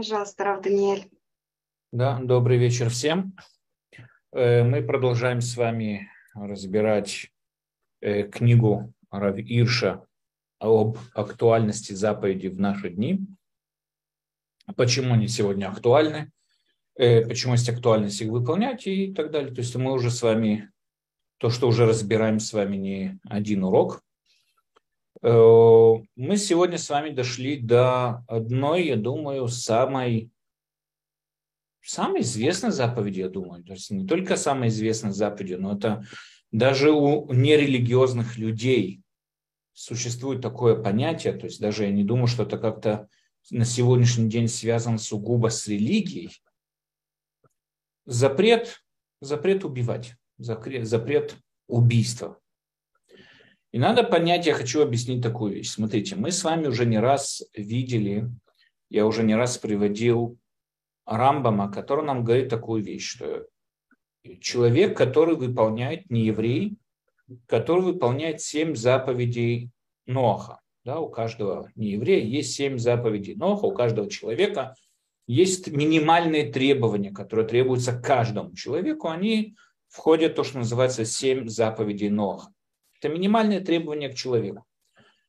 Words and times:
Пожалуйста, 0.00 0.44
Рав 0.44 0.62
Даниэль. 0.62 1.10
Да, 1.92 2.18
добрый 2.22 2.56
вечер 2.56 2.88
всем. 2.88 3.36
Э, 4.32 4.62
мы 4.62 4.80
продолжаем 4.80 5.42
с 5.42 5.58
вами 5.58 6.08
разбирать 6.32 7.30
э, 8.00 8.22
книгу 8.22 8.94
Рав 9.10 9.36
Ирша 9.36 10.02
об 10.58 10.96
актуальности 11.12 11.92
заповеди 11.92 12.46
в 12.46 12.58
наши 12.58 12.88
дни. 12.88 13.20
Почему 14.74 15.12
они 15.12 15.28
сегодня 15.28 15.68
актуальны, 15.68 16.32
э, 16.94 17.26
почему 17.26 17.52
есть 17.52 17.68
актуальность 17.68 18.22
их 18.22 18.30
выполнять 18.30 18.86
и 18.86 19.12
так 19.12 19.30
далее. 19.30 19.52
То 19.52 19.60
есть 19.60 19.76
мы 19.76 19.92
уже 19.92 20.10
с 20.10 20.22
вами, 20.22 20.70
то, 21.36 21.50
что 21.50 21.68
уже 21.68 21.84
разбираем 21.84 22.40
с 22.40 22.54
вами 22.54 22.76
не 22.78 23.20
один 23.28 23.64
урок. 23.64 24.02
Мы 25.22 26.36
сегодня 26.36 26.78
с 26.78 26.88
вами 26.88 27.10
дошли 27.10 27.58
до 27.58 28.24
одной, 28.26 28.86
я 28.86 28.96
думаю, 28.96 29.48
самой 29.48 30.30
самая 31.82 32.22
известная 32.22 32.70
заповедь, 32.70 33.16
я 33.16 33.28
думаю. 33.28 33.64
То 33.64 33.72
есть 33.72 33.90
не 33.90 34.06
только 34.06 34.36
самая 34.36 34.68
известная 34.68 35.12
заповедь, 35.12 35.58
но 35.58 35.76
это 35.76 36.04
даже 36.52 36.90
у 36.90 37.32
нерелигиозных 37.32 38.38
людей 38.38 39.02
существует 39.72 40.42
такое 40.42 40.80
понятие, 40.80 41.32
то 41.32 41.46
есть 41.46 41.60
даже 41.60 41.84
я 41.84 41.90
не 41.90 42.04
думаю, 42.04 42.26
что 42.26 42.42
это 42.42 42.58
как-то 42.58 43.08
на 43.50 43.64
сегодняшний 43.64 44.28
день 44.28 44.48
связано 44.48 44.98
сугубо 44.98 45.48
с 45.48 45.66
религией. 45.66 46.30
Запрет, 48.04 48.82
запрет 49.20 49.64
убивать, 49.64 50.14
запрет, 50.38 50.86
запрет 50.86 51.36
убийства. 51.66 52.38
И 53.72 53.78
надо 53.78 54.02
понять, 54.02 54.46
я 54.46 54.54
хочу 54.54 54.82
объяснить 54.82 55.22
такую 55.22 55.54
вещь. 55.54 55.70
Смотрите, 55.70 56.16
мы 56.16 56.32
с 56.32 56.42
вами 56.42 56.66
уже 56.66 56.86
не 56.86 56.98
раз 56.98 57.42
видели, 57.54 58.28
я 58.88 59.06
уже 59.06 59.22
не 59.22 59.36
раз 59.36 59.58
приводил 59.58 60.36
Рамбама, 61.06 61.70
который 61.70 62.04
нам 62.04 62.24
говорит 62.24 62.48
такую 62.48 62.82
вещь, 62.82 63.08
что 63.08 63.46
человек, 64.40 64.96
который 64.96 65.36
выполняет, 65.36 66.10
не 66.10 66.22
еврей, 66.22 66.76
который 67.46 67.82
выполняет 67.82 68.40
семь 68.40 68.74
заповедей 68.74 69.70
Ноха. 70.06 70.60
Да, 70.84 70.98
у 70.98 71.08
каждого 71.08 71.70
нееврея 71.76 72.24
есть 72.24 72.54
семь 72.54 72.78
заповедей 72.78 73.34
Ноха, 73.36 73.66
у 73.66 73.74
каждого 73.74 74.10
человека 74.10 74.74
есть 75.26 75.68
минимальные 75.68 76.50
требования, 76.50 77.12
которые 77.12 77.46
требуются 77.46 77.92
каждому 77.92 78.54
человеку. 78.56 79.08
Они 79.08 79.54
входят 79.88 80.32
в 80.32 80.34
то, 80.36 80.42
что 80.42 80.58
называется 80.58 81.04
семь 81.04 81.48
заповедей 81.48 82.08
Ноха. 82.08 82.52
Это 83.00 83.12
минимальные 83.12 83.60
требования 83.60 84.10
к 84.10 84.14
человеку. 84.14 84.64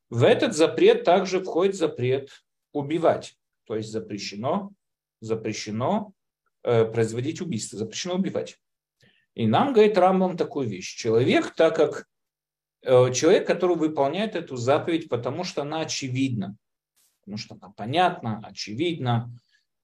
В 0.10 0.24
этот 0.24 0.56
запрет 0.56 1.04
также 1.04 1.40
входит 1.40 1.76
запрет 1.76 2.44
убивать. 2.74 3.38
То 3.66 3.76
есть 3.76 3.90
запрещено 3.90 4.74
запрещено 5.22 6.14
э, 6.64 6.84
производить 6.86 7.42
убийство, 7.42 7.78
запрещено 7.78 8.16
убивать. 8.16 8.58
И 9.36 9.48
нам 9.48 9.72
говорит 9.72 9.98
Рамбам 9.98 10.36
такую 10.36 10.68
вещь. 10.68 10.96
Человек, 10.98 11.56
так 11.56 11.76
как 11.76 12.08
э, 12.82 13.14
человек, 13.14 13.48
который 13.48 13.78
выполняет 13.78 14.36
эту 14.36 14.58
заповедь, 14.58 15.08
потому 15.08 15.44
что 15.44 15.62
она 15.62 15.82
очевидна, 15.82 16.58
потому 17.22 17.38
что 17.38 17.56
она 17.56 17.72
понятна, 17.72 18.42
очевидна, 18.44 19.32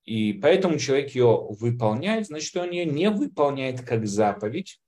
и 0.04 0.34
поэтому 0.34 0.80
человек 0.80 1.16
ее 1.16 1.48
выполняет, 1.50 2.28
значит, 2.28 2.56
он 2.58 2.72
ее 2.72 2.86
не 2.86 3.10
выполняет 3.10 3.82
как 3.82 4.06
заповедь, 4.08 4.82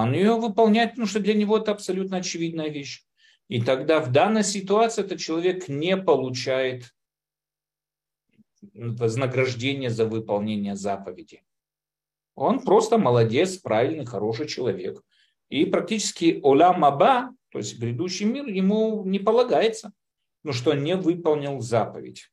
он 0.00 0.14
ее 0.14 0.40
выполняет, 0.40 0.92
потому 0.92 1.06
что 1.06 1.20
для 1.20 1.34
него 1.34 1.58
это 1.58 1.72
абсолютно 1.72 2.16
очевидная 2.16 2.70
вещь. 2.70 3.04
И 3.48 3.60
тогда 3.60 4.00
в 4.00 4.10
данной 4.10 4.42
ситуации 4.42 5.04
этот 5.04 5.20
человек 5.20 5.68
не 5.68 5.98
получает 5.98 6.94
вознаграждение 8.72 9.90
за 9.90 10.06
выполнение 10.06 10.76
заповеди. 10.76 11.42
Он 12.34 12.60
просто 12.60 12.96
молодец, 12.96 13.58
правильный, 13.58 14.06
хороший 14.06 14.46
человек. 14.46 15.02
И 15.50 15.66
практически 15.66 16.40
олам 16.42 16.86
аба, 16.86 17.34
то 17.50 17.58
есть 17.58 17.78
грядущий 17.78 18.24
мир, 18.24 18.46
ему 18.46 19.04
не 19.04 19.18
полагается, 19.18 19.92
но 20.42 20.52
что 20.52 20.72
не 20.72 20.96
выполнил 20.96 21.60
заповедь. 21.60 22.30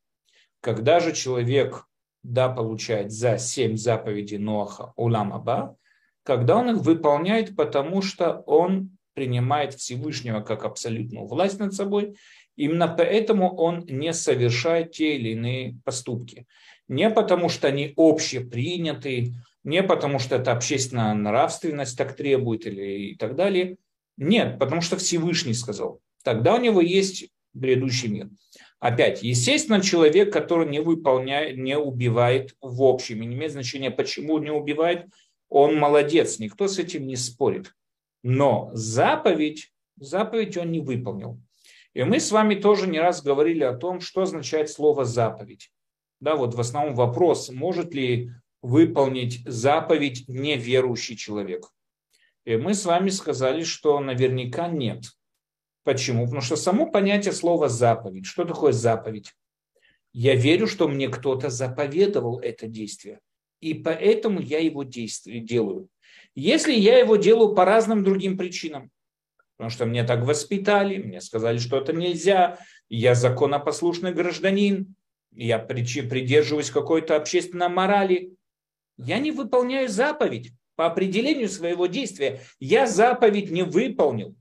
Когда 0.62 1.02
же 1.02 1.12
человек 1.12 1.86
да, 2.24 2.48
получает 2.48 3.12
за 3.12 3.38
семь 3.38 3.76
заповедей 3.76 4.38
Ноаха 4.38 4.94
улам 4.96 5.34
аба, 5.34 5.76
когда 6.30 6.58
он 6.58 6.70
их 6.70 6.78
выполняет, 6.78 7.56
потому 7.56 8.04
что 8.04 8.44
он 8.46 8.92
принимает 9.16 9.74
Всевышнего 9.74 10.42
как 10.42 10.64
абсолютную 10.64 11.26
власть 11.26 11.60
над 11.60 11.74
собой 11.74 12.14
Именно 12.60 12.90
поэтому 12.90 13.56
он 13.56 13.86
не 13.88 14.12
совершает 14.12 14.92
те 14.92 15.16
или 15.16 15.30
иные 15.30 15.78
поступки. 15.86 16.46
Не 16.90 17.10
потому, 17.10 17.48
что 17.48 17.70
они 17.70 17.94
общеприняты, 17.96 19.34
не 19.64 19.82
потому, 19.82 20.20
что 20.20 20.36
это 20.36 20.52
общественная 20.52 21.14
нравственность 21.14 21.98
так 21.98 22.18
требует 22.18 22.68
или 22.68 23.12
и 23.12 23.16
так 23.16 23.38
далее. 23.38 23.78
Нет, 24.18 24.60
потому 24.60 24.82
что 24.82 24.98
Всевышний 24.98 25.54
сказал. 25.54 26.02
Тогда 26.26 26.56
у 26.56 26.60
него 26.60 26.82
есть 26.82 27.30
грядущий 27.54 28.10
мир. 28.10 28.30
Опять, 28.82 29.24
естественно, 29.24 29.80
человек, 29.80 30.34
который 30.34 30.68
не 30.68 30.82
выполняет, 30.82 31.58
не 31.58 31.78
убивает 31.78 32.56
в 32.60 32.84
общем, 32.84 33.24
и 33.24 33.26
не 33.26 33.38
имеет 33.38 33.54
значения, 33.54 33.90
почему 33.90 34.38
не 34.40 34.52
убивает, 34.52 35.06
он 35.50 35.76
молодец, 35.78 36.40
никто 36.40 36.68
с 36.68 36.80
этим 36.80 37.08
не 37.08 37.16
спорит. 37.16 37.76
Но 38.24 38.70
заповедь, 38.74 39.74
заповедь 39.98 40.58
он 40.58 40.72
не 40.72 40.80
выполнил. 40.80 41.40
И 41.94 42.04
мы 42.04 42.20
с 42.20 42.32
вами 42.32 42.56
тоже 42.56 42.88
не 42.88 43.00
раз 43.00 43.24
говорили 43.24 43.64
о 43.64 43.76
том, 43.76 44.00
что 44.00 44.22
означает 44.22 44.70
слово 44.70 45.06
заповедь. 45.06 45.72
Да, 46.20 46.36
вот 46.36 46.54
в 46.54 46.60
основном 46.60 46.96
вопрос, 46.96 47.50
может 47.50 47.94
ли 47.94 48.32
выполнить 48.62 49.42
заповедь 49.46 50.28
неверующий 50.28 51.16
человек. 51.16 51.70
И 52.46 52.58
мы 52.58 52.74
с 52.74 52.86
вами 52.86 53.10
сказали, 53.10 53.64
что 53.64 54.00
наверняка 54.00 54.68
нет. 54.68 55.06
Почему? 55.84 56.26
Потому 56.26 56.42
что 56.42 56.56
само 56.56 56.92
понятие 56.92 57.32
слова 57.32 57.70
заповедь. 57.70 58.26
Что 58.26 58.44
такое 58.44 58.74
заповедь? 58.74 59.34
Я 60.12 60.36
верю, 60.36 60.68
что 60.68 60.88
мне 60.88 61.08
кто-то 61.08 61.50
заповедовал 61.50 62.40
это 62.40 62.68
действие. 62.68 63.20
И 63.62 63.74
поэтому 63.74 64.40
я 64.40 64.60
его 64.60 64.84
действие 64.84 65.42
делаю. 65.42 65.90
Если 66.36 66.74
я 66.74 66.98
его 66.98 67.16
делаю 67.18 67.54
по 67.56 67.66
разным 67.66 68.04
другим 68.04 68.38
причинам, 68.38 68.92
потому 69.58 69.70
что 69.70 69.86
мне 69.86 70.04
так 70.04 70.24
воспитали, 70.24 70.98
мне 70.98 71.20
сказали, 71.20 71.58
что 71.58 71.78
это 71.78 71.92
нельзя, 71.92 72.60
я 72.88 73.16
законопослушный 73.16 74.14
гражданин, 74.14 74.96
я 75.32 75.60
придерживаюсь 75.60 76.72
какой-то 76.72 77.16
общественной 77.16 77.70
морали. 77.70 78.34
Я 78.98 79.20
не 79.20 79.32
выполняю 79.32 79.88
заповедь 79.88 80.52
по 80.76 80.86
определению 80.86 81.50
своего 81.50 81.88
действия. 81.88 82.42
Я 82.60 82.88
заповедь 82.88 83.52
не 83.52 83.64
выполнил. 83.64 84.36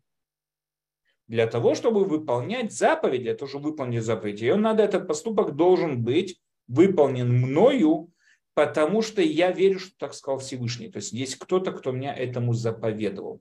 Для 1.27 1.47
того, 1.47 1.75
чтобы 1.75 2.05
выполнять 2.05 2.73
заповедь, 2.73 3.23
для 3.23 3.35
того, 3.35 3.49
чтобы 3.49 3.71
выполнить 3.71 4.03
заповедь, 4.03 4.41
ее 4.41 4.57
надо, 4.57 4.83
этот 4.83 5.07
поступок 5.07 5.55
должен 5.57 6.03
быть 6.03 6.41
выполнен 6.69 7.31
мною, 7.31 8.11
потому 8.59 9.03
что 9.03 9.23
я 9.23 9.53
верю, 9.53 9.79
что 9.79 9.93
так 9.97 10.15
сказал 10.15 10.41
Всевышний. 10.41 10.89
То 10.89 10.97
есть 10.97 11.13
есть 11.13 11.37
кто-то, 11.37 11.71
кто 11.71 11.93
меня 11.93 12.13
этому 12.13 12.55
заповедовал. 12.55 13.41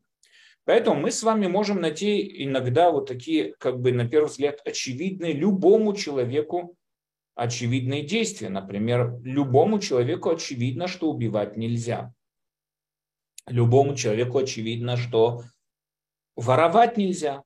Поэтому 0.64 1.02
мы 1.02 1.10
с 1.10 1.24
вами 1.24 1.48
можем 1.48 1.82
найти 1.82 2.44
иногда 2.44 2.92
вот 2.92 3.08
такие, 3.08 3.56
как 3.58 3.80
бы 3.82 3.92
на 3.92 4.08
первый 4.08 4.28
взгляд, 4.28 4.62
очевидные 4.64 5.34
любому 5.34 5.96
человеку 5.96 6.78
очевидные 7.34 8.04
действия. 8.04 8.50
Например, 8.50 9.20
любому 9.24 9.80
человеку 9.80 10.30
очевидно, 10.30 10.88
что 10.88 11.10
убивать 11.10 11.58
нельзя. 11.58 12.14
Любому 13.48 13.96
человеку 13.96 14.38
очевидно, 14.38 14.98
что 14.98 15.42
воровать 16.36 16.96
нельзя, 16.98 17.42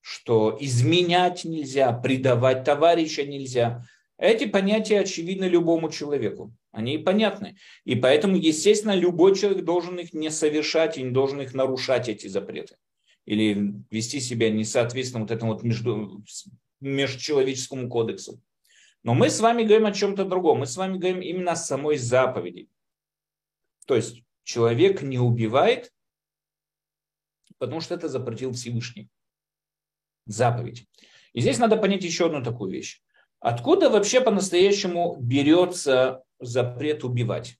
что 0.00 0.56
изменять 0.60 1.44
нельзя, 1.44 1.92
предавать 1.92 2.62
товарища 2.62 3.24
нельзя. 3.24 3.84
Эти 4.16 4.46
понятия 4.46 5.00
очевидны 5.00 5.46
любому 5.46 5.90
человеку. 5.90 6.52
Они 6.76 6.98
понятны. 6.98 7.56
И 7.84 7.96
поэтому, 7.96 8.36
естественно, 8.36 8.94
любой 8.94 9.34
человек 9.34 9.64
должен 9.64 9.98
их 9.98 10.12
не 10.12 10.30
совершать 10.30 10.98
и 10.98 11.02
не 11.02 11.10
должен 11.10 11.40
их 11.40 11.54
нарушать, 11.54 12.10
эти 12.10 12.26
запреты. 12.26 12.76
Или 13.24 13.72
вести 13.90 14.20
себя 14.20 14.50
несоответственно 14.50 15.22
вот 15.22 15.30
этому 15.30 15.54
вот 15.54 15.62
между, 15.62 16.22
межчеловеческому 16.80 17.88
кодексу. 17.88 18.42
Но 19.02 19.14
мы 19.14 19.30
с 19.30 19.40
вами 19.40 19.62
говорим 19.62 19.86
о 19.86 19.92
чем-то 19.92 20.26
другом. 20.26 20.58
Мы 20.58 20.66
с 20.66 20.76
вами 20.76 20.98
говорим 20.98 21.22
именно 21.22 21.52
о 21.52 21.56
самой 21.56 21.96
заповеди. 21.96 22.68
То 23.86 23.96
есть 23.96 24.22
человек 24.44 25.00
не 25.00 25.18
убивает, 25.18 25.94
потому 27.56 27.80
что 27.80 27.94
это 27.94 28.10
запретил 28.10 28.52
Всевышний. 28.52 29.08
Заповедь. 30.26 30.86
И 31.32 31.40
здесь 31.40 31.58
надо 31.58 31.78
понять 31.78 32.04
еще 32.04 32.26
одну 32.26 32.42
такую 32.42 32.70
вещь. 32.70 33.00
Откуда 33.40 33.88
вообще 33.88 34.20
по-настоящему 34.20 35.16
берется 35.18 36.22
запрет 36.40 37.04
убивать. 37.04 37.56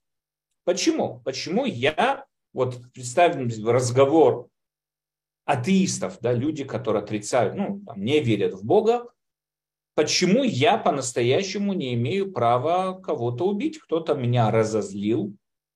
Почему? 0.65 1.21
Почему 1.25 1.65
я, 1.65 2.27
вот 2.53 2.81
представим 2.93 3.49
разговор 3.67 4.49
атеистов, 5.45 6.19
да, 6.21 6.33
люди, 6.33 6.65
которые 6.65 7.03
отрицают, 7.03 7.55
ну, 7.55 7.81
там, 7.87 8.03
не 8.03 8.21
верят 8.21 8.55
в 8.55 8.65
Бога, 8.65 9.09
почему 9.95 10.43
я 10.43 10.77
по-настоящему 10.77 11.73
не 11.73 11.95
имею 11.95 12.33
права 12.33 13.01
кого-то 13.01 13.47
убить. 13.47 13.79
Кто-то 13.79 14.15
меня 14.15 14.51
разозлил. 14.51 15.35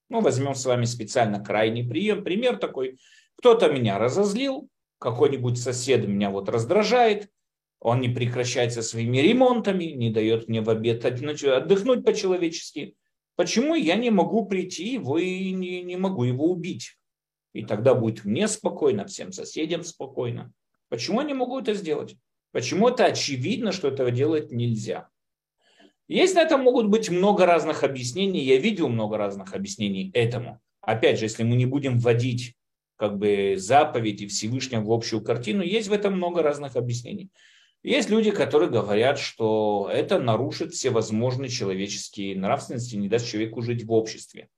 Ну, 0.08 0.20
возьмем 0.20 0.54
с 0.54 0.66
вами 0.66 0.84
специально 0.84 1.42
крайний 1.42 1.88
прием, 1.88 2.24
пример 2.24 2.56
такой. 2.56 2.98
Кто-то 3.36 3.70
меня 3.70 3.98
разозлил, 3.98 4.68
какой-нибудь 4.98 5.58
сосед 5.58 6.06
меня 6.06 6.30
вот 6.30 6.48
раздражает, 6.48 7.30
он 7.80 8.00
не 8.00 8.10
прекращает 8.10 8.72
со 8.72 8.82
своими 8.82 9.18
ремонтами, 9.18 9.84
не 9.84 10.10
дает 10.10 10.48
мне 10.48 10.60
в 10.60 10.68
обед 10.68 11.04
отдохнуть 11.04 12.04
по-человечески. 12.04 12.94
Почему 13.36 13.74
я 13.74 13.96
не 13.96 14.10
могу 14.10 14.44
прийти 14.44 14.92
его 14.92 15.18
и 15.18 15.50
не, 15.52 15.82
не 15.82 15.96
могу 15.96 16.24
его 16.24 16.50
убить? 16.50 16.98
И 17.54 17.64
тогда 17.64 17.94
будет 17.94 18.24
мне 18.24 18.48
спокойно, 18.48 19.06
всем 19.06 19.32
соседям 19.32 19.82
спокойно. 19.82 20.52
Почему 20.88 21.22
я 21.22 21.26
не 21.26 21.34
могу 21.34 21.58
это 21.58 21.72
сделать? 21.72 22.16
Почему 22.52 22.88
это 22.88 23.06
очевидно, 23.06 23.72
что 23.72 23.88
этого 23.88 24.10
делать 24.10 24.52
нельзя? 24.52 25.08
Есть 26.06 26.34
на 26.34 26.42
это 26.42 26.58
могут 26.58 26.88
быть 26.88 27.08
много 27.08 27.46
разных 27.46 27.82
объяснений. 27.82 28.40
Я 28.40 28.58
видел 28.58 28.88
много 28.88 29.16
разных 29.16 29.54
объяснений 29.54 30.10
этому. 30.12 30.60
Опять 30.80 31.18
же, 31.18 31.26
если 31.26 31.44
мы 31.44 31.56
не 31.56 31.66
будем 31.66 31.98
вводить 31.98 32.56
как 32.96 33.16
бы 33.16 33.54
заповеди 33.56 34.26
Всевышнего 34.26 34.82
в 34.82 34.92
общую 34.92 35.22
картину, 35.22 35.62
есть 35.62 35.88
в 35.88 35.92
этом 35.92 36.14
много 36.14 36.42
разных 36.42 36.76
объяснений. 36.76 37.30
Есть 37.82 38.10
люди, 38.10 38.30
которые 38.30 38.68
говорят, 38.68 39.18
что 39.18 39.90
это 39.90 40.18
нарушит 40.18 40.74
все 40.74 40.90
возможные 40.90 41.48
человеческие 41.48 42.36
нравственности, 42.36 42.96
не 42.96 43.08
даст 43.08 43.26
человеку 43.26 43.62
жить 43.62 43.84
в 43.84 43.92
обществе. 43.92 44.48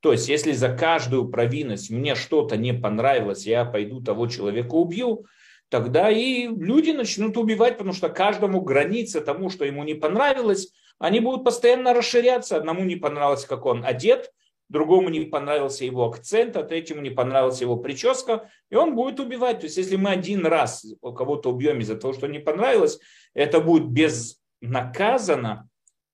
То 0.00 0.12
есть, 0.12 0.28
если 0.28 0.52
за 0.52 0.74
каждую 0.74 1.28
провинность 1.28 1.90
мне 1.90 2.14
что-то 2.14 2.56
не 2.56 2.72
понравилось, 2.72 3.46
я 3.46 3.64
пойду 3.64 4.00
того 4.00 4.26
человека 4.28 4.74
убью, 4.74 5.26
тогда 5.68 6.10
и 6.10 6.46
люди 6.46 6.92
начнут 6.92 7.36
убивать, 7.36 7.76
потому 7.76 7.92
что 7.92 8.08
каждому 8.08 8.62
граница 8.62 9.20
тому, 9.20 9.50
что 9.50 9.64
ему 9.64 9.84
не 9.84 9.94
понравилось, 9.94 10.72
они 10.98 11.20
будут 11.20 11.44
постоянно 11.44 11.92
расширяться. 11.92 12.56
Одному 12.56 12.84
не 12.84 12.96
понравилось, 12.96 13.44
как 13.44 13.66
он 13.66 13.84
одет, 13.84 14.32
другому 14.68 15.08
не 15.08 15.20
понравился 15.20 15.84
его 15.84 16.06
акцент, 16.06 16.56
а 16.56 16.62
третьему 16.62 17.00
не 17.00 17.10
понравилась 17.10 17.60
его 17.60 17.76
прическа, 17.76 18.50
и 18.70 18.74
он 18.76 18.94
будет 18.94 19.20
убивать. 19.20 19.60
То 19.60 19.66
есть, 19.66 19.76
если 19.76 19.96
мы 19.96 20.10
один 20.10 20.46
раз 20.46 20.86
кого-то 21.00 21.50
убьем 21.50 21.80
из-за 21.80 21.96
того, 21.96 22.12
что 22.12 22.26
не 22.26 22.38
понравилось, 22.38 22.98
это 23.34 23.60
будет 23.60 23.88
безнаказанно, 23.88 25.68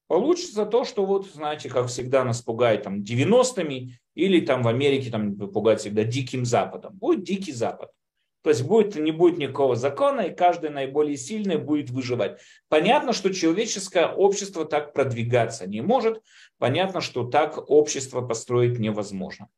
получится 0.08 0.66
то, 0.66 0.84
что 0.84 1.06
вот, 1.06 1.26
знаете, 1.26 1.70
как 1.70 1.86
всегда 1.86 2.24
нас 2.24 2.42
пугает 2.42 2.82
там 2.82 3.00
90-ми, 3.02 3.94
или 4.14 4.40
там 4.40 4.62
в 4.62 4.68
Америке 4.68 5.10
там 5.10 5.36
пугают 5.36 5.80
всегда 5.80 6.04
диким 6.04 6.44
западом. 6.44 6.94
Будет 6.94 7.24
дикий 7.24 7.52
запад. 7.52 7.90
То 8.42 8.50
есть 8.50 8.64
будет, 8.64 8.96
не 8.96 9.12
будет 9.12 9.38
никакого 9.38 9.76
закона, 9.76 10.22
и 10.22 10.34
каждый 10.34 10.70
наиболее 10.70 11.16
сильный 11.16 11.58
будет 11.58 11.90
выживать. 11.90 12.40
Понятно, 12.68 13.12
что 13.12 13.32
человеческое 13.32 14.08
общество 14.08 14.64
так 14.64 14.92
продвигаться 14.92 15.68
не 15.68 15.80
может. 15.80 16.22
Понятно, 16.58 17.00
что 17.00 17.24
так 17.24 17.70
общество 17.70 18.20
построить 18.20 18.80
невозможно. 18.80 19.48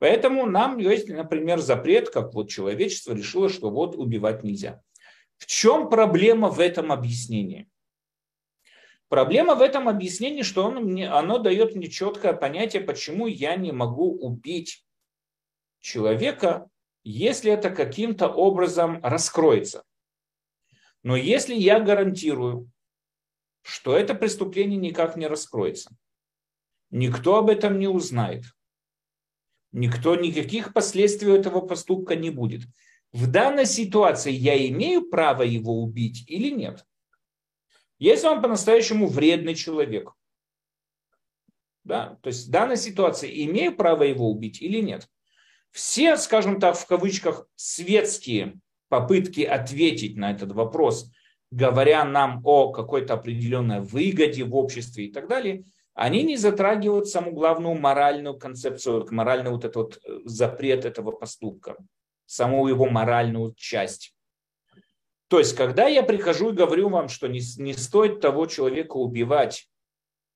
Поэтому 0.00 0.46
нам 0.46 0.78
есть, 0.78 1.08
например, 1.08 1.58
запрет, 1.58 2.10
как 2.10 2.34
вот 2.34 2.48
человечество 2.48 3.14
решило, 3.14 3.48
что 3.48 3.70
вот 3.70 3.96
убивать 3.96 4.42
нельзя. 4.42 4.80
В 5.36 5.46
чем 5.46 5.88
проблема 5.88 6.48
в 6.48 6.58
этом 6.58 6.90
объяснении? 6.90 7.68
Проблема 9.08 9.54
в 9.54 9.62
этом 9.62 9.88
объяснении, 9.88 10.42
что 10.42 10.64
он 10.64 10.84
мне, 10.84 11.08
оно 11.08 11.38
дает 11.38 11.74
мне 11.74 11.88
четкое 11.88 12.32
понятие, 12.32 12.82
почему 12.82 13.26
я 13.26 13.56
не 13.56 13.72
могу 13.72 14.12
убить 14.18 14.84
человека, 15.80 16.68
если 17.04 17.52
это 17.52 17.70
каким-то 17.70 18.28
образом 18.28 19.00
раскроется. 19.02 19.84
Но 21.02 21.16
если 21.16 21.54
я 21.54 21.80
гарантирую, 21.80 22.70
что 23.62 23.96
это 23.96 24.14
преступление 24.14 24.78
никак 24.78 25.16
не 25.16 25.26
раскроется, 25.26 25.96
никто 26.90 27.36
об 27.36 27.50
этом 27.50 27.78
не 27.78 27.88
узнает, 27.88 28.44
никто 29.72 30.16
никаких 30.16 30.72
последствий 30.72 31.32
этого 31.32 31.60
поступка 31.60 32.16
не 32.16 32.30
будет. 32.30 32.62
В 33.12 33.30
данной 33.30 33.66
ситуации 33.66 34.32
я 34.32 34.66
имею 34.68 35.08
право 35.08 35.42
его 35.42 35.82
убить 35.82 36.24
или 36.28 36.50
нет? 36.50 36.84
Если 37.98 38.26
он 38.26 38.42
по-настоящему 38.42 39.06
вредный 39.08 39.54
человек, 39.54 40.12
да, 41.84 42.18
то 42.22 42.28
есть 42.28 42.48
в 42.48 42.50
данной 42.50 42.76
ситуации 42.76 43.46
имею 43.46 43.74
право 43.74 44.02
его 44.02 44.30
убить 44.30 44.60
или 44.60 44.80
нет? 44.80 45.08
Все, 45.78 46.16
скажем 46.16 46.58
так, 46.58 46.76
в 46.76 46.86
кавычках, 46.86 47.46
светские 47.54 48.58
попытки 48.88 49.42
ответить 49.42 50.16
на 50.16 50.32
этот 50.32 50.50
вопрос, 50.50 51.08
говоря 51.52 52.04
нам 52.04 52.40
о 52.42 52.72
какой-то 52.72 53.14
определенной 53.14 53.80
выгоде 53.80 54.42
в 54.42 54.56
обществе 54.56 55.04
и 55.06 55.12
так 55.12 55.28
далее, 55.28 55.62
они 55.94 56.24
не 56.24 56.36
затрагивают 56.36 57.06
саму 57.06 57.30
главную 57.30 57.78
моральную 57.78 58.36
концепцию, 58.36 59.06
моральный 59.12 59.52
вот 59.52 59.64
этот 59.64 59.76
вот 59.76 60.00
э, 60.04 60.18
запрет 60.24 60.84
этого 60.84 61.12
поступка, 61.12 61.76
саму 62.26 62.66
его 62.66 62.86
моральную 62.86 63.54
часть. 63.56 64.16
То 65.28 65.38
есть, 65.38 65.54
когда 65.54 65.86
я 65.86 66.02
прихожу 66.02 66.50
и 66.50 66.56
говорю 66.56 66.88
вам, 66.88 67.08
что 67.08 67.28
не, 67.28 67.40
не 67.58 67.72
стоит 67.72 68.20
того 68.20 68.46
человека 68.46 68.96
убивать 68.96 69.68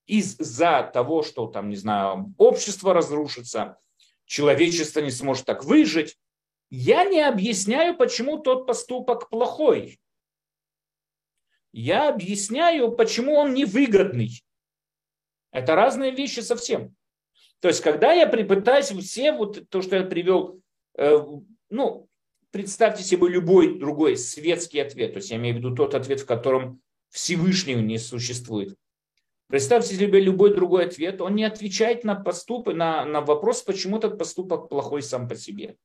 из-за 0.06 0.88
того, 0.94 1.24
что 1.24 1.48
там, 1.48 1.68
не 1.68 1.76
знаю, 1.76 2.32
общество 2.38 2.94
разрушится, 2.94 3.78
человечество 4.32 5.00
не 5.00 5.10
сможет 5.10 5.44
так 5.44 5.62
выжить, 5.62 6.16
я 6.70 7.04
не 7.04 7.20
объясняю, 7.20 7.94
почему 7.94 8.38
тот 8.38 8.66
поступок 8.66 9.28
плохой. 9.28 10.00
Я 11.70 12.08
объясняю, 12.08 12.92
почему 12.92 13.34
он 13.34 13.52
невыгодный. 13.52 14.42
Это 15.50 15.74
разные 15.74 16.12
вещи 16.12 16.40
совсем. 16.40 16.96
То 17.60 17.68
есть, 17.68 17.82
когда 17.82 18.14
я 18.14 18.26
пытаюсь 18.26 18.86
все 18.86 19.32
вот 19.32 19.68
то, 19.68 19.82
что 19.82 19.96
я 19.96 20.02
привел, 20.02 20.62
э, 20.96 21.18
ну, 21.68 22.08
представьте 22.50 23.04
себе 23.04 23.28
любой 23.28 23.78
другой 23.78 24.16
светский 24.16 24.80
ответ. 24.80 25.12
То 25.12 25.18
есть, 25.18 25.30
я 25.30 25.36
имею 25.36 25.56
в 25.56 25.58
виду 25.58 25.74
тот 25.76 25.94
ответ, 25.94 26.20
в 26.20 26.26
котором 26.26 26.80
Всевышнего 27.10 27.80
не 27.80 27.98
существует. 27.98 28.78
Представьте 29.52 29.96
себе 29.96 30.18
любой 30.18 30.54
другой 30.54 30.86
ответ, 30.86 31.20
он 31.20 31.34
не 31.34 31.44
отвечает 31.44 32.04
на 32.04 32.14
поступы, 32.14 32.72
на, 32.72 33.04
на 33.04 33.20
вопрос, 33.20 33.60
почему 33.60 33.98
этот 33.98 34.16
поступок 34.16 34.70
плохой 34.70 35.02
сам 35.02 35.28
по 35.28 35.34
себе. 35.34 35.76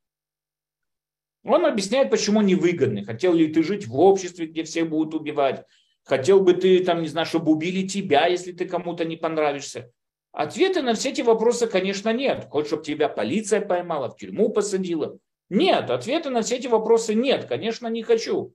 Он 1.44 1.66
объясняет, 1.66 2.10
почему 2.10 2.40
невыгодный. 2.40 3.04
Хотел 3.04 3.34
ли 3.34 3.52
ты 3.52 3.64
жить 3.64 3.86
в 3.86 4.00
обществе, 4.00 4.46
где 4.46 4.64
все 4.64 4.86
будут 4.86 5.16
убивать? 5.16 5.66
Хотел 6.06 6.40
бы 6.40 6.54
ты, 6.54 6.82
там, 6.82 7.02
не 7.02 7.10
знаю, 7.10 7.28
чтобы 7.28 7.52
убили 7.52 7.86
тебя, 7.86 8.28
если 8.28 8.54
ты 8.54 8.64
кому-то 8.64 9.04
не 9.04 9.18
понравишься? 9.18 9.92
Ответа 10.32 10.82
на 10.82 10.94
все 10.94 11.10
эти 11.10 11.20
вопросы, 11.20 11.68
конечно, 11.68 12.14
нет. 12.14 12.48
Хочешь, 12.50 12.70
чтобы 12.70 12.86
тебя 12.86 13.10
полиция 13.10 13.60
поймала, 13.60 14.10
в 14.10 14.16
тюрьму 14.16 14.48
посадила? 14.48 15.18
Нет, 15.50 15.90
ответа 15.90 16.30
на 16.30 16.42
все 16.42 16.56
эти 16.56 16.68
вопросы 16.68 17.16
нет. 17.16 17.48
Конечно, 17.50 17.88
не 17.88 18.02
хочу. 18.02 18.54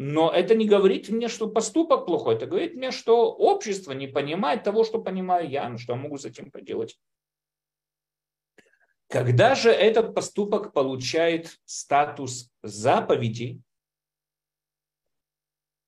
Но 0.00 0.30
это 0.30 0.54
не 0.54 0.68
говорит 0.68 1.08
мне, 1.08 1.26
что 1.26 1.48
поступок 1.48 2.06
плохой, 2.06 2.36
это 2.36 2.46
говорит 2.46 2.76
мне, 2.76 2.92
что 2.92 3.32
общество 3.32 3.90
не 3.90 4.06
понимает 4.06 4.62
того, 4.62 4.84
что 4.84 5.02
понимаю 5.02 5.50
я, 5.50 5.68
ну 5.68 5.76
что 5.76 5.94
я 5.94 5.98
могу 5.98 6.16
с 6.18 6.24
этим 6.24 6.52
поделать. 6.52 7.00
Когда 9.08 9.56
же 9.56 9.70
этот 9.70 10.14
поступок 10.14 10.72
получает 10.72 11.58
статус 11.64 12.48
заповеди, 12.62 13.60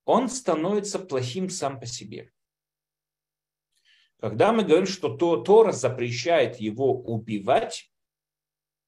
он 0.03 0.27
становится 0.27 0.99
плохим 0.99 1.49
сам 1.49 1.79
по 1.79 1.85
себе. 1.85 2.33
Когда 4.19 4.51
мы 4.51 4.63
говорим, 4.63 4.87
что 4.87 5.15
Тора 5.15 5.71
запрещает 5.71 6.57
его 6.57 7.01
убивать, 7.01 7.89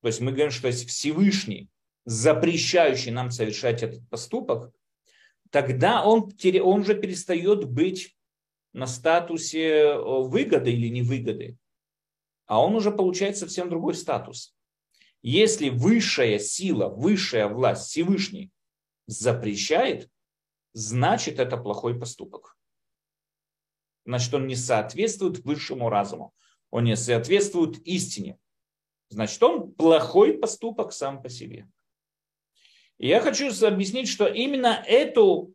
то 0.01 0.07
есть 0.09 0.19
мы 0.19 0.33
говорим, 0.33 0.51
что 0.51 0.67
есть 0.67 0.89
Всевышний, 0.89 1.69
запрещающий 2.03 3.11
нам 3.11 3.31
совершать 3.31 3.83
этот 3.83 4.05
поступок, 4.09 4.73
тогда 5.53 6.03
он, 6.03 6.31
он 6.63 6.79
уже 6.81 6.99
перестает 6.99 7.69
быть 7.69 8.17
на 8.73 8.87
статусе 8.87 9.67
э, 9.67 9.97
выгоды 10.01 10.73
или 10.73 10.87
невыгоды, 10.87 11.59
а 12.47 12.59
он 12.59 12.75
уже 12.75 12.89
получает 12.89 13.37
совсем 13.37 13.69
другой 13.69 13.93
статус. 13.93 14.55
Если 15.21 15.69
высшая 15.69 16.39
сила, 16.39 16.89
высшая 16.89 17.47
власть 17.47 17.87
Всевышний 17.87 18.51
запрещает, 19.05 20.09
значит 20.73 21.37
это 21.39 21.55
плохой 21.55 21.99
поступок. 21.99 22.57
Значит, 24.07 24.33
он 24.33 24.47
не 24.47 24.55
соответствует 24.55 25.45
высшему 25.45 25.87
разуму, 25.87 26.33
он 26.71 26.85
не 26.85 26.97
соответствует 26.97 27.77
истине. 27.85 28.39
Значит, 29.09 29.41
он 29.43 29.71
плохой 29.71 30.33
поступок 30.39 30.93
сам 30.93 31.21
по 31.21 31.29
себе. 31.29 31.67
Я 33.03 33.19
хочу 33.19 33.49
объяснить, 33.67 34.07
что 34.07 34.27
именно 34.27 34.81
эту, 34.87 35.53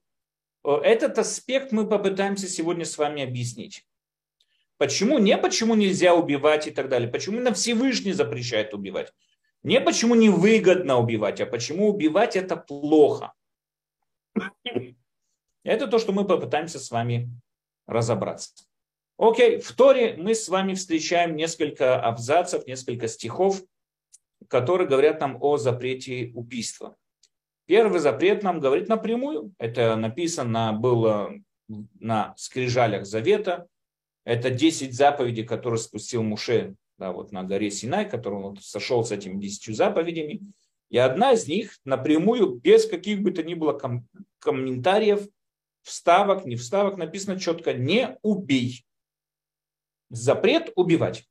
э, 0.64 0.70
этот 0.82 1.18
аспект 1.18 1.72
мы 1.72 1.88
попытаемся 1.88 2.46
сегодня 2.46 2.84
с 2.84 2.98
вами 2.98 3.22
объяснить. 3.22 3.86
Почему? 4.76 5.18
Не 5.18 5.38
почему 5.38 5.74
нельзя 5.74 6.14
убивать 6.14 6.66
и 6.66 6.70
так 6.70 6.90
далее. 6.90 7.10
Почему 7.10 7.36
именно 7.36 7.54
Всевышний 7.54 8.12
запрещает 8.12 8.74
убивать. 8.74 9.14
Не 9.62 9.80
почему 9.80 10.14
невыгодно 10.14 10.98
убивать, 10.98 11.40
а 11.40 11.46
почему 11.46 11.88
убивать 11.88 12.36
это 12.36 12.54
плохо. 12.54 13.32
Это 15.64 15.86
то, 15.86 15.98
что 15.98 16.12
мы 16.12 16.26
попытаемся 16.26 16.78
с 16.78 16.90
вами 16.90 17.30
разобраться. 17.86 18.66
Окей, 19.16 19.58
в 19.58 19.72
Торе 19.72 20.16
мы 20.18 20.34
с 20.34 20.50
вами 20.50 20.74
встречаем 20.74 21.34
несколько 21.34 21.98
абзацев, 21.98 22.66
несколько 22.66 23.08
стихов, 23.08 23.62
которые 24.48 24.86
говорят 24.86 25.18
нам 25.22 25.38
о 25.40 25.56
запрете 25.56 26.30
убийства. 26.34 26.94
Первый 27.68 28.00
запрет 28.00 28.42
нам 28.42 28.60
говорит 28.60 28.88
напрямую. 28.88 29.52
Это 29.58 29.94
написано 29.94 30.72
было 30.72 31.34
на 32.00 32.34
скрижалях 32.38 33.04
Завета. 33.04 33.68
Это 34.24 34.48
10 34.48 34.94
заповедей, 34.94 35.44
которые 35.44 35.78
спустил 35.78 36.22
Муше 36.22 36.76
да, 36.96 37.12
вот 37.12 37.30
на 37.30 37.44
горе 37.44 37.70
Синай, 37.70 38.08
который 38.08 38.38
он 38.38 38.56
сошел 38.56 39.04
с 39.04 39.12
этими 39.12 39.38
10 39.38 39.76
заповедями. 39.76 40.40
И 40.88 40.96
одна 40.96 41.32
из 41.32 41.46
них 41.46 41.78
напрямую, 41.84 42.54
без 42.54 42.88
каких 42.88 43.20
бы 43.20 43.32
то 43.32 43.42
ни 43.42 43.52
было 43.52 43.78
ком- 43.78 44.08
комментариев, 44.38 45.28
вставок, 45.82 46.46
не 46.46 46.56
вставок, 46.56 46.96
написано 46.96 47.38
четко 47.38 47.74
«не 47.74 48.16
убей». 48.22 48.82
Запрет 50.08 50.72
убивать. 50.74 51.28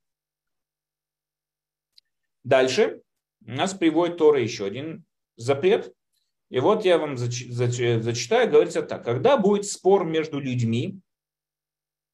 Дальше 2.44 3.01
нас 3.41 3.74
приводит 3.74 4.17
Тора 4.17 4.39
еще 4.39 4.65
один 4.65 5.03
запрет. 5.36 5.97
И 6.50 6.60
вот 6.60 6.86
я 6.86 6.98
вам 6.98 7.18
зачитаю, 7.18 8.50
говорится 8.50 8.82
так. 8.82 9.04
Когда 9.04 9.38
будет 9.38 9.66
спор 9.66 10.06
между 10.06 10.39
людьми, 10.39 11.00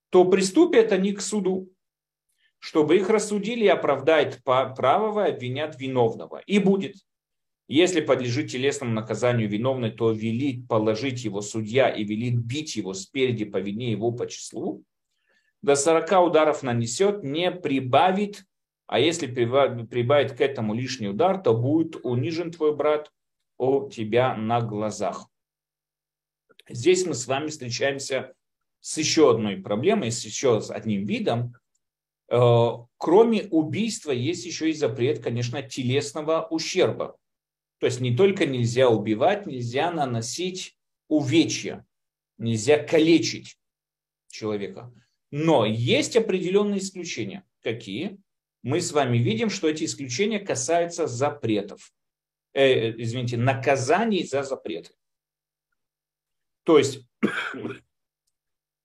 то 0.10 0.26
приступят 0.26 0.92
они 0.92 1.14
к 1.14 1.22
суду, 1.22 1.72
чтобы 2.60 2.98
их 2.98 3.10
рассудили 3.10 3.66
и 3.66 3.68
оправдать 3.68 4.44
правого, 4.44 5.26
обвинят 5.26 5.80
виновного. 5.80 6.42
И 6.46 6.60
будет. 6.60 6.96
Если 7.68 8.02
подлежит 8.02 8.52
телесному 8.52 8.94
наказанию 8.94 9.50
виновный, 9.50 9.92
то 9.92 10.12
велит 10.12 10.68
положить 10.68 11.24
его 11.24 11.42
судья 11.42 11.90
и 11.90 12.04
велит 12.04 12.38
бить 12.38 12.76
его 12.76 12.94
спереди 12.94 13.46
по 13.46 13.58
вине 13.58 13.92
его 13.92 14.12
по 14.12 14.28
числу. 14.28 14.84
До 15.62 15.76
40 15.76 16.28
ударов 16.28 16.62
нанесет, 16.62 17.24
не 17.24 17.52
прибавит, 17.52 18.44
а 18.86 19.00
если 19.00 19.28
прибавит 19.28 20.34
к 20.34 20.42
этому 20.42 20.74
лишний 20.74 21.08
удар, 21.08 21.42
то 21.42 21.54
будет 21.54 21.96
унижен 22.04 22.52
твой 22.52 22.76
брат 22.76 23.12
у 23.64 23.90
тебя 23.90 24.36
на 24.36 24.62
глазах. 24.62 25.28
Здесь 26.70 27.06
мы 27.06 27.14
с 27.14 27.28
вами 27.28 27.48
встречаемся 27.48 28.34
с 28.80 28.98
еще 28.98 29.32
одной 29.32 29.58
проблемой, 29.58 30.12
с 30.12 30.24
еще 30.24 30.60
одним 30.60 31.06
видом. 31.06 31.56
Э, 32.30 32.70
кроме 32.98 33.44
убийства 33.44 34.12
есть 34.12 34.46
еще 34.46 34.70
и 34.70 34.74
запрет, 34.74 35.20
конечно, 35.24 35.62
телесного 35.62 36.48
ущерба. 36.50 37.18
То 37.80 37.86
есть 37.86 38.00
не 38.00 38.16
только 38.16 38.46
нельзя 38.46 38.90
убивать, 38.90 39.46
нельзя 39.46 39.92
наносить 39.92 40.78
увечья, 41.10 41.86
нельзя 42.38 42.80
калечить 42.82 43.58
человека. 44.30 44.94
Но 45.32 45.66
есть 45.66 46.16
определенные 46.16 46.80
исключения. 46.80 47.44
Какие? 47.62 48.20
Мы 48.62 48.80
с 48.80 48.94
вами 48.94 49.18
видим, 49.18 49.50
что 49.50 49.68
эти 49.68 49.84
исключения 49.84 50.40
касаются 50.40 51.08
запретов 51.08 51.92
э, 52.54 52.92
извините, 53.02 53.38
наказаний 53.38 54.24
за 54.24 54.44
запреты. 54.44 54.92
То 56.64 56.78
есть 56.78 57.06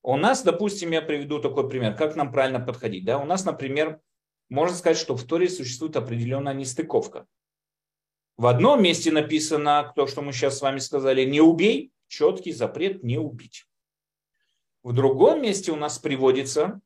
у 0.03 0.17
нас, 0.17 0.43
допустим, 0.43 0.91
я 0.91 1.03
приведу 1.03 1.41
такой 1.41 1.69
пример, 1.69 1.95
как 1.95 2.17
нам 2.17 2.33
правильно 2.33 2.61
подходить. 2.61 3.05
Да? 3.05 3.19
У 3.19 3.25
нас, 3.25 3.45
например, 3.45 4.01
можно 4.49 4.77
сказать, 4.77 4.99
что 4.99 5.17
в 5.17 5.25
Торе 5.25 5.49
существует 5.49 5.97
определенная 5.97 6.55
нестыковка. 6.55 7.27
В 8.37 8.47
одном 8.47 8.83
месте 8.83 9.11
написано, 9.11 9.93
то, 9.97 10.07
что 10.07 10.23
мы 10.23 10.33
сейчас 10.33 10.59
с 10.59 10.63
вами 10.63 10.79
сказали, 10.79 11.25
не 11.25 11.41
убей, 11.41 11.93
четкий 12.07 12.53
запрет 12.53 13.03
не 13.03 13.19
убить. 13.19 13.67
В 14.83 14.93
другом 14.93 15.43
месте 15.43 15.73
у 15.73 15.77
нас 15.77 15.99
приводится, 15.99 16.81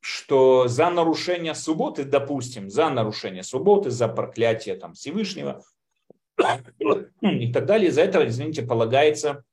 что 0.00 0.68
за 0.68 0.90
нарушение 0.90 1.54
субботы, 1.54 2.04
допустим, 2.04 2.70
за 2.70 2.90
нарушение 2.90 3.42
субботы, 3.42 3.90
за 3.90 4.06
проклятие 4.06 4.76
там, 4.76 4.92
Всевышнего, 4.92 5.64
и 7.20 7.52
так 7.52 7.66
далее. 7.66 7.88
Из-за 7.88 8.02
этого, 8.02 8.26
извините, 8.26 8.62
полагается 8.62 9.44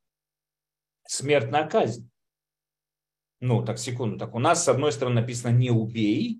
смертная 1.07 1.67
казнь. 1.67 2.09
Ну, 3.39 3.63
так, 3.63 3.77
секунду. 3.77 4.17
Так 4.17 4.35
у 4.35 4.39
нас, 4.39 4.63
с 4.63 4.67
одной 4.67 4.91
стороны, 4.91 5.21
написано 5.21 5.51
«не 5.51 5.69
убей», 5.69 6.39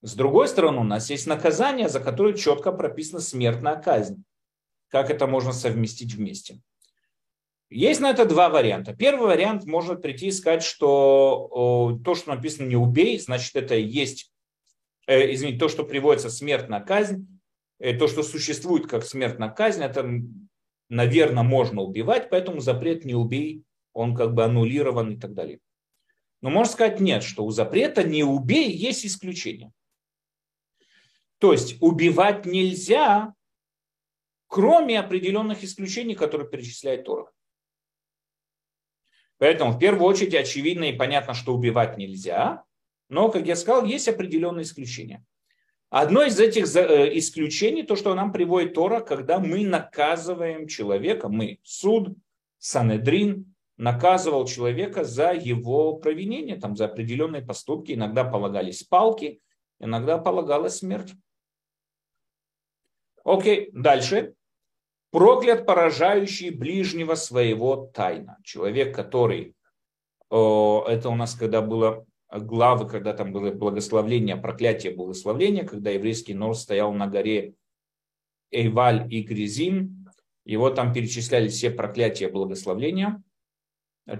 с 0.00 0.14
другой 0.14 0.46
стороны, 0.46 0.78
у 0.78 0.84
нас 0.84 1.10
есть 1.10 1.26
наказание, 1.26 1.88
за 1.88 1.98
которое 1.98 2.34
четко 2.34 2.70
прописана 2.70 3.20
смертная 3.20 3.76
казнь. 3.76 4.22
Как 4.88 5.10
это 5.10 5.26
можно 5.26 5.52
совместить 5.52 6.14
вместе? 6.14 6.60
Есть 7.68 8.00
на 8.00 8.10
это 8.10 8.24
два 8.24 8.48
варианта. 8.48 8.94
Первый 8.94 9.26
вариант 9.26 9.64
может 9.64 10.00
прийти 10.00 10.28
и 10.28 10.32
сказать, 10.32 10.62
что 10.62 11.98
то, 12.04 12.14
что 12.14 12.34
написано 12.34 12.66
«не 12.68 12.76
убей», 12.76 13.18
значит, 13.18 13.56
это 13.56 13.74
есть, 13.74 14.32
э, 15.06 15.34
извините, 15.34 15.58
то, 15.58 15.68
что 15.68 15.84
приводится 15.84 16.30
смертная 16.30 16.80
казнь, 16.80 17.37
то, 17.78 18.08
что 18.08 18.22
существует 18.22 18.86
как 18.86 19.04
смертная 19.04 19.50
казнь, 19.50 19.82
это, 19.82 20.08
наверное, 20.88 21.42
можно 21.42 21.82
убивать, 21.82 22.30
поэтому 22.30 22.60
запрет 22.60 23.04
не 23.04 23.14
убей, 23.14 23.64
он 23.92 24.14
как 24.14 24.34
бы 24.34 24.44
аннулирован 24.44 25.12
и 25.12 25.16
так 25.16 25.34
далее. 25.34 25.60
Но 26.40 26.50
можно 26.50 26.72
сказать 26.72 27.00
нет, 27.00 27.22
что 27.22 27.44
у 27.44 27.50
запрета 27.50 28.04
не 28.04 28.22
убей 28.22 28.70
есть 28.70 29.04
исключение. 29.04 29.72
То 31.38 31.52
есть 31.52 31.80
убивать 31.80 32.46
нельзя, 32.46 33.34
кроме 34.48 34.98
определенных 34.98 35.62
исключений, 35.62 36.14
которые 36.14 36.48
перечисляет 36.48 37.04
Тора. 37.04 37.30
Поэтому 39.38 39.72
в 39.72 39.78
первую 39.78 40.04
очередь 40.04 40.34
очевидно 40.34 40.84
и 40.84 40.96
понятно, 40.96 41.32
что 41.32 41.54
убивать 41.54 41.96
нельзя, 41.96 42.64
но, 43.08 43.30
как 43.30 43.46
я 43.46 43.54
сказал, 43.54 43.84
есть 43.84 44.08
определенные 44.08 44.64
исключения. 44.64 45.24
Одно 45.90 46.22
из 46.22 46.38
этих 46.38 46.64
э, 46.76 47.16
исключений, 47.18 47.82
то, 47.82 47.96
что 47.96 48.14
нам 48.14 48.30
приводит 48.30 48.74
Тора, 48.74 49.00
когда 49.00 49.38
мы 49.38 49.64
наказываем 49.64 50.68
человека, 50.68 51.28
мы, 51.28 51.60
суд, 51.62 52.14
Санедрин, 52.58 53.54
наказывал 53.78 54.44
человека 54.44 55.04
за 55.04 55.32
его 55.32 55.96
провинение, 55.96 56.56
там, 56.56 56.76
за 56.76 56.86
определенные 56.86 57.42
поступки. 57.42 57.92
Иногда 57.92 58.24
полагались 58.24 58.82
палки, 58.82 59.40
иногда 59.78 60.18
полагалась 60.18 60.78
смерть. 60.78 61.14
Окей, 63.24 63.70
дальше. 63.72 64.34
Проклят 65.10 65.64
поражающий 65.64 66.50
ближнего 66.50 67.14
своего 67.14 67.90
тайна. 67.94 68.36
Человек, 68.44 68.94
который, 68.94 69.54
это 70.28 71.08
у 71.08 71.14
нас 71.14 71.34
когда 71.34 71.62
было 71.62 72.04
главы, 72.30 72.88
когда 72.88 73.12
там 73.12 73.32
было 73.32 73.50
благословление, 73.50 74.36
проклятие, 74.36 74.94
благословление, 74.94 75.64
когда 75.64 75.90
еврейский 75.90 76.34
народ 76.34 76.58
стоял 76.58 76.92
на 76.92 77.06
горе 77.06 77.54
Эйваль 78.50 79.06
и 79.12 79.22
Гризим, 79.22 80.06
его 80.44 80.70
там 80.70 80.92
перечисляли 80.92 81.48
все 81.48 81.70
проклятия 81.70 82.28
благословления. 82.28 83.22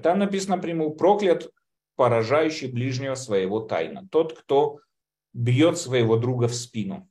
Там 0.03 0.19
написано 0.19 0.57
напрямую, 0.57 0.91
проклят 0.91 1.51
поражающий 1.97 2.71
ближнего 2.71 3.15
своего 3.15 3.61
тайна. 3.61 4.07
Тот, 4.11 4.39
кто 4.39 4.81
бьет 5.33 5.79
своего 5.79 6.17
друга 6.17 6.49
в 6.49 6.55
спину. 6.55 7.11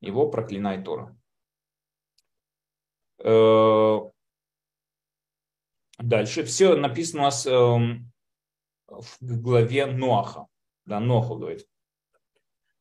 Его 0.00 0.28
проклинает 0.28 0.84
Тора. 0.84 1.16
Э, 3.18 3.98
дальше. 5.98 6.44
Все 6.44 6.74
написано 6.74 7.22
у 7.22 7.24
нас 7.24 7.46
эм, 7.46 8.09
в 8.90 9.40
главе 9.40 9.86
Ноаха. 9.86 10.46
Да, 10.84 11.00
Ноху 11.00 11.36
говорит. 11.36 11.66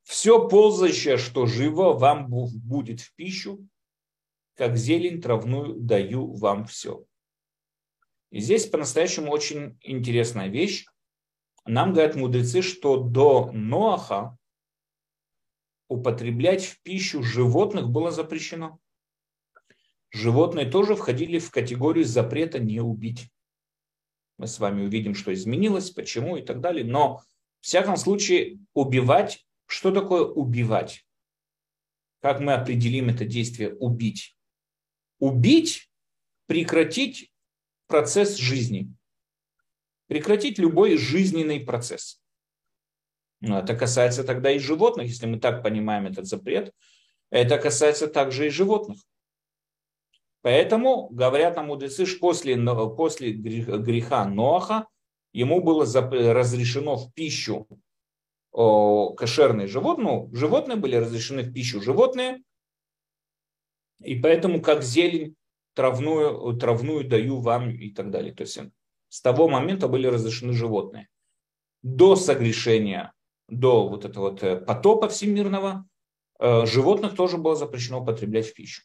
Все 0.04 0.48
ползающее, 0.48 1.18
что 1.18 1.46
живо, 1.46 1.94
вам 1.94 2.28
будет 2.28 3.02
в 3.02 3.14
пищу, 3.14 3.68
как 4.56 4.76
зелень 4.76 5.22
травную 5.22 5.76
даю 5.76 6.34
вам 6.34 6.66
все. 6.66 7.06
И 8.32 8.40
здесь 8.40 8.66
по-настоящему 8.66 9.32
очень 9.32 9.78
интересная 9.82 10.48
вещь. 10.48 10.86
Нам 11.66 11.94
говорят 11.94 12.16
мудрецы, 12.16 12.62
что 12.62 12.98
до 12.98 13.52
Ноаха 13.52 14.38
употреблять 15.88 16.66
в 16.66 16.82
пищу 16.82 17.22
животных 17.24 17.90
было 17.90 18.12
запрещено. 18.12 18.80
Животные 20.12 20.70
тоже 20.70 20.96
входили 20.96 21.38
в 21.38 21.52
категорию 21.52 22.06
запрета 22.06 22.60
не 22.60 22.80
убить. 22.80 23.30
Мы 24.40 24.48
с 24.48 24.58
вами 24.58 24.84
увидим, 24.84 25.16
что 25.16 25.34
изменилось, 25.34 25.92
почему 25.92 26.38
и 26.38 26.42
так 26.42 26.62
далее. 26.62 26.86
Но 26.86 27.18
в 27.60 27.66
всяком 27.66 27.98
случае 27.98 28.60
убивать, 28.74 29.46
что 29.66 29.92
такое 29.92 30.24
убивать? 30.24 31.06
Как 32.22 32.40
мы 32.40 32.54
определим 32.54 33.10
это 33.10 33.26
действие 33.26 33.76
убить? 33.76 34.38
Убить, 35.20 35.92
прекратить 36.46 37.34
процесс 37.88 38.38
жизни. 38.38 38.94
Прекратить 40.08 40.58
любой 40.58 40.96
жизненный 40.96 41.60
процесс. 41.60 42.22
Но 43.42 43.60
это 43.60 43.76
касается 43.76 44.24
тогда 44.24 44.52
и 44.52 44.60
животных, 44.60 45.08
если 45.08 45.26
мы 45.26 45.38
так 45.38 45.64
понимаем 45.64 46.08
этот 46.08 46.28
запрет. 46.28 46.74
Это 47.30 47.58
касается 47.58 48.08
также 48.08 48.48
и 48.48 48.50
животных. 48.50 49.00
Поэтому, 50.42 51.10
говорят 51.10 51.58
нам 51.58 51.68
мудрецы, 51.68 52.06
после, 52.18 52.56
после 52.96 53.32
греха 53.34 54.26
Ноаха 54.26 54.88
ему 55.34 55.62
было 55.62 55.86
разрешено 55.86 56.96
в 56.96 57.14
пищу 57.14 57.68
кошерные 58.52 59.68
животные, 59.68 60.08
ну, 60.08 60.30
животные 60.34 60.76
были 60.76 60.96
разрешены 60.96 61.44
в 61.44 61.54
пищу 61.54 61.82
животные, 61.82 62.42
и 64.02 64.16
поэтому 64.16 64.62
как 64.62 64.82
зелень 64.82 65.36
травную, 65.76 66.58
травную 66.58 67.08
даю 67.08 67.40
вам 67.40 67.70
и 67.70 67.92
так 67.92 68.10
далее. 68.10 68.34
То 68.34 68.42
есть 68.42 68.60
с 69.10 69.22
того 69.22 69.48
момента 69.48 69.88
были 69.88 70.08
разрешены 70.08 70.54
животные. 70.54 71.08
До 71.84 72.16
согрешения, 72.16 73.14
до 73.48 73.88
вот 73.88 74.06
этого 74.06 74.32
вот 74.32 74.44
э, 74.44 74.58
потопа 74.58 75.08
всемирного, 75.08 75.88
э, 76.40 76.66
животных 76.66 77.16
тоже 77.16 77.38
было 77.38 77.56
запрещено 77.56 78.02
употреблять 78.02 78.48
в 78.48 78.54
пищу. 78.54 78.84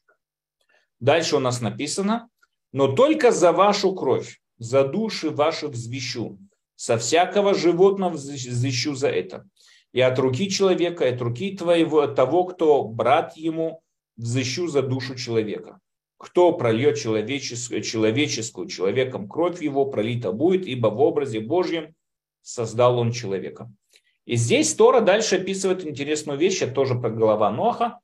Дальше 1.05 1.37
у 1.37 1.39
нас 1.39 1.61
написано, 1.61 2.31
но 2.73 2.89
только 2.89 3.31
за 3.31 3.53
вашу 3.53 3.95
кровь, 3.95 4.41
за 4.57 4.85
души 4.85 5.29
ваши 5.29 5.69
взвещу, 5.69 6.39
со 6.77 6.97
всякого 6.97 7.53
животного 7.53 8.15
взвещу 8.15 8.95
за 8.95 9.09
это. 9.09 9.47
И 9.93 10.01
от 10.01 10.19
руки 10.19 10.49
человека, 10.49 11.05
и 11.05 11.13
от 11.13 11.21
руки 11.21 11.55
твоего, 11.55 12.01
от 12.01 12.15
того, 12.15 12.45
кто 12.45 12.85
брат 12.85 13.37
ему, 13.37 13.83
взыщу 14.17 14.67
за 14.67 14.81
душу 14.81 15.15
человека. 15.15 15.79
Кто 16.17 16.53
прольет 16.53 16.97
человеческую, 16.97 17.83
человеческую 17.83 18.67
человеком 18.69 19.29
кровь 19.29 19.61
его, 19.61 19.85
пролита 19.85 20.33
будет, 20.33 20.67
ибо 20.67 20.87
в 20.87 21.03
образе 21.03 21.41
Божьем 21.41 21.95
создал 22.41 22.99
он 22.99 23.13
человека. 23.13 23.71
И 24.25 24.37
здесь 24.37 24.75
Тора 24.75 25.03
дальше 25.03 25.37
описывает 25.37 25.87
интересную 25.87 26.39
вещь, 26.39 26.63
это 26.63 26.73
тоже 26.73 26.99
про 26.99 27.11
голова 27.11 27.51
Ноха. 27.51 28.01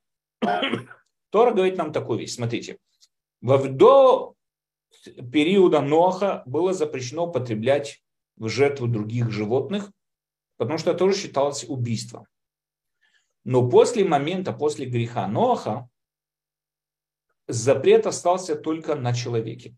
Тора 1.31 1.53
говорит 1.53 1.79
нам 1.79 1.95
такую 1.95 2.19
вещь. 2.19 2.35
Смотрите, 2.35 2.77
до 3.43 4.35
периода 5.33 5.81
Ноха 5.81 6.43
было 6.47 6.73
запрещено 6.73 7.27
употреблять 7.27 8.03
в 8.37 8.49
жертву 8.49 8.87
других 8.87 9.31
животных, 9.31 9.91
потому 10.57 10.79
что 10.79 10.95
тоже 10.95 11.17
считалось 11.17 11.65
убийством. 11.65 12.27
Но 13.45 13.69
после 13.69 14.05
момента, 14.05 14.53
после 14.53 14.87
греха 14.87 15.27
Ноха, 15.27 15.89
запрет 17.49 18.07
остался 18.07 18.57
только 18.57 18.95
на 18.95 19.15
человеке. 19.15 19.75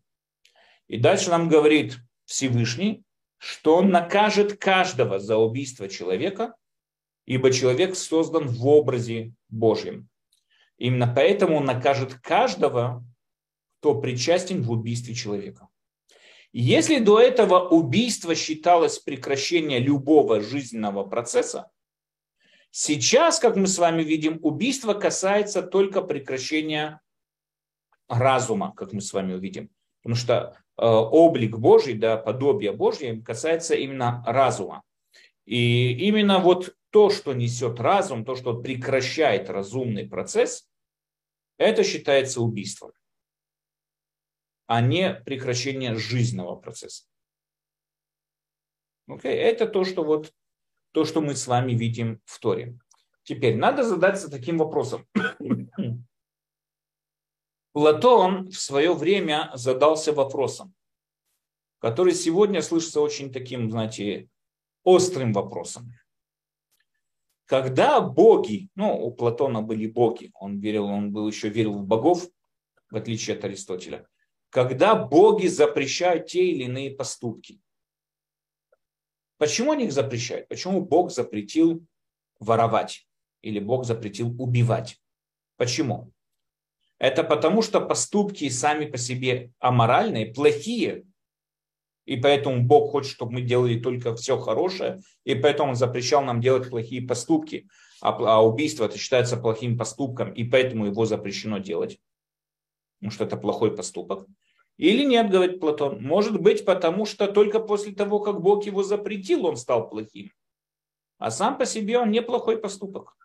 И 0.87 0.97
дальше 0.97 1.29
нам 1.29 1.47
говорит 1.47 1.97
Всевышний, 2.25 3.03
что 3.37 3.77
он 3.77 3.89
накажет 3.89 4.57
каждого 4.57 5.19
за 5.19 5.37
убийство 5.37 5.89
человека, 5.89 6.55
ибо 7.25 7.51
человек 7.51 7.95
создан 7.95 8.47
в 8.47 8.67
образе 8.67 9.33
Божьем. 9.49 10.09
Именно 10.77 11.13
поэтому 11.13 11.57
он 11.57 11.65
накажет 11.65 12.15
каждого, 12.15 13.03
кто 13.83 13.95
причастен 13.95 14.63
в 14.63 14.71
убийстве 14.71 15.13
человека. 15.13 15.67
Если 16.53 16.99
до 16.99 17.19
этого 17.19 17.67
убийство 17.67 18.33
считалось 18.33 18.97
прекращение 18.97 19.79
любого 19.79 20.39
жизненного 20.39 21.03
процесса, 21.03 21.69
сейчас, 22.71 23.39
как 23.39 23.57
мы 23.57 23.67
с 23.67 23.77
вами 23.77 24.01
видим, 24.01 24.39
убийство 24.41 24.93
касается 24.93 25.61
только 25.61 26.01
прекращения 26.01 27.01
разума, 28.07 28.73
как 28.73 28.93
мы 28.93 29.01
с 29.01 29.11
вами 29.11 29.33
увидим. 29.33 29.69
Потому 30.01 30.15
что 30.15 30.55
э, 30.77 30.85
облик 30.85 31.57
Божий, 31.57 31.95
да, 31.95 32.15
подобие 32.15 32.71
Божье 32.71 33.21
касается 33.21 33.75
именно 33.75 34.23
разума. 34.25 34.83
И 35.45 36.07
именно 36.07 36.39
вот 36.39 36.73
то, 36.89 37.09
что 37.09 37.33
несет 37.33 37.81
разум, 37.81 38.23
то, 38.23 38.37
что 38.37 38.61
прекращает 38.61 39.49
разумный 39.49 40.07
процесс, 40.07 40.69
это 41.57 41.83
считается 41.83 42.39
убийством, 42.39 42.93
а 44.67 44.81
не 44.81 45.13
прекращение 45.13 45.95
жизненного 45.95 46.55
процесса. 46.55 47.05
Okay? 49.09 49.31
Это 49.31 49.67
то, 49.67 49.83
что 49.83 50.03
вот 50.03 50.33
то, 50.91 51.05
что 51.05 51.21
мы 51.21 51.35
с 51.35 51.47
вами 51.47 51.73
видим 51.73 52.21
в 52.25 52.39
Торе. 52.39 52.77
Теперь 53.23 53.57
надо 53.57 53.83
задаться 53.83 54.29
таким 54.29 54.57
вопросом. 54.59 55.07
Платон 57.73 58.49
в 58.49 58.59
свое 58.59 58.93
время 58.93 59.49
задался 59.55 60.13
вопросом, 60.13 60.75
который 61.79 62.13
сегодня 62.13 62.61
слышится 62.61 63.01
очень 63.01 63.31
таким, 63.33 63.71
знаете, 63.71 64.29
острым 64.83 65.33
вопросом. 65.33 65.91
Когда 67.45 67.99
боги, 67.99 68.69
ну, 68.75 69.05
у 69.05 69.11
Платона 69.11 69.61
были 69.61 69.87
боги, 69.87 70.31
он 70.35 70.59
верил, 70.59 70.85
он 70.85 71.11
был 71.11 71.27
еще 71.27 71.49
верил 71.49 71.73
в 71.73 71.85
богов, 71.85 72.27
в 72.89 72.95
отличие 72.95 73.35
от 73.35 73.43
Аристотеля. 73.43 74.07
Когда 74.53 74.93
боги 74.93 75.47
запрещают 75.47 76.27
те 76.27 76.45
или 76.51 76.65
иные 76.65 76.91
поступки. 76.91 77.59
Почему 79.39 79.71
они 79.71 79.85
их 79.85 79.91
запрещают? 79.91 80.47
Почему 80.47 80.79
Бог 80.79 81.09
запретил 81.11 81.83
воровать? 82.39 83.07
Или 83.41 83.57
Бог 83.57 83.83
запретил 83.83 84.39
убивать? 84.39 85.01
Почему? 85.57 86.11
Это 86.99 87.23
потому, 87.23 87.63
что 87.63 87.81
поступки 87.81 88.47
сами 88.49 88.85
по 88.85 88.99
себе 88.99 89.51
аморальные, 89.57 90.31
плохие, 90.31 91.03
и 92.05 92.17
поэтому 92.17 92.61
Бог 92.61 92.91
хочет, 92.91 93.11
чтобы 93.11 93.33
мы 93.33 93.41
делали 93.41 93.79
только 93.79 94.15
все 94.15 94.37
хорошее, 94.37 95.01
и 95.23 95.33
поэтому 95.33 95.69
Он 95.69 95.75
запрещал 95.75 96.23
нам 96.23 96.41
делать 96.41 96.69
плохие 96.69 97.01
поступки, 97.01 97.67
а, 98.01 98.09
а 98.11 98.45
убийство 98.45 98.85
это 98.85 98.99
считается 98.99 99.35
плохим 99.35 99.79
поступком, 99.79 100.31
и 100.31 100.43
поэтому 100.43 100.85
его 100.85 101.05
запрещено 101.05 101.57
делать, 101.57 101.99
потому 102.99 103.11
что 103.11 103.23
это 103.23 103.35
плохой 103.35 103.75
поступок. 103.75 104.27
Или 104.77 105.03
нет, 105.05 105.29
говорит 105.29 105.59
Платон, 105.59 106.03
может 106.03 106.39
быть, 106.39 106.65
потому 106.65 107.05
что 107.05 107.27
только 107.27 107.59
после 107.59 107.93
того, 107.93 108.19
как 108.19 108.41
Бог 108.41 108.65
его 108.65 108.83
запретил, 108.83 109.45
он 109.45 109.55
стал 109.55 109.89
плохим. 109.89 110.31
А 111.19 111.31
сам 111.31 111.57
по 111.57 111.65
себе 111.65 111.99
он 111.99 112.11
неплохой 112.11 112.57
поступок. 112.57 113.15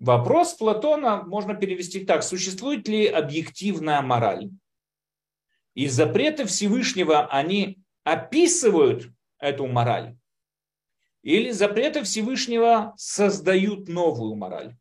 Вопрос 0.00 0.54
Платона 0.54 1.22
можно 1.22 1.54
перевести 1.54 2.04
так. 2.04 2.24
Существует 2.24 2.88
ли 2.88 3.06
объективная 3.06 4.02
мораль? 4.02 4.50
И 5.74 5.86
запреты 5.86 6.44
Всевышнего, 6.46 7.26
они 7.26 7.78
описывают 8.02 9.10
эту 9.38 9.66
мораль? 9.66 10.16
Или 11.22 11.50
запреты 11.52 12.02
Всевышнего 12.02 12.94
создают 12.96 13.88
новую 13.88 14.34
мораль? 14.34 14.76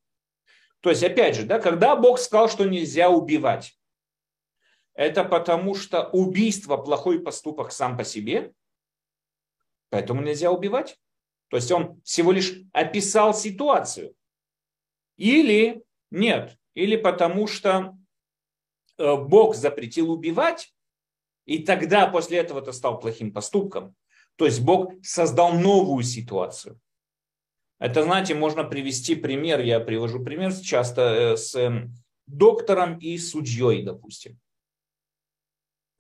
То 0.79 0.89
есть, 0.89 1.03
опять 1.03 1.35
же, 1.35 1.43
да, 1.43 1.59
когда 1.59 1.95
Бог 1.95 2.17
сказал, 2.17 2.49
что 2.49 2.65
нельзя 2.65 3.09
убивать, 3.09 3.77
это 4.93 5.23
потому 5.23 5.75
что 5.75 6.09
убийство 6.09 6.77
плохой 6.77 7.21
поступок 7.21 7.71
сам 7.71 7.97
по 7.97 8.03
себе, 8.03 8.53
поэтому 9.89 10.21
нельзя 10.21 10.51
убивать. 10.51 10.99
То 11.49 11.57
есть 11.57 11.71
он 11.71 12.01
всего 12.03 12.31
лишь 12.31 12.53
описал 12.71 13.33
ситуацию. 13.33 14.15
Или 15.17 15.83
нет, 16.09 16.57
или 16.73 16.95
потому 16.95 17.47
что 17.47 17.97
э, 18.97 19.15
Бог 19.15 19.55
запретил 19.55 20.11
убивать, 20.11 20.73
и 21.45 21.59
тогда 21.59 22.07
после 22.07 22.37
этого 22.37 22.59
это 22.59 22.71
стал 22.71 22.99
плохим 22.99 23.33
поступком. 23.33 23.95
То 24.37 24.45
есть 24.45 24.61
Бог 24.61 24.93
создал 25.03 25.53
новую 25.53 26.03
ситуацию. 26.03 26.79
Это, 27.79 28.03
знаете, 28.03 28.35
можно 28.35 28.63
привести 28.63 29.15
пример, 29.15 29.59
я 29.59 29.79
привожу 29.79 30.23
пример 30.23 30.53
часто 30.53 31.01
э, 31.01 31.37
с 31.37 31.55
эм, 31.55 31.95
доктором 32.27 32.97
и 32.99 33.17
судьей, 33.17 33.83
допустим. 33.83 34.39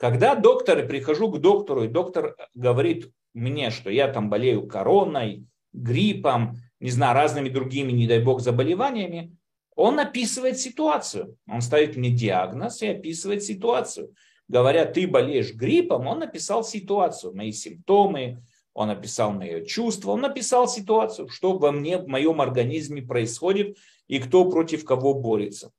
Когда 0.01 0.33
доктор, 0.33 0.87
прихожу 0.87 1.29
к 1.31 1.39
доктору, 1.39 1.83
и 1.83 1.87
доктор 1.87 2.35
говорит 2.55 3.11
мне, 3.35 3.69
что 3.69 3.91
я 3.91 4.07
там 4.07 4.31
болею 4.31 4.65
короной, 4.65 5.45
гриппом, 5.73 6.57
не 6.79 6.89
знаю, 6.89 7.13
разными 7.13 7.49
другими, 7.49 7.91
не 7.91 8.07
дай 8.07 8.17
бог, 8.17 8.41
заболеваниями, 8.41 9.37
он 9.75 9.99
описывает 9.99 10.57
ситуацию. 10.57 11.37
Он 11.47 11.61
ставит 11.61 11.97
мне 11.97 12.09
диагноз 12.09 12.81
и 12.81 12.87
описывает 12.87 13.43
ситуацию. 13.43 14.15
Говоря, 14.47 14.85
ты 14.85 15.07
болеешь 15.07 15.53
гриппом, 15.53 16.07
он 16.07 16.17
написал 16.17 16.63
ситуацию, 16.63 17.35
мои 17.35 17.51
симптомы, 17.51 18.43
он 18.73 18.89
описал 18.89 19.33
мои 19.33 19.63
чувства, 19.67 20.13
он 20.13 20.21
написал 20.21 20.67
ситуацию, 20.67 21.29
что 21.29 21.59
во 21.59 21.71
мне, 21.71 21.99
в 21.99 22.07
моем 22.07 22.41
организме 22.41 23.03
происходит 23.03 23.77
и 24.07 24.17
кто 24.17 24.49
против 24.49 24.83
кого 24.83 25.13
борется. 25.13 25.71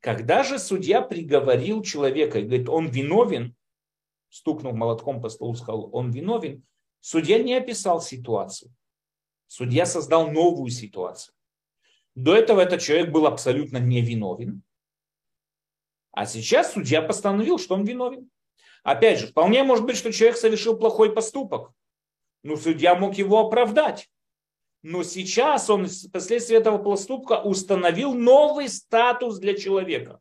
Когда 0.00 0.42
же 0.42 0.58
судья 0.58 1.02
приговорил 1.02 1.82
человека 1.82 2.38
и 2.38 2.44
говорит, 2.44 2.68
он 2.68 2.88
виновен, 2.88 3.54
стукнул 4.30 4.72
молотком 4.72 5.20
по 5.20 5.28
столу, 5.28 5.54
сказал, 5.54 5.90
он 5.94 6.10
виновен, 6.10 6.64
судья 7.00 7.38
не 7.38 7.54
описал 7.54 8.00
ситуацию. 8.00 8.74
Судья 9.46 9.84
создал 9.84 10.30
новую 10.30 10.70
ситуацию. 10.70 11.34
До 12.14 12.34
этого 12.34 12.60
этот 12.60 12.80
человек 12.80 13.10
был 13.10 13.26
абсолютно 13.26 13.76
невиновен. 13.78 14.62
А 16.12 16.24
сейчас 16.26 16.72
судья 16.72 17.02
постановил, 17.02 17.58
что 17.58 17.74
он 17.74 17.84
виновен. 17.84 18.30
Опять 18.82 19.18
же, 19.18 19.26
вполне 19.26 19.62
может 19.62 19.84
быть, 19.84 19.96
что 19.96 20.12
человек 20.12 20.38
совершил 20.38 20.78
плохой 20.78 21.12
поступок. 21.12 21.72
Но 22.42 22.56
судья 22.56 22.94
мог 22.94 23.16
его 23.16 23.38
оправдать. 23.40 24.10
Но 24.82 25.02
сейчас 25.02 25.68
он 25.68 25.86
впоследствии 25.86 26.56
этого 26.56 26.78
поступка 26.78 27.40
установил 27.42 28.14
новый 28.14 28.68
статус 28.68 29.38
для 29.38 29.54
человека. 29.54 30.20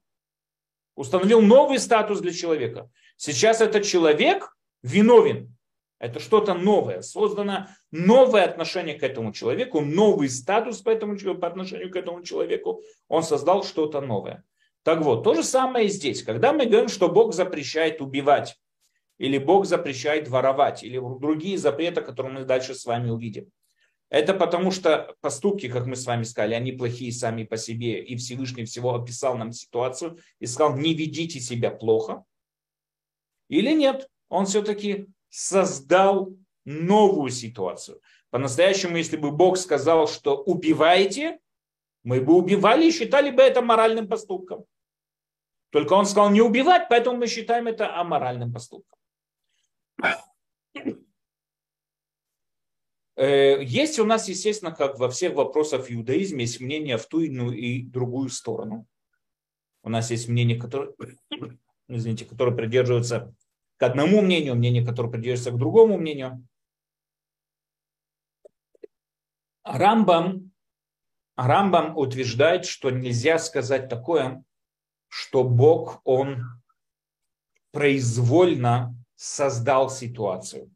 установил 0.95 1.41
новый 1.41 1.79
статус 1.79 2.19
для 2.19 2.33
человека. 2.33 2.89
Сейчас 3.15 3.61
этот 3.61 3.85
человек 3.85 4.57
виновен. 4.83 5.55
Это 5.97 6.19
что-то 6.19 6.53
новое. 6.53 7.01
Создано 7.01 7.67
новое 7.91 8.43
отношение 8.43 8.95
к 8.95 9.03
этому 9.03 9.31
человеку, 9.31 9.79
новый 9.79 10.29
статус 10.29 10.81
по, 10.81 10.89
этому, 10.89 11.17
по 11.17 11.47
отношению 11.47 11.89
к 11.89 11.95
этому 11.95 12.23
человеку. 12.23 12.81
Он 13.07 13.23
создал 13.23 13.63
что-то 13.63 14.01
новое. 14.01 14.43
Так 14.83 15.01
вот, 15.01 15.23
то 15.23 15.35
же 15.35 15.43
самое 15.43 15.87
и 15.87 15.89
здесь. 15.89 16.23
Когда 16.23 16.51
мы 16.51 16.65
говорим, 16.65 16.89
что 16.89 17.09
Бог 17.09 17.33
запрещает 17.33 18.01
убивать, 18.01 18.57
или 19.17 19.37
Бог 19.37 19.65
запрещает 19.65 20.29
воровать, 20.29 20.83
или 20.83 20.99
другие 21.19 21.57
запреты, 21.57 22.01
которые 22.01 22.33
мы 22.33 22.45
дальше 22.45 22.73
с 22.73 22.85
вами 22.85 23.09
увидим. 23.09 23.51
Это 24.09 24.33
потому 24.33 24.71
что 24.71 25.15
поступки, 25.21 25.69
как 25.69 25.85
мы 25.85 25.95
с 25.95 26.05
вами 26.05 26.23
сказали, 26.23 26.55
они 26.55 26.71
плохие 26.71 27.11
сами 27.11 27.43
по 27.43 27.57
себе. 27.57 28.03
И 28.03 28.15
Всевышний 28.15 28.65
всего 28.65 28.95
описал 28.95 29.37
нам 29.37 29.51
ситуацию 29.51 30.17
и 30.39 30.47
сказал, 30.47 30.75
не 30.77 30.95
ведите 30.95 31.39
себя 31.39 31.69
плохо. 31.69 32.23
Или 33.49 33.71
нет, 33.73 34.09
он 34.27 34.45
все-таки 34.45 35.07
создал 35.29 36.33
новую 36.65 37.29
ситуацию. 37.29 38.01
По-настоящему, 38.31 38.97
если 38.97 39.17
бы 39.17 39.31
Бог 39.31 39.57
сказал, 39.57 40.07
что 40.07 40.37
убиваете, 40.37 41.39
мы 42.03 42.21
бы 42.21 42.33
убивали 42.33 42.87
и 42.87 42.91
считали 42.91 43.29
бы 43.29 43.41
это 43.41 43.61
моральным 43.61 44.07
поступком. 44.07 44.65
Только 45.71 45.93
он 45.93 46.05
сказал 46.05 46.31
не 46.31 46.41
убивать, 46.41 46.87
поэтому 46.89 47.17
мы 47.17 47.27
считаем 47.27 47.67
это 47.67 47.95
аморальным 47.95 48.51
поступком. 48.51 48.97
Э, 53.19 53.61
есть 53.61 53.99
у 53.99 54.05
нас, 54.05 54.29
естественно, 54.29 54.71
как 54.71 54.97
во 54.97 55.09
всех 55.09 55.33
вопросах 55.33 55.87
в 55.87 55.91
иудаизме, 55.91 56.45
есть 56.45 56.61
мнение 56.61 56.97
в 56.97 57.05
ту 57.05 57.19
и 57.19 57.81
другую 57.83 58.29
сторону. 58.29 58.87
У 59.83 59.89
нас 59.89 60.09
есть 60.09 60.29
мнение, 60.29 60.57
которое, 60.57 60.93
извините, 61.89 62.23
которое 62.23 62.55
придерживается 62.55 63.35
к 63.75 63.83
одному 63.83 64.21
мнению, 64.21 64.55
мнение, 64.55 64.85
которое 64.85 65.11
придерживается 65.11 65.51
к 65.51 65.59
другому 65.59 65.97
мнению. 65.97 66.47
Рамбам, 69.65 70.53
Рамбам 71.35 71.97
утверждает, 71.97 72.65
что 72.65 72.89
нельзя 72.89 73.37
сказать 73.37 73.89
такое, 73.89 74.45
что 75.09 75.43
Бог, 75.43 75.99
Он 76.05 76.45
произвольно 77.71 78.95
создал 79.15 79.89
ситуацию. 79.89 80.71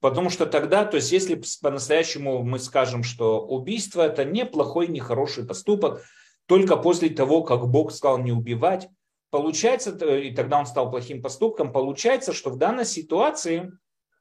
Потому 0.00 0.30
что 0.30 0.46
тогда, 0.46 0.84
то 0.84 0.96
есть 0.96 1.10
если 1.10 1.40
по-настоящему 1.60 2.42
мы 2.42 2.58
скажем, 2.58 3.02
что 3.02 3.40
убийство 3.40 4.02
это 4.02 4.24
не 4.24 4.44
плохой, 4.44 4.86
не 4.86 5.00
хороший 5.00 5.44
поступок, 5.44 6.02
только 6.46 6.76
после 6.76 7.10
того, 7.10 7.42
как 7.42 7.66
Бог 7.68 7.92
сказал 7.92 8.18
не 8.18 8.32
убивать, 8.32 8.88
получается, 9.30 9.90
и 10.16 10.32
тогда 10.32 10.60
он 10.60 10.66
стал 10.66 10.90
плохим 10.90 11.20
поступком, 11.20 11.72
получается, 11.72 12.32
что 12.32 12.50
в 12.50 12.58
данной 12.58 12.86
ситуации, 12.86 13.72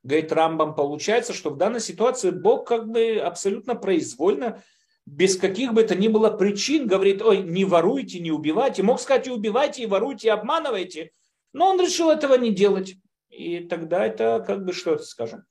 говорит 0.04 0.32
Рамбам, 0.32 0.74
получается, 0.74 1.34
что 1.34 1.52
в 1.52 1.58
данной 1.58 1.80
ситуации 1.80 2.32
Бог 2.32 2.68
как 2.68 2.90
бы 2.90 3.18
абсолютно 3.18 3.76
произвольно, 3.76 4.63
без 5.06 5.38
каких 5.38 5.74
бы 5.74 5.84
то 5.84 5.96
ни 5.96 6.10
было 6.10 6.30
причин, 6.30 6.86
говорит, 6.86 7.22
ой, 7.22 7.42
не 7.42 7.63
воруйте, 7.63 8.20
не 8.20 8.32
убивайте. 8.32 8.84
Мог 8.84 9.00
сказать, 9.00 9.28
и 9.28 9.32
убивайте, 9.32 9.84
и 9.84 9.86
воруйте, 9.86 10.28
и 10.28 10.32
обманывайте. 10.32 11.12
Но 11.54 11.70
он 11.70 11.80
решил 11.80 12.10
этого 12.10 12.36
не 12.36 12.52
делать. 12.52 12.96
И 13.30 13.60
тогда 13.60 14.06
это 14.06 14.44
как 14.46 14.66
бы 14.66 14.74
что 14.74 14.98
скажем. 14.98 15.46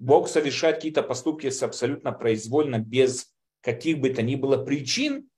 Бог 0.00 0.28
совершает 0.28 0.76
какие-то 0.76 1.02
поступки 1.02 1.50
с 1.50 1.62
абсолютно 1.62 2.10
произвольно, 2.10 2.78
без 2.78 3.34
каких 3.60 4.00
бы 4.00 4.08
то 4.08 4.22
ни 4.22 4.34
было 4.34 4.56
причин. 4.56 5.28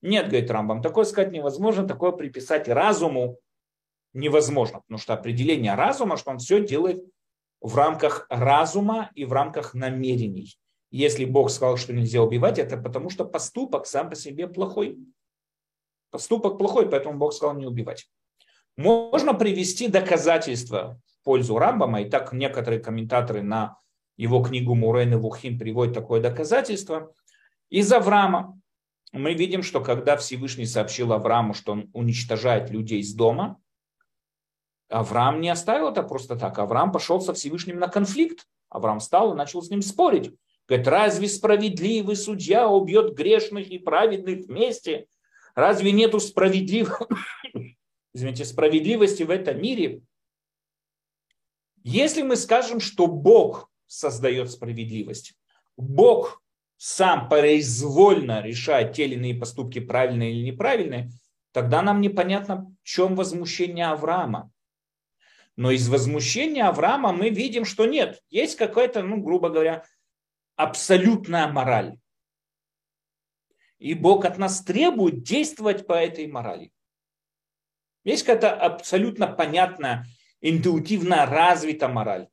Нет, 0.00 0.28
говорит 0.28 0.48
Рамбам, 0.48 0.80
такое 0.80 1.04
сказать 1.04 1.32
невозможно, 1.32 1.88
такое 1.88 2.12
приписать 2.12 2.68
разуму 2.68 3.38
невозможно, 4.12 4.80
потому 4.80 4.98
что 4.98 5.12
определение 5.12 5.74
разума, 5.74 6.16
что 6.16 6.30
он 6.30 6.38
все 6.38 6.64
делает 6.64 7.04
в 7.60 7.74
рамках 7.74 8.26
разума 8.30 9.10
и 9.16 9.24
в 9.24 9.32
рамках 9.32 9.74
намерений. 9.74 10.56
Если 10.92 11.24
Бог 11.24 11.50
сказал, 11.50 11.76
что 11.76 11.92
нельзя 11.92 12.22
убивать, 12.22 12.60
это 12.60 12.76
потому 12.76 13.10
что 13.10 13.24
поступок 13.24 13.86
сам 13.86 14.08
по 14.08 14.14
себе 14.14 14.46
плохой. 14.46 14.98
Поступок 16.10 16.58
плохой, 16.58 16.88
поэтому 16.88 17.18
Бог 17.18 17.32
сказал 17.32 17.56
не 17.56 17.66
убивать. 17.66 18.08
Можно 18.76 19.34
привести 19.34 19.88
доказательства 19.88 21.00
пользу 21.24 21.58
Рамбама, 21.58 22.02
и 22.02 22.08
так 22.08 22.32
некоторые 22.32 22.80
комментаторы 22.80 23.42
на 23.42 23.80
его 24.16 24.42
книгу 24.42 24.74
Мурен 24.74 25.12
и 25.12 25.16
Вухим 25.16 25.58
приводят 25.58 25.94
такое 25.94 26.20
доказательство. 26.20 27.12
Из 27.68 27.92
Авраама 27.92 28.58
мы 29.12 29.34
видим, 29.34 29.62
что 29.62 29.80
когда 29.80 30.16
Всевышний 30.16 30.66
сообщил 30.66 31.12
Аврааму, 31.12 31.54
что 31.54 31.72
он 31.72 31.90
уничтожает 31.92 32.70
людей 32.70 33.00
из 33.00 33.14
дома, 33.14 33.60
Авраам 34.88 35.40
не 35.40 35.48
оставил 35.48 35.88
это 35.88 36.02
просто 36.02 36.36
так. 36.36 36.58
Авраам 36.58 36.92
пошел 36.92 37.20
со 37.20 37.34
Всевышним 37.34 37.78
на 37.78 37.88
конфликт. 37.88 38.46
Авраам 38.68 39.00
встал 39.00 39.32
и 39.32 39.36
начал 39.36 39.62
с 39.62 39.70
ним 39.70 39.82
спорить. 39.82 40.32
Говорит, 40.68 40.88
разве 40.88 41.28
справедливый 41.28 42.16
судья 42.16 42.68
убьет 42.68 43.14
грешных 43.14 43.68
и 43.68 43.78
праведных 43.78 44.46
вместе? 44.46 45.06
Разве 45.54 45.92
нету 45.92 46.20
справедлив... 46.20 47.00
Извините, 48.14 48.44
справедливости 48.44 49.22
в 49.22 49.30
этом 49.30 49.60
мире? 49.60 50.02
Если 51.82 52.22
мы 52.22 52.36
скажем, 52.36 52.80
что 52.80 53.06
Бог 53.06 53.70
создает 53.86 54.50
справедливость, 54.50 55.34
Бог 55.76 56.42
сам 56.76 57.28
произвольно 57.28 58.42
решает 58.42 58.92
те 58.92 59.04
или 59.04 59.14
иные 59.14 59.34
поступки 59.34 59.78
правильные 59.78 60.32
или 60.32 60.50
неправильные, 60.50 61.10
тогда 61.52 61.82
нам 61.82 62.00
непонятно, 62.00 62.74
в 62.82 62.86
чем 62.86 63.16
возмущение 63.16 63.86
Авраама. 63.86 64.50
Но 65.56 65.70
из 65.70 65.88
возмущения 65.88 66.68
Авраама 66.68 67.12
мы 67.12 67.30
видим, 67.30 67.64
что 67.64 67.86
нет. 67.86 68.22
Есть 68.28 68.56
какая-то, 68.56 69.02
ну, 69.02 69.22
грубо 69.22 69.48
говоря, 69.48 69.84
абсолютная 70.54 71.48
мораль. 71.48 71.98
И 73.78 73.94
Бог 73.94 74.24
от 74.24 74.38
нас 74.38 74.62
требует 74.62 75.22
действовать 75.22 75.86
по 75.86 75.94
этой 75.94 76.26
морали. 76.26 76.72
Есть 78.04 78.24
какая-то 78.24 78.54
абсолютно 78.54 79.26
понятная 79.26 80.06
интуитивно 80.40 81.26
развита 81.26 81.88
мораль. 81.88 82.28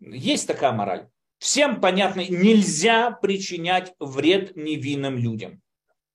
Есть 0.00 0.46
такая 0.46 0.72
мораль. 0.72 1.08
Всем 1.38 1.80
понятно, 1.80 2.20
нельзя 2.20 3.10
причинять 3.10 3.94
вред 3.98 4.56
невинным 4.56 5.16
людям. 5.16 5.62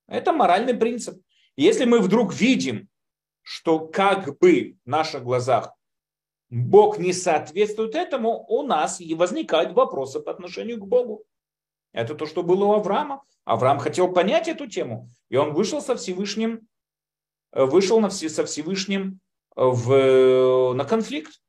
Это 0.08 0.34
моральный 0.34 0.74
принцип. 0.74 1.22
Если 1.56 1.86
мы 1.86 2.00
вдруг 2.00 2.34
видим, 2.34 2.90
что 3.42 3.80
как 3.80 4.38
бы 4.40 4.78
в 4.86 4.90
наших 4.90 5.24
глазах 5.24 5.74
Бог 6.50 7.00
не 7.00 7.14
соответствует 7.14 7.96
этому, 7.96 8.46
у 8.48 8.64
нас 8.64 9.02
и 9.02 9.16
возникают 9.16 9.74
вопросы 9.74 10.20
по 10.20 10.32
отношению 10.32 10.80
к 10.80 10.88
Богу. 10.88 11.26
Это 11.94 12.16
то, 12.16 12.26
что 12.26 12.44
было 12.44 12.66
у 12.66 12.74
Авраама. 12.74 13.24
Авраам 13.46 13.80
хотел 13.80 14.12
понять 14.12 14.48
эту 14.48 14.68
тему, 14.68 15.10
и 15.30 15.36
он 15.36 15.54
вышел 15.54 15.82
со 15.82 15.96
Всевышним, 15.96 16.68
э, 17.52 17.64
вышел 17.66 18.00
на 18.00 18.10
все, 18.10 18.30
со 18.30 18.46
Всевышним 18.46 19.20
в, 19.56 20.74
на 20.74 20.86
конфликт. 20.86 21.42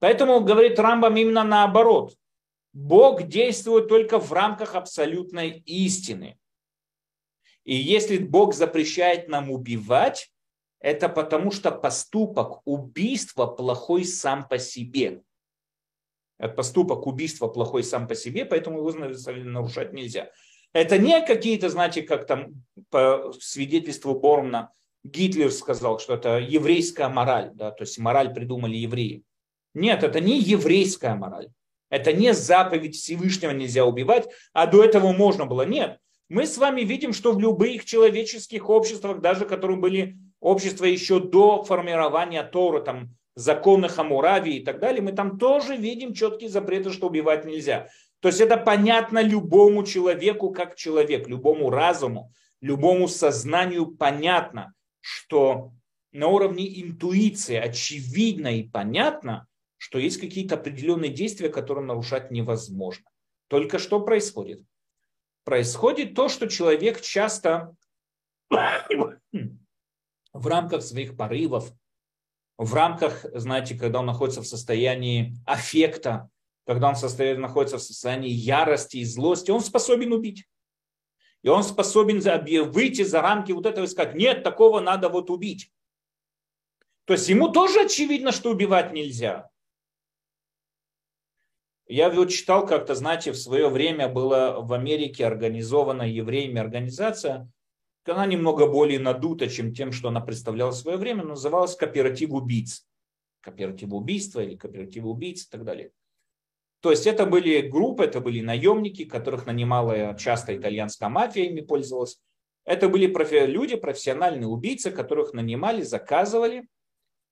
Поэтому, 0.00 0.40
говорит 0.40 0.78
Рамбам, 0.78 1.16
именно 1.16 1.44
наоборот. 1.44 2.16
Бог 2.72 3.24
действует 3.24 3.88
только 3.88 4.18
в 4.18 4.32
рамках 4.32 4.74
абсолютной 4.74 5.62
истины. 5.66 6.38
И 7.64 7.74
если 7.74 8.18
Бог 8.18 8.54
запрещает 8.54 9.28
нам 9.28 9.50
убивать, 9.50 10.32
это 10.80 11.08
потому 11.08 11.50
что 11.50 11.70
поступок 11.70 12.62
убийства 12.64 13.46
плохой 13.46 14.04
сам 14.04 14.48
по 14.48 14.58
себе. 14.58 15.22
Это 16.38 16.54
поступок 16.54 17.06
убийства 17.06 17.48
плохой 17.48 17.84
сам 17.84 18.08
по 18.08 18.14
себе, 18.14 18.46
поэтому 18.46 18.78
его 18.78 18.92
нарушать 18.92 19.92
нельзя. 19.92 20.30
Это 20.72 20.96
не 20.96 21.20
какие-то, 21.20 21.68
знаете, 21.68 22.02
как 22.02 22.26
там 22.26 22.64
по 22.88 23.32
свидетельству 23.38 24.18
Бормна, 24.18 24.72
Гитлер 25.02 25.50
сказал, 25.50 25.98
что 25.98 26.14
это 26.14 26.38
еврейская 26.38 27.08
мораль, 27.08 27.50
да, 27.54 27.70
то 27.72 27.82
есть 27.82 27.98
мораль 27.98 28.32
придумали 28.32 28.76
евреи. 28.76 29.24
Нет, 29.74 30.02
это 30.02 30.20
не 30.20 30.38
еврейская 30.38 31.14
мораль. 31.14 31.48
Это 31.90 32.12
не 32.12 32.32
заповедь 32.34 32.96
Всевышнего 32.96 33.50
нельзя 33.50 33.84
убивать, 33.84 34.28
а 34.52 34.66
до 34.66 34.84
этого 34.84 35.12
можно 35.12 35.46
было. 35.46 35.66
Нет. 35.66 35.98
Мы 36.28 36.46
с 36.46 36.56
вами 36.58 36.82
видим, 36.82 37.12
что 37.12 37.32
в 37.32 37.40
любых 37.40 37.84
человеческих 37.84 38.70
обществах, 38.70 39.20
даже 39.20 39.44
которые 39.44 39.78
были 39.78 40.16
общества 40.38 40.84
еще 40.84 41.18
до 41.18 41.64
формирования 41.64 42.44
Тора, 42.44 42.80
там, 42.80 43.10
законы 43.34 43.88
Хамурави 43.88 44.58
и 44.58 44.64
так 44.64 44.78
далее, 44.78 45.02
мы 45.02 45.12
там 45.12 45.38
тоже 45.38 45.76
видим 45.76 46.14
четкие 46.14 46.50
запреты, 46.50 46.90
что 46.90 47.08
убивать 47.08 47.44
нельзя. 47.44 47.88
То 48.20 48.28
есть 48.28 48.40
это 48.40 48.56
понятно 48.56 49.22
любому 49.22 49.84
человеку 49.84 50.50
как 50.50 50.76
человек, 50.76 51.26
любому 51.26 51.70
разуму, 51.70 52.32
любому 52.60 53.08
сознанию 53.08 53.86
понятно, 53.86 54.74
что 55.00 55.72
на 56.12 56.28
уровне 56.28 56.80
интуиции 56.82 57.56
очевидно 57.56 58.58
и 58.58 58.62
понятно, 58.62 59.46
что 59.80 59.98
есть 59.98 60.20
какие-то 60.20 60.56
определенные 60.56 61.10
действия, 61.10 61.48
которые 61.48 61.86
нарушать 61.86 62.30
невозможно. 62.30 63.06
Только 63.48 63.78
что 63.78 63.98
происходит? 63.98 64.62
Происходит 65.44 66.14
то, 66.14 66.28
что 66.28 66.48
человек 66.48 67.00
часто 67.00 67.74
в 68.50 70.46
рамках 70.46 70.82
своих 70.82 71.16
порывов, 71.16 71.72
в 72.58 72.74
рамках, 72.74 73.24
знаете, 73.32 73.74
когда 73.74 74.00
он 74.00 74.06
находится 74.06 74.42
в 74.42 74.46
состоянии 74.46 75.34
аффекта, 75.46 76.28
когда 76.66 76.90
он 76.90 76.94
состоит, 76.94 77.38
находится 77.38 77.78
в 77.78 77.82
состоянии 77.82 78.28
ярости 78.28 78.98
и 78.98 79.04
злости, 79.04 79.50
он 79.50 79.62
способен 79.62 80.12
убить. 80.12 80.46
И 81.42 81.48
он 81.48 81.64
способен 81.64 82.20
выйти 82.70 83.02
за 83.02 83.22
рамки 83.22 83.52
вот 83.52 83.64
этого 83.64 83.86
и 83.86 83.88
сказать, 83.88 84.14
нет, 84.14 84.42
такого 84.42 84.80
надо 84.80 85.08
вот 85.08 85.30
убить. 85.30 85.72
То 87.06 87.14
есть 87.14 87.30
ему 87.30 87.48
тоже 87.48 87.86
очевидно, 87.86 88.30
что 88.30 88.50
убивать 88.50 88.92
нельзя. 88.92 89.49
Я 91.90 92.08
вот 92.08 92.26
читал 92.26 92.66
как-то, 92.66 92.94
знаете, 92.94 93.32
в 93.32 93.36
свое 93.36 93.68
время 93.68 94.08
была 94.08 94.60
в 94.60 94.72
Америке 94.72 95.26
организована 95.26 96.08
евреями 96.08 96.60
организация, 96.60 97.50
она 98.04 98.26
немного 98.26 98.68
более 98.68 99.00
надута, 99.00 99.48
чем 99.48 99.74
тем, 99.74 99.90
что 99.90 100.08
она 100.08 100.20
представляла 100.20 100.70
в 100.70 100.76
свое 100.76 100.96
время, 100.96 101.24
называлась 101.24 101.74
кооператив 101.74 102.30
убийц. 102.30 102.86
Кооператив 103.40 103.92
убийства 103.92 104.38
или 104.38 104.54
кооператив 104.54 105.04
убийц 105.04 105.46
и 105.46 105.50
так 105.50 105.64
далее. 105.64 105.90
То 106.80 106.92
есть 106.92 107.08
это 107.08 107.26
были 107.26 107.60
группы, 107.60 108.04
это 108.04 108.20
были 108.20 108.40
наемники, 108.40 109.04
которых 109.04 109.46
нанимала 109.46 110.14
часто 110.16 110.56
итальянская 110.56 111.08
мафия, 111.08 111.46
ими 111.46 111.60
пользовалась. 111.60 112.20
Это 112.64 112.88
были 112.88 113.08
профи- 113.08 113.46
люди, 113.46 113.74
профессиональные 113.74 114.46
убийцы, 114.46 114.92
которых 114.92 115.32
нанимали, 115.34 115.82
заказывали. 115.82 116.68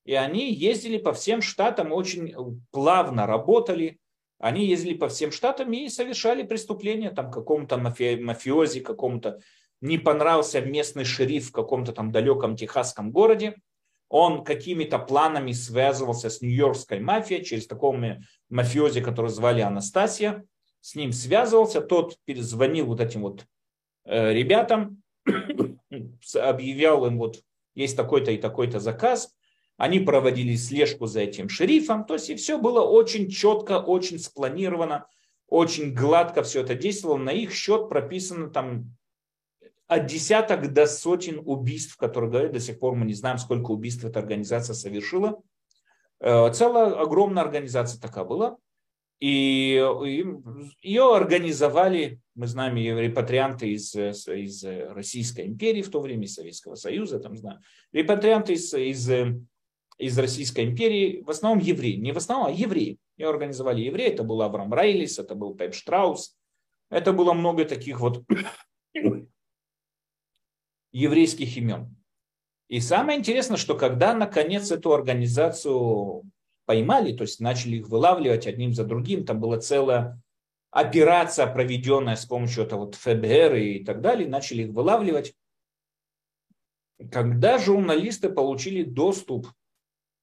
И 0.05 0.14
они 0.14 0.53
ездили 0.53 0.99
по 0.99 1.12
всем 1.12 1.42
штатам, 1.42 1.92
очень 1.92 2.35
плавно 2.73 3.25
работали, 3.29 4.01
они 4.38 4.66
ездили 4.66 4.94
по 4.94 5.09
всем 5.09 5.33
штатам 5.33 5.72
и 5.72 5.88
совершали 5.88 6.42
преступления 6.44 7.11
там 7.11 7.31
какому-то 7.31 7.77
мафи- 7.77 8.20
мафиози, 8.20 8.81
какому-то 8.81 9.40
не 9.81 9.98
понравился 9.98 10.61
местный 10.61 11.05
шериф 11.05 11.48
в 11.48 11.53
каком-то 11.53 11.92
там 11.92 12.12
далеком 12.12 12.57
техасском 12.57 13.11
городе. 13.11 13.57
Он 14.09 14.42
какими-то 14.42 14.98
планами 14.98 15.53
связывался 15.53 16.31
с 16.31 16.40
нью-йоркской 16.40 17.01
мафией 17.01 17.44
через 17.44 17.66
такого 17.66 18.18
мафиози, 18.48 19.01
который 19.01 19.31
звали 19.31 19.61
Анастасия. 19.61 20.44
С 20.81 20.94
ним 20.94 21.12
связывался, 21.12 21.81
тот 21.81 22.16
перезвонил 22.24 22.87
вот 22.87 23.01
этим 23.01 23.22
вот 23.22 23.44
э, 24.05 24.33
ребятам, 24.33 25.03
объявлял 26.35 27.07
им 27.07 27.18
вот 27.18 27.42
есть 27.74 27.96
такой-то 27.96 28.31
и 28.31 28.38
такой-то 28.38 28.81
заказ, 28.81 29.37
они 29.78 30.00
проводили 30.00 30.56
слежку 30.56 31.06
за 31.06 31.20
этим 31.20 31.48
шерифом. 31.48 32.04
То 32.04 32.14
есть 32.14 32.28
и 32.28 32.34
все 32.34 32.58
было 32.58 32.82
очень 32.82 33.30
четко, 33.30 33.78
очень 33.78 34.18
спланировано, 34.18 35.06
очень 35.48 35.94
гладко 35.94 36.42
все 36.42 36.62
это 36.62 36.74
действовало. 36.74 37.16
На 37.16 37.30
их 37.30 37.52
счет 37.52 37.88
прописано 37.88 38.50
там 38.50 38.96
от 39.86 40.06
десяток 40.06 40.72
до 40.72 40.86
сотен 40.86 41.40
убийств, 41.44 41.96
которые 41.96 42.30
говорят, 42.30 42.52
до 42.52 42.60
сих 42.60 42.80
пор 42.80 42.96
мы 42.96 43.06
не 43.06 43.14
знаем, 43.14 43.38
сколько 43.38 43.70
убийств 43.70 44.04
эта 44.04 44.18
организация 44.18 44.74
совершила. 44.74 45.40
Э, 46.20 46.52
целая 46.52 47.00
огромная 47.00 47.44
организация 47.44 48.00
такая 48.00 48.24
была. 48.24 48.58
И 49.20 49.84
ее 50.82 51.16
организовали, 51.16 52.20
мы 52.34 52.46
знаем, 52.46 52.76
репатрианты 52.76 53.70
из, 53.70 53.94
из 53.94 54.64
Российской 54.64 55.46
империи 55.46 55.82
в 55.82 55.90
то 55.90 56.00
время, 56.00 56.24
из 56.24 56.34
Советского 56.34 56.76
Союза, 56.76 57.18
там 57.18 57.36
знаю, 57.36 57.60
репатрианты 57.92 58.52
из, 58.52 58.72
из 58.74 59.10
из 59.98 60.18
Российской 60.18 60.64
империи, 60.64 61.22
в 61.22 61.30
основном 61.30 61.58
евреи. 61.58 61.96
Не 61.96 62.12
в 62.12 62.16
основном, 62.16 62.46
а 62.48 62.50
евреи. 62.50 62.98
Ее 63.16 63.28
организовали 63.28 63.82
евреи. 63.82 64.08
Это 64.08 64.22
был 64.22 64.40
Авраам 64.42 64.72
Райлис, 64.72 65.18
это 65.18 65.34
был 65.34 65.54
Пеп 65.54 65.74
Штраус. 65.74 66.37
Это 66.90 67.12
было 67.12 67.32
много 67.32 67.64
таких 67.64 68.00
вот 68.00 68.24
еврейских 70.92 71.56
имен. 71.56 71.94
И 72.68 72.80
самое 72.80 73.18
интересное, 73.18 73.56
что 73.56 73.76
когда 73.76 74.14
наконец 74.14 74.70
эту 74.70 74.92
организацию 74.92 76.22
поймали, 76.64 77.16
то 77.16 77.22
есть 77.22 77.40
начали 77.40 77.78
их 77.78 77.88
вылавливать 77.88 78.46
одним 78.46 78.74
за 78.74 78.84
другим, 78.84 79.24
там 79.24 79.40
была 79.40 79.58
целая 79.58 80.20
операция, 80.70 81.46
проведенная 81.46 82.14
с 82.14 82.26
помощью 82.26 82.64
этого 82.64 82.80
вот 82.80 82.94
ФБР 82.94 83.54
и 83.54 83.84
так 83.84 84.00
далее, 84.00 84.28
начали 84.28 84.62
их 84.62 84.70
вылавливать. 84.70 85.34
Когда 87.11 87.58
журналисты 87.58 88.28
получили 88.28 88.82
доступ 88.82 89.48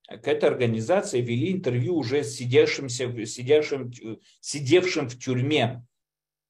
к 0.08 0.28
этой 0.28 0.50
организации 0.50 1.22
вели 1.22 1.52
интервью 1.52 1.96
уже 1.96 2.24
сидевшимся, 2.24 3.26
сидевшим, 3.26 3.92
сидевшим 4.40 5.10
в 5.10 5.18
тюрьме 5.18 5.84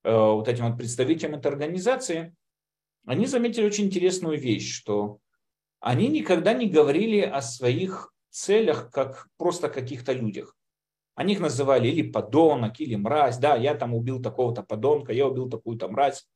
э, 0.04 0.14
вот 0.14 0.48
этим 0.48 0.68
вот 0.68 0.78
представителям 0.78 1.36
этой 1.36 1.52
организации, 1.52 2.36
они 3.06 3.28
заметили 3.28 3.66
очень 3.66 3.86
интересную 3.86 4.40
вещь, 4.40 4.76
что 4.76 5.20
они 5.80 6.08
никогда 6.08 6.54
не 6.54 6.68
говорили 6.68 7.22
о 7.22 7.42
своих 7.42 8.14
целях 8.30 8.92
как 8.92 9.28
просто 9.38 9.70
каких-то 9.70 10.12
людях. 10.12 10.58
Они 11.14 11.34
их 11.34 11.40
называли 11.40 11.88
или 11.88 12.12
подонок, 12.12 12.82
или 12.82 12.96
мразь. 12.96 13.38
Да, 13.38 13.56
я 13.56 13.74
там 13.76 13.94
убил 13.94 14.22
такого-то 14.22 14.64
подонка, 14.64 15.14
я 15.14 15.28
убил 15.28 15.50
такую-то 15.50 15.88
мразь. 15.88 16.28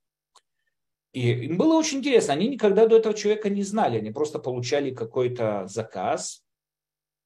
И 1.12 1.32
им 1.32 1.58
было 1.58 1.74
очень 1.74 1.98
интересно. 1.98 2.34
Они 2.34 2.48
никогда 2.48 2.88
до 2.88 2.98
этого 2.98 3.14
человека 3.14 3.50
не 3.50 3.64
знали. 3.64 3.98
Они 3.98 4.12
просто 4.12 4.40
получали 4.40 4.94
какой-то 4.94 5.68
заказ, 5.68 6.44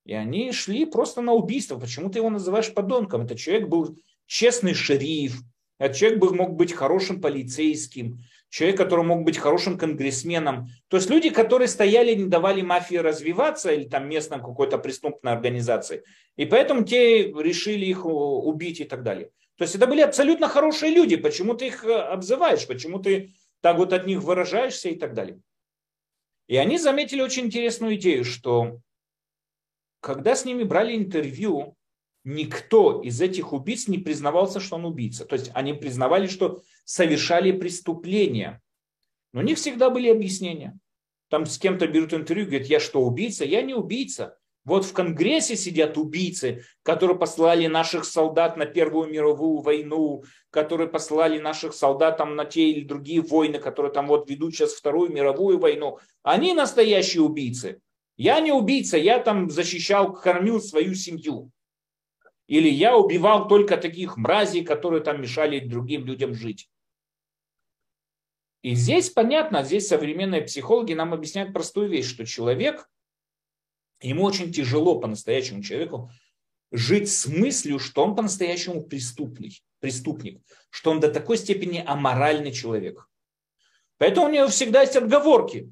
и 0.05 0.13
они 0.13 0.51
шли 0.51 0.85
просто 0.85 1.21
на 1.21 1.33
убийство. 1.33 1.79
Почему 1.79 2.09
ты 2.09 2.19
его 2.19 2.29
называешь 2.29 2.73
подонком? 2.73 3.21
Этот 3.21 3.37
человек 3.37 3.67
был 3.67 3.97
честный 4.25 4.73
шериф, 4.73 5.41
этот 5.79 5.97
человек 5.97 6.19
был, 6.19 6.33
мог 6.33 6.55
быть 6.55 6.73
хорошим 6.73 7.21
полицейским, 7.21 8.19
человек, 8.49 8.77
который 8.77 9.03
мог 9.03 9.23
быть 9.23 9.37
хорошим 9.37 9.77
конгрессменом. 9.77 10.67
То 10.87 10.97
есть 10.97 11.09
люди, 11.09 11.29
которые 11.29 11.67
стояли, 11.67 12.13
не 12.13 12.25
давали 12.29 12.61
мафии 12.61 12.95
развиваться 12.95 13.71
или 13.71 13.85
там 13.85 14.07
местной 14.07 14.39
какой-то 14.39 14.77
преступной 14.77 15.33
организации. 15.33 16.03
И 16.35 16.45
поэтому 16.45 16.83
те 16.83 17.31
решили 17.31 17.85
их 17.85 18.05
убить 18.05 18.79
и 18.79 18.85
так 18.85 19.03
далее. 19.03 19.31
То 19.57 19.63
есть 19.63 19.75
это 19.75 19.87
были 19.87 20.01
абсолютно 20.01 20.47
хорошие 20.47 20.93
люди. 20.93 21.15
Почему 21.15 21.53
ты 21.53 21.67
их 21.67 21.83
э, 21.85 21.93
обзываешь? 21.93 22.65
Почему 22.67 22.99
ты 22.99 23.33
так 23.61 23.77
вот 23.77 23.93
от 23.93 24.05
них 24.05 24.21
выражаешься 24.21 24.89
и 24.89 24.95
так 24.95 25.13
далее? 25.13 25.39
И 26.47 26.57
они 26.57 26.77
заметили 26.77 27.21
очень 27.21 27.45
интересную 27.45 27.95
идею, 27.95 28.25
что 28.25 28.79
когда 30.03 30.35
с 30.35 30.43
ними 30.43 30.63
брали 30.63 30.97
интервью, 30.97 31.77
никто 32.25 33.01
из 33.01 33.21
этих 33.21 33.53
убийц 33.53 33.87
не 33.87 33.97
признавался, 33.97 34.59
что 34.59 34.75
он 34.75 34.83
убийца. 34.83 35.23
То 35.23 35.35
есть 35.35 35.49
они 35.53 35.73
признавали, 35.73 36.27
что 36.27 36.61
совершали 36.83 37.53
преступления. 37.53 38.61
Но 39.31 39.39
у 39.39 39.43
них 39.43 39.57
всегда 39.57 39.89
были 39.89 40.09
объяснения. 40.09 40.77
Там 41.29 41.45
с 41.45 41.57
кем-то 41.57 41.87
берут 41.87 42.13
интервью, 42.13 42.47
говорят, 42.47 42.67
я 42.67 42.81
что, 42.81 43.01
убийца? 43.01 43.45
Я 43.45 43.61
не 43.61 43.73
убийца. 43.73 44.37
Вот 44.65 44.83
в 44.83 44.91
Конгрессе 44.91 45.55
сидят 45.55 45.97
убийцы, 45.97 46.65
которые 46.83 47.17
послали 47.17 47.67
наших 47.67 48.03
солдат 48.03 48.57
на 48.57 48.65
Первую 48.65 49.09
мировую 49.09 49.61
войну, 49.61 50.25
которые 50.49 50.89
послали 50.89 51.39
наших 51.39 51.73
солдат 51.73 52.17
там, 52.17 52.35
на 52.35 52.43
те 52.43 52.69
или 52.69 52.83
другие 52.83 53.21
войны, 53.21 53.57
которые 53.57 53.93
там 53.93 54.07
вот 54.07 54.29
ведут 54.29 54.53
сейчас 54.53 54.73
Вторую 54.73 55.13
мировую 55.13 55.59
войну. 55.59 55.99
Они 56.23 56.53
настоящие 56.53 57.23
убийцы. 57.23 57.79
Я 58.15 58.39
не 58.39 58.51
убийца, 58.51 58.97
я 58.97 59.19
там 59.19 59.49
защищал, 59.49 60.13
кормил 60.13 60.61
свою 60.61 60.93
семью. 60.93 61.51
Или 62.47 62.69
я 62.69 62.95
убивал 62.97 63.47
только 63.47 63.77
таких 63.77 64.17
мразей, 64.17 64.63
которые 64.63 65.01
там 65.01 65.21
мешали 65.21 65.59
другим 65.59 66.05
людям 66.05 66.33
жить. 66.33 66.69
И 68.61 68.75
здесь 68.75 69.09
понятно, 69.09 69.63
здесь 69.63 69.87
современные 69.87 70.41
психологи 70.41 70.93
нам 70.93 71.13
объясняют 71.13 71.53
простую 71.53 71.89
вещь, 71.89 72.07
что 72.07 72.25
человек, 72.25 72.89
ему 74.01 74.23
очень 74.23 74.53
тяжело 74.53 74.99
по-настоящему 74.99 75.61
человеку 75.61 76.09
жить 76.71 77.11
с 77.11 77.27
мыслью, 77.27 77.77
что 77.77 78.03
он 78.03 78.15
по-настоящему 78.15 78.83
преступный, 78.83 79.61
преступник, 79.79 80.41
что 80.69 80.91
он 80.91 80.99
до 80.99 81.11
такой 81.11 81.37
степени 81.37 81.83
аморальный 81.85 82.51
человек. 82.51 83.09
Поэтому 83.97 84.27
у 84.27 84.29
него 84.29 84.47
всегда 84.47 84.81
есть 84.81 84.95
отговорки. 84.95 85.71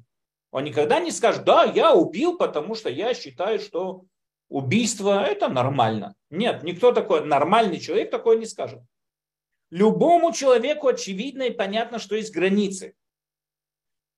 Он 0.52 0.64
никогда 0.64 1.00
не 1.00 1.10
скажет, 1.10 1.44
да, 1.44 1.64
я 1.64 1.94
убил, 1.94 2.36
потому 2.36 2.74
что 2.74 2.90
я 2.90 3.14
считаю, 3.14 3.58
что 3.58 4.04
убийство 4.48 5.24
это 5.24 5.48
нормально. 5.48 6.14
Нет, 6.30 6.62
никто 6.62 6.92
такой, 6.92 7.24
нормальный 7.24 7.80
человек 7.80 8.10
такое 8.10 8.36
не 8.36 8.44
скажет. 8.44 8.80
Любому 9.70 10.30
человеку 10.32 10.88
очевидно 10.88 11.44
и 11.44 11.50
понятно, 11.50 11.98
что 11.98 12.14
есть 12.14 12.34
границы. 12.34 12.94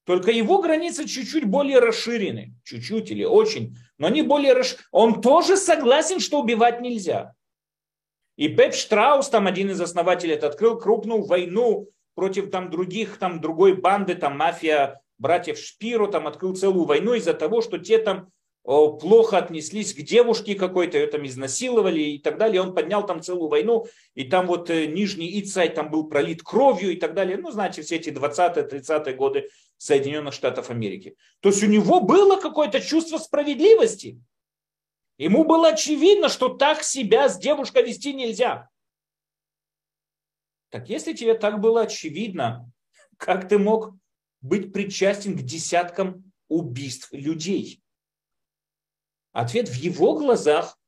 Только 0.04 0.32
его 0.32 0.60
границы 0.60 1.06
чуть-чуть 1.06 1.44
более 1.44 1.78
расширены. 1.78 2.52
Чуть-чуть 2.64 3.12
или 3.12 3.24
очень. 3.24 3.76
Но 3.96 4.08
они 4.08 4.22
более 4.22 4.54
расширены. 4.54 4.84
Он 4.90 5.22
тоже 5.22 5.56
согласен, 5.56 6.18
что 6.18 6.40
убивать 6.40 6.80
нельзя. 6.80 7.34
И 8.36 8.48
Пеп 8.48 8.74
Штраус, 8.74 9.28
там 9.28 9.46
один 9.46 9.70
из 9.70 9.80
основателей, 9.80 10.34
это 10.34 10.48
открыл 10.48 10.76
крупную 10.76 11.22
войну 11.22 11.88
против 12.16 12.50
там 12.50 12.68
других, 12.70 13.18
там 13.18 13.40
другой 13.40 13.76
банды, 13.76 14.16
там 14.16 14.36
мафия 14.36 15.00
братьев 15.24 15.58
Шпиру 15.58 16.06
там 16.06 16.26
открыл 16.26 16.54
целую 16.54 16.84
войну 16.84 17.14
из-за 17.14 17.32
того, 17.32 17.62
что 17.62 17.78
те 17.78 17.96
там 17.96 18.30
плохо 18.62 19.38
отнеслись 19.38 19.94
к 19.94 20.02
девушке 20.02 20.54
какой-то, 20.54 20.98
ее 20.98 21.06
там 21.06 21.26
изнасиловали 21.26 22.00
и 22.00 22.18
так 22.18 22.36
далее. 22.36 22.60
Он 22.60 22.74
поднял 22.74 23.06
там 23.06 23.22
целую 23.22 23.48
войну, 23.48 23.86
и 24.14 24.24
там 24.24 24.46
вот 24.46 24.68
э, 24.68 24.86
Нижний 24.86 25.40
Ицай 25.40 25.70
там 25.70 25.90
был 25.90 26.08
пролит 26.08 26.42
кровью 26.42 26.92
и 26.92 26.96
так 26.96 27.14
далее. 27.14 27.38
Ну, 27.38 27.50
знаете, 27.50 27.80
все 27.80 27.96
эти 27.96 28.10
20-30-е 28.10 29.14
годы 29.14 29.48
Соединенных 29.78 30.34
Штатов 30.34 30.70
Америки. 30.70 31.16
То 31.40 31.48
есть 31.48 31.62
у 31.62 31.66
него 31.66 32.00
было 32.00 32.38
какое-то 32.38 32.80
чувство 32.80 33.16
справедливости. 33.16 34.20
Ему 35.16 35.44
было 35.44 35.68
очевидно, 35.68 36.28
что 36.28 36.50
так 36.50 36.82
себя 36.82 37.30
с 37.30 37.38
девушкой 37.38 37.84
вести 37.84 38.12
нельзя. 38.12 38.68
Так 40.68 40.90
если 40.90 41.14
тебе 41.14 41.34
так 41.34 41.60
было 41.60 41.82
очевидно, 41.82 42.70
как 43.16 43.48
ты 43.48 43.58
мог 43.58 43.94
быть 44.44 44.72
причастен 44.72 45.36
к 45.36 45.42
десяткам 45.42 46.32
убийств 46.48 47.12
людей? 47.12 47.82
Ответ 49.32 49.68
в 49.68 49.74
его 49.74 50.16
глазах, 50.16 50.78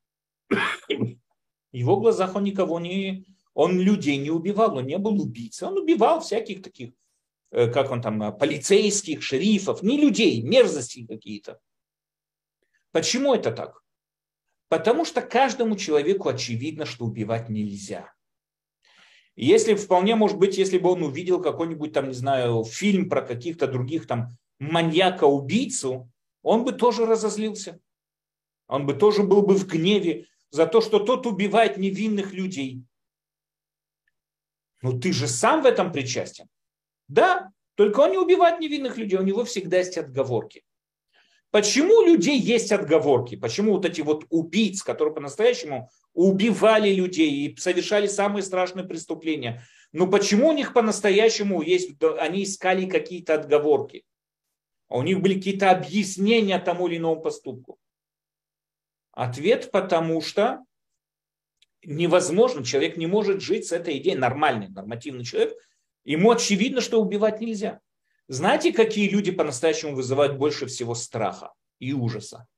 в 0.48 1.16
его 1.72 2.00
глазах 2.00 2.36
он 2.36 2.44
никого 2.44 2.78
не, 2.78 3.26
он 3.54 3.80
людей 3.80 4.18
не 4.18 4.30
убивал, 4.30 4.76
он 4.76 4.86
не 4.86 4.98
был 4.98 5.20
убийцей, 5.20 5.66
он 5.66 5.78
убивал 5.78 6.20
всяких 6.20 6.62
таких, 6.62 6.92
э, 7.50 7.68
как 7.68 7.90
он 7.90 8.02
там, 8.02 8.22
э, 8.22 8.32
полицейских, 8.32 9.22
шерифов, 9.22 9.82
не 9.82 9.98
людей, 9.98 10.42
мерзости 10.42 11.06
какие-то. 11.06 11.58
Почему 12.92 13.34
это 13.34 13.50
так? 13.50 13.82
Потому 14.68 15.04
что 15.04 15.22
каждому 15.22 15.76
человеку 15.76 16.28
очевидно, 16.28 16.86
что 16.86 17.04
убивать 17.06 17.48
нельзя. 17.48 18.12
Если 19.36 19.74
вполне 19.74 20.16
может 20.16 20.38
быть, 20.38 20.56
если 20.56 20.78
бы 20.78 20.90
он 20.90 21.02
увидел 21.02 21.42
какой-нибудь 21.42 21.92
там, 21.92 22.08
не 22.08 22.14
знаю, 22.14 22.64
фильм 22.64 23.10
про 23.10 23.20
каких-то 23.20 23.66
других 23.66 24.06
там 24.06 24.30
маньяка-убийцу, 24.58 26.10
он 26.42 26.64
бы 26.64 26.72
тоже 26.72 27.04
разозлился. 27.04 27.78
Он 28.66 28.86
бы 28.86 28.94
тоже 28.94 29.22
был 29.22 29.42
бы 29.42 29.54
в 29.54 29.66
гневе 29.66 30.26
за 30.50 30.66
то, 30.66 30.80
что 30.80 30.98
тот 31.00 31.26
убивает 31.26 31.76
невинных 31.76 32.32
людей. 32.32 32.82
Ну 34.80 34.98
ты 34.98 35.12
же 35.12 35.28
сам 35.28 35.62
в 35.62 35.66
этом 35.66 35.92
причастен. 35.92 36.48
Да, 37.08 37.52
только 37.74 38.00
он 38.00 38.12
не 38.12 38.18
убивает 38.18 38.58
невинных 38.58 38.96
людей, 38.96 39.18
у 39.18 39.22
него 39.22 39.44
всегда 39.44 39.78
есть 39.78 39.98
отговорки. 39.98 40.64
Почему 41.56 42.00
у 42.00 42.04
людей 42.04 42.38
есть 42.38 42.70
отговорки? 42.70 43.34
Почему 43.34 43.72
вот 43.72 43.86
эти 43.86 44.02
вот 44.02 44.26
убийц, 44.28 44.82
которые 44.82 45.14
по-настоящему 45.14 45.88
убивали 46.12 46.92
людей 46.92 47.30
и 47.30 47.56
совершали 47.56 48.08
самые 48.08 48.42
страшные 48.42 48.86
преступления, 48.86 49.62
ну 49.90 50.06
почему 50.06 50.50
у 50.50 50.52
них 50.52 50.74
по-настоящему 50.74 51.62
есть, 51.62 51.92
они 52.18 52.42
искали 52.42 52.84
какие-то 52.84 53.36
отговорки? 53.36 54.04
А 54.90 54.98
у 54.98 55.02
них 55.02 55.22
были 55.22 55.36
какие-то 55.36 55.70
объяснения 55.70 56.58
тому 56.58 56.88
или 56.88 56.98
иному 56.98 57.22
поступку. 57.22 57.78
Ответ 59.12 59.70
потому 59.70 60.20
что 60.20 60.62
невозможно, 61.82 62.66
человек 62.66 62.98
не 62.98 63.06
может 63.06 63.40
жить 63.40 63.66
с 63.66 63.72
этой 63.72 63.96
идеей, 63.96 64.16
нормальный, 64.16 64.68
нормативный 64.68 65.24
человек, 65.24 65.56
ему 66.04 66.32
очевидно, 66.32 66.82
что 66.82 67.00
убивать 67.00 67.40
нельзя. 67.40 67.80
Знаете, 68.28 68.72
какие 68.72 69.08
люди 69.08 69.30
по-настоящему 69.30 69.94
вызывают 69.94 70.36
больше 70.36 70.66
всего 70.66 70.94
страха 70.94 71.52
и 71.78 71.92
ужаса? 71.92 72.48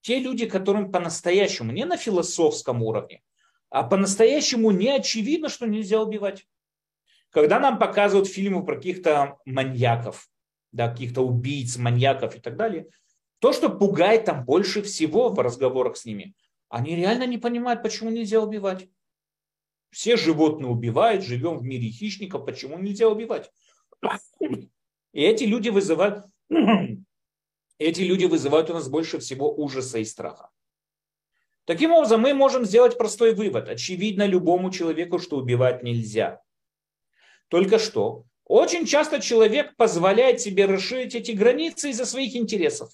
Те 0.00 0.20
люди, 0.20 0.46
которым 0.46 0.90
по-настоящему, 0.90 1.72
не 1.72 1.84
на 1.84 1.96
философском 1.96 2.82
уровне, 2.82 3.22
а 3.68 3.82
по-настоящему 3.82 4.70
не 4.70 4.88
очевидно, 4.88 5.48
что 5.48 5.66
нельзя 5.66 6.00
убивать. 6.00 6.46
Когда 7.30 7.60
нам 7.60 7.78
показывают 7.78 8.26
фильмы 8.26 8.64
про 8.64 8.76
каких-то 8.76 9.36
маньяков, 9.44 10.30
да, 10.72 10.88
каких-то 10.88 11.20
убийц, 11.20 11.76
маньяков 11.76 12.36
и 12.36 12.40
так 12.40 12.56
далее, 12.56 12.88
то, 13.38 13.52
что 13.52 13.68
пугает 13.68 14.24
там 14.24 14.44
больше 14.44 14.82
всего 14.82 15.28
в 15.28 15.38
разговорах 15.38 15.98
с 15.98 16.06
ними, 16.06 16.34
они 16.70 16.96
реально 16.96 17.26
не 17.26 17.36
понимают, 17.36 17.82
почему 17.82 18.08
нельзя 18.10 18.40
убивать. 18.40 18.88
Все 19.90 20.16
животные 20.16 20.70
убивают, 20.70 21.22
живем 21.22 21.58
в 21.58 21.62
мире 21.62 21.90
хищников, 21.90 22.46
почему 22.46 22.78
нельзя 22.78 23.08
убивать? 23.08 23.50
И 25.12 25.22
эти 25.22 25.44
люди 25.44 25.68
вызывают, 25.68 26.24
эти 27.78 28.00
люди 28.00 28.24
вызывают 28.26 28.70
у 28.70 28.74
нас 28.74 28.88
больше 28.88 29.18
всего 29.18 29.54
ужаса 29.54 29.98
и 29.98 30.04
страха. 30.04 30.50
Таким 31.64 31.92
образом, 31.92 32.22
мы 32.22 32.34
можем 32.34 32.64
сделать 32.64 32.96
простой 32.96 33.34
вывод. 33.34 33.68
Очевидно 33.68 34.26
любому 34.26 34.70
человеку, 34.70 35.18
что 35.18 35.36
убивать 35.36 35.82
нельзя. 35.82 36.40
Только 37.48 37.78
что, 37.78 38.24
очень 38.44 38.86
часто 38.86 39.20
человек 39.20 39.76
позволяет 39.76 40.40
себе 40.40 40.64
расширить 40.64 41.14
эти 41.14 41.32
границы 41.32 41.90
из-за 41.90 42.06
своих 42.06 42.34
интересов 42.36 42.90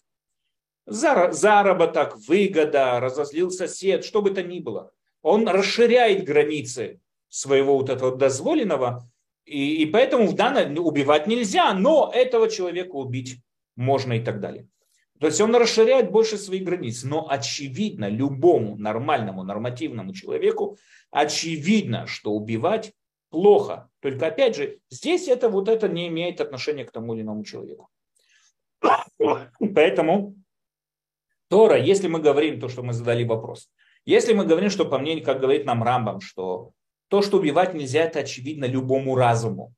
заработок, 0.87 2.17
выгода, 2.29 3.01
разозлил 3.01 3.51
сосед, 3.51 4.05
что 4.05 4.23
бы 4.23 4.31
то 4.31 4.43
ни 4.43 4.61
было. 4.61 4.93
Он 5.23 5.49
расширяет 5.49 6.25
границы 6.25 7.01
своего 7.29 7.79
вот 7.79 7.89
этого 7.89 8.17
дозволенного, 8.17 9.09
и, 9.45 9.83
и 9.83 9.87
поэтому 9.87 10.27
в 10.27 10.35
данном 10.35 10.85
убивать 10.85 11.27
нельзя, 11.27 11.73
но 11.75 12.11
этого 12.15 12.49
человека 12.49 12.93
убить 12.93 13.39
можно 13.77 14.15
и 14.15 14.21
так 14.21 14.41
далее. 14.41 14.69
То 15.21 15.27
есть 15.27 15.41
он 15.41 15.55
расширяет 15.55 16.11
больше 16.11 16.37
своих 16.37 16.65
границ. 16.65 17.05
Но 17.05 17.27
очевидно, 17.31 18.09
любому 18.09 18.77
нормальному, 18.77 19.43
нормативному 19.43 20.13
человеку, 20.13 20.77
очевидно, 21.11 22.07
что 22.07 22.33
убивать 22.33 22.93
плохо. 23.31 23.89
Только 24.01 24.27
опять 24.27 24.57
же, 24.57 24.81
здесь 24.91 25.29
это 25.29 25.49
вот 25.49 25.69
это 25.69 25.89
не 25.89 26.09
имеет 26.09 26.41
отношения 26.41 26.85
к 26.85 26.91
тому 26.91 27.15
или 27.15 27.23
иному 27.23 27.45
человеку. 27.45 27.89
Поэтому 29.59 30.35
Тора, 31.49 31.79
если 31.79 32.09
мы 32.09 32.21
говорим 32.21 32.61
то, 32.61 32.69
что 32.69 32.83
мы 32.83 32.93
задали 32.93 33.25
вопрос, 33.25 33.71
если 34.05 34.35
мы 34.35 34.45
говорим, 34.45 34.71
что 34.71 34.85
по 34.85 34.99
мнению, 34.99 35.25
как 35.25 35.41
говорит 35.41 35.65
нам 35.65 35.83
Рамбам, 35.83 36.21
что 36.21 36.73
то, 37.15 37.23
что 37.23 37.37
убивать 37.39 37.75
нельзя, 37.75 38.01
это 38.01 38.19
очевидно 38.19 38.65
любому 38.65 39.15
разуму, 39.15 39.73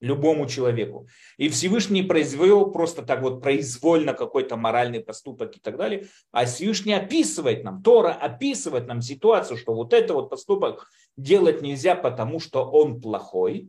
любому 0.00 0.46
человеку. 0.46 1.06
И 1.36 1.50
Всевышний 1.50 2.02
произвел 2.02 2.70
просто 2.70 3.02
так 3.02 3.20
вот 3.20 3.42
произвольно 3.42 4.14
какой-то 4.14 4.56
моральный 4.56 5.00
поступок 5.00 5.54
и 5.58 5.60
так 5.60 5.76
далее, 5.76 6.06
а 6.32 6.46
Всевышний 6.46 6.94
описывает 6.94 7.64
нам, 7.64 7.82
Тора 7.82 8.14
описывает 8.14 8.86
нам 8.86 9.02
ситуацию, 9.02 9.58
что 9.58 9.74
вот 9.74 9.92
это 9.92 10.14
вот 10.14 10.30
поступок 10.30 10.88
делать 11.18 11.60
нельзя, 11.60 11.94
потому 11.94 12.40
что 12.40 12.64
он 12.64 12.98
плохой. 12.98 13.68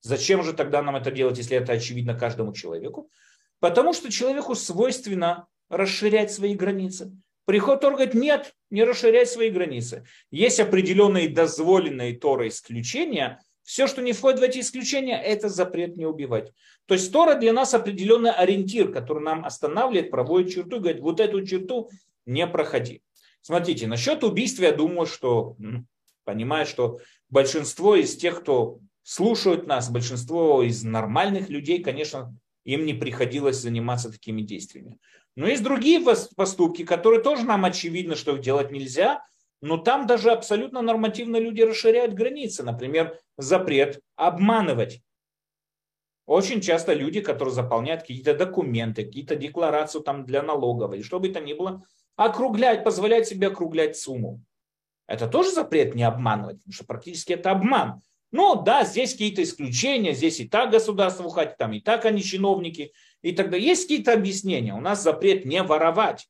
Зачем 0.00 0.42
же 0.42 0.54
тогда 0.54 0.80
нам 0.80 0.96
это 0.96 1.10
делать, 1.10 1.36
если 1.36 1.58
это 1.58 1.74
очевидно 1.74 2.18
каждому 2.18 2.54
человеку? 2.54 3.10
Потому 3.58 3.92
что 3.92 4.10
человеку 4.10 4.54
свойственно 4.54 5.46
расширять 5.68 6.32
свои 6.32 6.54
границы. 6.54 7.12
Приход 7.44 7.80
Тор 7.80 7.94
говорит, 7.94 8.14
нет, 8.14 8.54
не 8.70 8.84
расширять 8.84 9.28
свои 9.28 9.50
границы. 9.50 10.04
Есть 10.30 10.60
определенные 10.60 11.28
дозволенные 11.28 12.16
Тора 12.16 12.48
исключения. 12.48 13.40
Все, 13.62 13.86
что 13.86 14.02
не 14.02 14.12
входит 14.12 14.40
в 14.40 14.42
эти 14.42 14.60
исключения, 14.60 15.20
это 15.20 15.48
запрет 15.48 15.96
не 15.96 16.06
убивать. 16.06 16.52
То 16.86 16.94
есть 16.94 17.12
Тора 17.12 17.34
для 17.34 17.52
нас 17.52 17.74
определенный 17.74 18.32
ориентир, 18.32 18.92
который 18.92 19.22
нам 19.22 19.44
останавливает, 19.44 20.10
проводит 20.10 20.52
черту 20.52 20.80
говорит, 20.80 21.00
вот 21.00 21.20
эту 21.20 21.44
черту 21.44 21.90
не 22.26 22.46
проходи. 22.46 23.02
Смотрите, 23.42 23.86
насчет 23.86 24.22
убийства 24.22 24.64
я 24.64 24.72
думаю, 24.72 25.06
что 25.06 25.56
понимаю, 26.24 26.66
что 26.66 26.98
большинство 27.28 27.96
из 27.96 28.16
тех, 28.16 28.40
кто 28.40 28.78
слушают 29.02 29.66
нас, 29.66 29.90
большинство 29.90 30.62
из 30.62 30.84
нормальных 30.84 31.48
людей, 31.48 31.82
конечно, 31.82 32.34
им 32.64 32.84
не 32.84 32.94
приходилось 32.94 33.56
заниматься 33.56 34.10
такими 34.10 34.42
действиями. 34.42 34.98
Но 35.40 35.48
есть 35.48 35.62
другие 35.62 36.04
поступки, 36.36 36.84
которые 36.84 37.22
тоже 37.22 37.46
нам 37.46 37.64
очевидно, 37.64 38.14
что 38.14 38.34
их 38.34 38.42
делать 38.42 38.70
нельзя, 38.70 39.24
но 39.62 39.78
там 39.78 40.06
даже 40.06 40.32
абсолютно 40.32 40.82
нормативно 40.82 41.38
люди 41.38 41.62
расширяют 41.62 42.12
границы. 42.12 42.62
Например, 42.62 43.18
запрет 43.38 44.02
обманывать. 44.16 45.00
Очень 46.26 46.60
часто 46.60 46.92
люди, 46.92 47.22
которые 47.22 47.54
заполняют 47.54 48.02
какие-то 48.02 48.34
документы, 48.34 49.06
какие-то 49.06 49.34
декларации 49.34 50.00
там 50.00 50.26
для 50.26 50.42
налоговой, 50.42 51.02
что 51.02 51.18
бы 51.18 51.30
то 51.30 51.40
ни 51.40 51.54
было, 51.54 51.86
округлять, 52.16 52.84
позволять 52.84 53.26
себе 53.26 53.46
округлять 53.46 53.96
сумму. 53.96 54.42
Это 55.06 55.26
тоже 55.26 55.52
запрет 55.52 55.94
не 55.94 56.02
обманывать, 56.02 56.58
потому 56.58 56.74
что 56.74 56.84
практически 56.84 57.32
это 57.32 57.52
обман. 57.52 58.02
Ну 58.30 58.62
да, 58.62 58.84
здесь 58.84 59.12
какие-то 59.12 59.42
исключения, 59.42 60.12
здесь 60.12 60.38
и 60.38 60.46
так 60.46 60.70
государство 60.70 61.24
уходит, 61.24 61.56
там 61.56 61.72
и 61.72 61.80
так 61.80 62.04
они 62.04 62.22
чиновники, 62.22 62.92
и 63.22 63.32
тогда 63.32 63.56
есть 63.56 63.82
какие-то 63.82 64.12
объяснения. 64.12 64.74
У 64.74 64.80
нас 64.80 65.02
запрет 65.02 65.44
не 65.44 65.62
воровать. 65.62 66.28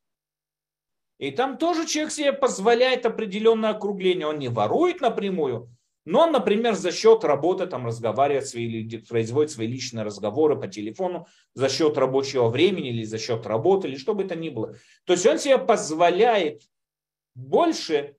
И 1.19 1.31
там 1.31 1.57
тоже 1.57 1.85
человек 1.85 2.11
себе 2.11 2.33
позволяет 2.33 3.05
определенное 3.05 3.71
округление. 3.71 4.27
Он 4.27 4.39
не 4.39 4.49
ворует 4.49 5.01
напрямую, 5.01 5.69
но 6.03 6.21
он, 6.21 6.31
например, 6.31 6.73
за 6.73 6.91
счет 6.91 7.23
работы 7.23 7.67
там 7.67 7.85
разговаривает 7.85 8.47
свои, 8.47 8.89
производит 9.01 9.51
свои 9.51 9.67
личные 9.67 10.03
разговоры 10.03 10.59
по 10.59 10.67
телефону, 10.67 11.27
за 11.53 11.69
счет 11.69 11.97
рабочего 11.97 12.49
времени 12.49 12.89
или 12.89 13.03
за 13.03 13.19
счет 13.19 13.45
работы, 13.45 13.87
или 13.87 13.97
что 13.97 14.15
бы 14.15 14.23
это 14.23 14.35
ни 14.35 14.49
было. 14.49 14.75
То 15.05 15.13
есть 15.13 15.25
он 15.27 15.37
себе 15.37 15.59
позволяет 15.59 16.63
больше, 17.35 18.15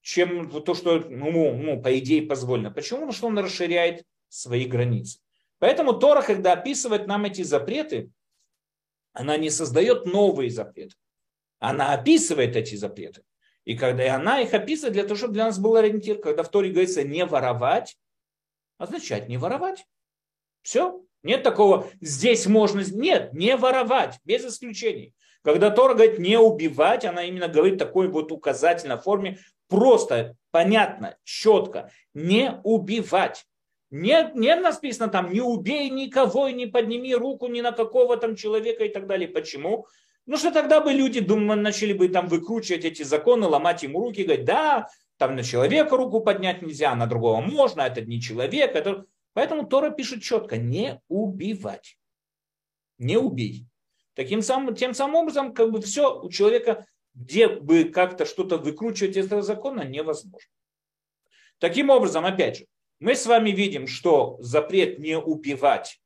чем 0.00 0.48
то, 0.48 0.74
что 0.74 1.00
ну, 1.00 1.56
ну, 1.56 1.82
по 1.82 1.98
идее 1.98 2.22
позволено. 2.22 2.70
Почему? 2.70 3.00
Потому 3.00 3.12
что 3.12 3.26
он 3.26 3.38
расширяет 3.38 4.04
свои 4.28 4.64
границы. 4.64 5.18
Поэтому 5.58 5.92
Тора, 5.92 6.22
когда 6.22 6.52
описывает 6.52 7.06
нам 7.06 7.24
эти 7.24 7.42
запреты, 7.42 8.10
она 9.12 9.36
не 9.36 9.50
создает 9.50 10.06
новые 10.06 10.50
запреты. 10.50 10.94
Она 11.58 11.92
описывает 11.92 12.54
эти 12.54 12.76
запреты. 12.76 13.22
И 13.64 13.76
когда 13.76 14.14
она 14.14 14.40
их 14.40 14.54
описывает 14.54 14.94
для 14.94 15.02
того, 15.02 15.16
чтобы 15.16 15.34
для 15.34 15.46
нас 15.46 15.58
был 15.58 15.76
ориентир, 15.76 16.18
когда 16.20 16.42
в 16.42 16.50
Торе 16.50 16.70
говорится 16.70 17.02
не 17.02 17.24
воровать, 17.26 17.98
означает 18.78 19.28
не 19.28 19.36
воровать. 19.36 19.84
Все. 20.62 21.02
Нет 21.24 21.42
такого, 21.42 21.88
здесь 22.00 22.46
можно... 22.46 22.80
Нет, 22.80 23.32
не 23.32 23.56
воровать, 23.56 24.20
без 24.24 24.44
исключений. 24.44 25.14
Когда 25.42 25.70
Тора 25.70 25.94
говорит 25.94 26.18
не 26.20 26.38
убивать, 26.38 27.04
она 27.04 27.24
именно 27.24 27.48
говорит 27.48 27.78
такой 27.78 28.08
вот 28.08 28.30
указательной 28.30 28.98
форме, 28.98 29.38
просто, 29.68 30.36
понятно, 30.52 31.16
четко, 31.24 31.90
не 32.14 32.60
убивать. 32.62 33.47
Не, 33.90 34.30
не 34.34 34.54
написано 34.54 35.08
там, 35.08 35.32
не 35.32 35.40
убей 35.40 35.88
никого 35.88 36.48
и 36.48 36.52
не 36.52 36.66
подними 36.66 37.14
руку 37.14 37.46
ни 37.48 37.60
на 37.62 37.72
какого 37.72 38.16
там 38.16 38.36
человека 38.36 38.84
и 38.84 38.88
так 38.90 39.06
далее. 39.06 39.28
Почему? 39.28 39.86
Ну 40.26 40.36
что 40.36 40.50
тогда 40.52 40.80
бы 40.80 40.92
люди 40.92 41.20
думаю, 41.20 41.58
начали 41.60 41.94
бы 41.94 42.08
там 42.08 42.28
выкручивать 42.28 42.84
эти 42.84 43.02
законы, 43.02 43.46
ломать 43.46 43.82
ему 43.82 44.00
руки, 44.00 44.24
говорить, 44.24 44.44
да, 44.44 44.88
там 45.16 45.36
на 45.36 45.42
человека 45.42 45.96
руку 45.96 46.20
поднять 46.20 46.60
нельзя, 46.60 46.94
на 46.94 47.06
другого 47.06 47.40
можно, 47.40 47.82
это 47.82 48.02
не 48.02 48.20
человек. 48.20 48.74
Это... 48.74 49.06
Поэтому 49.32 49.66
Тора 49.66 49.90
пишет 49.90 50.22
четко, 50.22 50.58
не 50.58 51.00
убивать. 51.08 51.98
Не 52.98 53.16
убей. 53.16 53.66
Таким 54.14 54.42
самым, 54.42 54.74
тем 54.74 54.92
самым 54.92 55.16
образом, 55.16 55.54
как 55.54 55.70
бы 55.70 55.80
все 55.80 56.20
у 56.20 56.28
человека, 56.28 56.86
где 57.14 57.48
бы 57.48 57.84
как-то 57.84 58.26
что-то 58.26 58.58
выкручивать 58.58 59.16
из 59.16 59.26
этого 59.26 59.42
закона, 59.42 59.82
невозможно. 59.82 60.50
Таким 61.58 61.88
образом, 61.88 62.26
опять 62.26 62.58
же, 62.58 62.66
мы 63.00 63.14
с 63.14 63.26
вами 63.26 63.50
видим, 63.50 63.86
что 63.86 64.36
запрет 64.40 64.98
не 64.98 65.16
убивать, 65.18 66.00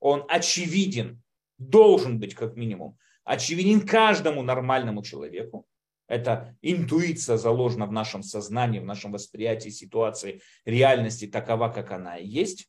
он 0.00 0.24
очевиден, 0.28 1.22
должен 1.58 2.18
быть 2.18 2.34
как 2.34 2.56
минимум, 2.56 2.98
очевиден 3.24 3.86
каждому 3.86 4.42
нормальному 4.42 5.02
человеку. 5.02 5.66
Это 6.06 6.56
интуиция 6.60 7.38
заложена 7.38 7.86
в 7.86 7.92
нашем 7.92 8.22
сознании, 8.22 8.80
в 8.80 8.84
нашем 8.84 9.12
восприятии 9.12 9.70
ситуации, 9.70 10.42
реальности 10.64 11.26
такова, 11.26 11.68
как 11.70 11.92
она 11.92 12.18
и 12.18 12.26
есть. 12.26 12.68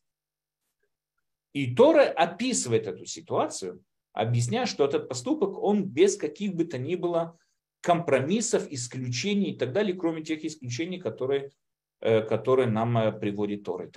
И 1.52 1.74
Тора 1.74 2.04
описывает 2.04 2.86
эту 2.86 3.04
ситуацию, 3.04 3.82
объясняя, 4.12 4.64
что 4.64 4.84
этот 4.84 5.08
поступок, 5.08 5.62
он 5.62 5.84
без 5.84 6.16
каких 6.16 6.54
бы 6.54 6.64
то 6.64 6.78
ни 6.78 6.94
было 6.94 7.38
компромиссов, 7.82 8.66
исключений 8.70 9.52
и 9.52 9.58
так 9.58 9.72
далее, 9.72 9.94
кроме 9.94 10.22
тех 10.22 10.44
исключений, 10.44 10.98
которые 10.98 11.50
который 12.00 12.66
нам 12.66 12.96
э, 12.98 13.12
приводит 13.12 13.64
Тора 13.64 13.90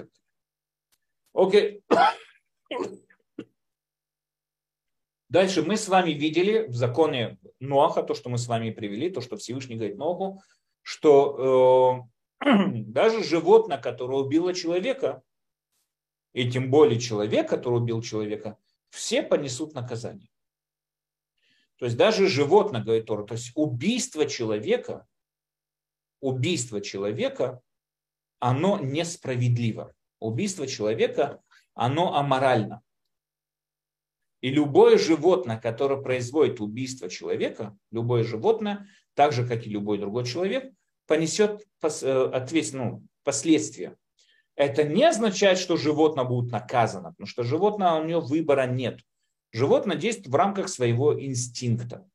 Окей. 1.34 1.84
Дальше 5.30 5.62
мы 5.62 5.78
с 5.78 5.88
вами 5.88 6.12
видели 6.12 6.68
в 6.68 6.76
законе 6.76 7.38
Ноаха, 7.60 8.02
то, 8.04 8.16
что 8.16 8.30
мы 8.30 8.38
с 8.38 8.47
вами 8.47 8.72
привели, 8.72 9.10
то, 9.10 9.22
что 9.22 9.38
Всевышний 9.38 9.76
говорит 9.76 9.97
Ноху, 9.97 10.41
что 10.82 12.08
э, 12.41 12.47
даже 12.86 13.24
животное, 13.24 13.78
которое 13.78 14.20
убило 14.20 14.54
человека, 14.54 15.22
и 16.34 16.50
тем 16.50 16.72
более 16.72 17.00
человек, 17.00 17.50
который 17.50 17.76
убил 17.76 18.02
человека, 18.02 18.58
все 18.89 19.22
понесут 19.22 19.74
наказание. 19.74 20.30
То 21.78 21.86
есть 21.86 21.97
даже 21.97 22.28
животное, 22.28 22.84
говорит 22.84 23.06
Тора, 23.06 23.24
то 23.24 23.36
есть 23.36 23.52
убийство 23.56 24.26
человека, 24.26 25.08
убийство 26.20 26.82
человека 26.82 27.62
оно 28.40 28.80
несправедливо. 28.80 29.94
Убийство 30.20 30.68
человека, 30.68 31.42
оно 31.74 32.16
аморально. 32.16 32.82
И 34.42 34.50
любое 34.50 34.98
животное, 34.98 35.60
которое 35.60 36.02
производит 36.02 36.62
убийство 36.62 37.10
человека, 37.10 37.78
любое 37.92 38.24
животное, 38.24 38.88
так 39.14 39.34
же, 39.34 39.46
как 39.46 39.68
и 39.68 39.70
любой 39.70 39.98
другой 39.98 40.26
человек, 40.26 40.72
понесет 41.08 41.66
э, 41.82 42.30
ответственность, 42.34 42.74
ну, 42.74 43.04
последствия. 43.24 43.98
Это 44.56 44.84
не 44.84 45.04
означает, 45.04 45.58
что 45.58 45.78
животное 45.78 46.24
будет 46.24 46.52
наказано, 46.52 47.12
потому 47.12 47.28
что 47.28 47.44
животное, 47.44 47.94
у 47.94 48.06
него 48.06 48.22
выбора 48.22 48.66
нет. 48.68 49.02
Животное 49.52 49.98
действует 49.98 50.28
в 50.28 50.36
рамках 50.36 50.70
своего 50.70 51.20
инстинкта. 51.20 52.08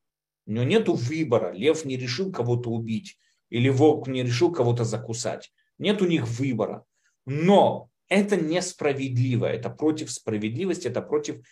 У 0.47 0.53
него 0.53 0.64
нет 0.64 0.89
выбора. 0.89 1.53
Лев 1.53 1.85
не 1.85 1.97
решил 1.97 2.31
кого-то 2.33 2.70
убить, 2.70 3.18
или 3.51 3.68
волк 3.68 4.09
не 4.09 4.22
решил 4.22 4.53
кого-то 4.53 4.85
закусать. 4.85 5.53
Нет 5.79 6.03
у 6.03 6.07
них 6.07 6.27
выбора. 6.27 6.85
Но 7.27 7.91
это 8.09 8.37
несправедливо, 8.37 9.47
это 9.47 9.70
против 9.70 10.11
справедливости, 10.11 10.89
это 10.89 11.03
против 11.03 11.45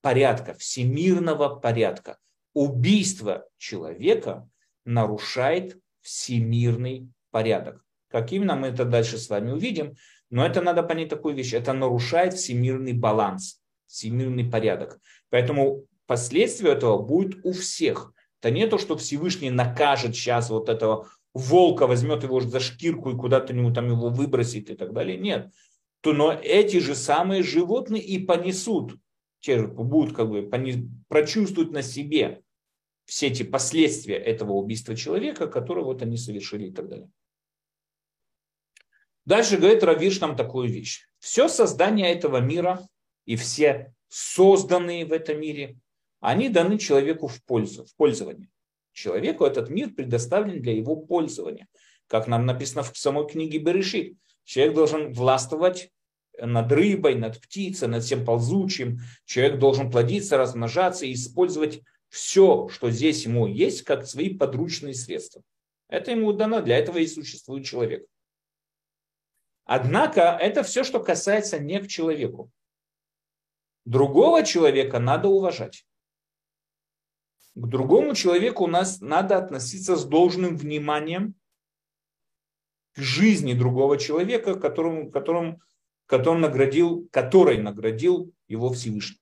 порядка, 0.00 0.54
всемирного 0.54 1.56
порядка. 1.56 2.18
Убийство 2.54 3.46
человека 3.56 4.48
нарушает 4.84 5.78
всемирный 6.00 7.08
порядок. 7.30 7.84
Как 8.08 8.32
именно 8.32 8.56
мы 8.56 8.68
это 8.68 8.84
дальше 8.84 9.18
с 9.18 9.28
вами 9.28 9.50
увидим, 9.50 9.94
но 10.30 10.46
это 10.46 10.62
надо 10.62 10.82
понять 10.82 11.10
такую 11.10 11.34
вещь. 11.34 11.52
Это 11.52 11.72
нарушает 11.72 12.34
всемирный 12.34 12.92
баланс, 12.92 13.60
всемирный 13.86 14.44
порядок. 14.44 14.98
Поэтому 15.30 15.84
последствия 16.06 16.72
этого 16.72 16.98
будет 16.98 17.44
у 17.44 17.52
всех. 17.52 18.12
Это 18.40 18.50
не 18.50 18.66
то, 18.66 18.78
что 18.78 18.96
Всевышний 18.96 19.50
накажет 19.50 20.14
сейчас 20.14 20.48
вот 20.48 20.68
этого 20.68 21.08
волка 21.38 21.86
возьмет 21.86 22.22
его 22.22 22.40
за 22.40 22.60
шкирку 22.60 23.10
и 23.10 23.16
куда-то 23.16 23.52
ему 23.52 23.72
там 23.72 23.88
его 23.88 24.08
выбросит 24.08 24.70
и 24.70 24.74
так 24.74 24.92
далее. 24.92 25.16
Нет. 25.18 25.52
То, 26.00 26.12
но 26.12 26.32
эти 26.32 26.78
же 26.78 26.94
самые 26.94 27.42
животные 27.42 28.02
и 28.02 28.18
понесут, 28.24 28.96
те 29.40 29.58
же 29.58 29.68
будут 29.68 30.14
как 30.14 30.28
бы 30.28 30.50
прочувствуют 31.08 31.72
на 31.72 31.82
себе 31.82 32.42
все 33.04 33.28
эти 33.28 33.42
последствия 33.42 34.16
этого 34.16 34.52
убийства 34.52 34.94
человека, 34.94 35.46
которое 35.46 35.84
вот 35.84 36.02
они 36.02 36.16
совершили 36.16 36.68
и 36.68 36.72
так 36.72 36.88
далее. 36.88 37.10
Дальше 39.24 39.56
говорит 39.58 39.82
Равиш 39.82 40.20
нам 40.20 40.36
такую 40.36 40.68
вещь. 40.68 41.06
Все 41.18 41.48
создание 41.48 42.12
этого 42.12 42.38
мира 42.40 42.86
и 43.24 43.36
все 43.36 43.94
созданные 44.08 45.04
в 45.04 45.12
этом 45.12 45.40
мире, 45.40 45.78
они 46.20 46.48
даны 46.48 46.78
человеку 46.78 47.28
в 47.28 47.42
пользу, 47.44 47.84
в 47.84 47.94
пользование. 47.94 48.48
Человеку 48.98 49.44
этот 49.44 49.70
мир 49.70 49.90
предоставлен 49.90 50.60
для 50.60 50.74
его 50.74 50.96
пользования. 50.96 51.68
Как 52.08 52.26
нам 52.26 52.46
написано 52.46 52.82
в 52.82 52.98
самой 52.98 53.28
книге 53.28 53.58
Берешит. 53.58 54.16
Человек 54.42 54.74
должен 54.74 55.12
властвовать 55.12 55.92
над 56.36 56.72
рыбой, 56.72 57.14
над 57.14 57.40
птицей, 57.40 57.86
над 57.86 58.02
всем 58.02 58.24
ползучим. 58.24 58.98
Человек 59.24 59.60
должен 59.60 59.92
плодиться, 59.92 60.36
размножаться 60.36 61.06
и 61.06 61.12
использовать 61.12 61.80
все, 62.08 62.68
что 62.70 62.90
здесь 62.90 63.24
ему 63.24 63.46
есть, 63.46 63.82
как 63.82 64.04
свои 64.04 64.36
подручные 64.36 64.94
средства. 64.94 65.42
Это 65.88 66.10
ему 66.10 66.32
дано, 66.32 66.60
для 66.60 66.76
этого 66.76 66.98
и 66.98 67.06
существует 67.06 67.64
человек. 67.64 68.04
Однако 69.64 70.22
это 70.22 70.64
все, 70.64 70.82
что 70.82 70.98
касается 70.98 71.60
не 71.60 71.78
к 71.78 71.86
человеку. 71.86 72.50
Другого 73.84 74.44
человека 74.44 74.98
надо 74.98 75.28
уважать 75.28 75.84
к 77.58 77.66
другому 77.66 78.14
человеку 78.14 78.64
у 78.64 78.68
нас 78.68 79.00
надо 79.00 79.36
относиться 79.36 79.96
с 79.96 80.04
должным 80.04 80.56
вниманием 80.56 81.34
к 82.94 83.00
жизни 83.00 83.52
другого 83.52 83.98
человека, 83.98 84.54
которым, 84.54 85.10
которым, 85.10 85.60
которым 86.06 86.40
наградил, 86.40 87.08
который 87.10 87.58
наградил 87.58 88.32
его 88.46 88.72
Всевышний. 88.72 89.18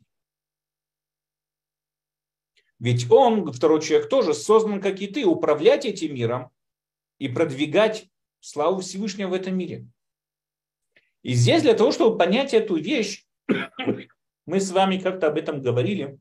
Ведь 2.78 3.10
он, 3.10 3.50
второй 3.52 3.80
человек, 3.80 4.10
тоже 4.10 4.34
создан, 4.34 4.82
как 4.82 5.00
и 5.00 5.06
ты, 5.06 5.24
управлять 5.24 5.86
этим 5.86 6.14
миром 6.14 6.50
и 7.18 7.28
продвигать 7.28 8.10
славу 8.40 8.80
Всевышнего 8.80 9.30
в 9.30 9.32
этом 9.32 9.56
мире. 9.56 9.86
И 11.22 11.32
здесь 11.32 11.62
для 11.62 11.72
того, 11.72 11.90
чтобы 11.90 12.18
понять 12.18 12.52
эту 12.52 12.76
вещь, 12.76 13.24
мы 14.46 14.60
с 14.60 14.70
вами 14.72 14.98
как-то 14.98 15.28
об 15.28 15.38
этом 15.38 15.62
говорили, 15.62 16.18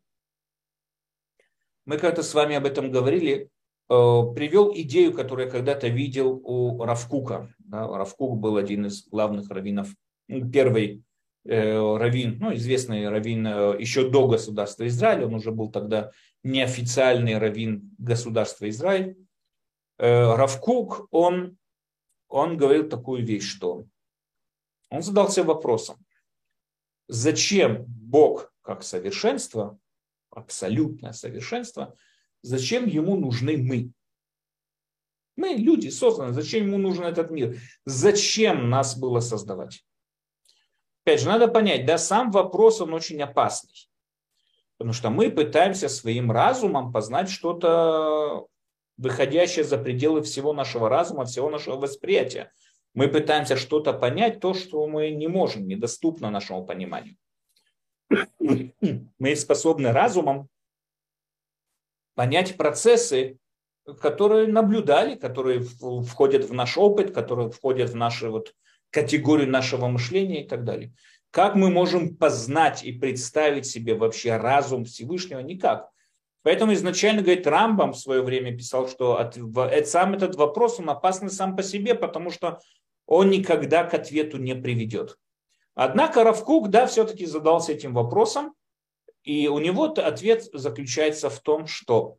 мы 1.85 1.97
как-то 1.97 2.23
с 2.23 2.33
вами 2.33 2.55
об 2.55 2.65
этом 2.65 2.91
говорили, 2.91 3.49
э, 3.89 3.93
привел 4.35 4.73
идею, 4.75 5.13
которую 5.13 5.45
я 5.45 5.51
когда-то 5.51 5.87
видел 5.87 6.41
у 6.43 6.83
Равкука. 6.83 7.53
Да, 7.59 7.87
Равкук 7.87 8.37
был 8.39 8.57
один 8.57 8.87
из 8.87 9.07
главных 9.07 9.49
раввинов, 9.49 9.89
ну, 10.27 10.49
первый 10.49 11.03
э, 11.45 11.97
раввин, 11.97 12.37
ну, 12.39 12.53
известный 12.55 13.07
раввин 13.07 13.45
э, 13.45 13.75
еще 13.79 14.09
до 14.09 14.27
государства 14.27 14.87
Израиль, 14.87 15.25
он 15.25 15.35
уже 15.35 15.51
был 15.51 15.71
тогда 15.71 16.11
неофициальный 16.43 17.37
раввин 17.37 17.95
государства 17.97 18.67
Израиль. 18.69 19.17
Равкук, 19.97 21.07
он, 21.11 21.57
он 22.27 22.57
говорил 22.57 22.89
такую 22.89 23.25
вещь, 23.25 23.49
что 23.49 23.85
он 24.89 25.01
задался 25.01 25.41
вопросом, 25.41 25.95
зачем 27.07 27.85
Бог 27.87 28.51
как 28.61 28.83
совершенство 28.83 29.79
абсолютное 30.35 31.13
совершенство, 31.13 31.95
зачем 32.41 32.85
ему 32.85 33.17
нужны 33.17 33.57
мы? 33.57 33.91
Мы 35.35 35.49
люди 35.55 35.89
созданы, 35.89 36.33
зачем 36.33 36.67
ему 36.67 36.77
нужен 36.77 37.03
этот 37.03 37.31
мир? 37.31 37.57
Зачем 37.85 38.69
нас 38.69 38.97
было 38.97 39.19
создавать? 39.19 39.83
Опять 41.03 41.21
же, 41.21 41.27
надо 41.27 41.47
понять, 41.47 41.85
да, 41.85 41.97
сам 41.97 42.31
вопрос, 42.31 42.81
он 42.81 42.93
очень 42.93 43.21
опасный. 43.21 43.89
Потому 44.77 44.93
что 44.93 45.09
мы 45.09 45.29
пытаемся 45.31 45.87
своим 45.89 46.31
разумом 46.31 46.91
познать 46.91 47.29
что-то 47.29 48.47
выходящее 48.97 49.65
за 49.65 49.77
пределы 49.77 50.21
всего 50.21 50.53
нашего 50.53 50.89
разума, 50.89 51.25
всего 51.25 51.49
нашего 51.49 51.75
восприятия. 51.75 52.51
Мы 52.93 53.09
пытаемся 53.09 53.57
что-то 53.57 53.93
понять, 53.93 54.39
то, 54.39 54.53
что 54.53 54.87
мы 54.87 55.11
не 55.11 55.27
можем, 55.27 55.67
недоступно 55.67 56.29
нашему 56.29 56.65
пониманию. 56.65 57.17
Мы 59.19 59.35
способны 59.35 59.91
разумом 59.91 60.49
понять 62.15 62.57
процессы, 62.57 63.37
которые 64.01 64.47
наблюдали, 64.47 65.15
которые 65.15 65.61
входят 65.61 66.45
в 66.45 66.53
наш 66.53 66.77
опыт, 66.77 67.13
которые 67.13 67.51
входят 67.51 67.89
в 67.89 67.95
нашу 67.95 68.31
вот 68.31 68.53
категорию 68.89 69.49
нашего 69.49 69.87
мышления 69.87 70.43
и 70.43 70.47
так 70.47 70.63
далее. 70.63 70.93
Как 71.31 71.55
мы 71.55 71.69
можем 71.69 72.15
познать 72.15 72.83
и 72.83 72.93
представить 72.93 73.65
себе 73.65 73.95
вообще 73.95 74.37
разум 74.37 74.85
Всевышнего? 74.85 75.39
Никак. 75.39 75.89
Поэтому 76.43 76.73
изначально, 76.73 77.23
говорит, 77.23 77.47
Рамбам 77.47 77.91
в 77.91 77.99
свое 77.99 78.21
время 78.21 78.55
писал, 78.55 78.87
что 78.87 79.17
от, 79.19 79.35
сам 79.87 80.13
этот 80.13 80.35
вопрос, 80.35 80.79
он 80.79 80.89
опасный 80.89 81.29
сам 81.29 81.55
по 81.55 81.63
себе, 81.63 81.95
потому 81.95 82.29
что 82.29 82.59
он 83.05 83.31
никогда 83.31 83.83
к 83.83 83.93
ответу 83.93 84.37
не 84.37 84.55
приведет. 84.55 85.17
Однако 85.75 86.23
Равкук, 86.23 86.69
да, 86.69 86.87
все-таки 86.87 87.25
задался 87.25 87.73
этим 87.73 87.93
вопросом, 87.93 88.55
и 89.23 89.47
у 89.47 89.59
него 89.59 89.85
ответ 89.85 90.45
заключается 90.53 91.29
в 91.29 91.39
том, 91.41 91.67
что 91.67 92.17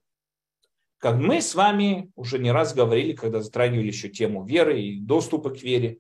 как 0.99 1.17
мы 1.17 1.41
с 1.41 1.55
вами 1.55 2.11
уже 2.17 2.39
не 2.39 2.53
раз 2.53 2.75
говорили, 2.75 3.15
когда 3.15 3.41
затрагивали 3.41 3.87
еще 3.87 4.09
тему 4.09 4.45
веры 4.45 4.81
и 4.81 5.01
доступа 5.01 5.51
к 5.51 5.63
вере, 5.63 5.99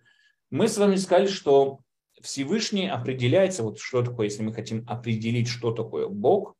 мы 0.51 0.69
с 0.69 0.77
вами 0.79 0.97
сказали, 0.97 1.27
что 1.27 1.81
Всевышний 2.21 2.89
определяется, 2.89 3.63
вот 3.63 3.79
что 3.79 4.03
такое, 4.03 4.27
если 4.27 4.43
мы 4.43 4.53
хотим 4.53 4.85
определить, 4.89 5.49
что 5.49 5.73
такое 5.73 6.09
Бог, 6.09 6.55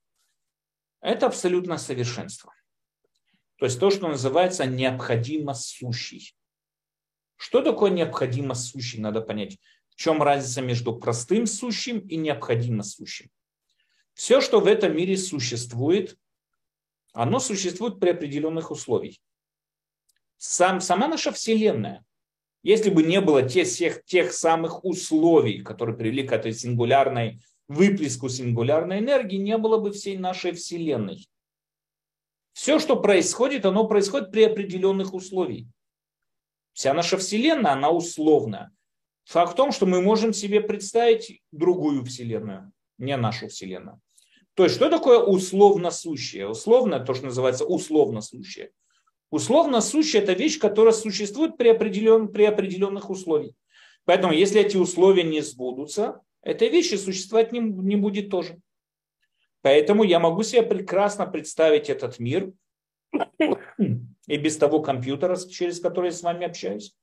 это 1.01 1.27
абсолютно 1.27 1.79
совершенство. 1.79 2.53
То 3.59 3.67
есть 3.67 3.81
то, 3.81 3.91
что 3.91 4.09
называется 4.09 4.67
необходимо 4.67 5.55
сущий. 5.55 6.35
Что 7.37 7.63
такое 7.63 7.91
необходимо 7.91 8.55
сущий, 8.55 9.01
надо 9.01 9.21
понять. 9.21 9.59
В 9.97 9.99
чем 9.99 10.23
разница 10.23 10.61
между 10.61 10.95
простым 10.95 11.47
сущим 11.47 12.01
и 12.01 12.17
необходимо 12.17 12.83
сущим. 12.83 13.31
Все, 14.13 14.43
что 14.43 14.61
в 14.61 14.67
этом 14.67 14.95
мире 14.95 15.17
существует, 15.17 16.19
оно 17.15 17.39
существует 17.39 17.99
при 17.99 18.11
определенных 18.11 18.71
условиях. 18.71 19.17
Сам, 20.37 20.83
сама 20.83 21.09
наша 21.09 21.33
Вселенная, 21.33 22.05
если 22.63 22.91
бы 22.91 23.03
не 23.05 23.23
было 23.23 23.43
тех, 23.43 23.69
тех, 23.69 24.05
тех 24.05 24.35
самых 24.35 24.85
условий, 24.85 25.63
которые 25.63 25.97
привели 25.97 26.27
к 26.27 26.33
этой 26.33 26.53
сингулярной 26.53 27.41
выплеску 27.67 28.29
сингулярной 28.29 28.99
энергии, 28.99 29.37
не 29.37 29.57
было 29.57 29.79
бы 29.79 29.93
всей 29.93 30.19
нашей 30.19 30.53
Вселенной. 30.53 31.27
Все, 32.53 32.79
что 32.79 32.97
происходит, 32.97 33.65
оно 33.65 33.89
происходит 33.89 34.31
при 34.31 34.43
определенных 34.43 35.15
условиях. 35.15 35.69
Вся 36.75 36.93
наша 36.93 37.17
Вселенная, 37.17 37.73
она 37.73 37.91
условная. 37.91 38.76
Факт 39.27 39.53
в 39.53 39.57
том, 39.57 39.73
что 39.73 39.87
мы 39.87 40.01
можем 40.01 40.33
себе 40.33 40.61
представить 40.61 41.43
другую 41.51 42.05
Вселенную, 42.05 42.71
не 42.97 43.17
нашу 43.17 43.49
Вселенную. 43.49 44.01
То 44.55 44.65
есть, 44.65 44.77
что 44.77 44.89
такое 44.89 45.19
условно 45.19 45.91
сущее? 45.91 46.49
Условно, 46.49 47.01
то, 47.01 47.13
что 47.13 47.27
называется 47.27 47.65
условно 47.65 48.21
сущее. 48.21 48.71
Условно 49.31 49.81
сущее– 49.81 50.23
это 50.23 50.33
вещь, 50.33 50.61
которая 50.61 50.95
существует 50.95 51.57
при, 51.57 51.69
определен, 51.69 52.29
при 52.29 52.45
определенных 52.45 53.11
условиях. 53.11 53.55
Поэтому, 54.05 54.33
если 54.33 54.61
эти 54.61 54.77
условия 54.77 55.25
не 55.25 55.41
сбудутся, 55.41 56.21
этой 56.43 56.69
вещи 56.69 56.95
существовать 56.95 57.51
не, 57.51 57.59
не 57.59 57.97
будет 57.97 58.31
тоже. 58.31 58.61
Поэтому 59.63 60.05
я 60.05 60.21
могу 60.21 60.45
себе 60.45 60.63
прекрасно 60.63 61.27
представить 61.27 61.91
этот 61.91 62.21
мир 62.21 62.53
и 64.29 64.37
без 64.37 64.57
того 64.57 64.81
компьютера, 64.81 65.37
через 65.37 65.81
который 65.81 66.07
я 66.07 66.13
с 66.13 66.23
вами 66.23 66.47
общаюсь. 66.47 66.95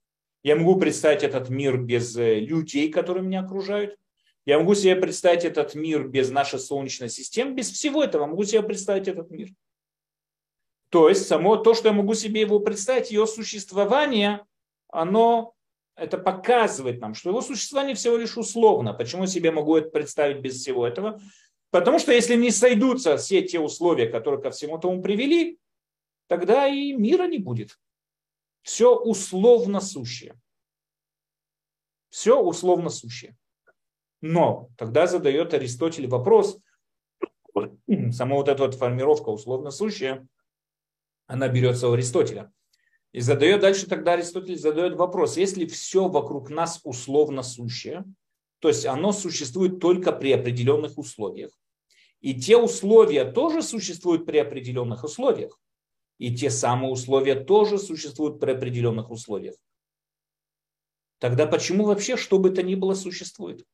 Я 0.43 0.57
могу 0.57 0.77
представить 0.77 1.23
этот 1.23 1.49
мир 1.49 1.77
без 1.77 2.15
э, 2.17 2.39
людей, 2.39 2.91
которые 2.91 3.23
меня 3.23 3.39
окружают. 3.39 3.97
Я 4.45 4.59
могу 4.59 4.75
себе 4.75 4.97
представить 4.97 5.45
этот 5.45 5.73
мир 5.73 6.07
без 6.07 6.29
нашей 6.29 6.59
Солнечной 6.59 7.09
системы, 7.09 7.53
без 7.53 7.71
всего 7.71 8.03
этого 8.03 8.25
могу 8.25 8.43
себе 8.43 8.61
представить 8.61 9.07
этот 9.07 9.31
мир. 9.31 9.49
То 10.89 11.07
есть 11.07 11.27
само 11.27 11.55
то, 11.55 11.73
что 11.73 11.87
я 11.87 11.93
могу 11.93 12.13
себе 12.13 12.41
его 12.41 12.59
представить, 12.59 13.09
ее 13.09 13.25
существование, 13.25 14.45
оно 14.89 15.55
это 15.95 16.17
показывает 16.17 16.99
нам, 16.99 17.13
что 17.13 17.29
его 17.29 17.41
существование 17.41 17.95
всего 17.95 18.17
лишь 18.17 18.37
условно. 18.37 18.93
Почему 18.93 19.23
я 19.23 19.27
себе 19.27 19.51
могу 19.51 19.77
это 19.77 19.89
представить 19.89 20.41
без 20.41 20.59
всего 20.59 20.85
этого? 20.85 21.21
Потому 21.71 21.99
что 21.99 22.11
если 22.11 22.35
не 22.35 22.51
сойдутся 22.51 23.15
все 23.17 23.41
те 23.43 23.59
условия, 23.59 24.07
которые 24.07 24.41
ко 24.41 24.51
всему 24.51 24.77
тому 24.77 25.01
привели, 25.01 25.57
тогда 26.27 26.67
и 26.67 26.91
мира 26.93 27.27
не 27.27 27.37
будет. 27.37 27.79
Все 28.63 28.95
условно 28.95 29.79
сущее. 29.81 30.39
Все 32.09 32.41
условно 32.41 32.89
сущее. 32.89 33.37
Но 34.21 34.69
тогда 34.77 35.05
задает 35.05 35.53
Аристотель 35.53 36.07
вопрос, 36.07 36.57
сама 38.11 38.35
вот 38.35 38.47
эта 38.47 38.63
вот 38.63 38.75
формировка 38.75 39.29
условно 39.29 39.69
сущая, 39.69 40.25
она 41.27 41.49
берется 41.49 41.89
у 41.89 41.93
Аристотеля. 41.93 42.51
И 43.11 43.19
задает 43.19 43.61
дальше 43.61 43.85
тогда 43.87 44.13
Аристотель 44.13 44.57
задает 44.57 44.95
вопрос, 44.95 45.37
если 45.37 45.65
все 45.65 46.07
вокруг 46.07 46.49
нас 46.49 46.79
условно 46.83 47.43
сущее, 47.43 48.05
то 48.59 48.69
есть 48.69 48.85
оно 48.85 49.11
существует 49.11 49.79
только 49.79 50.13
при 50.13 50.31
определенных 50.31 50.97
условиях, 50.97 51.51
и 52.21 52.33
те 52.33 52.57
условия 52.57 53.25
тоже 53.25 53.61
существуют 53.61 54.25
при 54.25 54.37
определенных 54.37 55.03
условиях, 55.03 55.59
и 56.23 56.33
те 56.33 56.49
самые 56.49 56.89
условия 56.89 57.35
тоже 57.35 57.77
существуют 57.77 58.39
при 58.39 58.51
определенных 58.51 59.11
условиях, 59.11 59.55
тогда 61.19 61.45
почему 61.45 61.83
вообще 61.83 62.15
что 62.15 62.39
бы 62.39 62.49
то 62.49 62.63
ни 62.63 62.75
было 62.75 62.93
существует? 62.93 63.65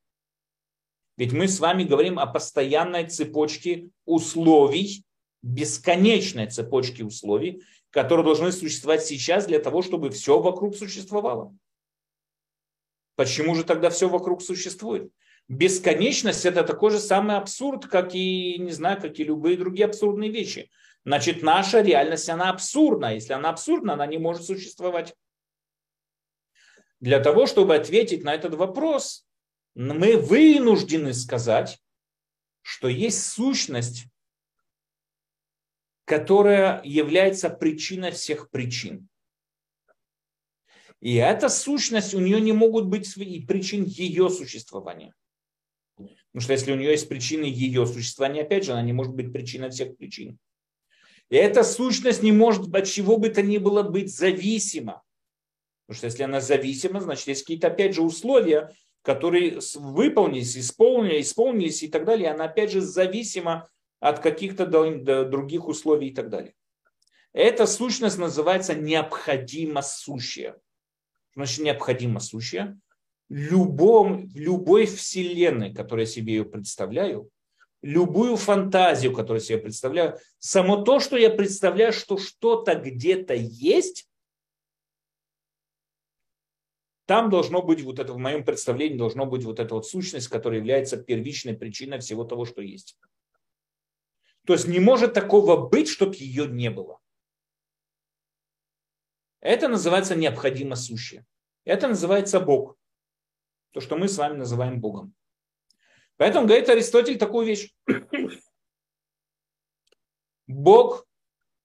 Ведь 1.15 1.31
мы 1.31 1.47
с 1.47 1.59
вами 1.59 1.83
говорим 1.83 2.17
о 2.17 2.25
постоянной 2.25 3.07
цепочке 3.07 3.91
условий, 4.05 5.03
бесконечной 5.43 6.47
цепочке 6.47 7.05
условий, 7.05 7.61
которые 7.91 8.25
должны 8.25 8.51
существовать 8.51 9.05
сейчас 9.05 9.45
для 9.45 9.59
того, 9.59 9.83
чтобы 9.83 10.09
все 10.09 10.39
вокруг 10.39 10.75
существовало. 10.75 11.55
Почему 13.15 13.53
же 13.53 13.63
тогда 13.63 13.91
все 13.91 14.09
вокруг 14.09 14.41
существует? 14.41 15.11
Бесконечность 15.47 16.47
это 16.47 16.63
такой 16.63 16.89
же 16.89 16.99
самый 16.99 17.35
абсурд, 17.35 17.85
как 17.85 18.15
и, 18.15 18.57
не 18.57 18.71
знаю, 18.71 18.99
как 18.99 19.19
и 19.19 19.23
любые 19.23 19.55
другие 19.55 19.85
абсурдные 19.85 20.31
вещи. 20.31 20.71
Значит, 21.05 21.43
наша 21.43 21.81
реальность, 21.81 22.29
она 22.29 22.49
абсурдна. 22.49 23.13
Если 23.13 23.33
она 23.33 23.49
абсурдна, 23.49 23.93
она 23.93 24.05
не 24.05 24.17
может 24.17 24.43
существовать. 24.43 25.15
Для 26.99 27.19
того, 27.19 27.47
чтобы 27.47 27.75
ответить 27.75 28.23
на 28.23 28.33
этот 28.33 28.55
вопрос, 28.55 29.27
мы 29.75 30.17
вынуждены 30.17 31.13
сказать, 31.13 31.81
что 32.61 32.89
есть 32.89 33.25
сущность, 33.25 34.05
которая 36.03 36.81
является 36.83 37.49
причиной 37.49 38.11
всех 38.11 38.49
причин. 38.49 39.07
И 40.99 41.15
эта 41.15 41.47
сущность, 41.47 42.13
у 42.13 42.19
нее 42.19 42.41
не 42.41 42.51
могут 42.51 42.87
быть 42.87 43.13
причин 43.47 43.85
ее 43.85 44.29
существования. 44.29 45.13
Потому 45.95 46.41
что 46.41 46.53
если 46.53 46.73
у 46.73 46.75
нее 46.75 46.91
есть 46.91 47.07
причины 47.07 47.45
ее 47.45 47.87
существования, 47.87 48.41
опять 48.41 48.65
же, 48.65 48.73
она 48.73 48.81
не 48.81 48.91
может 48.91 49.13
быть 49.13 49.31
причиной 49.31 49.69
всех 49.69 49.95
причин. 49.95 50.37
И 51.29 51.35
эта 51.35 51.63
сущность 51.63 52.23
не 52.23 52.31
может 52.31 52.73
от 52.73 52.85
чего 52.85 53.17
бы 53.17 53.29
то 53.29 53.41
ни 53.41 53.57
было 53.57 53.83
быть 53.83 54.15
зависима. 54.15 55.03
Потому 55.85 55.97
что 55.97 56.05
если 56.07 56.23
она 56.23 56.41
зависима, 56.41 57.01
значит, 57.01 57.27
есть 57.27 57.41
какие-то, 57.41 57.67
опять 57.67 57.95
же, 57.95 58.01
условия, 58.01 58.71
которые 59.01 59.59
выполнились, 59.75 60.57
исполнились, 60.57 61.29
исполнились 61.29 61.83
и 61.83 61.87
так 61.87 62.05
далее, 62.05 62.31
она 62.31 62.45
опять 62.45 62.71
же 62.71 62.81
зависима 62.81 63.67
от 63.99 64.19
каких-то 64.19 64.65
других 64.65 65.67
условий 65.67 66.09
и 66.09 66.13
так 66.13 66.29
далее. 66.29 66.53
Эта 67.31 67.67
сущность 67.67 68.17
называется 68.17 68.73
необходимо 68.73 69.81
сущее. 69.81 70.55
Значит, 71.35 71.63
необходимо 71.63 72.19
сущее. 72.19 72.79
Любом, 73.29 74.29
любой 74.33 74.87
вселенной, 74.87 75.73
которую 75.73 76.07
я 76.07 76.11
себе 76.11 76.33
ее 76.33 76.45
представляю, 76.45 77.29
любую 77.81 78.35
фантазию, 78.35 79.13
которую 79.13 79.41
себе 79.41 79.57
представляю, 79.57 80.19
само 80.37 80.83
то, 80.83 80.99
что 80.99 81.17
я 81.17 81.29
представляю, 81.29 81.93
что 81.93 82.17
что-то 82.17 82.75
где-то 82.75 83.33
есть, 83.33 84.09
там 87.05 87.29
должно 87.29 87.61
быть 87.61 87.81
вот 87.81 87.97
это, 87.97 88.13
в 88.13 88.17
моем 88.17 88.43
представлении, 88.45 88.97
должно 88.97 89.25
быть 89.25 89.43
вот 89.43 89.59
эта 89.59 89.73
вот 89.73 89.87
сущность, 89.87 90.27
которая 90.27 90.59
является 90.59 90.95
первичной 90.95 91.55
причиной 91.55 91.99
всего 91.99 92.23
того, 92.23 92.45
что 92.45 92.61
есть. 92.61 92.97
То 94.45 94.53
есть 94.53 94.67
не 94.67 94.79
может 94.79 95.13
такого 95.13 95.67
быть, 95.67 95.89
чтобы 95.89 96.15
ее 96.15 96.47
не 96.47 96.69
было. 96.69 96.99
Это 99.41 99.67
называется 99.67 100.15
необходимо 100.15 100.75
сущее. 100.75 101.25
Это 101.65 101.87
называется 101.87 102.39
Бог. 102.39 102.77
То, 103.71 103.79
что 103.79 103.95
мы 103.95 104.07
с 104.07 104.17
вами 104.17 104.37
называем 104.37 104.79
Богом. 104.81 105.13
Поэтому 106.19 106.47
говорит 106.47 106.67
Аристотель 106.67 107.17
такую 107.17 107.47
вещь. 107.47 107.73
Бог 110.47 111.07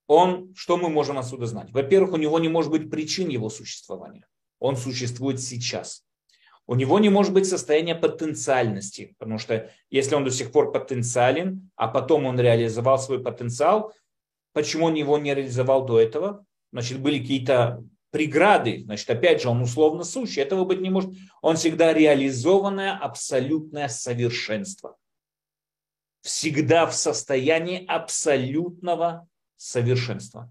он, 0.07 0.53
что 0.55 0.77
мы 0.77 0.87
можем 0.87 1.17
отсюда 1.17 1.45
знать? 1.45 1.71
Во-первых, 1.71 2.13
у 2.13 2.17
него 2.17 2.39
не 2.39 2.47
может 2.47 2.71
быть 2.71 2.89
причин 2.89 3.27
его 3.27 3.49
существования. 3.49 4.25
Он 4.59 4.77
существует 4.77 5.41
сейчас. 5.41 6.05
У 6.67 6.75
него 6.75 6.99
не 6.99 7.09
может 7.09 7.33
быть 7.33 7.45
состояния 7.47 7.95
потенциальности, 7.95 9.13
потому 9.19 9.39
что 9.39 9.69
если 9.89 10.15
он 10.15 10.23
до 10.23 10.31
сих 10.31 10.53
пор 10.53 10.71
потенциален, 10.71 11.69
а 11.75 11.89
потом 11.89 12.25
он 12.25 12.39
реализовал 12.39 12.97
свой 12.97 13.21
потенциал, 13.21 13.93
почему 14.53 14.85
он 14.85 14.93
его 14.93 15.17
не 15.17 15.33
реализовал 15.33 15.85
до 15.85 15.99
этого? 15.99 16.45
Значит, 16.71 17.01
были 17.01 17.19
какие-то 17.19 17.83
преграды, 18.15 18.83
значит, 18.85 19.09
опять 19.09 19.41
же, 19.41 19.49
он 19.49 19.61
условно 19.61 20.05
сущий, 20.05 20.41
этого 20.41 20.63
быть 20.63 20.79
не 20.79 20.89
может. 20.89 21.11
Он 21.41 21.57
всегда 21.57 21.91
реализованное 21.91 22.97
абсолютное 22.97 23.89
совершенство. 23.89 24.95
Всегда 26.21 26.85
в 26.85 26.95
состоянии 26.95 27.85
абсолютного 27.85 29.27
совершенства. 29.57 30.49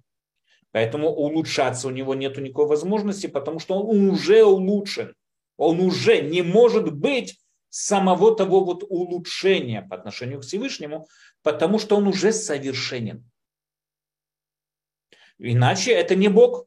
Поэтому 0.73 1.09
улучшаться 1.09 1.89
у 1.89 1.91
него 1.91 2.15
нет 2.15 2.37
никакой 2.37 2.67
возможности, 2.67 3.29
потому 3.29 3.61
что 3.61 3.81
он 3.81 4.11
уже 4.11 4.45
улучшен. 4.45 5.15
Он 5.57 5.81
уже 5.81 6.21
не 6.21 6.43
может 6.43 6.93
быть 6.93 7.41
самого 7.71 8.37
того 8.37 8.63
вот 8.63 8.85
улучшения 8.87 9.81
по 9.81 9.97
отношению 9.97 10.41
к 10.41 10.45
Всевышнему, 10.45 11.09
потому 11.43 11.79
что 11.79 11.97
он 11.97 12.09
уже 12.09 12.31
совершенен. 12.35 13.25
Иначе 15.39 15.93
это 15.93 16.15
не 16.15 16.29
Бог. 16.29 16.67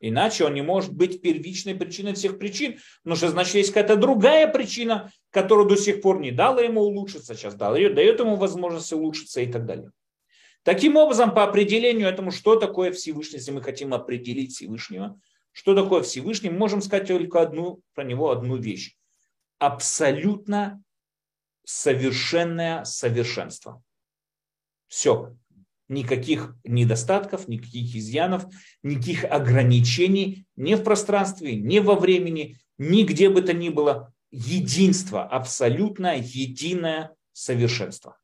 Иначе 0.00 0.44
он 0.44 0.54
не 0.54 0.62
может 0.62 0.92
быть 0.92 1.20
первичной 1.22 1.74
причиной 1.74 2.14
всех 2.14 2.38
причин, 2.38 2.78
потому 3.02 3.16
что, 3.16 3.28
значит, 3.28 3.54
есть 3.54 3.72
какая-то 3.72 3.96
другая 3.96 4.46
причина, 4.46 5.10
которая 5.30 5.66
до 5.66 5.76
сих 5.76 6.00
пор 6.00 6.20
не 6.20 6.30
дала 6.30 6.60
ему 6.60 6.82
улучшиться, 6.82 7.34
сейчас 7.34 7.54
дала, 7.54 7.76
дает 7.76 8.20
ему 8.20 8.36
возможность 8.36 8.92
улучшиться 8.92 9.40
и 9.40 9.50
так 9.50 9.66
далее. 9.66 9.90
Таким 10.62 10.96
образом, 10.96 11.34
по 11.34 11.44
определению 11.44 12.08
этому, 12.08 12.30
что 12.30 12.56
такое 12.56 12.92
Всевышний, 12.92 13.38
если 13.38 13.52
мы 13.52 13.62
хотим 13.62 13.94
определить 13.94 14.54
Всевышнего, 14.54 15.18
что 15.52 15.74
такое 15.74 16.02
Всевышний, 16.02 16.50
мы 16.50 16.58
можем 16.58 16.82
сказать 16.82 17.08
только 17.08 17.40
одну, 17.40 17.80
про 17.94 18.04
него 18.04 18.30
одну 18.30 18.56
вещь. 18.56 18.94
Абсолютно 19.58 20.82
совершенное 21.64 22.84
совершенство. 22.84 23.82
Все. 24.86 25.34
Никаких 25.88 26.54
недостатков, 26.64 27.48
никаких 27.48 27.94
изъянов, 27.96 28.44
никаких 28.82 29.24
ограничений 29.24 30.46
ни 30.56 30.74
в 30.74 30.82
пространстве, 30.82 31.56
ни 31.56 31.78
во 31.78 31.94
времени, 31.94 32.58
нигде 32.76 33.30
бы 33.30 33.42
то 33.42 33.52
ни 33.54 33.70
было. 33.70 34.12
Единство, 34.30 35.24
абсолютное 35.24 36.18
единое 36.18 37.14
совершенство. 37.32 38.18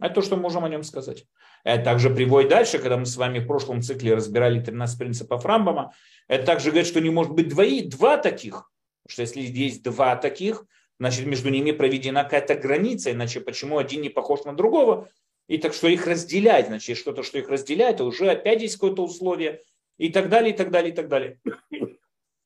Это 0.00 0.16
то, 0.16 0.22
что 0.22 0.36
мы 0.36 0.42
можем 0.42 0.64
о 0.64 0.68
нем 0.68 0.82
сказать. 0.82 1.24
Это 1.64 1.84
также 1.84 2.10
приводит 2.10 2.50
дальше, 2.50 2.78
когда 2.78 2.96
мы 2.96 3.06
с 3.06 3.16
вами 3.16 3.38
в 3.38 3.46
прошлом 3.46 3.80
цикле 3.80 4.14
разбирали 4.14 4.60
13 4.60 4.98
принципов 4.98 5.44
Рамбама. 5.46 5.92
Это 6.28 6.44
также 6.44 6.70
говорит, 6.70 6.86
что 6.86 7.00
не 7.00 7.10
может 7.10 7.32
быть 7.32 7.48
двои, 7.48 7.80
два 7.80 8.18
таких. 8.18 8.70
Потому 9.02 9.12
что 9.12 9.22
если 9.22 9.40
есть 9.40 9.82
два 9.82 10.16
таких, 10.16 10.66
значит 10.98 11.26
между 11.26 11.48
ними 11.48 11.72
проведена 11.72 12.24
какая-то 12.24 12.54
граница, 12.56 13.12
иначе 13.12 13.40
почему 13.40 13.78
один 13.78 14.02
не 14.02 14.10
похож 14.10 14.44
на 14.44 14.54
другого? 14.54 15.08
И 15.46 15.58
так 15.58 15.74
что 15.74 15.88
их 15.88 16.06
разделять, 16.06 16.68
значит 16.68 16.96
что-то, 16.96 17.22
что 17.22 17.38
их 17.38 17.48
разделяет, 17.48 18.00
уже 18.00 18.30
опять 18.30 18.62
есть 18.62 18.76
какое-то 18.76 19.04
условие 19.04 19.62
и 19.98 20.10
так 20.10 20.28
далее, 20.28 20.54
и 20.54 20.56
так 20.56 20.70
далее, 20.70 20.92
и 20.92 20.94
так 20.94 21.08
далее. 21.08 21.38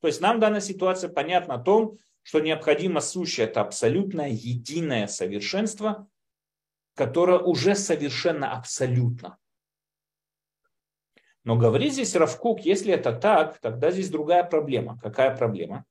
То 0.01 0.07
есть 0.07 0.20
нам 0.20 0.40
данная 0.40 0.61
ситуация 0.61 1.11
понятна 1.11 1.55
о 1.55 1.62
том, 1.62 1.99
что 2.22 2.40
необходимо 2.40 3.01
сущее 3.01 3.46
это 3.46 3.61
абсолютное 3.61 4.28
единое 4.28 5.07
совершенство, 5.07 6.09
которое 6.94 7.38
уже 7.38 7.74
совершенно 7.74 8.53
абсолютно. 8.53 9.38
Но 11.44 11.57
говорит 11.57 11.92
здесь 11.92 12.14
Равкук, 12.14 12.61
если 12.61 12.92
это 12.92 13.12
так, 13.12 13.59
тогда 13.61 13.90
здесь 13.90 14.11
другая 14.11 14.44
проблема. 14.44 14.99
Какая 15.01 15.34
проблема? 15.34 15.86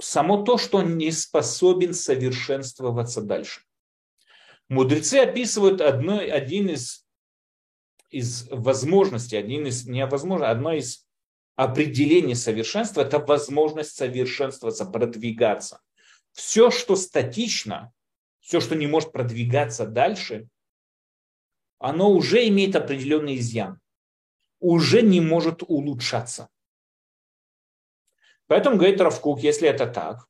Само 0.00 0.42
то, 0.42 0.58
что 0.58 0.78
он 0.78 0.96
не 0.96 1.12
способен 1.12 1.94
совершенствоваться 1.94 3.20
дальше. 3.20 3.60
Мудрецы 4.70 5.16
описывают 5.16 5.80
одно, 5.80 6.20
один 6.20 6.68
из, 6.68 7.04
из 8.08 8.48
возможностей, 8.50 9.36
один 9.36 9.66
из, 9.66 9.84
не 9.84 10.06
возможно, 10.06 10.48
одно 10.48 10.72
из 10.72 11.08
определений 11.56 12.36
совершенства– 12.36 13.00
это 13.02 13.18
возможность 13.18 13.96
совершенствоваться, 13.96 14.86
продвигаться. 14.86 15.80
Все, 16.30 16.70
что 16.70 16.94
статично, 16.94 17.92
все, 18.38 18.60
что 18.60 18.76
не 18.76 18.86
может 18.86 19.10
продвигаться 19.10 19.86
дальше, 19.86 20.48
оно 21.80 22.12
уже 22.12 22.46
имеет 22.46 22.76
определенный 22.76 23.38
изъян, 23.38 23.80
уже 24.60 25.02
не 25.02 25.20
может 25.20 25.64
улучшаться. 25.66 26.48
Поэтому 28.46 28.76
говорит 28.76 29.00
Равкук, 29.00 29.40
если 29.40 29.68
это 29.68 29.88
так, 29.88 30.28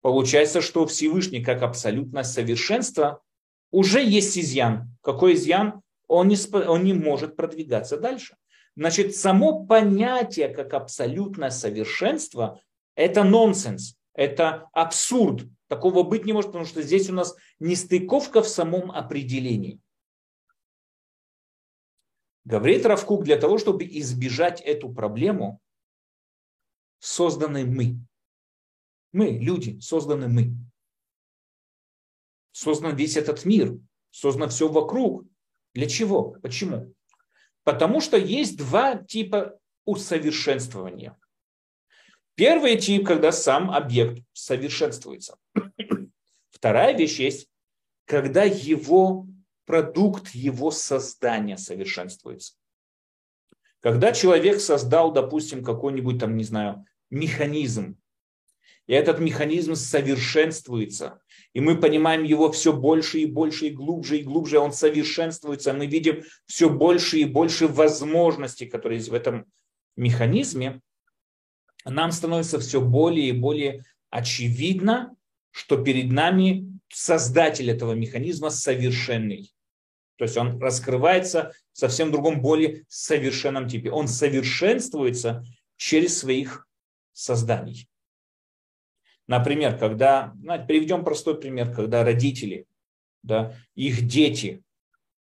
получается, 0.00 0.60
что 0.60 0.86
Всевышний 0.86 1.42
как 1.42 1.62
абсолютное 1.62 2.22
совершенство 2.22 3.20
уже 3.70 4.02
есть 4.02 4.38
изъян. 4.38 4.96
Какой 5.02 5.34
изъян? 5.34 5.82
Он 6.08 6.28
не, 6.28 6.36
он 6.54 6.84
не 6.84 6.92
может 6.92 7.36
продвигаться 7.36 7.96
дальше. 7.96 8.36
Значит, 8.76 9.16
само 9.16 9.64
понятие 9.66 10.48
как 10.48 10.74
абсолютное 10.74 11.50
совершенство– 11.50 12.60
это 12.94 13.24
нонсенс, 13.24 13.96
это 14.14 14.68
абсурд, 14.72 15.46
Такого 15.70 16.02
быть 16.02 16.24
не 16.24 16.32
может, 16.32 16.48
потому 16.48 16.66
что 16.66 16.82
здесь 16.82 17.08
у 17.10 17.12
нас 17.12 17.36
нестыковка 17.60 18.42
в 18.42 18.48
самом 18.48 18.90
определении. 18.90 19.78
Говорит 22.44 22.84
Равкук, 22.84 23.22
для 23.22 23.38
того, 23.38 23.56
чтобы 23.56 23.84
избежать 23.84 24.60
эту 24.62 24.92
проблему, 24.92 25.60
созданы 26.98 27.64
мы. 27.64 28.00
Мы, 29.12 29.28
люди, 29.28 29.78
созданы 29.78 30.26
мы. 30.26 30.56
Создан 32.52 32.96
весь 32.96 33.16
этот 33.16 33.44
мир, 33.44 33.76
создано 34.10 34.48
все 34.48 34.68
вокруг. 34.68 35.24
Для 35.74 35.88
чего? 35.88 36.36
Почему? 36.42 36.94
Потому 37.64 38.00
что 38.00 38.16
есть 38.16 38.56
два 38.56 38.96
типа 38.96 39.58
усовершенствования. 39.84 41.16
Первый 42.34 42.78
тип, 42.78 43.06
когда 43.06 43.32
сам 43.32 43.70
объект 43.70 44.24
совершенствуется. 44.32 45.36
Вторая 46.50 46.96
вещь 46.96 47.20
есть, 47.20 47.48
когда 48.06 48.44
его 48.44 49.26
продукт, 49.66 50.30
его 50.30 50.70
создания 50.70 51.56
совершенствуется. 51.56 52.54
Когда 53.80 54.12
человек 54.12 54.60
создал, 54.60 55.12
допустим, 55.12 55.62
какой-нибудь 55.62 56.18
там, 56.18 56.36
не 56.36 56.44
знаю, 56.44 56.84
механизм, 57.10 57.99
и 58.86 58.92
этот 58.92 59.20
механизм 59.20 59.74
совершенствуется, 59.74 61.20
и 61.52 61.60
мы 61.60 61.78
понимаем 61.78 62.24
его 62.24 62.50
все 62.50 62.72
больше 62.72 63.20
и 63.20 63.26
больше 63.26 63.68
и 63.68 63.70
глубже 63.70 64.18
и 64.18 64.22
глубже, 64.22 64.58
он 64.58 64.72
совершенствуется, 64.72 65.72
мы 65.72 65.86
видим 65.86 66.22
все 66.46 66.68
больше 66.68 67.18
и 67.18 67.24
больше 67.24 67.68
возможностей, 67.68 68.66
которые 68.66 68.98
есть 68.98 69.10
в 69.10 69.14
этом 69.14 69.46
механизме, 69.96 70.80
нам 71.84 72.12
становится 72.12 72.58
все 72.58 72.80
более 72.80 73.28
и 73.28 73.32
более 73.32 73.84
очевидно, 74.10 75.16
что 75.50 75.82
перед 75.82 76.12
нами 76.12 76.70
создатель 76.88 77.70
этого 77.70 77.92
механизма 77.92 78.50
совершенный. 78.50 79.52
То 80.16 80.24
есть 80.24 80.36
он 80.36 80.60
раскрывается 80.60 81.52
в 81.72 81.78
совсем 81.78 82.12
другом, 82.12 82.42
более 82.42 82.84
совершенном 82.88 83.68
типе. 83.68 83.90
Он 83.90 84.06
совершенствуется 84.06 85.42
через 85.76 86.18
своих 86.18 86.68
созданий. 87.12 87.88
Например, 89.30 89.78
когда, 89.78 90.34
ну, 90.42 90.66
приведем 90.66 91.04
простой 91.04 91.38
пример, 91.38 91.72
когда 91.72 92.02
родители, 92.02 92.66
да, 93.22 93.54
их 93.76 94.08
дети 94.08 94.64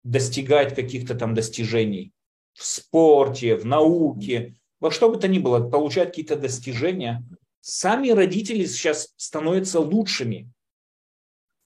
достигают 0.03 0.73
каких-то 0.73 1.13
там 1.13 1.35
достижений 1.35 2.11
в 2.53 2.65
спорте, 2.65 3.55
в 3.55 3.67
науке, 3.67 4.55
во 4.79 4.89
что 4.89 5.11
бы 5.11 5.19
то 5.19 5.27
ни 5.27 5.37
было, 5.37 5.69
получают 5.69 6.09
какие-то 6.09 6.35
достижения, 6.35 7.23
сами 7.61 8.09
родители 8.09 8.65
сейчас 8.65 9.13
становятся 9.15 9.79
лучшими. 9.79 10.51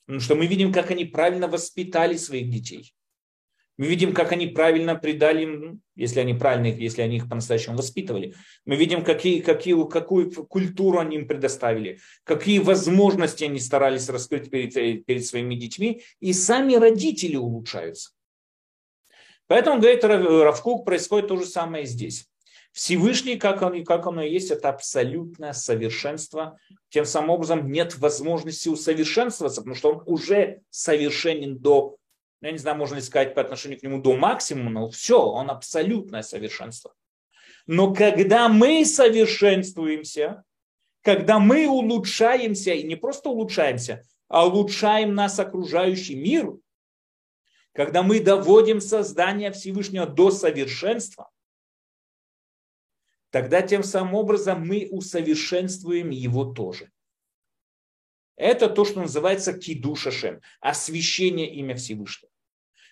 Потому 0.05 0.19
что 0.19 0.35
мы 0.35 0.47
видим, 0.47 0.73
как 0.73 0.91
они 0.91 1.05
правильно 1.05 1.47
воспитали 1.47 2.17
своих 2.17 2.49
детей. 2.49 2.93
Мы 3.77 3.85
видим, 3.85 4.13
как 4.13 4.31
они 4.31 4.47
правильно 4.47 4.95
придали 4.95 5.45
ну, 5.45 5.79
если 5.95 6.19
они 6.19 6.33
правильно, 6.33 6.67
если 6.67 7.01
они 7.01 7.17
их 7.17 7.29
по-настоящему 7.29 7.77
воспитывали. 7.77 8.33
Мы 8.65 8.75
видим, 8.75 9.03
какие, 9.03 9.41
какие, 9.41 9.75
какую 9.87 10.31
культуру 10.31 10.99
они 10.99 11.17
им 11.17 11.27
предоставили, 11.27 11.99
какие 12.23 12.59
возможности 12.59 13.43
они 13.43 13.59
старались 13.59 14.09
раскрыть 14.09 14.49
перед, 14.49 15.05
перед 15.05 15.25
своими 15.25 15.55
детьми. 15.55 16.01
И 16.19 16.33
сами 16.33 16.75
родители 16.75 17.35
улучшаются. 17.35 18.11
Поэтому, 19.47 19.79
говорит 19.79 20.03
Равкук, 20.03 20.85
происходит 20.85 21.29
то 21.29 21.37
же 21.37 21.45
самое 21.45 21.85
здесь. 21.85 22.27
Всевышний, 22.73 23.37
как 23.37 23.61
он, 23.63 23.83
как 23.85 24.05
оно 24.05 24.21
и 24.21 24.31
есть, 24.31 24.51
это 24.51 24.69
абсолютное 24.69 25.53
совершенство. 25.53 26.59
Тем 26.89 27.05
самым 27.05 27.31
образом 27.31 27.71
нет 27.71 27.97
возможности 27.97 28.69
усовершенствоваться, 28.69 29.61
потому 29.61 29.75
что 29.75 29.93
он 29.93 30.03
уже 30.05 30.61
совершенен 30.69 31.57
до 31.57 31.97
я 32.41 32.51
не 32.51 32.57
знаю, 32.57 32.77
можно 32.77 32.95
ли 32.95 33.01
сказать 33.01 33.33
по 33.33 33.41
отношению 33.41 33.79
к 33.79 33.83
нему 33.83 34.01
до 34.01 34.15
максимума, 34.15 34.69
но 34.69 34.89
все, 34.89 35.19
он 35.19 35.49
абсолютное 35.49 36.21
совершенство. 36.21 36.93
Но 37.65 37.93
когда 37.93 38.47
мы 38.47 38.85
совершенствуемся, 38.85 40.43
когда 41.01 41.39
мы 41.39 41.67
улучшаемся, 41.67 42.73
и 42.73 42.83
не 42.83 42.95
просто 42.95 43.29
улучшаемся, 43.29 44.03
а 44.27 44.47
улучшаем 44.47 45.15
нас 45.15 45.39
окружающий 45.39 46.15
мир, 46.15 46.53
когда 47.73 48.03
мы 48.03 48.19
доводим 48.19 48.81
создание 48.81 49.51
Всевышнего 49.51 50.05
до 50.05 50.31
совершенства, 50.31 51.29
тогда 53.29 53.61
тем 53.61 53.83
самым 53.83 54.15
образом 54.15 54.67
мы 54.67 54.87
усовершенствуем 54.89 56.09
его 56.09 56.45
тоже. 56.45 56.91
Это 58.37 58.69
то, 58.69 58.85
что 58.85 59.01
называется 59.01 59.51
кидушашем, 59.51 60.41
освящение 60.61 61.51
имя 61.55 61.75
Всевышнего. 61.75 62.31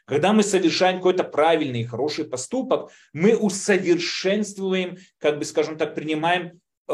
Когда 0.05 0.33
мы 0.33 0.43
совершаем 0.43 0.97
какой-то 0.97 1.23
правильный 1.23 1.81
и 1.81 1.85
хороший 1.85 2.25
поступок, 2.25 2.91
мы 3.13 3.35
усовершенствуем, 3.35 4.97
как 5.19 5.39
бы, 5.39 5.45
скажем 5.45 5.77
так, 5.77 5.95
принимаем, 5.95 6.61
э, 6.87 6.93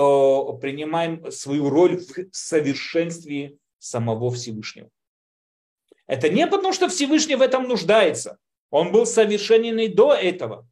принимаем 0.62 1.32
свою 1.32 1.70
роль 1.70 1.98
в 1.98 2.28
совершенстве 2.32 3.58
самого 3.80 4.32
Всевышнего. 4.32 4.90
Это 6.08 6.30
не 6.30 6.46
потому, 6.46 6.74
что 6.74 6.90
Всевышний 6.90 7.36
в 7.36 7.42
этом 7.42 7.68
нуждается. 7.68 8.38
Он 8.70 8.92
был 8.92 9.06
совершенен 9.06 9.80
и 9.80 9.88
до 9.88 10.14
этого. 10.14 10.68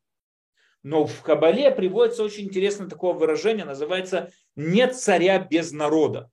Но 0.83 1.05
в 1.05 1.21
Кабале 1.21 1.71
приводится 1.71 2.23
очень 2.23 2.45
интересное 2.45 2.87
такое 2.87 3.13
выражение, 3.13 3.65
называется 3.65 4.31
«нет 4.55 4.97
царя 4.97 5.39
без 5.39 5.71
народа». 5.71 6.29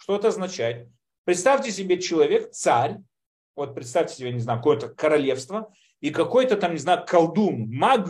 Что 0.00 0.16
это 0.16 0.28
означает? 0.28 0.88
Представьте 1.24 1.70
себе 1.70 2.00
человек, 2.00 2.52
царь, 2.52 2.96
вот 3.54 3.74
представьте 3.74 4.16
себе, 4.16 4.32
не 4.32 4.40
знаю, 4.40 4.58
какое-то 4.58 4.88
королевство, 4.88 5.70
и 6.00 6.10
какой-то 6.10 6.56
там, 6.56 6.72
не 6.72 6.78
знаю, 6.78 7.04
колдун, 7.06 7.68
маг 7.70 8.08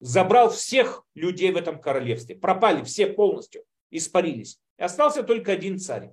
забрал 0.00 0.48
всех 0.48 1.04
людей 1.14 1.52
в 1.52 1.56
этом 1.56 1.78
королевстве. 1.78 2.34
Пропали 2.34 2.82
все 2.82 3.06
полностью, 3.06 3.62
испарились. 3.90 4.58
И 4.78 4.82
остался 4.82 5.22
только 5.22 5.52
один 5.52 5.78
царь. 5.78 6.12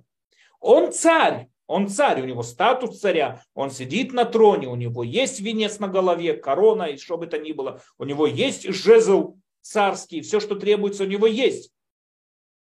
Он 0.60 0.92
царь, 0.92 1.48
он 1.66 1.88
царь, 1.88 2.20
у 2.20 2.26
него 2.26 2.42
статус 2.42 3.00
царя, 3.00 3.42
он 3.54 3.70
сидит 3.70 4.12
на 4.12 4.26
троне, 4.26 4.68
у 4.68 4.76
него 4.76 5.02
есть 5.02 5.40
венец 5.40 5.78
на 5.78 5.88
голове, 5.88 6.34
корона 6.34 6.82
и 6.82 6.98
что 6.98 7.16
бы 7.16 7.26
то 7.26 7.38
ни 7.38 7.52
было. 7.52 7.80
У 7.96 8.04
него 8.04 8.26
есть 8.26 8.68
жезл 8.68 9.38
царский, 9.62 10.20
все, 10.20 10.40
что 10.40 10.56
требуется, 10.56 11.04
у 11.04 11.06
него 11.06 11.26
есть. 11.26 11.72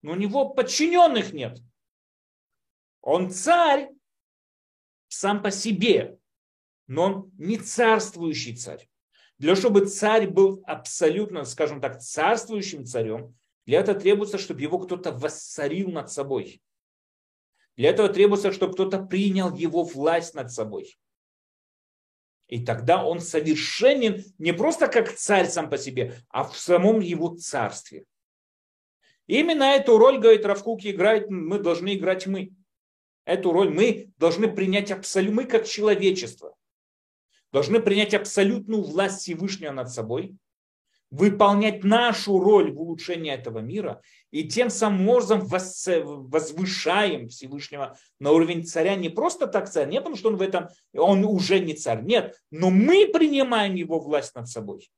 Но 0.02 0.12
у 0.12 0.16
него 0.16 0.50
подчиненных 0.50 1.32
нет. 1.32 1.58
Он 3.03 3.30
царь 3.30 3.90
сам 5.09 5.42
по 5.42 5.50
себе, 5.50 6.18
но 6.86 7.03
он 7.03 7.32
не 7.36 7.59
царствующий 7.59 8.57
царь. 8.57 8.88
Для 9.38 9.55
того, 9.55 9.61
чтобы 9.61 9.86
царь 9.86 10.28
был 10.28 10.62
абсолютно, 10.66 11.44
скажем 11.44 11.80
так, 11.80 12.00
царствующим 12.00 12.86
царем, 12.86 13.36
для 13.66 13.80
этого 13.80 13.98
требуется, 13.98 14.38
чтобы 14.38 14.61
его 14.61 14.78
кто-то 14.78 15.12
воссорил 15.12 15.90
над 15.90 16.11
собой. 16.11 16.62
Для 17.76 17.90
этого 17.90 18.09
требуется, 18.09 18.53
чтобы 18.53 18.74
кто-то 18.74 19.03
принял 19.03 19.55
его 19.55 19.82
власть 19.82 20.34
над 20.34 20.53
собой. 20.53 20.98
И 22.46 22.64
тогда 22.64 23.05
он 23.05 23.20
совершенен 23.20 24.22
не 24.38 24.53
просто 24.53 24.86
как 24.86 25.12
царь 25.12 25.48
сам 25.48 25.70
по 25.70 25.78
себе, 25.78 26.14
а 26.28 26.44
в 26.44 26.57
самом 26.57 27.00
его 27.00 27.34
царстве. 27.34 28.05
Именно 29.26 29.64
эту 29.64 29.96
роль, 29.96 30.18
говорит 30.18 30.44
Равкук, 30.44 30.84
играет, 30.84 31.30
мы 31.30 31.59
должны 31.59 31.94
играть 31.94 32.26
мы. 32.26 32.53
Эту 33.24 33.52
роль 33.52 33.70
мы 33.70 34.12
должны 34.18 34.48
принять 34.48 34.90
абсолютно, 34.90 35.42
мы 35.42 35.44
как 35.48 35.66
человечество, 35.66 36.56
должны 37.52 37.80
принять 37.80 38.14
абсолютную 38.14 38.82
власть 38.82 39.20
Всевышнего 39.20 39.72
над 39.72 39.90
собой, 39.90 40.36
выполнять 41.10 41.84
нашу 41.84 42.38
роль 42.40 42.72
в 42.72 42.80
улучшении 42.80 43.30
этого 43.30 43.58
мира 43.58 44.00
и 44.30 44.48
тем 44.48 44.70
самым 44.70 45.10
образом 45.10 45.46
возвышаем 45.46 47.28
Всевышнего 47.28 47.98
на 48.18 48.32
уровень 48.32 48.64
царя 48.64 48.96
не 48.96 49.10
просто 49.10 49.46
так 49.46 49.70
царь, 49.70 49.90
не 49.90 49.98
потому 49.98 50.16
что 50.16 50.30
он 50.30 50.36
в 50.36 50.42
этом, 50.42 50.68
он 50.94 51.24
уже 51.24 51.60
не 51.60 51.74
царь, 51.74 52.02
нет, 52.02 52.40
но 52.50 52.70
мы 52.70 53.06
принимаем 53.08 53.74
его 53.74 54.00
власть 54.00 54.34
над 54.34 54.48
собой. 54.48 54.90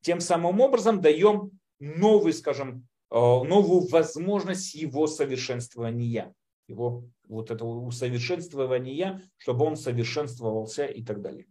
Тем 0.00 0.20
самым 0.20 0.60
образом 0.60 1.02
даем 1.02 1.50
новый, 1.78 2.32
скажем, 2.32 2.88
э, 3.10 3.14
новую 3.14 3.86
возможность 3.88 4.74
его 4.74 5.06
совершенствования 5.06 6.34
его 6.66 7.04
вот 7.28 7.50
этого 7.50 7.80
усовершенствования, 7.80 9.22
чтобы 9.36 9.64
он 9.64 9.76
совершенствовался 9.76 10.86
и 10.86 11.02
так 11.02 11.20
далее. 11.20 11.46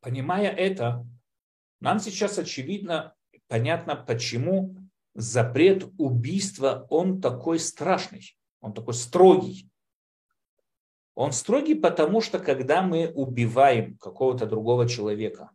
Понимая 0.00 0.50
это, 0.50 1.06
нам 1.80 1.98
сейчас 1.98 2.38
очевидно, 2.38 3.14
понятно, 3.48 3.96
почему 3.96 4.76
запрет 5.14 5.84
убийства, 5.98 6.86
он 6.90 7.20
такой 7.20 7.58
страшный, 7.58 8.36
он 8.60 8.72
такой 8.72 8.94
строгий. 8.94 9.68
Он 11.14 11.32
строгий, 11.32 11.74
потому 11.74 12.20
что 12.20 12.38
когда 12.38 12.80
мы 12.80 13.10
убиваем 13.12 13.98
какого-то 13.98 14.46
другого 14.46 14.88
человека, 14.88 15.50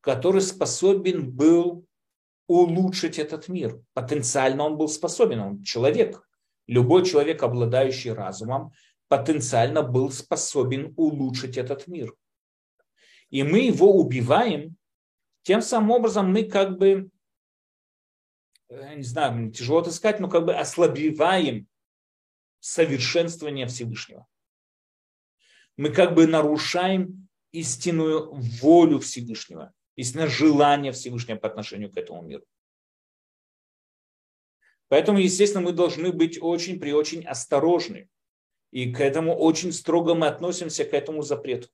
который 0.00 0.42
способен 0.42 1.32
был 1.32 1.86
улучшить 2.46 3.18
этот 3.18 3.48
мир, 3.48 3.80
потенциально 3.94 4.64
он 4.64 4.76
был 4.76 4.88
способен, 4.88 5.40
он 5.40 5.62
человек– 5.62 6.22
Любой 6.68 7.04
человек, 7.04 7.42
обладающий 7.42 8.12
разумом, 8.12 8.72
потенциально 9.08 9.82
был 9.82 10.10
способен 10.10 10.92
улучшить 10.96 11.56
этот 11.56 11.86
мир. 11.86 12.14
И 13.30 13.42
мы 13.42 13.60
его 13.60 13.96
убиваем, 13.98 14.76
тем 15.42 15.62
самым 15.62 15.92
образом 15.92 16.30
мы 16.30 16.44
как 16.44 16.78
бы, 16.78 17.10
э, 18.68 18.94
не 18.96 19.02
знаю, 19.02 19.50
тяжело 19.50 19.80
это 19.80 19.90
сказать, 19.90 20.20
но 20.20 20.28
как 20.28 20.44
бы 20.44 20.54
ослабеваем 20.54 21.66
совершенствование 22.60 23.66
Всевышнего. 23.66 24.26
Мы 25.78 25.90
как 25.90 26.14
бы 26.14 26.26
нарушаем 26.26 27.28
истинную 27.52 28.30
волю 28.34 28.98
Всевышнего, 28.98 29.72
истинное 29.96 30.28
желание 30.28 30.92
Всевышнего 30.92 31.38
по 31.38 31.48
отношению 31.48 31.90
к 31.90 31.96
этому 31.96 32.22
миру. 32.22 32.44
Поэтому, 34.88 35.18
естественно, 35.18 35.62
мы 35.62 35.72
должны 35.72 36.12
быть 36.12 36.38
очень 36.40 36.80
при 36.80 36.92
очень 36.92 37.24
осторожны. 37.24 38.08
И 38.70 38.92
к 38.92 39.00
этому 39.00 39.36
очень 39.36 39.72
строго 39.72 40.14
мы 40.14 40.26
относимся, 40.26 40.84
к 40.84 40.92
этому 40.92 41.22
запрету. 41.22 41.68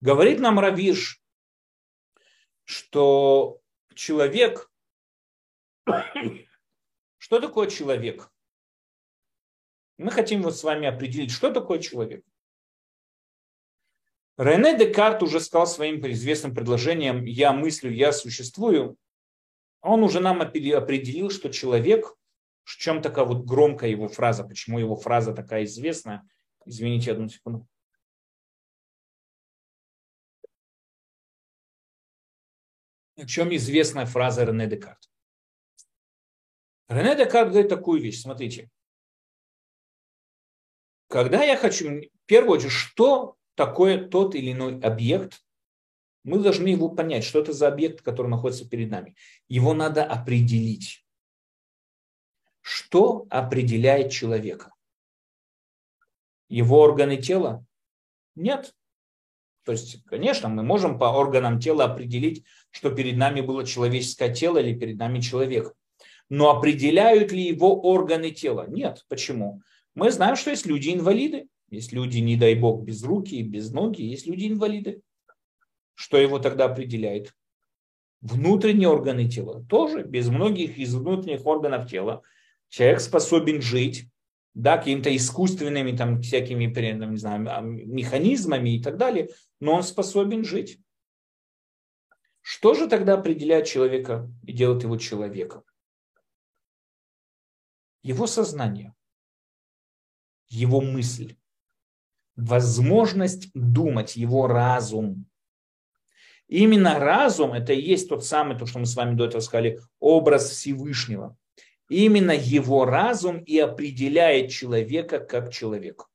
Говорит 0.00 0.40
нам 0.40 0.58
Равиш, 0.58 1.22
что 2.64 3.60
человек, 3.94 4.70
что 7.18 7.40
такое 7.40 7.68
человек? 7.68 8.32
Мы 9.98 10.10
хотим 10.10 10.42
вот 10.42 10.56
с 10.56 10.64
вами 10.64 10.86
определить, 10.86 11.30
что 11.30 11.52
такое 11.52 11.80
человек. 11.80 12.24
Рене 14.40 14.74
Декарт 14.74 15.22
уже 15.22 15.38
сказал 15.38 15.66
своим 15.66 16.00
известным 16.12 16.54
предложением 16.54 17.26
«я 17.26 17.52
мыслю, 17.52 17.92
я 17.92 18.10
существую». 18.10 18.96
Он 19.82 20.02
уже 20.02 20.20
нам 20.20 20.40
определил, 20.40 21.28
что 21.28 21.50
человек, 21.50 22.16
в 22.64 22.78
чем 22.78 23.02
такая 23.02 23.26
вот 23.26 23.44
громкая 23.44 23.90
его 23.90 24.08
фраза, 24.08 24.42
почему 24.44 24.78
его 24.78 24.96
фраза 24.96 25.34
такая 25.34 25.64
известная. 25.64 26.26
Извините 26.64 27.12
одну 27.12 27.28
секунду. 27.28 27.66
В 33.16 33.26
чем 33.26 33.54
известная 33.54 34.06
фраза 34.06 34.44
Рене 34.44 34.66
Декарт? 34.66 35.10
Рене 36.88 37.14
Декарт 37.14 37.50
говорит 37.50 37.68
такую 37.68 38.00
вещь, 38.00 38.22
смотрите. 38.22 38.70
Когда 41.08 41.44
я 41.44 41.58
хочу, 41.58 41.90
в 41.90 42.24
первую 42.24 42.56
очередь, 42.56 42.72
что 42.72 43.36
такой 43.60 44.08
тот 44.08 44.34
или 44.34 44.52
иной 44.52 44.80
объект, 44.80 45.44
мы 46.24 46.38
должны 46.38 46.68
его 46.68 46.88
понять, 46.88 47.24
что 47.24 47.40
это 47.40 47.52
за 47.52 47.68
объект, 47.68 48.00
который 48.00 48.28
находится 48.28 48.66
перед 48.66 48.90
нами. 48.90 49.14
Его 49.48 49.74
надо 49.74 50.02
определить. 50.02 51.04
Что 52.62 53.26
определяет 53.28 54.12
человека? 54.12 54.72
Его 56.48 56.80
органы 56.80 57.18
тела? 57.18 57.62
Нет. 58.34 58.74
То 59.66 59.72
есть, 59.72 60.02
конечно, 60.04 60.48
мы 60.48 60.62
можем 60.62 60.98
по 60.98 61.04
органам 61.04 61.60
тела 61.60 61.84
определить, 61.84 62.46
что 62.70 62.90
перед 62.90 63.18
нами 63.18 63.42
было 63.42 63.66
человеческое 63.66 64.34
тело 64.34 64.56
или 64.56 64.72
перед 64.72 64.96
нами 64.96 65.20
человек. 65.20 65.74
Но 66.30 66.48
определяют 66.48 67.30
ли 67.30 67.42
его 67.42 67.78
органы 67.78 68.30
тела? 68.30 68.64
Нет. 68.66 69.04
Почему? 69.10 69.60
Мы 69.94 70.10
знаем, 70.10 70.36
что 70.36 70.48
есть 70.48 70.64
люди-инвалиды. 70.64 71.48
Есть 71.70 71.92
люди, 71.92 72.18
не 72.18 72.36
дай 72.36 72.56
бог, 72.56 72.82
без 72.82 73.02
руки 73.04 73.42
без 73.42 73.70
ноги, 73.70 74.02
есть 74.02 74.26
люди-инвалиды. 74.26 75.02
Что 75.94 76.18
его 76.18 76.40
тогда 76.40 76.64
определяет? 76.64 77.34
Внутренние 78.20 78.88
органы 78.88 79.28
тела. 79.28 79.64
Тоже 79.66 80.02
без 80.02 80.28
многих 80.28 80.78
из 80.78 80.94
внутренних 80.94 81.46
органов 81.46 81.88
тела 81.88 82.22
человек 82.68 83.00
способен 83.00 83.62
жить, 83.62 84.10
да, 84.52 84.78
какими-то 84.78 85.14
искусственными 85.14 85.96
там 85.96 86.20
всякими 86.20 86.64
не 86.64 87.16
знаю, 87.16 87.62
механизмами 87.62 88.76
и 88.76 88.82
так 88.82 88.96
далее, 88.96 89.30
но 89.60 89.74
он 89.74 89.82
способен 89.84 90.44
жить. 90.44 90.80
Что 92.40 92.74
же 92.74 92.88
тогда 92.88 93.14
определяет 93.14 93.66
человека 93.66 94.28
и 94.44 94.52
делает 94.52 94.82
его 94.82 94.96
человеком? 94.96 95.62
Его 98.02 98.26
сознание, 98.26 98.94
его 100.48 100.80
мысль, 100.80 101.36
возможность 102.40 103.50
думать, 103.54 104.16
его 104.16 104.46
разум. 104.46 105.26
Именно 106.48 106.98
разум, 106.98 107.52
это 107.52 107.72
и 107.72 107.80
есть 107.80 108.08
тот 108.08 108.24
самый, 108.24 108.58
то, 108.58 108.66
что 108.66 108.80
мы 108.80 108.86
с 108.86 108.96
вами 108.96 109.14
до 109.14 109.26
этого 109.26 109.40
сказали, 109.40 109.80
образ 110.00 110.50
Всевышнего. 110.50 111.36
Именно 111.88 112.32
его 112.32 112.84
разум 112.84 113.38
и 113.38 113.58
определяет 113.58 114.50
человека 114.50 115.20
как 115.20 115.52
человека. 115.52 116.06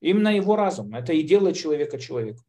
Именно 0.00 0.36
его 0.36 0.56
разум. 0.56 0.94
Это 0.94 1.12
и 1.12 1.22
делает 1.22 1.56
человека 1.56 1.98
человеком. 1.98 2.44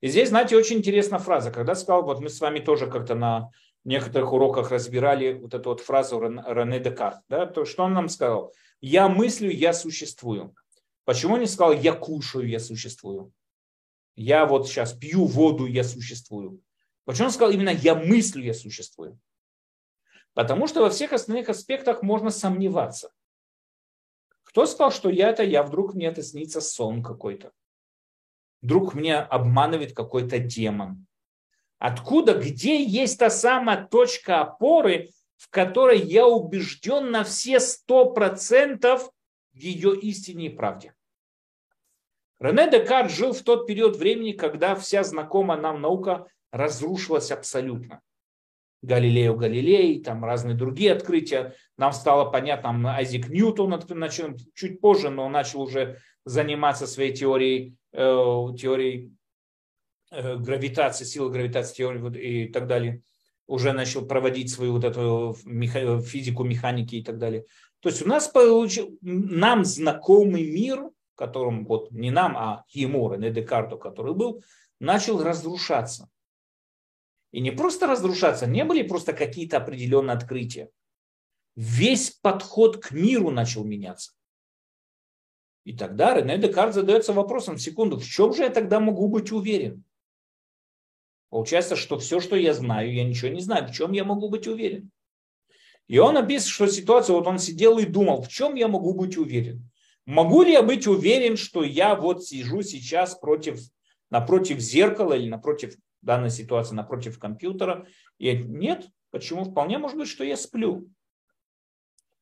И 0.00 0.08
здесь, 0.08 0.28
знаете, 0.28 0.56
очень 0.56 0.78
интересная 0.78 1.18
фраза. 1.18 1.50
Когда 1.50 1.74
сказал, 1.74 2.04
вот 2.04 2.20
мы 2.20 2.28
с 2.28 2.40
вами 2.40 2.60
тоже 2.60 2.86
как-то 2.86 3.14
на 3.14 3.50
некоторых 3.84 4.32
уроках 4.32 4.70
разбирали 4.70 5.32
вот 5.34 5.54
эту 5.54 5.70
вот 5.70 5.80
фразу 5.80 6.20
Рене 6.20 6.78
Декарт. 6.78 7.18
Да? 7.28 7.46
То, 7.46 7.64
что 7.64 7.84
он 7.84 7.94
нам 7.94 8.08
сказал? 8.08 8.52
Я 8.80 9.08
мыслю, 9.08 9.50
я 9.50 9.72
существую. 9.72 10.54
Почему 11.08 11.36
он 11.36 11.40
не 11.40 11.46
сказал, 11.46 11.72
я 11.72 11.94
кушаю, 11.94 12.46
я 12.46 12.60
существую? 12.60 13.32
Я 14.14 14.44
вот 14.44 14.68
сейчас 14.68 14.92
пью 14.92 15.24
воду, 15.24 15.64
я 15.64 15.82
существую. 15.82 16.62
Почему 17.06 17.28
он 17.28 17.32
сказал 17.32 17.50
именно 17.50 17.70
я 17.70 17.94
мыслю, 17.94 18.44
я 18.44 18.52
существую? 18.52 19.18
Потому 20.34 20.66
что 20.66 20.82
во 20.82 20.90
всех 20.90 21.14
остальных 21.14 21.48
аспектах 21.48 22.02
можно 22.02 22.28
сомневаться. 22.28 23.10
Кто 24.42 24.66
сказал, 24.66 24.92
что 24.92 25.08
я 25.08 25.30
это 25.30 25.42
я, 25.42 25.62
вдруг 25.62 25.94
мне 25.94 26.08
это 26.08 26.22
снится 26.22 26.60
сон 26.60 27.02
какой-то. 27.02 27.52
Вдруг 28.60 28.92
мне 28.92 29.16
обманывает 29.16 29.94
какой-то 29.94 30.38
демон. 30.38 31.06
Откуда, 31.78 32.34
где 32.34 32.84
есть 32.84 33.18
та 33.18 33.30
самая 33.30 33.86
точка 33.86 34.42
опоры, 34.42 35.08
в 35.38 35.48
которой 35.48 36.02
я 36.02 36.26
убежден 36.26 37.10
на 37.10 37.24
все 37.24 37.60
сто 37.60 38.12
процентов 38.12 39.10
ее 39.54 39.98
истине 39.98 40.48
и 40.48 40.50
правде. 40.50 40.92
Рене 42.40 42.70
Декарт 42.70 43.10
жил 43.10 43.32
в 43.32 43.42
тот 43.42 43.66
период 43.66 43.96
времени, 43.96 44.32
когда 44.32 44.74
вся 44.76 45.02
знакомая 45.02 45.60
нам 45.60 45.80
наука 45.80 46.26
разрушилась 46.52 47.30
абсолютно. 47.30 48.00
Галилео 48.82 49.34
Галилей, 49.34 50.00
там 50.02 50.24
разные 50.24 50.54
другие 50.54 50.92
открытия. 50.92 51.54
Нам 51.76 51.92
стало 51.92 52.30
понятно, 52.30 52.94
Айзек 52.94 53.28
Ньютон 53.28 53.70
начал 53.88 54.36
чуть 54.54 54.80
позже, 54.80 55.10
но 55.10 55.28
начал 55.28 55.62
уже 55.62 55.98
заниматься 56.24 56.86
своей 56.86 57.12
теорией, 57.12 57.74
э, 57.92 57.98
теорией 57.98 59.12
э, 60.12 60.36
гравитации, 60.36 61.04
силы 61.04 61.30
гравитации 61.30 61.74
теории 61.74 62.44
и 62.44 62.52
так 62.52 62.68
далее. 62.68 63.02
Уже 63.48 63.72
начал 63.72 64.06
проводить 64.06 64.52
свою 64.52 64.74
вот 64.74 64.84
эту 64.84 65.34
физику 65.34 66.44
механики 66.44 66.96
и 66.96 67.02
так 67.02 67.18
далее. 67.18 67.46
То 67.80 67.88
есть 67.88 68.02
у 68.04 68.08
нас 68.08 68.28
получил, 68.28 68.96
нам 69.00 69.64
знакомый 69.64 70.48
мир, 70.48 70.90
которым 71.18 71.66
вот 71.66 71.90
не 71.90 72.10
нам, 72.10 72.36
а 72.36 72.64
ему, 72.68 73.12
Рене 73.12 73.30
Декарту, 73.30 73.76
который 73.76 74.14
был, 74.14 74.44
начал 74.78 75.22
разрушаться. 75.22 76.08
И 77.32 77.40
не 77.40 77.50
просто 77.50 77.88
разрушаться, 77.88 78.46
не 78.46 78.64
были 78.64 78.82
просто 78.82 79.12
какие-то 79.12 79.56
определенные 79.58 80.16
открытия. 80.16 80.70
Весь 81.56 82.10
подход 82.10 82.78
к 82.82 82.92
миру 82.92 83.30
начал 83.30 83.64
меняться. 83.64 84.12
И 85.64 85.76
тогда 85.76 86.14
Рене 86.14 86.38
Декарт 86.38 86.72
задается 86.72 87.12
вопросом, 87.12 87.58
секунду, 87.58 87.98
в 87.98 88.06
чем 88.06 88.32
же 88.32 88.44
я 88.44 88.48
тогда 88.48 88.78
могу 88.78 89.08
быть 89.08 89.32
уверен? 89.32 89.84
Получается, 91.30 91.76
что 91.76 91.98
все, 91.98 92.20
что 92.20 92.36
я 92.36 92.54
знаю, 92.54 92.94
я 92.94 93.04
ничего 93.04 93.28
не 93.28 93.40
знаю. 93.40 93.68
В 93.68 93.72
чем 93.72 93.92
я 93.92 94.04
могу 94.04 94.30
быть 94.30 94.46
уверен? 94.46 94.90
И 95.88 95.98
он 95.98 96.16
описывает, 96.16 96.54
что 96.54 96.66
ситуация, 96.68 97.14
вот 97.14 97.26
он 97.26 97.38
сидел 97.38 97.78
и 97.78 97.84
думал, 97.84 98.22
в 98.22 98.28
чем 98.28 98.54
я 98.54 98.68
могу 98.68 98.94
быть 98.94 99.18
уверен? 99.18 99.68
Могу 100.08 100.40
ли 100.40 100.52
я 100.52 100.62
быть 100.62 100.86
уверен, 100.86 101.36
что 101.36 101.62
я 101.62 101.94
вот 101.94 102.24
сижу 102.24 102.62
сейчас 102.62 103.14
против, 103.14 103.60
напротив 104.08 104.58
зеркала 104.58 105.12
или 105.12 105.28
напротив 105.28 105.74
данной 106.00 106.30
ситуации 106.30 106.74
напротив 106.74 107.18
компьютера. 107.18 107.86
И 108.16 108.32
нет, 108.32 108.88
почему? 109.10 109.44
Вполне 109.44 109.76
может 109.76 109.98
быть, 109.98 110.08
что 110.08 110.24
я 110.24 110.38
сплю. 110.38 110.88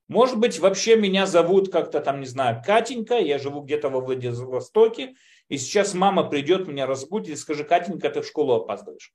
Может 0.08 0.40
быть, 0.40 0.58
вообще 0.58 0.96
меня 0.96 1.26
зовут 1.26 1.70
как-то 1.70 2.00
там, 2.00 2.18
не 2.18 2.26
знаю, 2.26 2.60
Катенька, 2.66 3.18
я 3.18 3.38
живу 3.38 3.60
где-то 3.60 3.88
во 3.88 4.00
Владивостоке, 4.00 5.14
и 5.48 5.56
сейчас 5.56 5.94
мама 5.94 6.28
придет, 6.28 6.66
меня 6.66 6.86
разбудит 6.86 7.34
и 7.34 7.36
скажет, 7.36 7.68
Катенька, 7.68 8.10
ты 8.10 8.20
в 8.20 8.26
школу 8.26 8.54
опаздываешь. 8.54 9.14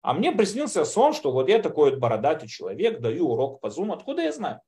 А 0.00 0.12
мне 0.12 0.32
приснился 0.32 0.84
сон, 0.84 1.12
что 1.12 1.30
вот 1.30 1.48
я 1.48 1.62
такой 1.62 1.90
вот 1.90 2.00
бородатый 2.00 2.48
человек, 2.48 2.98
даю 2.98 3.28
урок 3.28 3.60
по 3.60 3.68
Zoom. 3.68 3.92
Откуда 3.92 4.22
я 4.22 4.32
знаю? 4.32 4.60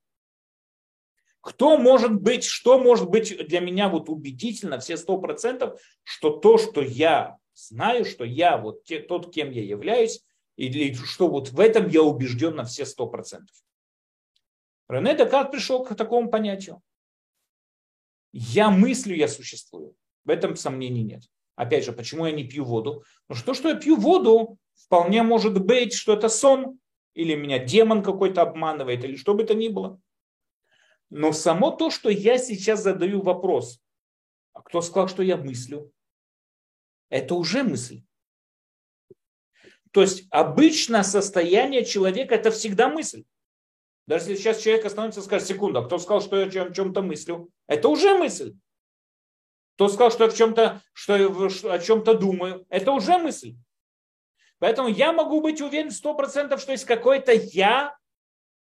Кто 1.45 1.77
может 1.77 2.23
быть, 2.23 2.43
что 2.43 2.79
может 2.79 3.07
быть 3.07 3.37
для 3.47 3.59
меня 3.59 3.87
вот 3.87 4.09
убедительно, 4.09 4.79
все 4.79 4.97
сто 4.97 5.19
процентов, 5.19 5.79
что 6.01 6.31
то, 6.31 6.57
что 6.57 6.81
я 6.81 7.37
знаю, 7.53 8.03
что 8.03 8.23
я 8.23 8.57
вот 8.57 8.83
те, 8.83 8.99
тот, 8.99 9.31
кем 9.31 9.51
я 9.51 9.63
являюсь, 9.63 10.23
или 10.55 10.91
что 10.95 11.27
вот 11.27 11.49
в 11.51 11.59
этом 11.59 11.87
я 11.87 12.01
убежден 12.01 12.55
на 12.55 12.63
все 12.63 12.83
сто 12.83 13.05
процентов. 13.05 13.55
Рене 14.89 15.15
Декарт 15.15 15.51
пришел 15.51 15.83
к 15.83 15.93
такому 15.93 16.31
понятию. 16.31 16.81
Я 18.31 18.71
мыслю, 18.71 19.15
я 19.15 19.27
существую. 19.27 19.95
В 20.23 20.31
этом 20.31 20.55
сомнений 20.55 21.03
нет. 21.03 21.25
Опять 21.55 21.85
же, 21.85 21.93
почему 21.93 22.25
я 22.25 22.31
не 22.31 22.43
пью 22.43 22.65
воду? 22.65 23.03
Потому 23.27 23.37
что 23.37 23.45
то, 23.45 23.53
что 23.53 23.69
я 23.69 23.75
пью 23.75 23.97
воду, 23.97 24.57
вполне 24.73 25.21
может 25.21 25.63
быть, 25.63 25.93
что 25.93 26.13
это 26.13 26.27
сон, 26.27 26.79
или 27.13 27.35
меня 27.35 27.59
демон 27.59 28.01
какой-то 28.01 28.41
обманывает, 28.41 29.03
или 29.03 29.15
что 29.15 29.35
бы 29.35 29.43
это 29.43 29.53
ни 29.53 29.67
было. 29.67 30.01
Но 31.17 31.31
само 31.31 31.71
то, 31.71 31.89
что 31.89 32.09
я 32.09 32.37
сейчас 32.37 32.83
задаю 32.83 33.21
вопрос, 33.21 33.81
а 34.51 34.61
кто 34.61 34.81
сказал, 34.81 35.07
что 35.07 35.23
я 35.23 35.37
мыслю? 35.37 35.93
это 37.09 37.35
уже 37.35 37.63
мысль. 37.63 38.03
То 39.91 40.01
есть 40.01 40.27
обычно 40.29 41.03
состояние 41.03 41.85
человека 41.85 42.35
это 42.35 42.51
всегда 42.51 42.89
мысль. 42.89 43.23
Даже 44.07 44.29
если 44.29 44.41
сейчас 44.41 44.61
человек 44.61 44.83
остановится 44.83 45.21
и 45.21 45.23
скажет, 45.23 45.47
секунду, 45.47 45.79
а 45.79 45.85
кто 45.85 45.99
сказал, 45.99 46.21
что 46.21 46.37
я 46.37 46.63
о 46.63 46.73
чем-то 46.73 47.01
мыслю? 47.01 47.49
Это 47.67 47.87
уже 47.87 48.17
мысль. 48.17 48.53
Кто 49.75 49.87
сказал, 49.87 50.11
что 50.11 50.25
я 50.25 50.29
в 50.29 50.35
чем-то, 50.35 50.81
что 50.91 51.15
я 51.15 51.73
о 51.73 51.79
чем-то 51.79 52.15
думаю? 52.15 52.65
Это 52.67 52.91
уже 52.91 53.17
мысль. 53.19 53.55
Поэтому 54.59 54.89
я 54.89 55.13
могу 55.13 55.39
быть 55.39 55.61
уверен 55.61 55.91
сто 55.91 56.13
процентов, 56.13 56.59
что 56.59 56.73
есть 56.73 56.83
какое-то 56.83 57.31
я. 57.31 57.97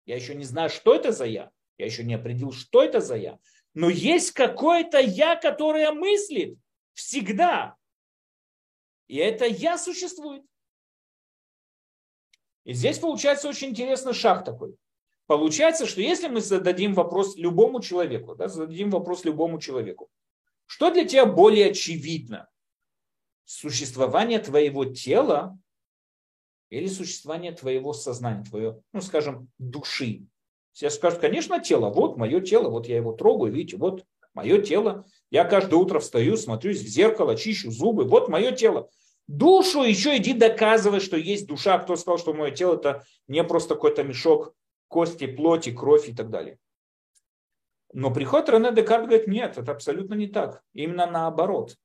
Я 0.05 0.15
еще 0.15 0.35
не 0.35 0.45
знаю, 0.45 0.69
что 0.69 0.95
это 0.95 1.11
за 1.11 1.25
я. 1.25 1.51
Я 1.79 1.85
еще 1.85 2.03
не 2.03 2.13
определил, 2.13 2.51
что 2.51 2.83
это 2.83 2.99
за 2.99 3.15
я. 3.15 3.39
Но 3.73 3.89
есть 3.89 4.31
какое-то 4.31 4.99
я, 4.99 5.35
которое 5.37 5.91
мыслит 5.93 6.59
всегда. 6.93 7.77
И 9.07 9.15
это 9.15 9.45
я 9.45 9.77
существует. 9.77 10.43
И 12.65 12.73
здесь 12.73 12.99
получается 12.99 13.47
очень 13.47 13.69
интересный 13.69 14.13
шаг 14.13 14.43
такой. 14.43 14.75
Получается, 15.25 15.85
что 15.85 16.01
если 16.01 16.27
мы 16.27 16.41
зададим 16.41 16.93
вопрос 16.93 17.37
любому 17.37 17.81
человеку, 17.81 18.35
да, 18.35 18.49
зададим 18.49 18.89
вопрос 18.89 19.23
любому 19.23 19.59
человеку, 19.59 20.09
что 20.65 20.91
для 20.91 21.07
тебя 21.07 21.25
более 21.25 21.71
очевидно? 21.71 22.49
Существование 23.45 24.39
твоего 24.39 24.85
тела 24.85 25.57
или 26.69 26.87
существование 26.87 27.53
твоего 27.53 27.93
сознания, 27.93 28.43
твоего, 28.43 28.81
ну, 28.91 29.01
скажем, 29.01 29.49
души? 29.57 30.27
Все 30.71 30.89
скажут, 30.89 31.19
конечно, 31.19 31.59
тело. 31.59 31.89
Вот 31.89 32.17
мое 32.17 32.41
тело, 32.41 32.69
вот 32.69 32.87
я 32.87 32.97
его 32.97 33.11
трогаю, 33.11 33.51
видите, 33.51 33.77
вот 33.77 34.05
мое 34.33 34.61
тело. 34.61 35.05
Я 35.31 35.43
каждое 35.43 35.75
утро 35.75 35.99
встаю, 35.99 36.37
смотрюсь 36.37 36.81
в 36.81 36.87
зеркало, 36.87 37.35
чищу 37.35 37.71
зубы. 37.71 38.05
Вот 38.05 38.29
мое 38.29 38.51
тело. 38.51 38.89
Душу 39.27 39.83
еще 39.83 40.17
иди 40.17 40.33
доказывай, 40.33 40.99
что 40.99 41.17
есть 41.17 41.47
душа. 41.47 41.77
Кто 41.79 41.95
сказал, 41.95 42.17
что 42.17 42.33
мое 42.33 42.51
тело 42.51 42.75
это 42.75 43.03
не 43.27 43.43
просто 43.43 43.75
какой-то 43.75 44.03
мешок 44.03 44.55
кости, 44.87 45.27
плоти, 45.27 45.71
кровь 45.71 46.09
и 46.09 46.15
так 46.15 46.29
далее. 46.29 46.57
Но 47.93 48.13
приход 48.13 48.49
Рене 48.49 48.71
Декарт 48.71 49.07
говорит, 49.07 49.27
нет, 49.27 49.57
это 49.57 49.71
абсолютно 49.71 50.13
не 50.13 50.27
так. 50.27 50.63
Именно 50.73 51.07
наоборот. 51.07 51.75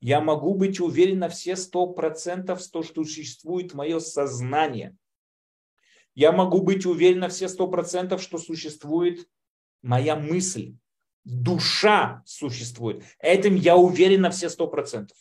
Я 0.00 0.20
могу 0.20 0.54
быть 0.54 0.80
уверен 0.80 1.20
на 1.20 1.28
все 1.28 1.54
сто 1.54 1.86
процентов, 1.86 2.60
что 2.60 2.82
существует 2.82 3.72
мое 3.72 4.00
сознание. 4.00 4.96
Я 6.14 6.32
могу 6.32 6.60
быть 6.60 6.86
уверен 6.86 7.20
на 7.20 7.28
все 7.28 7.48
сто 7.48 7.68
процентов, 7.68 8.22
что 8.22 8.38
существует 8.38 9.28
моя 9.82 10.16
мысль. 10.16 10.76
Душа 11.24 12.22
существует. 12.26 13.04
Этим 13.18 13.54
я 13.54 13.76
уверен 13.76 14.22
на 14.22 14.30
все 14.30 14.48
сто 14.48 14.66
процентов. 14.66 15.16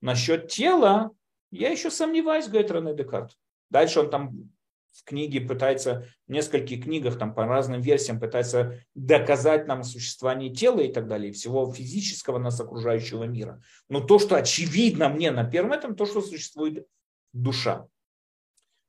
Насчет 0.00 0.48
тела 0.48 1.12
я 1.50 1.70
еще 1.70 1.90
сомневаюсь, 1.90 2.48
говорит 2.48 2.70
Рене 2.70 2.94
Декарт. 2.94 3.38
Дальше 3.70 4.00
он 4.00 4.10
там 4.10 4.50
в 4.94 5.04
книге 5.04 5.40
пытается, 5.40 6.06
в 6.26 6.32
нескольких 6.32 6.84
книгах, 6.84 7.18
там 7.18 7.34
по 7.34 7.46
разным 7.46 7.80
версиям 7.80 8.20
пытается 8.20 8.80
доказать 8.94 9.66
нам 9.66 9.82
существование 9.82 10.54
тела 10.54 10.80
и 10.80 10.92
так 10.92 11.08
далее, 11.08 11.32
всего 11.32 11.72
физического 11.72 12.38
нас 12.38 12.60
окружающего 12.60 13.24
мира. 13.24 13.60
Но 13.88 14.00
то, 14.00 14.18
что 14.18 14.36
очевидно 14.36 15.08
мне 15.08 15.30
на 15.30 15.44
первом 15.44 15.72
этом, 15.72 15.96
то, 15.96 16.06
что 16.06 16.20
существует 16.20 16.86
душа. 17.32 17.88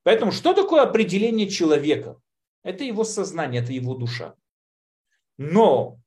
Поэтому 0.06 0.30
что 0.30 0.54
такое 0.54 0.82
определение 0.82 1.48
человека? 1.48 2.20
Это 2.62 2.84
его 2.84 3.02
сознание, 3.02 3.60
это 3.60 3.72
его 3.72 3.96
душа. 3.96 4.36
Но 5.36 5.98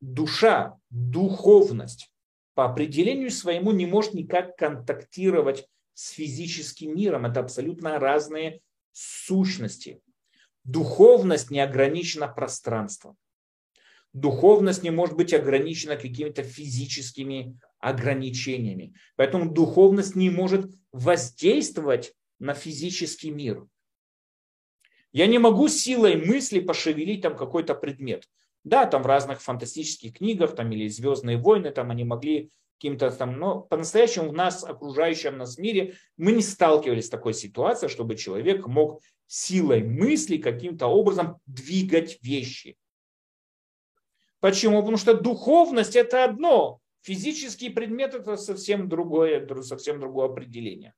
душа, 0.00 0.80
духовность 0.90 2.12
по 2.54 2.64
определению 2.64 3.30
своему 3.30 3.70
не 3.70 3.86
может 3.86 4.14
никак 4.14 4.56
контактировать 4.56 5.68
с 5.92 6.10
физическим 6.10 6.96
миром. 6.96 7.24
Это 7.24 7.38
абсолютно 7.38 8.00
разные 8.00 8.60
сущности. 8.90 10.00
Духовность 10.64 11.52
не 11.52 11.60
ограничена 11.60 12.26
пространством. 12.26 13.16
Духовность 14.12 14.82
не 14.82 14.90
может 14.90 15.14
быть 15.14 15.32
ограничена 15.32 15.94
какими-то 15.94 16.42
физическими 16.42 17.60
ограничениями. 17.78 18.92
Поэтому 19.14 19.52
духовность 19.52 20.16
не 20.16 20.30
может 20.30 20.68
воздействовать 20.90 22.12
на 22.44 22.52
физический 22.52 23.30
мир. 23.30 23.66
Я 25.12 25.26
не 25.26 25.38
могу 25.38 25.68
силой 25.68 26.16
мысли 26.16 26.60
пошевелить 26.60 27.22
там 27.22 27.36
какой-то 27.36 27.74
предмет. 27.74 28.28
Да, 28.64 28.86
там 28.86 29.02
в 29.02 29.06
разных 29.06 29.40
фантастических 29.40 30.14
книгах 30.14 30.54
там, 30.54 30.70
или 30.72 30.88
«Звездные 30.88 31.38
войны» 31.38 31.70
там 31.70 31.90
они 31.90 32.04
могли 32.04 32.50
каким-то 32.76 33.10
там, 33.10 33.38
но 33.38 33.60
по-настоящему 33.60 34.28
в 34.28 34.32
нас, 34.34 34.62
окружающем 34.64 35.38
нас 35.38 35.56
мире, 35.58 35.94
мы 36.16 36.32
не 36.32 36.42
сталкивались 36.42 37.06
с 37.06 37.10
такой 37.10 37.32
ситуацией, 37.32 37.90
чтобы 37.90 38.16
человек 38.16 38.66
мог 38.66 39.00
силой 39.26 39.82
мысли 39.82 40.36
каким-то 40.36 40.86
образом 40.86 41.38
двигать 41.46 42.18
вещи. 42.22 42.76
Почему? 44.40 44.80
Потому 44.80 44.98
что 44.98 45.14
духовность 45.14 45.96
это 45.96 46.24
одно, 46.24 46.80
физический 47.00 47.70
предмет 47.70 48.14
это 48.14 48.36
совсем 48.36 48.88
другое, 48.88 49.46
совсем 49.62 50.00
другое 50.00 50.26
определение. 50.26 50.94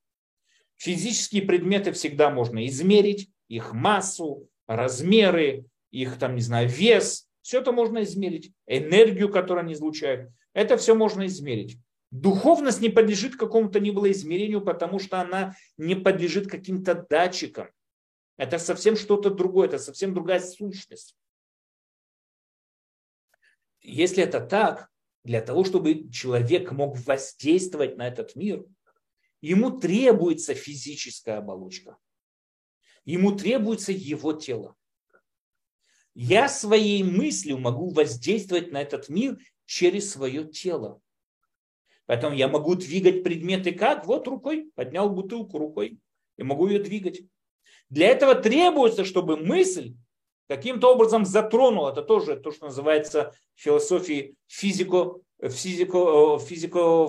Физические 0.76 1.42
предметы 1.42 1.92
всегда 1.92 2.30
можно 2.30 2.66
измерить, 2.66 3.30
их 3.48 3.72
массу, 3.72 4.48
размеры, 4.66 5.66
их 5.90 6.18
там, 6.18 6.34
не 6.34 6.42
знаю, 6.42 6.68
вес. 6.68 7.28
Все 7.40 7.60
это 7.60 7.72
можно 7.72 8.02
измерить. 8.02 8.52
Энергию, 8.66 9.30
которую 9.30 9.64
они 9.64 9.74
излучают. 9.74 10.30
Это 10.52 10.76
все 10.76 10.94
можно 10.94 11.26
измерить. 11.26 11.78
Духовность 12.10 12.80
не 12.80 12.88
подлежит 12.88 13.36
какому-то 13.36 13.80
ни 13.80 13.90
было 13.90 14.10
измерению, 14.10 14.60
потому 14.60 14.98
что 14.98 15.20
она 15.20 15.54
не 15.76 15.94
подлежит 15.94 16.48
каким-то 16.48 17.06
датчикам. 17.08 17.68
Это 18.36 18.58
совсем 18.58 18.96
что-то 18.96 19.30
другое, 19.30 19.68
это 19.68 19.78
совсем 19.78 20.12
другая 20.12 20.40
сущность. 20.40 21.16
Если 23.80 24.22
это 24.22 24.40
так, 24.40 24.90
для 25.24 25.40
того, 25.40 25.64
чтобы 25.64 26.08
человек 26.10 26.70
мог 26.72 26.96
воздействовать 26.98 27.96
на 27.96 28.06
этот 28.06 28.36
мир, 28.36 28.64
ему 29.40 29.78
требуется 29.78 30.54
физическая 30.54 31.38
оболочка. 31.38 31.96
Ему 33.04 33.32
требуется 33.32 33.92
его 33.92 34.32
тело. 34.32 34.76
Я 36.14 36.48
своей 36.48 37.02
мыслью 37.02 37.58
могу 37.58 37.90
воздействовать 37.90 38.72
на 38.72 38.80
этот 38.80 39.08
мир 39.08 39.38
через 39.66 40.10
свое 40.10 40.44
тело. 40.44 41.00
Поэтому 42.06 42.34
я 42.34 42.48
могу 42.48 42.74
двигать 42.74 43.22
предметы 43.22 43.72
как? 43.72 44.06
Вот 44.06 44.26
рукой, 44.28 44.70
поднял 44.74 45.10
бутылку 45.10 45.58
рукой 45.58 45.98
и 46.36 46.42
могу 46.42 46.68
ее 46.68 46.78
двигать. 46.78 47.22
Для 47.90 48.08
этого 48.08 48.34
требуется, 48.34 49.04
чтобы 49.04 49.36
мысль 49.36 49.94
каким-то 50.48 50.92
образом 50.92 51.24
затронула, 51.24 51.90
это 51.90 52.02
тоже 52.02 52.36
то, 52.36 52.50
что 52.50 52.66
называется 52.66 53.34
в 53.54 53.60
философии 53.60 54.36
физико, 54.46 55.16
физико, 55.42 56.38
физико, 56.38 57.08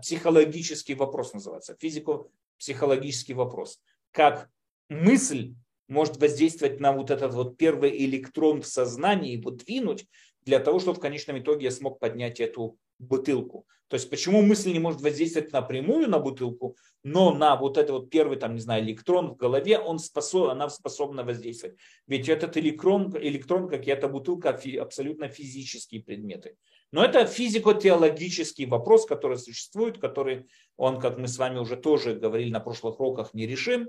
психологический 0.00 0.94
вопрос 0.94 1.32
называется, 1.34 1.76
физико-психологический 1.78 3.34
вопрос. 3.34 3.80
Как 4.10 4.48
мысль 4.88 5.54
может 5.88 6.16
воздействовать 6.16 6.80
на 6.80 6.92
вот 6.92 7.10
этот 7.10 7.34
вот 7.34 7.56
первый 7.56 8.04
электрон 8.04 8.62
в 8.62 8.66
сознании, 8.66 9.36
его 9.36 9.50
двинуть, 9.50 10.06
для 10.44 10.58
того, 10.58 10.78
чтобы 10.78 10.96
в 10.98 11.00
конечном 11.00 11.38
итоге 11.38 11.64
я 11.64 11.70
смог 11.70 11.98
поднять 11.98 12.40
эту 12.40 12.76
бутылку. 12.98 13.66
То 13.88 13.96
есть 13.96 14.08
почему 14.10 14.42
мысль 14.42 14.72
не 14.72 14.78
может 14.78 15.02
воздействовать 15.02 15.52
напрямую 15.52 16.08
на 16.08 16.18
бутылку, 16.18 16.76
но 17.02 17.32
на 17.34 17.54
вот 17.54 17.76
этот 17.76 17.90
вот 17.90 18.10
первый, 18.10 18.38
там, 18.38 18.54
не 18.54 18.60
знаю, 18.60 18.82
электрон 18.82 19.28
в 19.28 19.36
голове, 19.36 19.78
он 19.78 19.98
способ, 19.98 20.48
она 20.48 20.68
способна 20.70 21.22
воздействовать. 21.22 21.76
Ведь 22.06 22.28
этот 22.28 22.56
электрон, 22.56 23.14
электрон 23.16 23.68
как 23.68 23.86
и 23.86 23.90
эта 23.90 24.08
бутылка, 24.08 24.58
абсолютно 24.80 25.28
физические 25.28 26.02
предметы. 26.02 26.56
Но 26.94 27.04
это 27.04 27.26
физико-теологический 27.26 28.66
вопрос, 28.66 29.04
который 29.04 29.36
существует, 29.36 30.00
который 30.00 30.48
он, 30.76 31.00
как 31.00 31.18
мы 31.18 31.26
с 31.26 31.38
вами 31.38 31.58
уже 31.58 31.76
тоже 31.76 32.14
говорили 32.14 32.52
на 32.52 32.60
прошлых 32.60 33.00
уроках, 33.00 33.34
не 33.34 33.48
решим. 33.48 33.88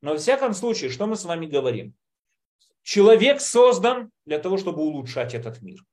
Но 0.00 0.12
во 0.12 0.16
всяком 0.16 0.54
случае, 0.54 0.88
что 0.88 1.06
мы 1.06 1.16
с 1.16 1.26
вами 1.26 1.44
говорим? 1.44 1.92
Человек 2.82 3.42
создан 3.42 4.10
для 4.24 4.38
того, 4.38 4.56
чтобы 4.56 4.80
улучшать 4.80 5.34
этот 5.34 5.60
мир. 5.60 5.84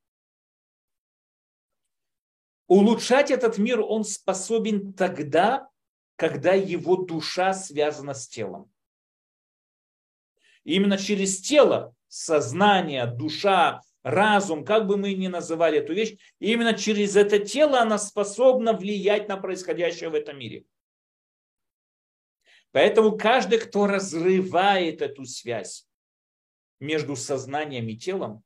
Улучшать 2.67 3.29
этот 3.29 3.57
мир 3.57 3.81
он 3.81 4.05
способен 4.05 4.93
тогда, 4.93 5.67
когда 6.15 6.53
его 6.53 6.95
душа 6.95 7.53
связана 7.53 8.13
с 8.13 8.25
телом. 8.29 8.71
Именно 10.63 10.97
через 10.97 11.41
тело, 11.41 11.93
сознание, 12.07 13.05
душа, 13.05 13.81
разум, 14.03 14.65
как 14.65 14.85
бы 14.85 14.97
мы 14.97 15.13
ни 15.13 15.27
называли 15.27 15.79
эту 15.79 15.93
вещь, 15.93 16.17
именно 16.39 16.73
через 16.73 17.15
это 17.15 17.39
тело 17.39 17.79
она 17.79 17.97
способна 17.97 18.73
влиять 18.73 19.27
на 19.27 19.37
происходящее 19.37 20.09
в 20.09 20.15
этом 20.15 20.37
мире. 20.37 20.65
Поэтому 22.71 23.17
каждый, 23.17 23.59
кто 23.59 23.87
разрывает 23.87 25.01
эту 25.01 25.25
связь 25.25 25.87
между 26.79 27.15
сознанием 27.15 27.87
и 27.87 27.95
телом, 27.95 28.43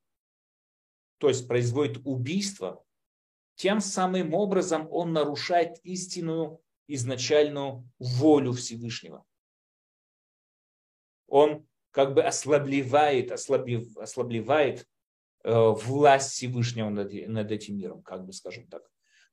то 1.18 1.30
есть 1.30 1.47
производит 1.47 2.01
убийство, 2.05 2.84
тем 3.55 3.80
самым 3.82 4.34
образом 4.34 4.88
он 4.91 5.14
нарушает 5.14 5.80
истинную 5.84 6.62
изначальную 6.88 7.89
волю 7.99 8.53
Всевышнего. 8.53 9.26
Он 11.28 11.68
как 11.91 12.14
бы 12.14 12.24
ослабливает, 12.24 13.32
ослаблив, 13.32 13.97
ослабливает 13.97 14.82
э, 14.82 14.86
власть 15.50 16.32
Всевышнего 16.32 16.89
над, 16.89 17.14
над 17.28 17.52
этим 17.52 17.78
миром, 17.78 18.02
как 18.02 18.26
бы 18.26 18.34
скажем 18.34 18.68
так. 18.68 18.84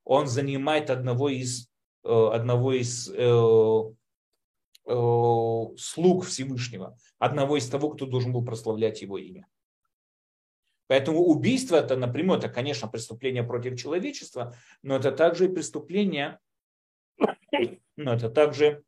Он 0.05 0.27
занимает 0.27 0.91
одного 0.91 1.29
из, 1.29 1.69
э, 2.05 2.31
одного 2.33 2.73
из 2.73 3.11
э, 3.11 3.83
Э, 4.87 5.67
слуг 5.79 6.27
Всевышнего, 6.27 6.99
одного 7.19 7.57
из 7.57 7.67
того, 7.69 7.91
кто 7.91 8.05
должен 8.05 8.33
был 8.33 8.45
прославлять 8.45 9.01
его 9.01 9.17
имя. 9.17 9.47
Поэтому 10.89 11.21
убийство 11.21 11.77
это 11.77 11.97
напрямую, 11.97 12.39
это, 12.39 12.51
конечно, 12.51 12.87
преступление 12.87 13.43
против 13.45 13.81
человечества, 13.81 14.55
но 14.83 14.97
это 14.97 15.11
также 15.11 15.47
и 15.47 15.55
преступление, 15.55 16.39
но 17.97 18.13
это 18.13 18.29
также 18.29 18.85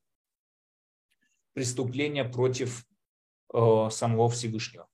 преступление 1.55 2.27
против 2.27 2.87
э, 3.55 3.89
самого 3.91 4.29
Всевышнего. 4.29 4.89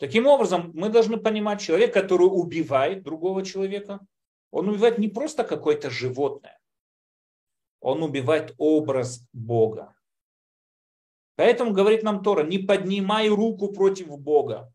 Таким 0.00 0.26
образом, 0.26 0.70
мы 0.72 0.88
должны 0.88 1.18
понимать, 1.18 1.60
человек, 1.60 1.92
который 1.92 2.24
убивает 2.24 3.02
другого 3.02 3.44
человека, 3.44 4.00
он 4.50 4.70
убивает 4.70 4.96
не 4.96 5.08
просто 5.08 5.44
какое-то 5.44 5.90
животное, 5.90 6.58
он 7.80 8.02
убивает 8.02 8.54
образ 8.56 9.28
Бога. 9.34 9.94
Поэтому 11.36 11.74
говорит 11.74 12.02
нам 12.02 12.22
Тора, 12.22 12.44
не 12.44 12.56
поднимай 12.56 13.28
руку 13.28 13.68
против 13.68 14.18
Бога, 14.18 14.72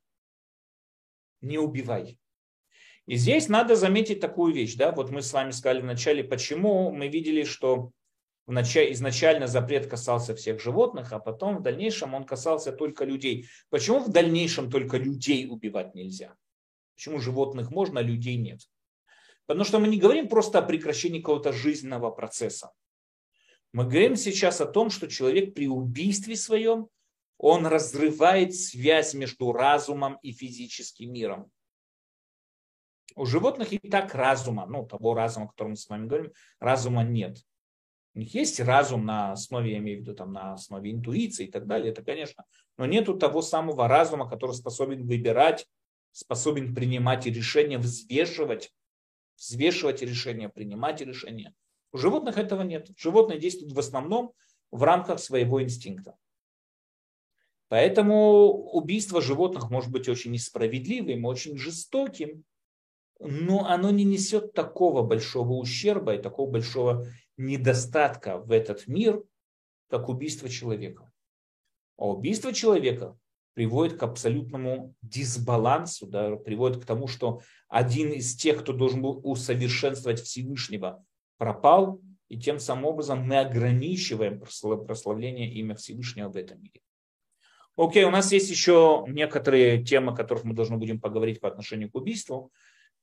не 1.42 1.58
убивай. 1.58 2.20
И 3.08 3.16
здесь 3.16 3.50
надо 3.50 3.76
заметить 3.76 4.20
такую 4.20 4.54
вещь, 4.54 4.76
да, 4.76 4.92
вот 4.92 5.10
мы 5.10 5.24
с 5.24 5.34
вами 5.34 5.50
сказали 5.50 5.82
вначале, 5.82 6.24
почему 6.24 6.92
мы 6.92 7.08
видели, 7.08 7.46
что 7.46 7.92
изначально 8.48 9.48
запрет 9.48 9.88
касался 9.88 10.36
всех 10.36 10.62
животных, 10.62 11.14
а 11.14 11.20
потом 11.20 11.58
в 11.58 11.62
дальнейшем 11.62 12.14
он 12.14 12.26
касался 12.26 12.72
только 12.72 13.06
людей. 13.06 13.48
Почему 13.70 14.00
в 14.00 14.10
дальнейшем 14.10 14.70
только 14.70 14.98
людей 14.98 15.48
убивать 15.50 15.96
нельзя? 15.96 16.36
Почему 16.96 17.20
животных 17.20 17.72
можно, 17.72 18.00
а 18.00 18.04
людей 18.04 18.38
нет? 18.38 18.62
Потому 19.46 19.66
что 19.66 19.80
мы 19.80 19.88
не 19.88 20.00
говорим 20.00 20.28
просто 20.28 20.60
о 20.60 20.62
прекращении 20.62 21.20
какого-то 21.20 21.54
жизненного 21.54 22.12
процесса. 22.12 22.72
Мы 23.74 23.84
говорим 23.84 24.16
сейчас 24.16 24.62
о 24.62 24.66
том, 24.66 24.90
что 24.90 25.08
человек 25.08 25.54
при 25.54 25.68
убийстве 25.68 26.36
своем, 26.36 26.88
он 27.38 27.66
разрывает 27.66 28.56
связь 28.56 29.14
между 29.14 29.52
разумом 29.52 30.18
и 30.22 30.32
физическим 30.32 31.12
миром. 31.12 31.52
У 33.16 33.26
животных 33.26 33.74
и 33.74 33.80
так 33.80 34.16
разума, 34.16 34.66
ну, 34.66 34.86
того 34.86 35.14
разума, 35.14 35.46
о 35.46 35.50
котором 35.50 35.72
мы 35.72 35.78
с 35.78 35.90
вами 35.90 36.08
говорим, 36.08 36.32
разума 36.60 37.04
нет. 37.04 37.40
У 38.16 38.20
них 38.20 38.34
есть 38.34 38.62
разум 38.62 39.06
на 39.06 39.34
основе, 39.34 39.74
я 39.74 39.78
имею 39.80 40.00
в 40.00 40.02
виду, 40.02 40.16
там, 40.16 40.32
на 40.32 40.54
основе 40.54 40.90
интуиции 40.90 41.48
и 41.48 41.52
так 41.52 41.68
далее, 41.68 41.92
это 41.92 42.02
конечно. 42.02 42.46
Но 42.78 42.86
нету 42.86 43.18
того 43.18 43.42
самого 43.42 43.90
разума, 43.90 44.30
который 44.30 44.54
способен 44.54 45.06
выбирать, 45.06 45.68
способен 46.14 46.74
принимать 46.74 47.26
решения, 47.26 47.78
взвешивать, 47.78 48.72
взвешивать 49.38 50.02
решения, 50.02 50.48
принимать 50.48 51.02
решения. 51.02 51.54
У 51.92 51.98
животных 51.98 52.38
этого 52.38 52.62
нет. 52.62 52.90
Животные 52.98 53.38
действуют 53.38 53.74
в 53.74 53.80
основном 53.80 54.32
в 54.72 54.82
рамках 54.84 55.20
своего 55.20 55.62
инстинкта. 55.62 56.16
Поэтому 57.68 58.48
убийство 58.72 59.22
животных 59.22 59.70
может 59.70 59.92
быть 59.92 60.08
очень 60.08 60.32
несправедливым, 60.32 61.26
очень 61.26 61.58
жестоким, 61.58 62.46
но 63.20 63.66
оно 63.66 63.90
не 63.90 64.06
несет 64.06 64.54
такого 64.54 65.02
большого 65.04 65.54
ущерба 65.54 66.16
и 66.16 66.22
такого 66.22 66.50
большого 66.50 67.08
недостатка 67.38 68.38
в 68.38 68.52
этот 68.52 68.88
мир, 68.88 69.24
как 69.90 70.10
убийство 70.10 70.50
человека. 70.50 71.12
А 71.98 72.08
убийство 72.08 72.54
человека 72.54 73.18
приводит 73.54 73.98
к 73.98 74.04
абсолютному 74.04 74.94
дисбалансу, 75.02 76.08
да, 76.08 76.36
приводит 76.36 76.84
к 76.84 76.86
тому, 76.86 77.08
что 77.08 77.42
один 77.70 78.12
из 78.12 78.36
тех, 78.36 78.62
кто 78.62 78.74
должен 78.74 79.02
был 79.02 79.22
усовершенствовать 79.24 80.22
Всевышнего, 80.22 81.04
пропал, 81.38 82.02
и 82.28 82.40
тем 82.40 82.60
самым 82.60 82.86
образом 82.86 83.26
мы 83.26 83.40
ограничиваем 83.40 84.40
прославление 84.40 85.52
имя 85.54 85.76
Всевышнего 85.76 86.30
в 86.30 86.36
этом 86.36 86.62
мире. 86.62 86.82
Окей, 87.78 88.04
у 88.06 88.10
нас 88.10 88.32
есть 88.32 88.50
еще 88.50 89.06
некоторые 89.08 89.84
темы, 89.84 90.14
о 90.14 90.16
которых 90.16 90.44
мы 90.44 90.54
должны 90.54 90.78
будем 90.78 91.00
поговорить 91.00 91.40
по 91.40 91.48
отношению 91.48 91.92
к 91.92 91.96
убийству. 91.96 92.52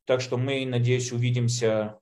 Так 0.05 0.21
что 0.21 0.39
мы, 0.39 0.67
надеюсь, 0.67 1.13
увидимся, 1.13 1.99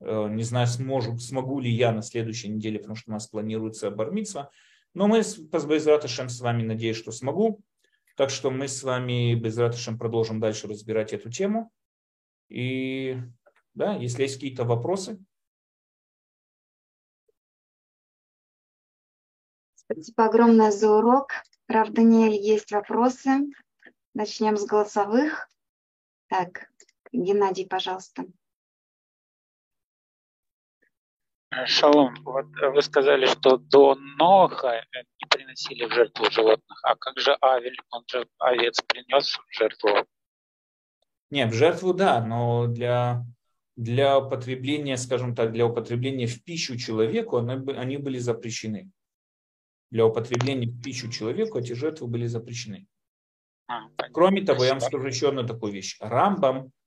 не 0.00 0.42
знаю, 0.42 0.66
сможу, 0.66 1.18
смогу 1.18 1.60
ли 1.60 1.70
я 1.70 1.92
на 1.92 2.02
следующей 2.02 2.48
неделе, 2.48 2.78
потому 2.78 2.96
что 2.96 3.10
у 3.10 3.14
нас 3.14 3.26
планируется 3.26 3.90
бармитсва. 3.90 4.50
Но 4.92 5.08
мы 5.08 5.22
с 5.22 5.38
Безратышем 5.38 6.28
с 6.28 6.40
вами, 6.40 6.62
надеюсь, 6.62 6.96
что 6.96 7.12
смогу. 7.12 7.60
Так 8.16 8.30
что 8.30 8.50
мы 8.50 8.68
с 8.68 8.82
вами 8.84 9.34
без 9.34 9.58
Ратышем 9.58 9.98
продолжим 9.98 10.38
дальше 10.38 10.68
разбирать 10.68 11.12
эту 11.12 11.30
тему. 11.30 11.72
И 12.48 13.18
да, 13.74 13.94
если 13.94 14.22
есть 14.22 14.34
какие-то 14.34 14.64
вопросы. 14.64 15.18
Спасибо 19.74 20.26
огромное 20.26 20.70
за 20.70 20.90
урок. 20.92 21.32
Прав 21.66 21.90
Даниэль, 21.90 22.34
есть 22.34 22.70
вопросы. 22.70 23.40
Начнем 24.14 24.56
с 24.56 24.64
голосовых. 24.64 25.48
Так, 26.28 26.70
Геннадий, 27.12 27.66
пожалуйста. 27.66 28.24
Шалом, 31.66 32.14
вот 32.24 32.46
вы 32.60 32.82
сказали, 32.82 33.26
что 33.26 33.56
до 33.56 33.94
Ноха 34.18 34.84
не 34.94 35.28
приносили 35.28 35.84
в 35.86 35.92
жертву 35.92 36.30
животных, 36.30 36.80
а 36.82 36.96
как 36.96 37.18
же 37.18 37.36
Авель, 37.40 37.78
он 37.90 38.04
же 38.10 38.26
овец 38.38 38.80
принес 38.82 39.36
в 39.36 39.44
жертву? 39.50 39.90
Не, 41.30 41.46
в 41.46 41.52
жертву 41.52 41.94
да, 41.94 42.24
но 42.24 42.66
для, 42.66 43.24
для 43.76 44.18
употребления, 44.18 44.96
скажем 44.96 45.34
так, 45.34 45.52
для 45.52 45.66
употребления 45.66 46.26
в 46.26 46.42
пищу 46.44 46.76
человеку 46.76 47.38
они, 47.38 47.72
они 47.72 47.96
были 47.96 48.18
запрещены. 48.18 48.90
Для 49.90 50.06
употребления 50.06 50.66
в 50.66 50.82
пищу 50.82 51.10
человеку 51.10 51.58
эти 51.58 51.72
жертвы 51.72 52.08
были 52.08 52.26
запрещены. 52.26 52.86
А, 53.68 53.88
Кроме 54.12 54.42
того, 54.42 54.64
я 54.64 54.70
вам 54.70 54.80
скажу 54.80 55.06
еще 55.06 55.28
одну 55.28 55.46
такую 55.46 55.72
вещь. 55.72 55.96
Рамбам 56.00 56.66
Э, 56.66 56.83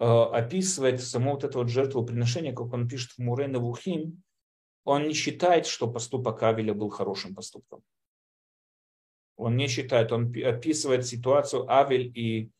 описывает 0.00 1.02
само 1.02 1.32
вот 1.32 1.44
это 1.44 1.58
вот 1.58 1.68
жертвоприношение, 1.68 2.52
как 2.52 2.72
он 2.72 2.88
пишет 2.88 3.12
в 3.12 3.18
Мурен 3.18 3.58
Вухим, 3.58 4.22
он 4.84 5.06
не 5.06 5.14
считает, 5.14 5.66
что 5.66 5.90
поступок 5.90 6.42
Авеля 6.42 6.74
был 6.74 6.88
хорошим 6.88 7.34
поступком. 7.34 7.82
Он 9.36 9.56
не 9.56 9.68
считает, 9.68 10.12
он 10.12 10.34
описывает 10.44 11.06
ситуацию 11.06 11.70
Авель 11.70 12.10
и 12.14 12.50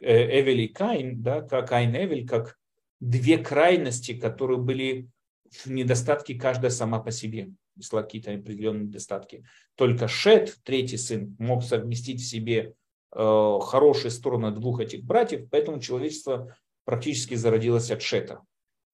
э, 0.00 0.40
Эвель 0.40 0.62
и 0.62 0.68
Каин, 0.68 1.22
да, 1.22 1.42
как 1.42 1.68
Каин 1.68 1.94
и 1.94 2.04
Эвель, 2.04 2.26
как 2.26 2.58
две 3.00 3.38
крайности, 3.38 4.18
которые 4.18 4.58
были 4.58 5.08
в 5.50 5.70
недостатке 5.70 6.34
каждая 6.34 6.70
сама 6.70 6.98
по 6.98 7.10
себе, 7.10 7.50
если 7.76 7.96
какие-то 7.96 8.32
определенные 8.32 8.86
недостатки. 8.86 9.44
Только 9.76 10.08
Шет, 10.08 10.56
третий 10.62 10.96
сын, 10.96 11.36
мог 11.38 11.62
совместить 11.62 12.20
в 12.20 12.26
себе 12.26 12.74
э, 13.12 13.58
хорошие 13.62 14.10
стороны 14.10 14.50
двух 14.50 14.80
этих 14.80 15.04
братьев, 15.04 15.48
поэтому 15.50 15.80
человечество 15.80 16.56
практически 16.86 17.34
зародилась 17.34 17.90
от 17.90 18.00
Шета. 18.00 18.40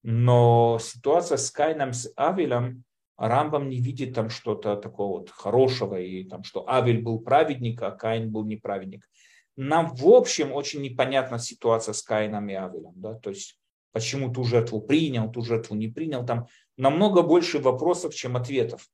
Но 0.02 0.80
ситуация 0.80 1.36
с 1.36 1.52
Кайном, 1.52 1.92
с 1.92 2.12
Авелем, 2.16 2.82
Рамбам 3.16 3.68
не 3.68 3.80
видит 3.80 4.14
там 4.14 4.30
что-то 4.30 4.74
такого 4.74 5.20
вот 5.20 5.30
хорошего, 5.30 6.00
и 6.00 6.24
там, 6.24 6.42
что 6.42 6.68
Авель 6.68 7.02
был 7.02 7.20
праведник, 7.20 7.80
а 7.82 7.92
Каин 7.92 8.32
был 8.32 8.44
неправедник. 8.44 9.08
Нам 9.54 9.94
в 9.94 10.08
общем 10.08 10.52
очень 10.52 10.82
непонятна 10.82 11.38
ситуация 11.38 11.92
с 11.92 12.02
Каином 12.02 12.48
и 12.48 12.54
Авелем. 12.54 12.94
Да? 12.96 13.14
То 13.14 13.30
есть 13.30 13.60
почему 13.92 14.32
ту 14.32 14.42
жертву 14.42 14.80
принял, 14.80 15.30
ту 15.30 15.42
жертву 15.42 15.76
не 15.76 15.86
принял. 15.86 16.26
Там 16.26 16.46
намного 16.76 17.22
больше 17.22 17.58
вопросов, 17.58 18.14
чем 18.14 18.36
ответов. 18.36 18.88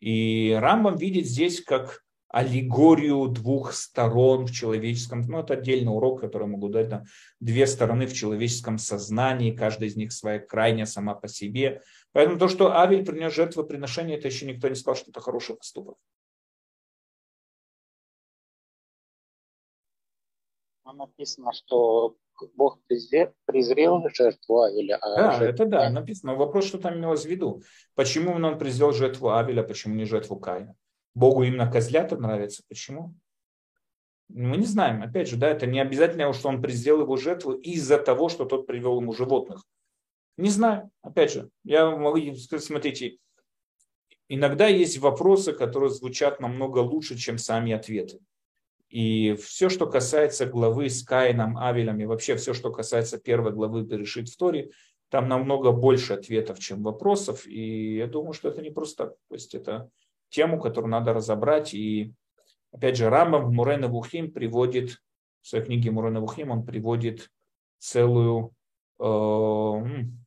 И 0.00 0.56
Рамбам 0.58 0.96
видит 0.96 1.26
здесь 1.26 1.60
как 1.60 2.04
аллегорию 2.28 3.28
двух 3.28 3.72
сторон 3.72 4.46
в 4.46 4.52
человеческом, 4.52 5.22
ну 5.22 5.40
это 5.40 5.54
отдельный 5.54 5.94
урок, 5.94 6.20
который 6.20 6.46
могу 6.46 6.68
дать, 6.68 6.90
там, 6.90 7.04
две 7.40 7.66
стороны 7.66 8.06
в 8.06 8.12
человеческом 8.12 8.78
сознании, 8.78 9.56
каждая 9.56 9.88
из 9.88 9.96
них 9.96 10.12
своя 10.12 10.38
крайняя 10.38 10.86
сама 10.86 11.14
по 11.14 11.28
себе. 11.28 11.82
Поэтому 12.12 12.38
то, 12.38 12.48
что 12.48 12.76
Авель 12.76 13.04
принес 13.04 13.34
жертвоприношение, 13.34 14.18
это 14.18 14.28
еще 14.28 14.46
никто 14.46 14.68
не 14.68 14.74
сказал, 14.74 14.96
что 14.96 15.10
это 15.10 15.20
хороший 15.20 15.56
поступок. 15.56 15.96
написано, 20.98 21.52
что 21.52 22.16
Бог 22.54 22.78
презрел 23.46 24.02
жертву 24.12 24.62
Авеля. 24.62 24.96
А 24.96 25.16
да, 25.16 25.38
жертву... 25.38 25.64
это 25.64 25.66
да, 25.66 25.90
написано. 25.90 26.32
Но 26.32 26.38
вопрос, 26.38 26.66
что 26.66 26.78
там 26.78 26.94
имелось 26.94 27.24
в 27.24 27.28
виду. 27.28 27.62
Почему 27.94 28.32
он 28.32 28.58
презрел 28.58 28.92
жертву 28.92 29.30
Авеля, 29.30 29.62
почему 29.62 29.94
не 29.94 30.04
жертву 30.04 30.38
Каина? 30.38 30.74
Богу 31.14 31.42
именно 31.42 31.70
козлята 31.70 32.16
нравятся. 32.16 32.62
Почему? 32.68 33.14
Мы 34.28 34.58
не 34.58 34.66
знаем. 34.66 35.02
Опять 35.02 35.28
же, 35.28 35.36
да, 35.36 35.48
это 35.48 35.66
не 35.66 35.80
обязательно, 35.80 36.32
что 36.32 36.48
он 36.48 36.60
презрел 36.60 37.00
его 37.00 37.16
жертву 37.16 37.52
из-за 37.52 37.98
того, 37.98 38.28
что 38.28 38.44
тот 38.44 38.66
привел 38.66 39.00
ему 39.00 39.12
животных. 39.12 39.64
Не 40.36 40.50
знаю. 40.50 40.90
Опять 41.02 41.32
же, 41.32 41.50
я 41.64 41.90
могу 41.90 42.18
сказать, 42.36 42.64
смотрите, 42.64 43.18
иногда 44.28 44.68
есть 44.68 44.98
вопросы, 44.98 45.52
которые 45.52 45.90
звучат 45.90 46.40
намного 46.40 46.78
лучше, 46.78 47.16
чем 47.16 47.38
сами 47.38 47.72
ответы. 47.72 48.20
И 48.88 49.34
все, 49.34 49.68
что 49.68 49.86
касается 49.86 50.46
главы 50.46 50.88
с 50.88 51.02
Каином, 51.02 51.58
Авелем, 51.58 52.00
и 52.00 52.06
вообще 52.06 52.36
все, 52.36 52.54
что 52.54 52.70
касается 52.70 53.18
первой 53.18 53.52
главы 53.52 53.82
Берешит 53.82 54.28
в 54.28 54.36
Торе, 54.36 54.70
там 55.10 55.28
намного 55.28 55.72
больше 55.72 56.14
ответов, 56.14 56.58
чем 56.58 56.82
вопросов. 56.82 57.46
И 57.46 57.96
я 57.96 58.06
думаю, 58.06 58.32
что 58.32 58.48
это 58.48 58.62
не 58.62 58.70
просто 58.70 59.04
так. 59.06 59.16
То 59.28 59.34
есть 59.34 59.54
это 59.54 59.90
тему, 60.28 60.60
которую 60.60 60.90
надо 60.90 61.12
разобрать. 61.12 61.74
И 61.74 62.12
опять 62.72 62.96
же, 62.96 63.08
Рамбам 63.08 63.46
в 63.46 63.52
Мурена 63.52 63.88
Вухим 63.88 64.30
приводит, 64.32 64.98
в 65.42 65.48
своей 65.48 65.64
книге 65.64 65.90
Мурена 65.90 66.20
Вухим, 66.20 66.50
он 66.50 66.64
приводит 66.64 67.30
целую, 67.78 68.52
э, 68.98 69.82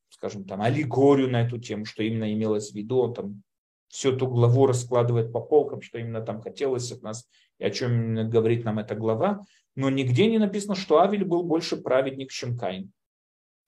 скажем 0.10 0.46
там, 0.46 0.62
аллегорию 0.62 1.30
на 1.30 1.42
эту 1.42 1.58
тему, 1.58 1.86
что 1.86 2.04
именно 2.04 2.32
имелось 2.32 2.72
в 2.72 2.76
виду. 2.76 3.00
Он 3.00 3.14
там 3.14 3.44
всю 3.90 4.14
эту 4.14 4.28
главу 4.28 4.66
раскладывает 4.66 5.32
по 5.32 5.42
полкам, 5.42 5.82
что 5.82 6.00
именно 6.00 6.22
там 6.22 6.42
хотелось 6.42 6.92
от 6.92 7.02
нас 7.02 7.28
и 7.60 7.66
о 7.66 7.70
чем 7.70 7.92
именно 7.92 8.24
говорит 8.24 8.64
нам 8.64 8.80
эта 8.80 8.96
глава. 8.96 9.42
Но 9.76 9.90
нигде 9.90 10.28
не 10.28 10.38
написано, 10.38 10.76
что 10.76 11.02
Авель 11.02 11.26
был 11.26 11.44
больше 11.44 11.78
праведник, 11.78 12.32
чем 12.32 12.58
Каин. 12.58 12.92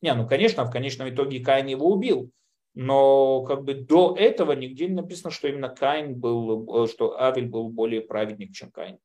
Не, 0.02 0.14
ну 0.14 0.28
конечно, 0.28 0.66
в 0.66 0.72
конечном 0.72 1.10
итоге 1.10 1.40
Каин 1.40 1.68
его 1.68 1.90
убил, 1.92 2.32
но 2.74 3.44
как 3.44 3.64
бы 3.64 3.76
до 3.76 4.16
этого 4.18 4.54
нигде 4.54 4.88
не 4.88 4.96
написано, 4.96 5.32
что 5.32 5.48
именно 5.48 5.70
Каин 5.70 6.20
был, 6.20 6.86
э, 6.86 6.88
что 6.88 7.20
Авель 7.20 7.48
был 7.48 7.70
более 7.70 8.02
праведник, 8.02 8.54
чем 8.54 8.72
Каин. 8.72 9.00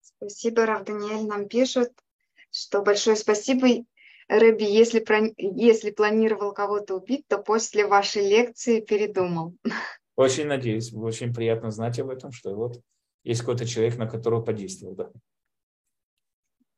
Спасибо, 0.00 0.66
Рав 0.66 0.84
Даниэль 0.84 1.26
нам 1.26 1.48
пишут, 1.48 1.90
что 2.50 2.82
большое 2.82 3.16
спасибо, 3.16 3.84
Рэби, 4.28 4.64
если, 4.64 5.04
если 5.38 5.90
планировал 5.90 6.52
кого-то 6.52 6.96
убить, 6.96 7.26
то 7.28 7.38
после 7.38 7.86
вашей 7.86 8.28
лекции 8.28 8.80
передумал. 8.80 9.54
Очень 10.16 10.46
надеюсь, 10.46 10.92
очень 10.92 11.32
приятно 11.32 11.70
знать 11.70 11.98
об 12.00 12.10
этом, 12.10 12.32
что 12.32 12.54
вот 12.54 12.80
есть 13.22 13.40
какой-то 13.40 13.64
человек, 13.64 13.96
на 13.96 14.08
которого 14.08 14.42
подействовал. 14.42 14.94
Да. 14.96 15.10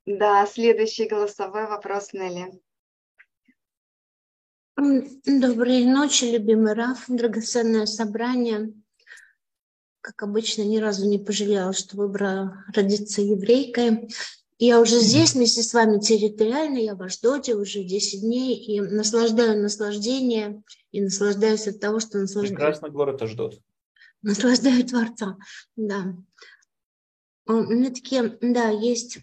Да, 0.07 0.47
следующий 0.47 1.07
голосовой 1.07 1.67
вопрос, 1.67 2.13
Нелли. 2.13 2.61
Доброй 4.77 5.85
ночи, 5.85 6.25
любимый 6.25 6.73
Раф, 6.73 7.05
драгоценное 7.09 7.87
собрание. 7.87 8.73
Как 10.01 10.23
обычно, 10.23 10.63
ни 10.63 10.79
разу 10.79 11.07
не 11.07 11.19
пожалела, 11.19 11.75
что 11.75 11.97
выбрала 11.99 12.65
родиться 12.75 13.21
еврейкой. 13.21 14.09
Я 14.59 14.81
уже 14.81 15.01
здесь 15.01 15.35
вместе 15.35 15.63
с 15.63 15.75
вами 15.75 16.01
территориально, 16.01 16.79
я 16.79 16.95
в 16.95 17.03
Аждоте 17.03 17.55
уже 17.55 17.83
10 17.83 18.21
дней 18.21 18.57
и 18.57 18.81
наслаждаю 18.81 19.61
наслаждение 19.63 20.63
и 20.93 21.03
наслаждаюсь 21.03 21.67
от 21.67 21.81
того, 21.81 22.01
что 22.01 22.19
наслаждаюсь. 22.19 22.57
Прекрасный 22.57 22.91
город 22.91 23.21
Аждот. 23.23 23.61
Наслаждаю 24.23 24.87
Творца, 24.87 25.37
да. 25.77 26.15
У 27.47 27.53
меня 27.53 27.91
такие, 27.91 28.39
да, 28.41 28.69
есть 28.69 29.19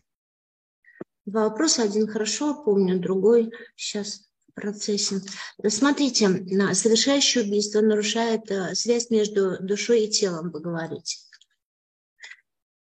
два 1.27 1.49
вопроса. 1.49 1.83
Один 1.83 2.07
хорошо 2.07 2.55
помню, 2.63 2.99
другой 2.99 3.51
сейчас 3.75 4.21
в 4.49 4.53
процессе. 4.53 5.21
Смотрите, 5.67 6.29
совершающее 6.73 7.43
убийство 7.43 7.81
нарушает 7.81 8.49
э, 8.49 8.73
связь 8.73 9.09
между 9.11 9.61
душой 9.61 10.05
и 10.05 10.09
телом, 10.09 10.51
вы 10.51 10.61
говорите. 10.61 11.17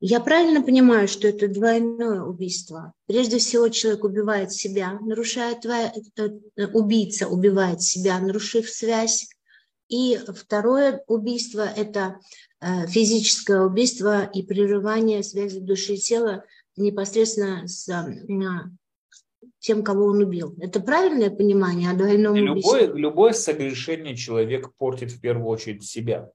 Я 0.01 0.19
правильно 0.19 0.63
понимаю, 0.63 1.07
что 1.07 1.29
это 1.29 1.47
двойное 1.47 2.23
убийство? 2.23 2.93
Прежде 3.07 3.39
всего, 3.39 3.69
человек 3.69 4.03
убивает 4.03 4.51
себя, 4.51 4.99
нарушает 5.01 5.61
твоя, 5.61 5.93
э, 6.17 6.29
э, 6.57 6.67
убийца 6.67 7.29
убивает 7.29 7.83
себя, 7.83 8.19
нарушив 8.19 8.69
связь. 8.69 9.29
И 9.89 10.19
второе 10.35 11.05
убийство– 11.07 11.69
это 11.77 12.19
физическое 12.89 13.61
убийство 13.61 14.25
и 14.25 14.43
прерывание 14.43 15.23
связи 15.23 15.61
души 15.61 15.95
и 15.95 15.99
тела 15.99 16.45
непосредственно 16.77 17.67
с 17.67 17.89
тем, 19.59 19.85
кого 19.85 20.07
он 20.07 20.23
убил. 20.23 20.57
Это 20.61 20.81
правильное 20.81 21.31
понимание 21.31 21.91
о 21.91 21.95
двойном 21.95 22.35
любое, 22.35 22.53
убийстве? 22.53 22.93
Любое 22.95 23.33
согрешение 23.33 24.17
человек 24.17 24.75
портит 24.77 25.13
в 25.13 25.21
первую 25.21 25.47
очередь 25.47 25.85
себя. 25.85 26.31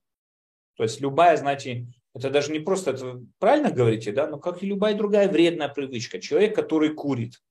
То 0.76 0.84
есть 0.84 1.02
любая, 1.02 1.36
знаете, 1.38 1.88
это 2.14 2.30
даже 2.30 2.52
не 2.52 2.60
просто, 2.60 2.92
это 2.92 3.22
правильно 3.40 3.72
говорите, 3.72 4.12
да, 4.12 4.28
но 4.28 4.40
как 4.40 4.64
и 4.64 4.66
любая 4.68 4.96
другая 4.96 5.30
вредная 5.30 5.68
привычка. 5.68 6.20
Человек, 6.20 6.56
который 6.56 6.94
курит, 6.94 7.42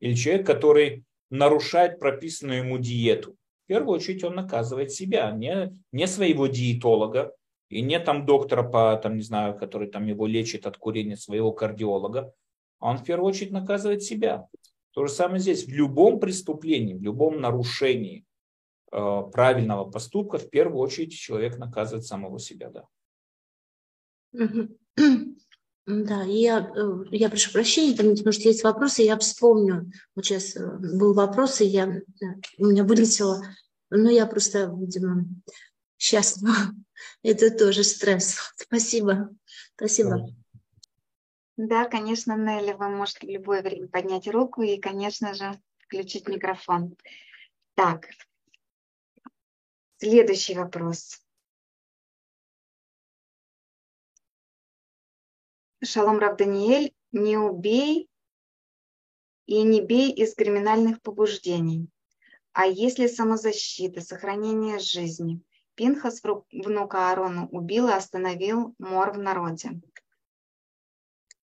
или 0.00 0.14
человек, 0.14 0.46
который 0.46 1.04
нарушает 1.30 1.98
прописанную 1.98 2.60
ему 2.60 2.78
диету, 2.78 3.32
в 3.64 3.68
первую 3.68 3.96
очередь 3.96 4.24
он 4.24 4.34
наказывает 4.34 4.92
себя, 4.92 5.30
не, 5.32 5.76
не 5.92 6.06
своего 6.06 6.46
диетолога, 6.46 7.34
и 7.68 7.82
не 7.82 7.98
там 8.00 8.24
доктора, 8.24 8.62
по, 8.62 8.96
там, 8.96 9.16
не 9.16 9.22
знаю, 9.22 9.56
который 9.58 9.88
там 9.88 10.06
его 10.06 10.26
лечит 10.26 10.66
от 10.66 10.78
курения, 10.78 11.16
своего 11.16 11.52
кардиолога, 11.52 12.32
он 12.80 12.96
в 12.96 13.04
первую 13.04 13.28
очередь 13.28 13.52
наказывает 13.52 14.02
себя. 14.02 14.48
То 14.92 15.06
же 15.06 15.12
самое 15.12 15.40
здесь. 15.40 15.64
В 15.64 15.68
любом 15.68 16.18
преступлении, 16.18 16.94
в 16.94 17.02
любом 17.02 17.40
нарушении 17.40 18.24
э, 18.90 19.22
правильного 19.32 19.90
поступка, 19.90 20.38
в 20.38 20.48
первую 20.48 20.80
очередь 20.80 21.12
человек 21.12 21.58
наказывает 21.58 22.06
самого 22.06 22.38
себя. 22.38 22.70
Да. 22.70 22.88
Да, 25.90 26.22
я, 26.24 26.70
э, 26.76 27.04
я 27.12 27.30
прошу 27.30 27.50
прощения, 27.50 27.96
потому 27.96 28.30
что 28.30 28.42
есть 28.42 28.62
вопросы, 28.62 29.00
я 29.00 29.16
вспомню. 29.16 29.90
Вот 30.14 30.26
сейчас 30.26 30.54
э, 30.54 30.60
был 30.60 31.14
вопрос, 31.14 31.62
и 31.62 31.64
я, 31.64 32.02
у 32.58 32.66
меня 32.66 32.84
вылетело, 32.84 33.42
но 33.88 34.10
я 34.10 34.26
просто, 34.26 34.70
видимо, 34.78 35.24
счастлива. 35.98 36.54
Это 37.22 37.50
тоже 37.50 37.84
стресс. 37.84 38.38
Спасибо. 38.56 39.30
Спасибо. 39.76 40.26
Да, 41.56 41.86
конечно, 41.86 42.36
Нелли, 42.36 42.72
вы 42.72 42.88
можете 42.88 43.26
в 43.26 43.30
любое 43.30 43.62
время 43.62 43.88
поднять 43.88 44.28
руку 44.28 44.62
и, 44.62 44.78
конечно 44.78 45.34
же, 45.34 45.60
включить 45.80 46.28
микрофон. 46.28 46.96
Так, 47.74 48.06
следующий 49.96 50.54
вопрос. 50.54 51.20
Шалом 55.82 56.18
Рав 56.18 56.36
Даниэль, 56.36 56.92
не 57.12 57.36
убей 57.36 58.08
и 59.46 59.62
не 59.62 59.80
бей 59.80 60.12
из 60.12 60.34
криминальных 60.34 61.00
побуждений. 61.02 61.88
А 62.52 62.66
если 62.66 63.06
самозащита, 63.06 64.00
сохранение 64.00 64.78
жизни? 64.78 65.40
Пинхас 65.78 66.20
внука 66.50 67.10
Аарону 67.10 67.46
убил 67.52 67.86
и 67.88 67.92
остановил 67.92 68.74
мор 68.80 69.12
в 69.12 69.18
народе. 69.18 69.80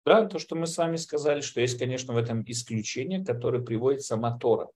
Да, 0.03 0.25
то, 0.25 0.39
что 0.39 0.55
мы 0.55 0.65
с 0.65 0.75
вами 0.77 0.95
сказали, 0.95 1.41
что 1.41 1.61
есть, 1.61 1.77
конечно, 1.77 2.11
в 2.11 2.17
этом 2.17 2.43
исключение, 2.47 3.23
которое 3.23 3.61
приводит 3.61 4.01
сама 4.01 4.35
Тора. 4.35 4.69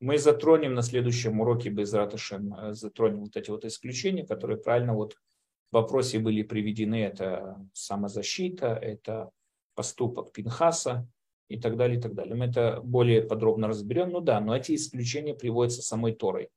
Мы 0.00 0.16
затронем 0.16 0.72
на 0.72 0.80
следующем 0.80 1.38
уроке 1.40 1.68
без 1.68 1.92
Раташем, 1.92 2.54
э, 2.54 2.72
затронем 2.72 3.20
вот 3.20 3.36
эти 3.36 3.50
вот 3.50 3.66
исключения, 3.66 4.26
которые 4.26 4.56
правильно 4.56 4.94
вот 4.94 5.16
в 5.70 5.74
вопросе 5.74 6.18
были 6.18 6.42
приведены. 6.42 7.02
Это 7.02 7.62
самозащита, 7.74 8.68
это 8.68 9.30
поступок 9.74 10.32
Пинхаса 10.32 11.06
и 11.48 11.60
так 11.60 11.76
далее, 11.76 11.98
и 11.98 12.00
так 12.00 12.14
далее. 12.14 12.34
Мы 12.34 12.46
это 12.46 12.80
более 12.82 13.20
подробно 13.20 13.68
разберем. 13.68 14.10
Ну 14.10 14.20
да, 14.20 14.40
но 14.40 14.56
эти 14.56 14.74
исключения 14.74 15.34
приводятся 15.34 15.82
самой 15.82 16.14
Торой. 16.14 16.48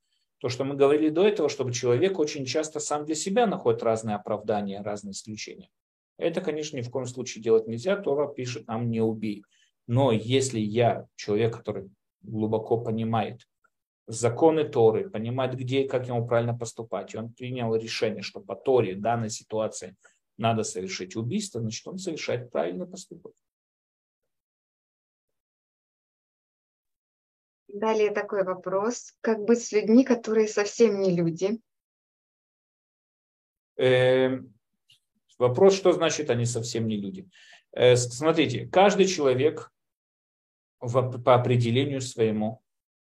То, 0.46 0.50
что 0.50 0.64
мы 0.64 0.76
говорили 0.76 1.10
до 1.10 1.28
этого, 1.28 1.50
чтобы 1.50 1.74
человек 1.74 2.20
очень 2.20 2.46
часто 2.46 2.80
сам 2.80 3.04
для 3.04 3.16
себя 3.16 3.48
находит 3.48 3.82
разные 3.82 4.16
оправдания, 4.16 4.80
разные 4.84 5.14
исключения. 5.14 5.72
Это, 6.20 6.40
конечно, 6.40 6.78
ни 6.78 6.84
в 6.84 6.92
коем 6.92 7.08
случае 7.08 7.44
делать 7.44 7.66
нельзя. 7.66 7.96
Тора 7.96 8.32
пишет 8.32 8.68
нам 8.68 8.92
не 8.92 9.02
убей. 9.02 9.44
Но 9.88 10.12
если 10.12 10.60
я 10.60 11.08
человек, 11.16 11.58
который 11.58 11.90
глубоко 12.22 12.80
понимает 12.80 13.48
законы 14.06 14.66
Торы, 14.66 15.10
понимает, 15.10 15.56
где 15.56 15.82
и 15.82 15.88
как 15.88 16.08
ему 16.08 16.28
правильно 16.28 16.56
поступать, 16.56 17.16
и 17.16 17.18
он 17.18 17.34
принял 17.34 17.74
решение, 17.74 18.22
что 18.22 18.40
по 18.40 18.56
Торе 18.56 18.94
в 18.94 19.02
данной 19.02 19.32
ситуации 19.32 19.96
надо 20.38 20.62
совершить 20.62 21.16
убийство, 21.16 21.60
значит, 21.60 21.88
он 21.88 21.98
совершает 21.98 22.52
правильный 22.52 22.86
поступок. 22.86 23.34
Далее 27.76 28.12
такой 28.12 28.46
вопрос. 28.46 29.18
Как 29.20 29.44
быть 29.44 29.62
с 29.62 29.74
людьми, 29.74 30.06
которые 30.06 30.48
совсем 30.48 31.02
не 31.02 31.14
люди? 31.14 31.60
Э, 33.76 34.40
вопрос, 35.38 35.76
что 35.76 35.92
значит 35.92 36.30
они 36.30 36.46
совсем 36.46 36.88
не 36.88 36.96
люди? 36.96 37.30
Э, 37.74 37.98
смотрите, 37.98 38.66
каждый 38.68 39.08
человек 39.08 39.74
в, 40.80 41.22
по 41.22 41.36
определению 41.36 42.00
своему, 42.00 42.62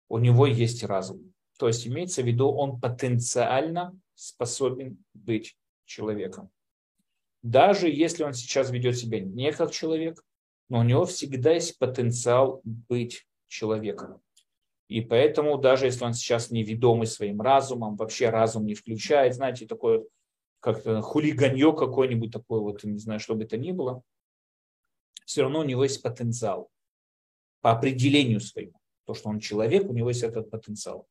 у 0.09 0.19
него 0.19 0.45
есть 0.45 0.83
разум. 0.83 1.33
То 1.57 1.69
есть 1.69 1.87
имеется 1.87 2.23
в 2.23 2.27
виду, 2.27 2.51
он 2.51 2.81
потенциально 2.81 3.97
способен 4.17 5.05
быть 5.15 5.57
человеком. 5.85 6.51
Даже 7.43 7.89
если 7.89 8.25
он 8.25 8.35
сейчас 8.35 8.71
ведет 8.71 8.99
себя 8.99 9.21
не 9.21 9.53
как 9.53 9.71
человек, 9.71 10.25
но 10.69 10.81
у 10.81 10.83
него 10.83 11.05
всегда 11.05 11.53
есть 11.53 11.79
потенциал 11.79 12.61
быть 12.65 13.25
человеком. 13.47 14.21
И 14.89 15.03
поэтому 15.03 15.59
даже 15.59 15.85
если 15.85 16.05
он 16.05 16.15
сейчас 16.15 16.51
неведомый 16.51 17.07
своим 17.07 17.43
разумом, 17.43 17.97
вообще 17.97 18.31
разум 18.31 18.65
не 18.65 18.75
включает, 18.75 19.35
знаете, 19.35 19.67
такое 19.67 20.05
как-то 20.61 21.03
хулиганье 21.03 21.75
какое-нибудь 21.77 22.33
такое, 22.33 22.61
вот, 22.61 22.83
не 22.85 22.99
знаю, 22.99 23.21
что 23.21 23.35
бы 23.35 23.45
это 23.45 23.59
ни 23.59 23.71
было, 23.71 24.03
все 25.27 25.43
равно 25.43 25.61
у 25.61 25.65
него 25.65 25.85
есть 25.85 26.03
потенциал 26.03 26.71
по 27.61 27.71
определению 27.71 28.41
своему. 28.41 28.81
То, 29.05 29.15
что 29.15 29.29
он 29.29 29.41
человек, 29.41 29.89
у 29.89 29.93
него 29.93 30.09
есть 30.09 30.23
этот 30.23 30.51
потенциал. 30.51 31.07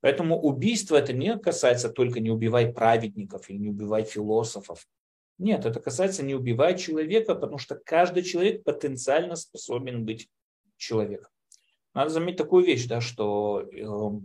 Поэтому 0.00 0.38
убийство 0.38 0.96
это 0.96 1.12
не 1.12 1.38
касается 1.38 1.88
только 1.88 2.20
не 2.20 2.30
убивай 2.30 2.72
праведников 2.72 3.48
или 3.48 3.56
не 3.56 3.70
убивай 3.70 4.04
философов. 4.04 4.86
Нет, 5.38 5.64
это 5.64 5.80
касается 5.80 6.22
не 6.22 6.34
убивай 6.34 6.76
человека, 6.76 7.34
потому 7.34 7.58
что 7.58 7.76
каждый 7.76 8.24
человек 8.24 8.62
потенциально 8.62 9.36
способен 9.36 10.04
быть 10.04 10.28
человеком. 10.76 11.31
Надо 11.94 12.10
заметить 12.10 12.38
такую 12.38 12.64
вещь, 12.64 12.86
да, 12.86 13.00
что 13.00 13.60
э, 13.60 14.20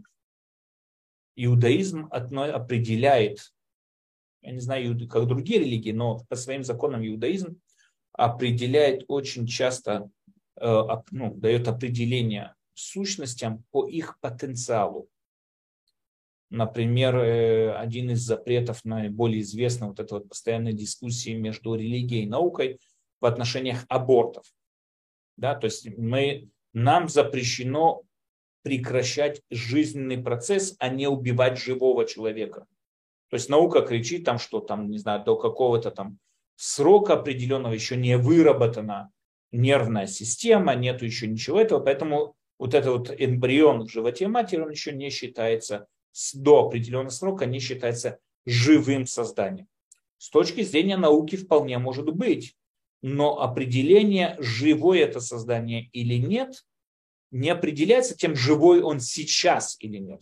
иудаизм 1.35 2.07
определяет, 2.11 3.53
я 4.41 4.52
не 4.52 4.60
знаю, 4.60 5.07
как 5.07 5.27
другие 5.27 5.60
религии, 5.60 5.91
но 5.91 6.19
по 6.30 6.35
своим 6.35 6.64
законам 6.64 7.06
иудаизм 7.06 7.60
определяет 8.14 9.03
очень 9.07 9.45
часто, 9.45 10.10
э, 10.60 10.81
ну, 11.11 11.34
дает 11.35 11.68
определение 11.68 12.56
сущностям 12.73 13.64
по 13.72 13.88
их 13.88 14.19
потенциалу. 14.19 15.10
Например, 16.49 17.18
э, 17.18 17.73
один 17.73 18.11
из 18.11 18.22
запретов 18.22 18.85
наиболее 18.85 19.41
известных, 19.41 19.89
вот 19.89 19.99
этой 19.99 20.14
вот 20.14 20.30
постоянной 20.30 20.72
дискуссии 20.72 21.35
между 21.35 21.76
религией 21.76 22.23
и 22.23 22.30
наукой 22.30 22.80
в 23.19 23.26
отношениях 23.26 23.84
абортов. 23.89 24.45
Да, 25.35 25.53
то 25.53 25.65
есть 25.65 25.89
мы 25.98 26.49
нам 26.78 27.10
запрещено 27.10 28.04
прекращать 28.62 29.41
жизненный 29.49 30.20
процесс, 30.20 30.76
а 30.78 30.90
не 30.90 31.08
убивать 31.08 31.58
живого 31.58 32.06
человека. 32.06 32.68
То 33.30 33.36
есть 33.36 33.49
наука 33.49 33.82
кричит 33.82 34.26
там, 34.26 34.38
что 34.38 34.60
там, 34.60 34.91
не 34.91 34.99
знаю, 34.99 35.24
до 35.24 35.36
какого-то 35.36 35.90
там 35.90 36.20
срока 36.56 37.14
определенного 37.14 37.74
еще 37.74 37.95
не 37.95 38.16
выработана 38.16 39.12
нервная 39.52 40.06
система, 40.06 40.76
нету 40.76 41.06
еще 41.06 41.26
ничего 41.26 41.60
этого, 41.60 41.80
поэтому 41.80 42.36
вот 42.60 42.76
этот 42.76 42.91
вот 42.91 43.16
эмбрион 43.18 43.88
в 43.88 43.91
животе 43.91 44.28
матери, 44.28 44.62
он 44.62 44.70
еще 44.70 44.91
не 44.91 45.10
считается, 45.10 45.88
до 46.36 46.68
определенного 46.68 47.10
срока 47.10 47.48
не 47.48 47.60
считается 47.60 48.20
живым 48.45 49.08
созданием. 49.08 49.68
С 50.20 50.30
точки 50.30 50.62
зрения 50.62 50.98
науки 50.98 51.38
вполне 51.38 51.80
может 51.80 52.06
быть. 52.14 52.56
но 53.02 53.41
определение, 53.41 54.36
живое 54.40 55.04
это 55.04 55.20
создание 55.20 55.90
или 55.94 56.16
нет, 56.16 56.66
не 57.32 57.49
определяется 57.49 58.16
тем, 58.16 58.36
живой 58.36 58.82
он 58.82 58.99
сейчас 58.99 59.76
или 59.80 59.98
нет. 59.98 60.22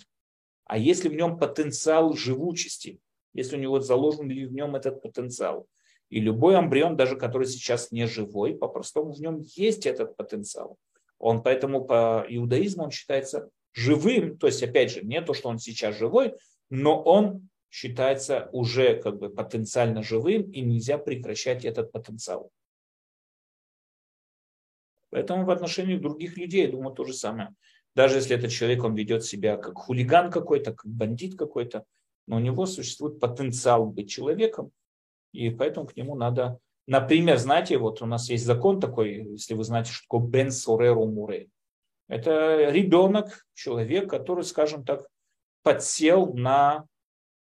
А 0.65 0.77
если 0.77 1.09
в 1.09 1.13
нем 1.13 1.37
потенциал 1.37 2.13
живучести, 2.13 2.99
если 3.33 3.57
у 3.57 3.59
него 3.59 3.79
заложен 3.79 4.29
ли 4.29 4.45
в 4.45 4.53
нем 4.53 4.75
этот 4.75 5.01
потенциал. 5.01 5.67
И 6.09 6.19
любой 6.19 6.57
эмбрион, 6.57 6.95
даже 6.95 7.17
который 7.17 7.47
сейчас 7.47 7.91
не 7.91 8.07
живой, 8.07 8.55
по-простому 8.55 9.11
в 9.11 9.19
нем 9.19 9.39
есть 9.55 9.85
этот 9.85 10.15
потенциал. 10.15 10.77
Он 11.19 11.43
поэтому 11.43 11.83
по 11.85 12.25
иудаизму 12.27 12.85
он 12.85 12.91
считается 12.91 13.49
живым, 13.73 14.37
то 14.37 14.47
есть 14.47 14.63
опять 14.63 14.91
же 14.91 15.01
не 15.01 15.21
то, 15.21 15.33
что 15.33 15.49
он 15.49 15.59
сейчас 15.59 15.97
живой, 15.97 16.35
но 16.69 17.01
он 17.01 17.49
считается 17.69 18.49
уже 18.53 18.95
как 19.01 19.17
бы 19.19 19.29
потенциально 19.29 20.01
живым 20.01 20.43
и 20.51 20.61
нельзя 20.61 20.97
прекращать 20.97 21.65
этот 21.65 21.91
потенциал. 21.91 22.51
Поэтому 25.15 25.45
в 25.45 25.49
отношении 25.49 25.95
других 25.95 26.35
людей, 26.35 26.65
я 26.65 26.71
думаю, 26.73 26.93
то 26.93 27.05
же 27.05 27.13
самое. 27.13 27.55
Даже 27.95 28.17
если 28.17 28.35
этот 28.35 28.51
человек, 28.51 28.83
он 28.83 28.95
ведет 28.95 29.23
себя 29.23 29.55
как 29.55 29.77
хулиган 29.77 30.29
какой-то, 30.29 30.73
как 30.73 30.91
бандит 30.91 31.37
какой-то, 31.37 31.85
но 32.27 32.35
у 32.35 32.39
него 32.39 32.65
существует 32.65 33.21
потенциал 33.21 33.85
быть 33.85 34.09
человеком, 34.09 34.71
и 35.31 35.51
поэтому 35.51 35.87
к 35.87 35.95
нему 35.95 36.15
надо... 36.15 36.59
Например, 36.85 37.37
знаете, 37.37 37.77
вот 37.77 38.01
у 38.01 38.05
нас 38.05 38.29
есть 38.29 38.45
закон 38.45 38.81
такой, 38.81 39.31
если 39.31 39.53
вы 39.53 39.63
знаете, 39.63 39.93
что 39.93 40.03
такое 40.03 40.27
бен 40.27 40.51
сореру 40.51 41.05
муре. 41.05 41.47
Это 42.09 42.69
ребенок, 42.69 43.45
человек, 43.53 44.09
который, 44.09 44.43
скажем 44.43 44.83
так, 44.83 45.07
подсел 45.63 46.33
на 46.33 46.87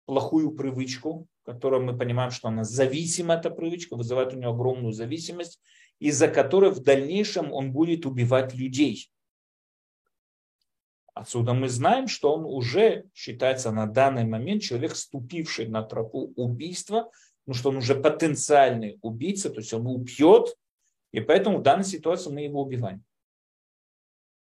плохую 0.05 0.51
привычку, 0.51 1.25
которую 1.43 1.81
мы 1.85 1.97
понимаем, 1.97 2.29
что 2.29 2.49
она 2.49 2.63
зависима, 2.63 3.33
эта 3.33 3.49
привычка, 3.49 3.95
вызывает 3.95 4.31
у 4.31 4.37
него 4.37 4.51
огромную 4.51 4.93
зависимость, 4.93 5.59
из-за 6.03 6.27
которой 6.27 6.71
в 6.71 6.81
дальнейшем 6.81 7.53
он 7.53 7.71
будет 7.71 8.05
убивать 8.05 8.53
людей. 8.53 9.09
Отсюда 11.13 11.53
мы 11.53 11.69
знаем, 11.69 12.09
что 12.09 12.33
он 12.33 12.43
уже 12.43 13.05
считается 13.13 13.71
на 13.71 13.85
данный 13.85 14.25
момент 14.25 14.63
человек, 14.63 14.97
ступивший 14.97 15.67
на 15.67 15.81
тропу 15.81 16.33
убийства, 16.35 17.09
ну 17.45 17.53
что 17.53 17.69
он 17.69 17.77
уже 17.77 17.95
потенциальный 17.95 18.99
убийца, 19.01 19.49
то 19.49 19.59
есть 19.61 19.73
он 19.73 19.87
убьет, 19.87 20.57
и 21.13 21.21
поэтому 21.21 21.59
в 21.59 21.61
данной 21.61 21.85
ситуации 21.85 22.31
мы 22.31 22.41
его 22.41 22.61
убиваем. 22.61 23.05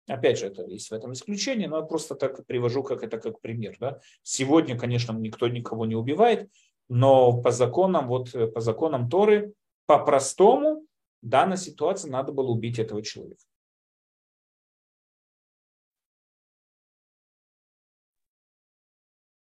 Опять 0.09 0.41
же, 0.41 0.47
это 0.47 0.65
есть 0.67 0.91
в 0.91 0.93
этом 0.93 1.13
исключение, 1.13 1.69
но 1.69 1.77
я 1.77 1.83
просто 1.83 2.17
так 2.17 2.45
привожу 2.47 2.83
как 2.83 3.05
это 3.05 3.19
как 3.21 3.41
пример. 3.41 3.77
Да? 3.79 4.01
Сегодня, 4.25 4.77
конечно, 4.77 5.13
никто 5.13 5.47
никого 5.47 5.87
не 5.87 5.95
убивает, 5.95 6.51
но 6.89 7.41
по 7.41 7.53
законам, 7.53 8.09
вот 8.09 8.33
по 8.53 8.61
законам 8.61 9.09
Торы, 9.09 9.55
по-простому 9.87 10.84
в 11.25 11.29
данной 11.29 11.57
ситуации 11.57 12.11
надо 12.11 12.33
было 12.33 12.51
убить 12.51 12.79
этого 12.79 13.03
человека. 13.03 13.43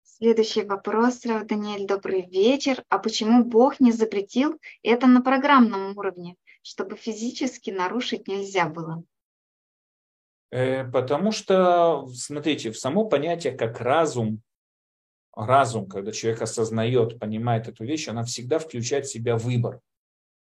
Следующий 0.04 0.64
вопрос, 0.64 1.20
Даниэль, 1.22 1.86
добрый 1.86 2.26
вечер. 2.26 2.84
А 2.90 2.98
почему 2.98 3.46
Бог 3.46 3.80
не 3.80 3.92
запретил 3.92 4.60
это 4.82 5.06
на 5.06 5.22
программном 5.22 5.96
уровне, 5.96 6.36
чтобы 6.64 6.96
физически 6.96 7.70
нарушить 7.70 8.28
нельзя 8.28 8.68
было? 8.68 9.04
Э, 10.50 10.84
потому 10.90 11.32
что, 11.32 12.08
смотрите, 12.08 12.72
в 12.72 12.80
само 12.80 13.06
понятие 13.06 13.54
как 13.54 13.80
разум, 13.80 14.42
разум, 15.36 15.88
когда 15.88 16.12
человек 16.12 16.42
осознает, 16.42 17.20
понимает 17.20 17.68
эту 17.68 17.86
вещь, 17.86 18.08
она 18.08 18.24
всегда 18.24 18.58
включает 18.58 19.06
в 19.06 19.12
себя 19.12 19.38
выбор. 19.38 19.82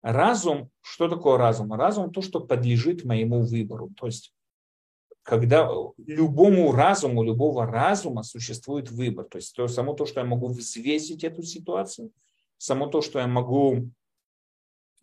Разум, 0.03 0.71
что 0.81 1.09
такое 1.09 1.39
разум? 1.39 1.73
Разум 1.73 2.13
то, 2.13 2.23
что 2.23 2.41
подлежит 2.41 3.05
моему 3.05 3.43
выбору. 3.43 3.91
То 3.97 4.07
есть, 4.07 4.33
когда 5.23 5.69
любому 5.99 6.73
разуму, 6.73 7.25
любого 7.25 7.67
разума 7.67 8.23
существует 8.23 8.91
выбор. 8.91 9.27
То 9.27 9.37
есть, 9.37 9.55
то, 9.55 9.67
само 9.67 9.95
то, 9.95 10.07
что 10.07 10.21
я 10.21 10.27
могу 10.27 10.49
взвесить 10.49 11.25
эту 11.25 11.43
ситуацию, 11.43 12.13
само 12.59 12.87
то, 12.87 13.03
что 13.03 13.19
я 13.19 13.27
могу 13.27 13.91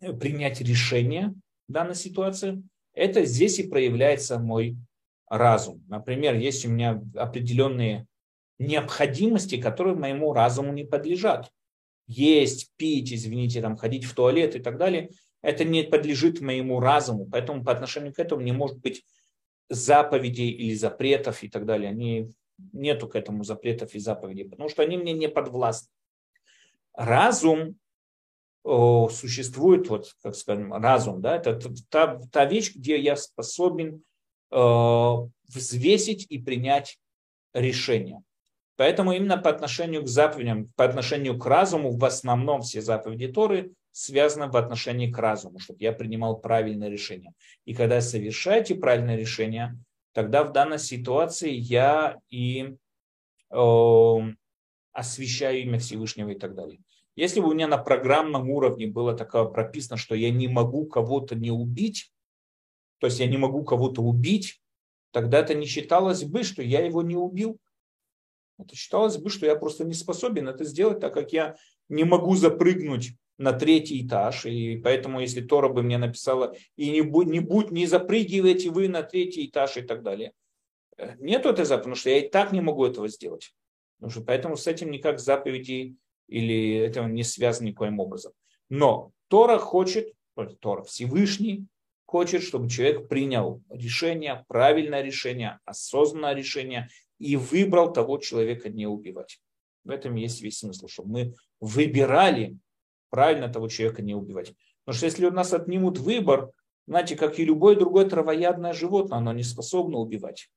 э, 0.00 0.12
принять 0.14 0.60
решение 0.60 1.34
данной 1.68 1.94
ситуации, 1.94 2.62
это 2.94 3.24
здесь 3.26 3.58
и 3.58 3.68
проявляется 3.68 4.38
мой 4.38 4.76
разум. 5.28 5.84
Например, 5.88 6.34
есть 6.34 6.64
у 6.64 6.70
меня 6.70 7.02
определенные 7.14 8.06
необходимости, 8.58 9.60
которые 9.60 9.96
моему 9.96 10.32
разуму 10.32 10.72
не 10.72 10.84
подлежат 10.84 11.52
есть, 12.06 12.70
пить, 12.76 13.12
извините, 13.12 13.60
там, 13.60 13.76
ходить 13.76 14.04
в 14.04 14.14
туалет 14.14 14.56
и 14.56 14.60
так 14.60 14.78
далее, 14.78 15.10
это 15.42 15.64
не 15.64 15.82
подлежит 15.82 16.40
моему 16.40 16.80
разуму. 16.80 17.26
Поэтому 17.30 17.64
по 17.64 17.72
отношению 17.72 18.12
к 18.12 18.18
этому 18.18 18.42
не 18.42 18.52
может 18.52 18.78
быть 18.78 19.04
заповедей 19.68 20.50
или 20.50 20.74
запретов 20.74 21.42
и 21.42 21.48
так 21.48 21.66
далее. 21.66 21.90
Они, 21.90 22.30
нету 22.72 23.08
к 23.08 23.16
этому 23.16 23.44
запретов 23.44 23.94
и 23.94 23.98
заповедей, 23.98 24.48
потому 24.48 24.68
что 24.68 24.82
они 24.82 24.96
мне 24.96 25.12
не 25.12 25.28
подвластны. 25.28 25.90
Разум 26.94 27.76
о, 28.62 29.08
существует, 29.08 29.88
вот, 29.88 30.14
как 30.22 30.34
скажем, 30.34 30.72
разум, 30.72 31.20
да, 31.20 31.36
это 31.36 31.60
та, 31.88 32.20
та 32.32 32.44
вещь, 32.46 32.74
где 32.74 32.98
я 32.98 33.14
способен 33.14 34.02
э, 34.50 35.14
взвесить 35.48 36.26
и 36.28 36.38
принять 36.38 36.98
решение. 37.52 38.22
Поэтому 38.76 39.12
именно 39.12 39.38
по 39.38 39.50
отношению 39.50 40.02
к 40.02 40.08
заповедям, 40.08 40.70
по 40.76 40.84
отношению 40.84 41.38
к 41.38 41.46
разуму, 41.46 41.96
в 41.96 42.04
основном 42.04 42.60
все 42.60 42.82
заповеди 42.82 43.28
Торы 43.28 43.72
связаны 43.90 44.48
в 44.48 44.56
отношении 44.56 45.10
к 45.10 45.18
разуму, 45.18 45.58
чтобы 45.58 45.78
я 45.80 45.92
принимал 45.92 46.38
правильное 46.38 46.90
решение. 46.90 47.32
И 47.64 47.74
когда 47.74 48.02
совершаете 48.02 48.74
правильное 48.74 49.16
решение, 49.16 49.78
тогда 50.12 50.44
в 50.44 50.52
данной 50.52 50.78
ситуации 50.78 51.50
я 51.50 52.18
и 52.28 52.76
э, 53.50 54.16
освещаю 54.92 55.62
имя 55.62 55.78
Всевышнего 55.78 56.30
и 56.30 56.38
так 56.38 56.54
далее. 56.54 56.78
Если 57.16 57.40
бы 57.40 57.48
у 57.48 57.54
меня 57.54 57.68
на 57.68 57.78
программном 57.78 58.50
уровне 58.50 58.86
было 58.86 59.14
такое 59.14 59.46
прописано, 59.46 59.96
что 59.96 60.14
я 60.14 60.30
не 60.30 60.48
могу 60.48 60.84
кого-то 60.84 61.34
не 61.34 61.50
убить, 61.50 62.12
то 62.98 63.06
есть 63.06 63.20
я 63.20 63.26
не 63.26 63.38
могу 63.38 63.64
кого-то 63.64 64.02
убить, 64.02 64.60
тогда 65.12 65.38
это 65.38 65.54
не 65.54 65.64
считалось 65.64 66.24
бы, 66.24 66.42
что 66.42 66.62
я 66.62 66.84
его 66.84 67.00
не 67.00 67.16
убил. 67.16 67.58
Это 68.58 68.74
считалось 68.74 69.18
бы, 69.18 69.30
что 69.30 69.46
я 69.46 69.56
просто 69.56 69.84
не 69.84 69.94
способен 69.94 70.48
это 70.48 70.64
сделать, 70.64 71.00
так 71.00 71.12
как 71.14 71.32
я 71.32 71.56
не 71.88 72.04
могу 72.04 72.34
запрыгнуть 72.34 73.12
на 73.38 73.52
третий 73.52 74.06
этаж, 74.06 74.46
и 74.46 74.76
поэтому, 74.82 75.20
если 75.20 75.42
Тора 75.42 75.68
бы 75.68 75.82
мне 75.82 75.98
написала, 75.98 76.54
и 76.76 76.90
не, 76.90 77.02
будь, 77.02 77.26
не, 77.26 77.40
будь, 77.40 77.70
не 77.70 77.86
запрыгивайте 77.86 78.70
вы 78.70 78.88
на 78.88 79.02
третий 79.02 79.46
этаж 79.46 79.76
и 79.76 79.82
так 79.82 80.02
далее. 80.02 80.32
Э, 80.96 81.14
нет 81.18 81.44
этой 81.44 81.66
заповеди, 81.66 81.82
потому 81.82 81.94
что 81.96 82.10
я 82.10 82.18
и 82.18 82.28
так 82.28 82.52
не 82.52 82.62
могу 82.62 82.86
этого 82.86 83.08
сделать. 83.08 83.54
Потому 83.98 84.10
что 84.10 84.20
поэтому 84.22 84.56
с 84.56 84.66
этим 84.66 84.90
никак 84.90 85.20
заповеди 85.20 85.96
или 86.28 86.76
это 86.76 87.04
не 87.04 87.24
связано 87.24 87.68
никоим 87.68 88.00
образом. 88.00 88.32
Но 88.68 89.12
Тора 89.28 89.58
хочет, 89.58 90.12
Тора 90.60 90.82
Всевышний 90.82 91.66
хочет, 92.04 92.42
чтобы 92.42 92.68
человек 92.68 93.08
принял 93.08 93.62
решение, 93.68 94.44
правильное 94.48 95.02
решение, 95.02 95.58
осознанное 95.64 96.34
решение 96.34 96.88
и 97.18 97.36
выбрал 97.36 97.92
того 97.92 98.18
человека 98.18 98.68
не 98.68 98.86
убивать. 98.86 99.40
В 99.84 99.90
этом 99.90 100.14
есть 100.16 100.42
весь 100.42 100.58
смысл, 100.58 100.88
чтобы 100.88 101.10
мы 101.10 101.34
выбирали 101.60 102.58
правильно 103.10 103.48
того 103.48 103.68
человека 103.68 104.02
не 104.02 104.14
убивать. 104.14 104.54
Потому 104.84 104.96
что 104.96 105.06
если 105.06 105.26
у 105.26 105.30
нас 105.30 105.52
отнимут 105.52 105.98
выбор, 105.98 106.50
знаете, 106.86 107.16
как 107.16 107.38
и 107.38 107.44
любое 107.44 107.76
другое 107.76 108.08
травоядное 108.08 108.72
животное, 108.72 109.18
оно 109.18 109.32
не 109.32 109.42
способно 109.42 109.98
убивать. 109.98 110.48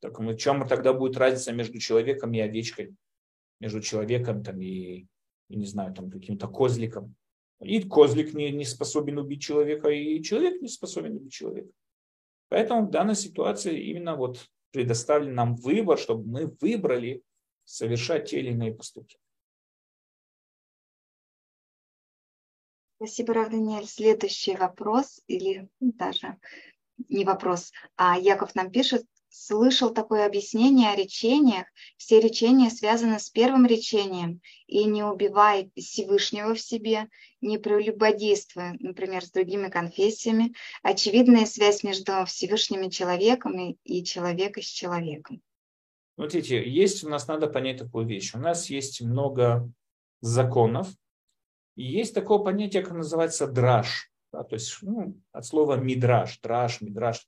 Так 0.00 0.18
в 0.20 0.36
чем 0.36 0.66
тогда 0.68 0.92
будет 0.92 1.16
разница 1.16 1.52
между 1.52 1.78
человеком 1.78 2.32
и 2.32 2.40
овечкой? 2.40 2.94
Между 3.60 3.80
человеком 3.80 4.42
там, 4.42 4.60
и, 4.60 5.06
и 5.48 5.56
не 5.56 5.66
знаю, 5.66 5.94
там, 5.94 6.10
каким-то 6.10 6.48
козликом. 6.48 7.14
И 7.60 7.82
козлик 7.82 8.34
не, 8.34 8.52
не 8.52 8.64
способен 8.64 9.18
убить 9.18 9.42
человека, 9.42 9.88
и 9.88 10.22
человек 10.22 10.60
не 10.62 10.68
способен 10.68 11.16
убить 11.16 11.32
человека. 11.32 11.70
Поэтому 12.48 12.86
в 12.86 12.90
данной 12.90 13.16
ситуации 13.16 13.80
именно 13.80 14.14
вот 14.14 14.46
предоставлен 14.70 15.34
нам 15.34 15.54
выбор, 15.56 15.98
чтобы 15.98 16.24
мы 16.26 16.46
выбрали 16.60 17.22
совершать 17.64 18.30
те 18.30 18.40
или 18.40 18.50
иные 18.50 18.74
поступки. 18.74 19.18
Спасибо, 22.96 23.34
Рав 23.34 23.50
Даниэль. 23.50 23.86
Следующий 23.86 24.56
вопрос, 24.56 25.22
или 25.28 25.68
даже 25.78 26.36
не 27.08 27.24
вопрос, 27.24 27.72
а 27.96 28.18
Яков 28.18 28.54
нам 28.56 28.72
пишет, 28.72 29.06
слышал 29.38 29.90
такое 29.90 30.26
объяснение 30.26 30.90
о 30.90 30.96
речениях. 30.96 31.66
Все 31.96 32.20
речения 32.20 32.70
связаны 32.70 33.18
с 33.18 33.30
первым 33.30 33.66
речением. 33.66 34.40
И 34.66 34.84
не 34.84 35.04
убивай 35.04 35.70
Всевышнего 35.76 36.54
в 36.54 36.60
себе, 36.60 37.08
не 37.40 37.58
прелюбодействуя, 37.58 38.76
например, 38.80 39.24
с 39.24 39.30
другими 39.30 39.68
конфессиями. 39.68 40.54
Очевидная 40.82 41.46
связь 41.46 41.84
между 41.84 42.24
Всевышним 42.26 42.90
человеком 42.90 43.58
и, 43.58 43.76
и 43.84 44.04
человека 44.04 44.60
с 44.60 44.66
человеком. 44.66 45.40
Смотрите, 46.16 46.68
есть 46.68 47.04
у 47.04 47.08
нас, 47.08 47.28
надо 47.28 47.46
понять 47.46 47.78
такую 47.78 48.06
вещь. 48.06 48.34
У 48.34 48.38
нас 48.38 48.68
есть 48.70 49.00
много 49.00 49.70
законов, 50.20 50.88
и 51.76 51.84
есть 51.84 52.12
такое 52.12 52.38
понятие, 52.38 52.82
как 52.82 52.92
называется 52.92 53.46
драж. 53.46 54.10
Да, 54.32 54.42
то 54.42 54.56
есть 54.56 54.78
ну, 54.82 55.16
от 55.32 55.46
слова 55.46 55.76
мидраж, 55.76 56.38
драж, 56.40 56.80
мидраж. 56.80 57.26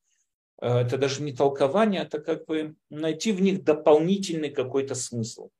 Э, 0.60 0.80
это 0.80 0.98
даже 0.98 1.22
не 1.22 1.32
толкование, 1.32 2.02
это 2.02 2.20
как 2.20 2.46
бы 2.46 2.74
найти 2.90 3.32
в 3.32 3.40
них 3.40 3.64
дополнительный 3.64 4.50
какой-то 4.50 4.94
смысл. 4.94 5.50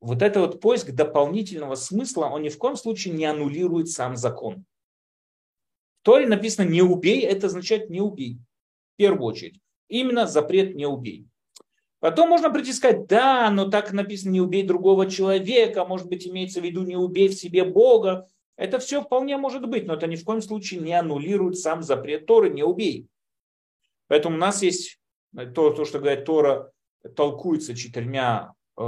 Вот 0.00 0.22
это 0.22 0.40
вот 0.40 0.60
поиск 0.60 0.90
дополнительного 0.90 1.74
смысла, 1.76 2.26
он 2.26 2.42
ни 2.42 2.50
в 2.50 2.58
коем 2.58 2.76
случае 2.76 3.14
не 3.14 3.24
аннулирует 3.24 3.88
сам 3.88 4.16
закон. 4.16 4.64
В 6.00 6.04
Торе 6.04 6.26
написано 6.26 6.68
«не 6.68 6.82
убей», 6.82 7.22
это 7.22 7.46
означает 7.46 7.88
«не 7.88 8.02
убей». 8.02 8.38
В 8.92 8.96
первую 8.96 9.24
очередь. 9.24 9.60
Именно 9.88 10.26
запрет 10.26 10.74
«не 10.74 10.86
убей». 10.86 11.26
Потом 12.00 12.28
можно 12.28 12.50
прийти 12.50 12.68
и 12.70 12.74
сказать, 12.74 13.06
да, 13.06 13.50
но 13.50 13.70
так 13.70 13.90
написано, 13.94 14.32
не 14.32 14.42
убей 14.42 14.62
другого 14.62 15.10
человека, 15.10 15.86
может 15.86 16.06
быть, 16.06 16.26
имеется 16.26 16.60
в 16.60 16.64
виду, 16.64 16.82
не 16.82 16.96
убей 16.96 17.28
в 17.28 17.32
себе 17.32 17.64
Бога. 17.64 18.28
Это 18.56 18.78
все 18.78 19.00
вполне 19.00 19.38
может 19.38 19.66
быть, 19.66 19.86
но 19.86 19.94
это 19.94 20.06
ни 20.06 20.16
в 20.16 20.24
коем 20.24 20.42
случае 20.42 20.80
не 20.80 20.92
аннулирует 20.92 21.56
сам 21.56 21.82
запрет 21.82 22.26
Торы, 22.26 22.50
не 22.50 22.62
убей. 22.62 23.08
Поэтому 24.14 24.36
у 24.36 24.38
нас 24.38 24.62
есть 24.62 25.00
то, 25.32 25.70
то 25.70 25.84
что 25.84 25.98
говорит 25.98 26.24
Тора, 26.24 26.70
толкуется 27.16 27.74
четырьмя 27.74 28.52
э, 28.76 28.82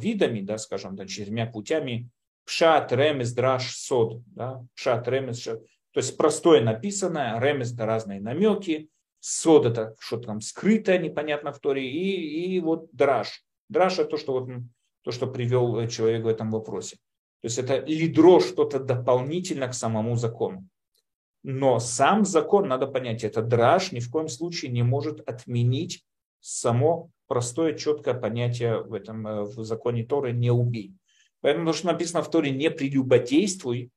видами, 0.00 0.40
да, 0.40 0.58
скажем, 0.58 0.96
да, 0.96 1.06
четырьмя 1.06 1.46
путями. 1.46 2.08
Пшат, 2.44 2.90
ремес, 2.90 3.32
драш, 3.32 3.76
сод. 3.76 4.22
Да? 4.26 4.66
Пшат, 4.74 5.06
ремес, 5.06 5.40
шат. 5.40 5.60
То 5.92 5.98
есть 5.98 6.16
простое 6.16 6.64
написанное, 6.64 7.38
ремес– 7.38 7.72
это 7.74 7.86
разные 7.86 8.20
намеки, 8.20 8.88
сод– 9.20 9.66
это 9.66 9.94
что-то 10.00 10.26
там 10.26 10.40
скрытое, 10.40 10.98
непонятно 10.98 11.52
в 11.52 11.60
Торе, 11.60 11.88
и, 11.88 12.56
и 12.56 12.58
вот 12.58 12.88
драж. 12.90 13.44
Драж– 13.68 13.92
это 14.00 14.08
то, 14.08 14.16
что, 14.16 14.32
вот, 14.32 14.50
то, 15.04 15.12
что 15.12 15.28
привел 15.28 15.86
человек 15.86 16.24
в 16.24 16.26
этом 16.26 16.50
вопросе. 16.50 16.96
То 17.40 17.46
есть 17.46 17.58
это 17.58 17.78
лидро 17.86 18.40
что-то 18.40 18.80
дополнительно 18.80 19.68
к 19.68 19.74
самому 19.74 20.16
закону. 20.16 20.66
Но 21.42 21.80
сам 21.80 22.24
закон, 22.24 22.68
надо 22.68 22.86
понять, 22.86 23.24
это 23.24 23.42
драж 23.42 23.92
ни 23.92 24.00
в 24.00 24.10
коем 24.10 24.28
случае 24.28 24.70
не 24.70 24.82
может 24.82 25.20
отменить 25.28 26.04
само 26.40 27.10
простое, 27.26 27.74
четкое 27.74 28.14
понятие 28.14 28.82
в 28.82 28.92
этом 28.94 29.26
э, 29.26 29.42
в 29.42 29.64
законе 29.64 30.04
Торы 30.04 30.32
«не 30.32 30.50
убей». 30.50 30.94
Поэтому 31.40 31.66
то, 31.66 31.72
что 31.72 31.86
написано 31.88 32.22
в 32.22 32.30
Торе 32.30 32.50
«не 32.50 32.70
прелюбодействуй», 32.70 33.90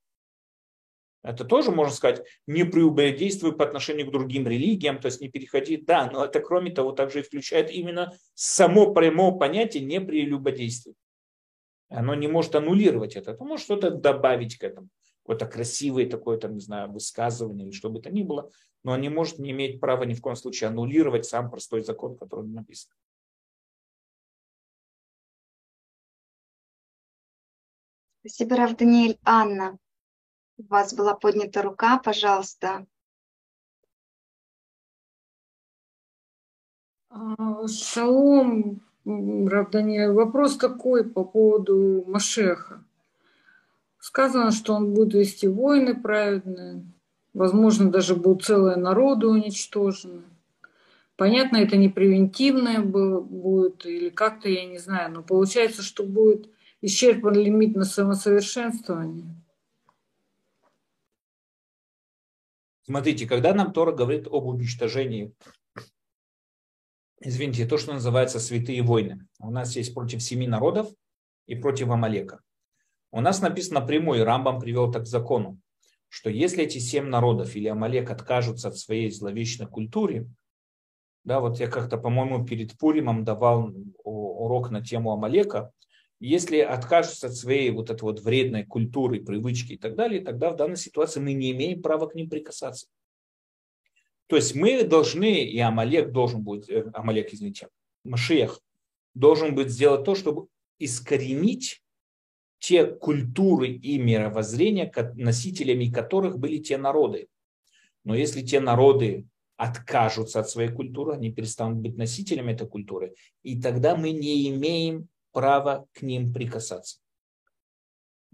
это 1.22 1.44
тоже 1.44 1.72
можно 1.72 1.94
сказать, 1.94 2.24
не 2.46 2.64
прелюбодействуй 2.64 3.56
по 3.56 3.66
отношению 3.66 4.08
к 4.08 4.12
другим 4.12 4.48
религиям, 4.48 5.00
то 5.00 5.08
есть 5.08 5.22
не 5.22 5.30
переходи, 5.30 5.78
да, 5.78 6.10
но 6.12 6.24
это 6.24 6.40
кроме 6.40 6.72
того 6.72 6.92
также 6.92 7.20
и 7.20 7.24
включает 7.24 7.72
именно 7.72 8.14
само 8.36 8.94
прямое 8.94 9.32
понятие 9.32 9.84
не 9.84 10.00
прелюбодействуй. 10.00 10.94
Оно 11.90 12.14
не 12.14 12.28
может 12.28 12.56
аннулировать 12.56 13.16
это, 13.16 13.32
это 13.32 13.44
может 13.44 13.66
что-то 13.66 13.90
добавить 13.92 14.58
к 14.58 14.64
этому. 14.64 14.88
Какое-то 15.26 15.48
красивое 15.48 16.08
такое, 16.08 16.38
там, 16.38 16.54
не 16.54 16.60
знаю, 16.60 16.92
высказывание 16.92 17.66
или 17.66 17.74
что 17.74 17.90
бы 17.90 18.00
то 18.00 18.12
ни 18.12 18.22
было, 18.22 18.52
но 18.84 18.94
оно 18.94 19.02
не 19.02 19.10
может 19.10 19.40
не 19.40 19.50
иметь 19.50 19.82
права 19.82 20.04
ни 20.04 20.14
в 20.14 20.22
коем 20.22 20.36
случае 20.36 20.68
аннулировать 20.68 21.26
сам 21.26 21.50
простой 21.50 21.82
закон, 21.82 22.16
который 22.16 22.46
написан. 22.46 22.92
Спасибо, 28.20 28.56
Рав 28.56 28.76
Даниэль. 28.76 29.18
Анна, 29.24 29.80
у 30.58 30.64
вас 30.68 30.94
была 30.94 31.16
поднята 31.16 31.64
рука, 31.64 31.98
пожалуйста. 31.98 32.86
А, 37.10 37.68
шалом, 37.68 38.80
Рав 39.06 39.72
Даниэль. 39.72 40.12
Вопрос 40.12 40.58
такой 40.58 41.10
по 41.10 41.24
поводу 41.24 42.04
Машеха. 42.06 42.86
Сказано, 44.06 44.52
что 44.52 44.76
он 44.76 44.94
будет 44.94 45.16
вести 45.16 45.48
войны 45.48 46.00
праведные, 46.00 46.86
возможно, 47.34 47.90
даже 47.90 48.16
будут 48.16 48.46
целые 48.46 48.76
народы 48.76 49.26
уничтожены. 49.26 50.22
Понятно, 51.16 51.58
это 51.58 51.76
не 51.76 51.90
превентивное 51.90 52.82
будет 52.82 53.84
или 53.84 54.10
как-то, 54.10 54.48
я 54.48 54.64
не 54.68 54.78
знаю, 54.78 55.12
но 55.12 55.24
получается, 55.24 55.82
что 55.82 56.04
будет 56.04 56.52
исчерпан 56.82 57.34
лимит 57.34 57.76
на 57.76 57.84
самосовершенствование. 57.84 59.26
Смотрите, 62.84 63.26
когда 63.26 63.56
нам 63.56 63.74
Тора 63.74 63.92
говорит 63.92 64.28
об 64.28 64.46
уничтожении 64.46 65.34
извините, 67.20 67.66
то, 67.66 67.80
что 67.80 67.94
называется 67.94 68.40
святые 68.40 68.84
войны. 68.84 69.28
У 69.40 69.50
нас 69.50 69.76
есть 69.76 69.96
против 69.96 70.22
семи 70.22 70.46
народов 70.46 70.94
и 71.48 71.56
против 71.56 71.90
Амалека. 71.90 72.44
У 73.16 73.22
нас 73.22 73.42
написано 73.42 73.80
прямой, 73.80 74.24
Рамбам 74.24 74.60
привел 74.60 74.92
так 74.92 75.04
к 75.04 75.08
закону, 75.08 75.58
что 76.10 76.30
если 76.30 76.66
эти 76.66 76.80
семь 76.80 77.06
народов 77.06 77.56
или 77.56 77.70
Амалек 77.70 78.12
откажутся 78.12 78.68
от 78.68 78.78
своей 78.78 79.10
зловечной 79.10 79.68
культуры, 79.68 80.28
да, 81.24 81.40
вот 81.40 81.58
я 81.62 81.68
как-то, 81.68 81.98
по-моему, 81.98 82.46
перед 82.46 82.78
Пуримом 82.78 83.24
давал 83.24 83.74
урок 84.04 84.70
на 84.70 84.84
тему 84.84 85.14
Амалека, 85.14 85.72
если 86.20 86.58
откажутся 86.58 87.28
от 87.28 87.36
своей 87.36 87.72
вот 87.72 87.90
этой 87.90 88.02
вот 88.02 88.20
вредной 88.20 88.66
культуры, 88.66 89.24
привычки 89.24 89.74
и 89.74 89.78
так 89.78 89.96
далее, 89.96 90.20
тогда 90.20 90.50
в 90.50 90.58
данной 90.58 90.76
ситуации 90.76 91.22
мы 91.22 91.32
не 91.32 91.52
имеем 91.52 91.82
права 91.82 92.08
к 92.08 92.16
ним 92.16 92.30
прикасаться. 92.30 92.88
То 94.28 94.36
есть 94.36 94.56
мы 94.56 94.84
должны, 94.84 95.42
и 95.42 95.58
Амалек 95.60 96.12
должен 96.12 96.44
будет, 96.44 96.70
э, 96.70 96.92
Амалек, 96.94 97.34
извините, 97.34 97.70
Машиях 98.04 98.60
должен 99.14 99.56
быть 99.56 99.70
сделать 99.70 100.04
то, 100.04 100.16
чтобы 100.16 100.48
искоренить 100.80 101.82
те 102.60 102.86
культуры 102.86 103.68
и 103.70 103.98
мировоззрения, 103.98 104.92
носителями 105.16 105.90
которых 105.90 106.40
были 106.40 106.58
те 106.58 106.78
народы. 106.78 107.28
Но 108.04 108.16
если 108.16 108.42
те 108.42 108.60
народы 108.60 109.26
откажутся 109.58 110.40
от 110.40 110.50
своей 110.50 110.70
культуры, 110.70 111.14
они 111.14 111.32
перестанут 111.32 111.80
быть 111.80 111.98
носителями 111.98 112.54
этой 112.54 112.68
культуры, 112.68 113.14
и 113.44 113.62
тогда 113.62 113.96
мы 113.96 114.12
не 114.12 114.50
имеем 114.50 115.08
права 115.32 115.86
к 115.94 116.02
ним 116.02 116.34
прикасаться. 116.34 117.00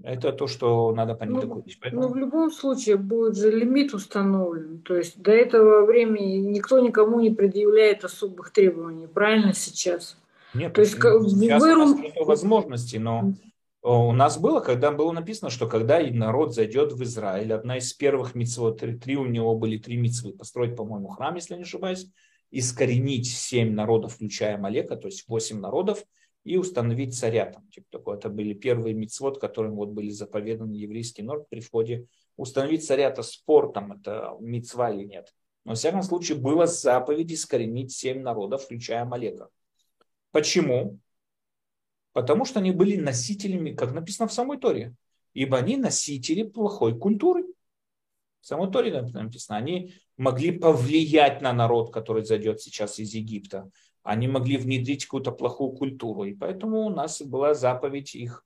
Это 0.03 0.31
то, 0.31 0.48
что 0.48 0.91
надо 0.93 1.14
понять. 1.14 1.43
Ну, 1.43 1.64
Поэтому... 1.80 2.02
ну, 2.02 2.10
в 2.10 2.15
любом 2.15 2.52
случае 2.52 2.98
будет 2.98 3.38
же 3.38 3.52
лимит 3.52 3.93
установлен. 3.93 4.81
То 4.81 4.95
есть 4.95 5.22
до 5.22 5.31
этого 5.31 5.85
времени 5.85 6.38
никто 6.38 6.80
никому 6.80 7.19
не 7.19 7.30
предъявляет 7.30 8.03
особых 8.03 8.52
требований. 8.52 9.07
Правильно 9.07 9.53
сейчас? 9.53 10.18
Нет, 10.53 10.73
то 10.73 10.81
есть 10.81 10.93
сейчас 10.93 11.61
вырум... 11.61 11.91
у 11.91 11.95
нас 11.95 12.03
нет 12.03 12.15
возможности, 12.26 12.98
но 12.98 13.34
у 13.81 14.11
нас 14.11 14.37
было, 14.37 14.59
когда 14.59 14.91
было 14.91 15.11
написано, 15.11 15.49
что 15.49 15.67
когда 15.67 15.99
народ 15.99 16.53
зайдет 16.53 16.93
в 16.93 17.03
Израиль, 17.03 17.53
одна 17.53 17.77
из 17.77 17.91
первых 17.93 18.35
митцвот, 18.35 18.79
три, 18.79 18.97
три 18.97 19.17
у 19.17 19.25
него 19.25 19.55
были 19.55 19.77
три 19.77 19.97
митцвы, 19.97 20.33
построить, 20.33 20.75
по-моему, 20.75 21.07
храм, 21.07 21.35
если 21.35 21.55
не 21.55 21.63
ошибаюсь, 21.63 22.07
искоренить 22.51 23.27
семь 23.27 23.73
народов, 23.73 24.13
включая 24.13 24.57
Малека, 24.57 24.95
то 24.97 25.07
есть 25.07 25.27
восемь 25.27 25.59
народов, 25.59 26.03
и 26.43 26.57
установить 26.57 27.17
царя. 27.17 27.45
Там, 27.45 27.67
типа 27.69 27.87
такое. 27.91 28.17
Это 28.17 28.29
были 28.29 28.53
первые 28.53 28.93
мицвод, 28.93 29.39
которым 29.39 29.75
вот 29.75 29.89
были 29.89 30.09
заповеданы 30.09 30.73
еврейский 30.73 31.21
народ 31.21 31.47
при 31.49 31.59
входе. 31.59 32.07
Установить 32.35 32.85
царя 32.85 33.09
это 33.09 33.23
спор, 33.23 33.71
там, 33.71 33.93
это 33.93 34.35
мицва 34.39 34.91
или 34.91 35.05
нет. 35.05 35.33
Но, 35.65 35.71
во 35.71 35.75
всяком 35.75 36.01
случае, 36.01 36.37
было 36.37 36.65
заповедь 36.65 37.31
искоренить 37.31 37.91
семь 37.91 38.21
народов, 38.21 38.63
включая 38.63 39.05
Малека. 39.05 39.49
Почему? 40.31 40.97
Потому 42.13 42.45
что 42.45 42.59
они 42.59 42.71
были 42.71 42.97
носителями, 42.97 43.73
как 43.73 43.93
написано 43.93 44.27
в 44.27 44.33
самой 44.33 44.57
Торе, 44.57 44.93
ибо 45.33 45.57
они 45.57 45.77
носители 45.77 46.43
плохой 46.43 46.97
культуры. 46.97 47.45
В 48.41 48.47
самой 48.47 48.71
Торе 48.71 49.01
написано, 49.01 49.57
они 49.57 49.93
могли 50.17 50.51
повлиять 50.51 51.41
на 51.41 51.53
народ, 51.53 51.93
который 51.93 52.25
зайдет 52.25 52.59
сейчас 52.59 52.99
из 52.99 53.13
Египта 53.13 53.71
они 54.03 54.27
могли 54.27 54.57
внедрить 54.57 55.05
какую-то 55.05 55.31
плохую 55.31 55.71
культуру. 55.71 56.23
И 56.23 56.33
поэтому 56.33 56.81
у 56.81 56.89
нас 56.89 57.21
была 57.21 57.53
заповедь 57.53 58.15
их 58.15 58.45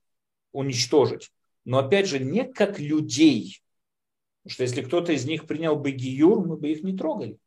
уничтожить. 0.52 1.32
Но 1.64 1.78
опять 1.78 2.06
же, 2.06 2.18
не 2.18 2.44
как 2.44 2.78
людей. 2.78 3.60
Потому 4.42 4.54
что 4.54 4.62
если 4.62 4.82
кто-то 4.82 5.12
из 5.12 5.24
них 5.24 5.46
принял 5.46 5.76
бы 5.76 5.90
гиюр, 5.90 6.46
мы 6.46 6.56
бы 6.56 6.70
их 6.70 6.82
не 6.82 6.96
трогали. 6.96 7.38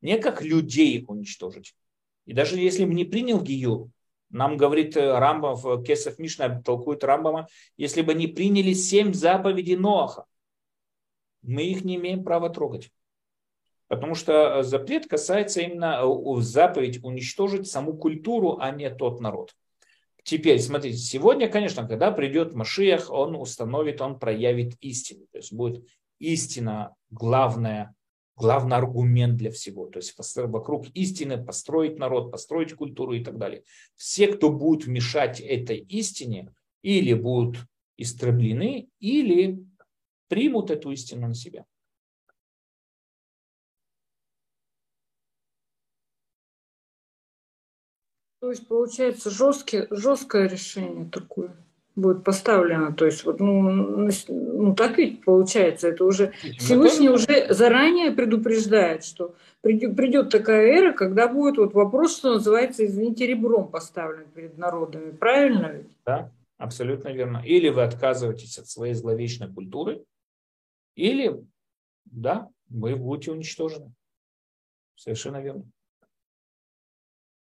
Не 0.00 0.18
как 0.18 0.42
людей 0.42 0.98
их 0.98 1.08
уничтожить. 1.08 1.74
И 2.26 2.32
даже 2.32 2.58
если 2.58 2.84
бы 2.84 2.94
не 2.94 3.04
принял 3.04 3.40
гиюр, 3.42 3.88
нам 4.30 4.56
говорит 4.56 4.96
Рамбам 4.96 5.54
в 5.54 5.82
Кесов 5.82 6.18
Мишна, 6.18 6.60
толкует 6.62 7.04
Рамбама, 7.04 7.48
если 7.76 8.02
бы 8.02 8.12
они 8.12 8.26
приняли 8.26 8.72
семь 8.72 9.12
заповедей 9.14 9.76
Ноаха, 9.76 10.26
мы 11.42 11.62
их 11.62 11.84
не 11.84 11.96
имеем 11.96 12.24
права 12.24 12.50
трогать. 12.50 12.90
Потому 13.88 14.14
что 14.14 14.32
э, 14.32 14.62
запрет 14.64 15.06
касается 15.06 15.60
именно 15.60 16.00
э, 16.02 16.40
заповедь 16.40 17.02
уничтожить 17.04 17.68
саму 17.68 17.96
культуру, 17.96 18.58
а 18.60 18.72
не 18.72 18.90
тот 18.90 19.20
народ. 19.20 19.54
Теперь, 20.24 20.58
смотрите, 20.60 20.98
сегодня, 20.98 21.48
конечно, 21.48 21.86
когда 21.86 22.10
придет 22.10 22.52
Машиях, 22.52 23.10
он 23.10 23.36
установит, 23.36 24.00
он 24.00 24.18
проявит 24.18 24.74
истину. 24.80 25.26
То 25.30 25.38
есть 25.38 25.52
будет 25.52 25.86
истина 26.18 26.96
главная, 27.10 27.94
главный 28.36 28.76
аргумент 28.76 29.36
для 29.36 29.50
всего. 29.50 29.86
То 29.86 29.98
есть 29.98 30.14
вокруг 30.36 30.86
истины 30.94 31.42
построить 31.42 31.98
народ, 31.98 32.30
построить 32.30 32.74
культуру 32.74 33.14
и 33.14 33.24
так 33.24 33.38
далее. 33.38 33.64
Все, 33.96 34.28
кто 34.28 34.50
будет 34.50 34.86
мешать 34.86 35.40
этой 35.40 35.78
истине, 35.78 36.52
или 36.82 37.14
будут 37.14 37.66
истреблены, 37.96 38.88
или 39.00 39.64
примут 40.28 40.70
эту 40.70 40.92
истину 40.92 41.28
на 41.28 41.34
себя. 41.34 41.64
То 48.38 48.50
есть 48.50 48.68
получается 48.68 49.30
жесткий, 49.30 49.86
жесткое 49.90 50.46
решение 50.46 51.10
такое 51.10 51.56
будет 51.96 52.22
поставлено. 52.22 52.92
То 52.92 53.06
есть 53.06 53.24
вот, 53.24 53.40
ну, 53.40 54.08
ну 54.28 54.74
так 54.74 54.98
ведь 54.98 55.24
получается, 55.24 55.88
это 55.88 56.04
уже 56.04 56.32
Всевышний 56.58 57.08
уже 57.08 57.52
заранее 57.52 58.12
предупреждает, 58.12 59.04
что 59.04 59.34
придет, 59.62 59.96
придет 59.96 60.30
такая 60.30 60.66
эра, 60.66 60.92
когда 60.92 61.26
будет 61.26 61.56
вот 61.56 61.72
вопрос, 61.74 62.18
что 62.18 62.34
называется, 62.34 62.84
извините, 62.84 63.26
ребром 63.26 63.68
поставлен 63.68 64.26
перед 64.34 64.58
народами. 64.58 65.10
Правильно 65.10 65.72
ведь? 65.72 65.88
Да, 66.04 66.30
абсолютно 66.58 67.08
верно. 67.08 67.42
Или 67.44 67.70
вы 67.70 67.82
отказываетесь 67.82 68.58
от 68.58 68.68
своей 68.68 68.94
зловечной 68.94 69.52
культуры, 69.52 70.04
или, 70.94 71.42
да, 72.04 72.48
вы 72.68 72.94
будете 72.94 73.32
уничтожены. 73.32 73.92
Совершенно 74.96 75.40
верно. 75.42 75.64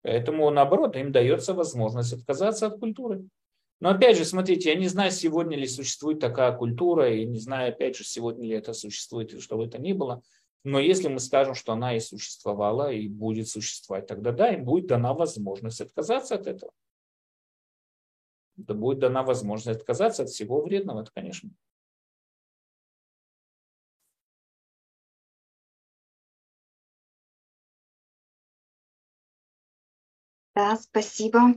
Поэтому, 0.01 0.49
наоборот, 0.49 0.95
им 0.97 1.11
дается 1.11 1.53
возможность 1.53 2.13
отказаться 2.13 2.67
от 2.67 2.79
культуры. 2.79 3.25
Но 3.85 3.91
опять 3.91 4.17
же, 4.17 4.25
смотрите, 4.25 4.69
я 4.71 4.75
не 4.75 4.87
знаю, 4.87 5.11
сегодня 5.11 5.55
ли 5.55 5.67
существует 5.67 6.19
такая 6.19 6.51
культура, 6.57 7.13
и 7.13 7.23
не 7.23 7.37
знаю, 7.37 7.69
опять 7.69 7.95
же, 7.95 8.03
сегодня 8.03 8.43
ли 8.47 8.55
это 8.55 8.73
существует, 8.73 9.31
и 9.31 9.39
что 9.39 9.57
бы 9.57 9.65
это 9.65 9.77
ни 9.77 9.93
было. 9.93 10.23
Но 10.63 10.79
если 10.79 11.07
мы 11.07 11.19
скажем, 11.19 11.53
что 11.53 11.73
она 11.73 11.95
и 11.95 11.99
существовала, 11.99 12.91
и 12.91 13.07
будет 13.07 13.47
существовать, 13.47 14.07
тогда 14.07 14.31
да, 14.31 14.49
им 14.49 14.65
будет 14.65 14.87
дана 14.87 15.13
возможность 15.13 15.81
отказаться 15.81 16.33
от 16.33 16.47
этого. 16.47 16.71
Да 18.55 18.73
будет 18.73 18.97
дана 18.97 19.21
возможность 19.21 19.79
отказаться 19.79 20.23
от 20.23 20.29
всего 20.29 20.61
вредного, 20.63 21.03
это, 21.03 21.11
конечно. 21.13 21.51
Да, 30.55 30.75
спасибо. 30.77 31.53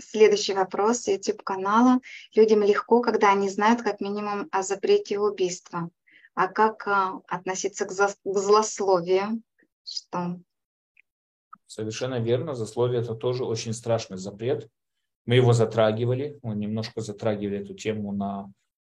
Следующий 0.00 0.54
вопрос 0.54 1.06
YouTube-канала. 1.06 2.00
Людям 2.34 2.62
легко, 2.62 3.00
когда 3.02 3.32
они 3.32 3.48
знают 3.48 3.82
как 3.82 4.00
минимум 4.00 4.48
о 4.50 4.62
запрете 4.62 5.18
убийства. 5.18 5.90
А 6.34 6.48
как 6.48 6.86
а, 6.88 7.20
относиться 7.28 7.84
к, 7.84 7.90
к 7.90 8.38
злословию? 8.38 9.42
Что? 9.84 10.40
Совершенно 11.66 12.20
верно. 12.20 12.54
Злословие– 12.54 13.00
это 13.02 13.14
тоже 13.14 13.44
очень 13.44 13.72
страшный 13.72 14.16
запрет. 14.16 14.68
Мы 15.26 15.36
его 15.36 15.52
затрагивали. 15.52 16.38
Мы 16.42 16.54
немножко 16.54 17.00
затрагивали 17.00 17.60
эту 17.60 17.74
тему 17.74 18.12
на, 18.12 18.52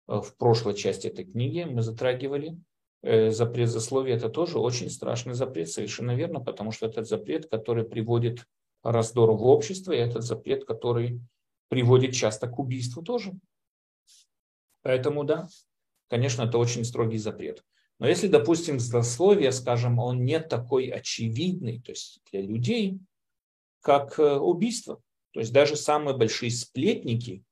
э, 0.08 0.20
в 0.20 0.36
прошлой 0.36 0.74
части 0.74 1.06
этой 1.06 1.24
книги. 1.24 1.64
Мы 1.64 1.82
затрагивали. 1.82 2.58
Э, 3.02 3.30
запрет 3.30 3.68
злословия– 3.68 4.16
это 4.16 4.28
тоже 4.28 4.58
очень 4.58 4.90
страшный 4.90 5.34
запрет. 5.34 5.70
Совершенно 5.70 6.14
верно, 6.14 6.40
потому 6.40 6.72
что 6.72 6.86
это 6.86 7.04
запрет, 7.04 7.48
который 7.48 7.84
приводит 7.84 8.46
раздор 8.92 9.32
в 9.32 9.44
обществе, 9.46 9.96
и 9.96 10.00
этот 10.00 10.22
запрет, 10.22 10.64
который 10.64 11.20
приводит 11.68 12.14
часто 12.14 12.48
к 12.48 12.58
убийству 12.58 13.02
тоже. 13.02 13.32
Поэтому 14.82 15.24
да, 15.24 15.48
конечно, 16.08 16.42
это 16.42 16.58
очень 16.58 16.84
строгий 16.84 17.18
запрет. 17.18 17.64
Но 17.98 18.06
если, 18.06 18.28
допустим, 18.28 18.78
злословие, 18.78 19.52
скажем, 19.52 19.98
он 19.98 20.24
не 20.24 20.38
такой 20.38 20.88
очевидный, 20.88 21.80
то 21.80 21.92
есть 21.92 22.20
для 22.30 22.42
людей, 22.42 23.00
как 23.80 24.18
э, 24.18 24.36
убийство. 24.36 25.00
То 25.32 25.40
есть 25.40 25.52
даже 25.52 25.76
самые 25.76 26.16
большие 26.16 26.50
сплетники, 26.50 27.42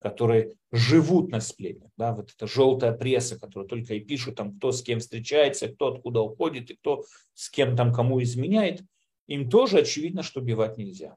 которые 0.00 0.54
живут 0.72 1.30
на 1.30 1.40
сплетнях, 1.40 1.90
да, 1.96 2.14
вот 2.14 2.32
эта 2.34 2.46
желтая 2.46 2.92
пресса, 2.92 3.38
которая 3.38 3.68
только 3.68 3.94
и 3.94 4.00
пишут, 4.00 4.36
там, 4.36 4.56
кто 4.56 4.72
с 4.72 4.82
кем 4.82 4.98
встречается, 4.98 5.68
кто 5.68 5.94
откуда 5.94 6.20
уходит, 6.20 6.70
и 6.70 6.76
кто 6.76 7.04
с 7.34 7.48
кем 7.48 7.76
там 7.76 7.94
кому 7.94 8.22
изменяет– 8.22 8.82
им 9.30 9.48
тоже 9.48 9.78
очевидно, 9.78 10.24
что 10.24 10.40
убивать 10.40 10.76
нельзя. 10.76 11.16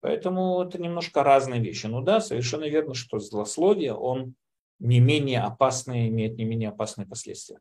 Поэтому 0.00 0.62
это 0.62 0.78
немножко 0.78 1.22
разные 1.22 1.60
вещи. 1.60 1.86
Ну 1.86 2.02
да, 2.02 2.20
совершенно 2.20 2.64
верно, 2.64 2.92
что 2.92 3.18
злословие, 3.18 3.94
он 3.94 4.34
не 4.78 5.00
менее 5.00 5.40
опасный, 5.40 6.08
имеет 6.08 6.36
не 6.36 6.44
менее 6.44 6.68
опасные 6.68 7.06
последствия. 7.06 7.60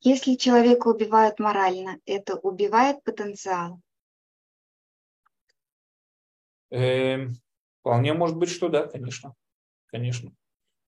Если 0.00 0.34
человека 0.34 0.88
убивают 0.88 1.38
морально, 1.38 1.98
это 2.04 2.36
убивает 2.36 3.02
потенциал? 3.02 3.80
Э, 6.70 7.26
вполне 7.80 8.12
может 8.12 8.36
быть, 8.36 8.50
что 8.50 8.68
да, 8.68 8.86
конечно. 8.86 9.34
Конечно. 9.86 10.30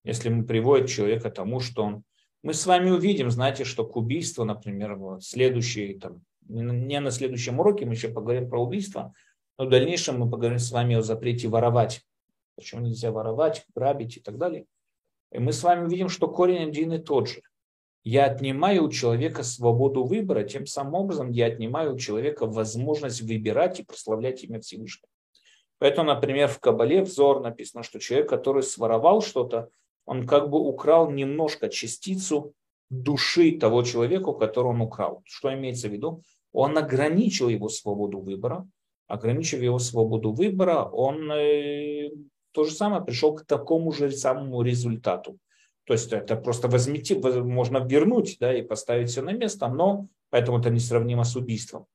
Если 0.05 0.29
мы 0.29 0.45
приводим 0.45 0.87
человека 0.87 1.31
к 1.31 1.35
тому, 1.35 1.61
что 1.61 1.83
он 1.83 2.05
мы 2.43 2.55
с 2.55 2.67
вами 2.67 2.91
увидим, 2.91 3.31
знаете, 3.31 3.65
что 3.65 3.85
к 3.85 3.97
убийству, 3.97 4.45
например, 4.45 4.95
вот 4.95 5.23
следующий, 5.23 5.95
там, 5.95 6.23
не 6.49 7.01
на 7.01 7.11
следующем 7.11 7.61
уроке 7.61 7.87
мы 7.87 7.93
еще 7.93 8.09
поговорим 8.09 8.49
про 8.49 8.63
убийство, 8.63 9.13
но 9.59 9.67
в 9.67 9.69
дальнейшем 9.69 10.19
мы 10.19 10.31
поговорим 10.31 10.59
с 10.59 10.73
вами 10.73 10.97
о 10.97 11.03
запрете 11.03 11.49
воровать. 11.49 12.03
Почему 12.57 12.83
нельзя 12.83 13.13
воровать, 13.13 13.65
грабить 13.75 14.17
и 14.17 14.21
так 14.21 14.39
далее. 14.39 14.65
И 15.33 15.39
мы 15.39 15.53
с 15.53 15.63
вами 15.63 15.85
увидим, 15.85 16.09
что 16.09 16.29
корень 16.29 16.69
один 16.69 16.93
и 16.93 16.99
тот 16.99 17.29
же. 17.29 17.43
Я 18.03 18.25
отнимаю 18.25 18.85
у 18.85 18.91
человека 18.91 19.43
свободу 19.43 20.05
выбора, 20.05 20.43
тем 20.45 20.65
самым 20.65 20.95
образом 20.95 21.31
я 21.31 21.47
отнимаю 21.47 21.95
у 21.95 21.99
человека 21.99 22.47
возможность 22.47 23.21
выбирать 23.21 23.81
и 23.81 23.85
прославлять 23.85 24.43
имя 24.43 24.61
Всевышнего. 24.61 25.09
Поэтому, 25.79 26.09
например, 26.09 26.49
в 26.49 26.59
Кабале 26.59 27.03
взор 27.03 27.41
написано, 27.41 27.83
что 27.83 28.01
человек, 28.01 28.29
который 28.29 28.63
своровал 28.63 29.21
что-то, 29.21 29.69
он 30.07 30.27
как 30.27 30.51
бы 30.51 30.59
украл 30.59 31.11
немножко 31.11 31.69
частицу 31.69 32.55
души 32.91 33.53
того 33.53 33.83
человека, 33.83 34.33
которого 34.33 34.71
он 34.71 34.81
украл. 34.81 35.23
Что 35.25 35.53
имеется 35.55 35.89
в 35.89 35.93
виду? 35.93 36.23
Он 36.53 36.77
ограничил 36.77 37.49
его 37.49 37.69
свободу 37.69 38.21
выбора. 38.21 38.69
Ограничив 39.07 39.61
его 39.61 39.79
свободу 39.81 40.33
выбора, 40.33 40.85
он 40.85 41.33
э, 41.33 42.11
то 42.53 42.65
же 42.65 42.71
самое 42.71 43.03
пришел 43.03 43.35
к 43.35 43.45
такому 43.45 43.91
же 43.91 44.13
самому 44.13 44.63
результату. 44.63 45.39
То 45.85 45.95
есть 45.95 46.13
это 46.13 46.37
просто 46.37 46.69
возьмите, 46.69 47.19
можно 47.19 47.79
вернуть 47.79 48.37
да, 48.39 48.57
и 48.57 48.63
поставить 48.63 49.11
все 49.11 49.23
на 49.23 49.33
место, 49.33 49.67
но 49.67 50.07
поэтому 50.31 50.61
это 50.61 50.71
несравнимо 50.71 51.25
с 51.25 51.35
убийством. 51.35 51.87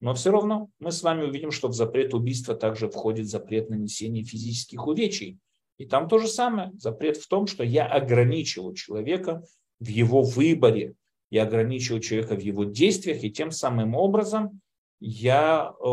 Но 0.00 0.14
все 0.14 0.30
равно 0.30 0.68
мы 0.78 0.92
с 0.92 1.02
вами 1.02 1.24
увидим, 1.24 1.50
что 1.50 1.68
в 1.68 1.74
запрет 1.74 2.14
убийства 2.14 2.54
также 2.54 2.88
входит 2.88 3.28
запрет 3.28 3.70
нанесения 3.70 4.24
физических 4.24 4.86
увечий. 4.86 5.38
И 5.78 5.86
там 5.86 6.08
то 6.08 6.18
же 6.18 6.28
самое. 6.28 6.70
Запрет 6.74 7.16
в 7.16 7.26
том, 7.28 7.46
что 7.46 7.64
я 7.64 7.86
ограничиваю 7.86 8.74
человека 8.74 9.42
в 9.80 9.86
его 9.86 10.22
выборе, 10.22 10.94
я 11.30 11.44
ограничиваю 11.44 12.00
человека 12.00 12.36
в 12.36 12.40
его 12.40 12.64
действиях, 12.64 13.24
и 13.24 13.32
тем 13.32 13.50
самым 13.50 13.94
образом 13.94 14.60
я 15.00 15.72
э, 15.72 15.84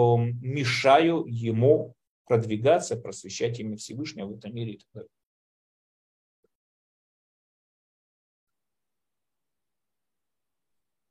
мешаю 0.42 1.26
ему 1.26 1.96
продвигаться, 2.26 2.96
просвещать 2.96 3.60
имя 3.60 3.76
Всевышнего 3.78 4.28
в 4.28 4.38
этом 4.38 4.54
мире. 4.54 4.80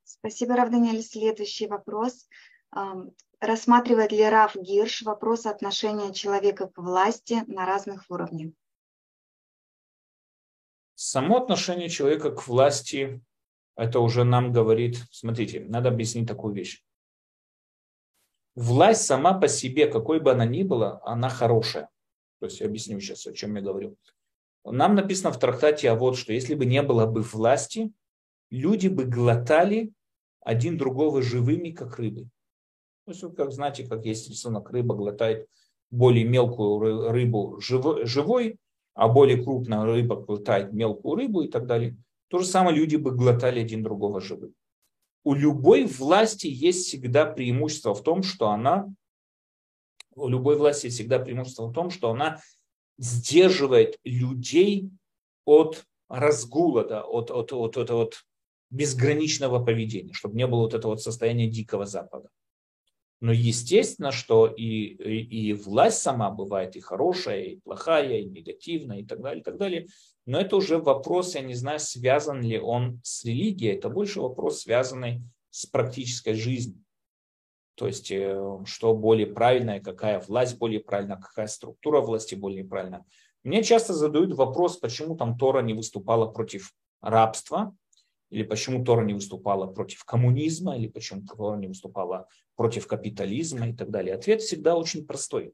Спасибо, 0.05 0.57
Равданиэль. 0.57 1.03
Следующий 1.03 1.66
вопрос. 1.66 2.28
Рассматривает 3.40 4.12
ли 4.12 4.24
Раф 4.24 4.57
Гирш 4.57 5.03
вопрос 5.03 5.47
отношения 5.47 6.12
человека 6.12 6.69
к 6.69 6.78
власти 6.78 7.45
на 7.47 7.66
разных 7.66 8.05
уровнях? 8.09 8.53
Само 10.95 11.36
отношение 11.36 11.89
человека 11.89 12.32
к 12.32 12.49
власти, 12.49 13.20
это 13.77 14.01
уже 14.01 14.24
нам 14.24 14.53
говорит, 14.53 14.99
смотрите, 15.12 15.61
надо 15.61 15.89
объяснить 15.89 16.27
такую 16.27 16.53
вещь. 16.53 16.85
Власть 18.57 19.07
сама 19.07 19.39
по 19.39 19.47
себе, 19.47 19.86
какой 19.86 20.19
бы 20.19 20.32
она 20.32 20.45
ни 20.45 20.65
была, 20.65 21.01
она 21.05 21.28
хорошая. 21.28 21.89
То 22.40 22.47
есть 22.47 22.59
я 22.59 22.66
объясню 22.66 22.99
сейчас, 22.99 23.24
о 23.28 23.32
чем 23.32 23.55
я 23.55 23.62
говорю. 23.62 23.97
Нам 24.65 24.97
написано 24.97 25.32
в 25.32 25.39
трактате, 25.39 25.89
а 25.90 25.95
вот 25.95 26.19
что 26.19 26.32
если 26.32 26.55
бы 26.55 26.66
не 26.66 26.82
было 26.82 27.07
бы 27.07 27.23
власти, 27.23 27.93
люди 28.51 28.89
бы 28.89 29.05
глотали 29.05 29.93
один 30.40 30.77
другого 30.77 31.23
живыми, 31.23 31.70
как 31.70 31.99
рыбы. 31.99 32.28
То 33.09 33.13
есть, 33.13 33.37
как 33.37 33.53
знаете, 33.53 33.87
как 33.87 34.05
есть 34.05 34.29
рисунок, 34.29 34.69
рыба 34.71 34.95
глотает 34.95 35.49
более 35.91 36.25
мелкую 36.25 37.11
рыбу 37.11 37.59
живой, 37.59 38.59
а 38.93 39.09
более 39.09 39.43
крупная 39.43 39.83
рыба 39.87 40.17
глотает 40.17 40.75
мелкую 40.75 41.15
рыбу 41.15 41.41
и 41.41 41.49
так 41.49 41.65
далее. 41.65 41.97
То 42.29 42.39
же 42.39 42.45
самое 42.45 42.77
люди 42.77 42.97
бы 42.97 43.13
глотали 43.13 43.61
один 43.61 43.83
другого 43.83 44.21
живым. 44.21 44.53
У 45.25 45.33
любой 45.33 45.87
власти 45.87 46.49
есть 46.49 46.87
всегда 46.87 47.25
преимущество 47.25 47.95
в 47.95 48.03
том, 48.03 48.23
что 48.23 48.51
она 48.51 48.93
у 50.15 50.29
любой 50.29 50.59
власти 50.59 50.91
всегда 50.91 51.19
преимущество 51.19 51.69
в 51.69 51.73
том, 51.73 51.89
что 51.89 52.11
она 52.11 52.43
сдерживает 52.99 53.99
людей 54.05 54.91
от 55.47 55.87
разгула, 56.11 56.85
да, 56.85 57.05
от, 57.05 57.31
от, 57.31 57.55
от, 57.55 57.79
от, 57.79 57.91
от 57.91 58.27
безграничного 58.69 59.65
поведения, 59.65 60.13
чтобы 60.13 60.37
не 60.37 60.47
было 60.47 60.61
вот 60.61 60.75
этого 60.75 60.91
вот 60.91 61.01
состояния 61.01 61.49
дикого 61.49 61.87
запада. 61.87 62.29
Но 63.20 63.32
естественно, 63.32 64.12
что 64.12 64.47
и, 64.47 64.62
и, 64.65 65.49
и 65.49 65.53
власть 65.53 65.99
сама 65.99 66.31
бывает 66.31 66.77
и 66.77 66.81
хорошая, 66.81 67.43
и 67.43 67.57
плохая, 67.57 68.19
и 68.19 68.27
негативная, 68.27 68.99
и 69.01 69.05
так 69.05 69.20
далее, 69.20 69.40
и 69.40 69.45
так 69.45 69.57
далее. 69.57 69.86
Но 70.24 70.40
это 70.40 70.57
уже 70.57 70.78
вопрос, 70.78 71.35
я 71.35 71.40
не 71.40 71.55
знаю, 71.55 71.81
связан 71.81 72.43
ли 72.43 72.61
он 72.61 73.01
с 73.03 73.24
религией. 73.24 73.74
Это 73.74 73.89
больше 73.89 74.20
вопрос, 74.20 74.61
связанный 74.61 75.23
с 75.51 75.66
практической 75.66 76.35
жизнью. 76.35 76.85
То 77.74 77.86
есть, 77.86 78.11
э, 78.11 78.59
что 78.65 78.95
более 78.95 79.27
правильное, 79.27 79.81
какая 79.81 80.20
власть 80.20 80.59
более 80.59 80.81
правильная, 80.81 81.16
какая 81.16 81.47
структура 81.47 82.01
власти 82.01 82.35
более 82.35 82.65
правильная. 82.65 83.05
Мне 83.43 83.62
часто 83.62 83.95
задают 83.95 84.35
вопрос, 84.35 84.77
почему 84.77 85.16
там 85.16 85.39
Тора 85.39 85.62
не 85.62 85.74
выступала 85.74 86.27
против 86.27 86.73
рабства, 87.01 87.74
или 88.31 88.43
почему 88.43 88.85
Тора 88.85 89.05
не 89.05 89.15
выступала 89.15 89.66
против 89.66 90.05
коммунизма, 90.05 90.77
или 90.77 90.89
почему 90.89 91.23
Тора 91.24 91.57
не 91.57 91.69
выступала 91.69 92.28
против 92.59 92.89
капитализма 92.89 93.69
и 93.69 93.73
так 93.73 93.89
далее. 93.89 94.17
Ответ 94.17 94.43
всегда 94.43 94.77
очень 94.77 95.07
простой. 95.07 95.53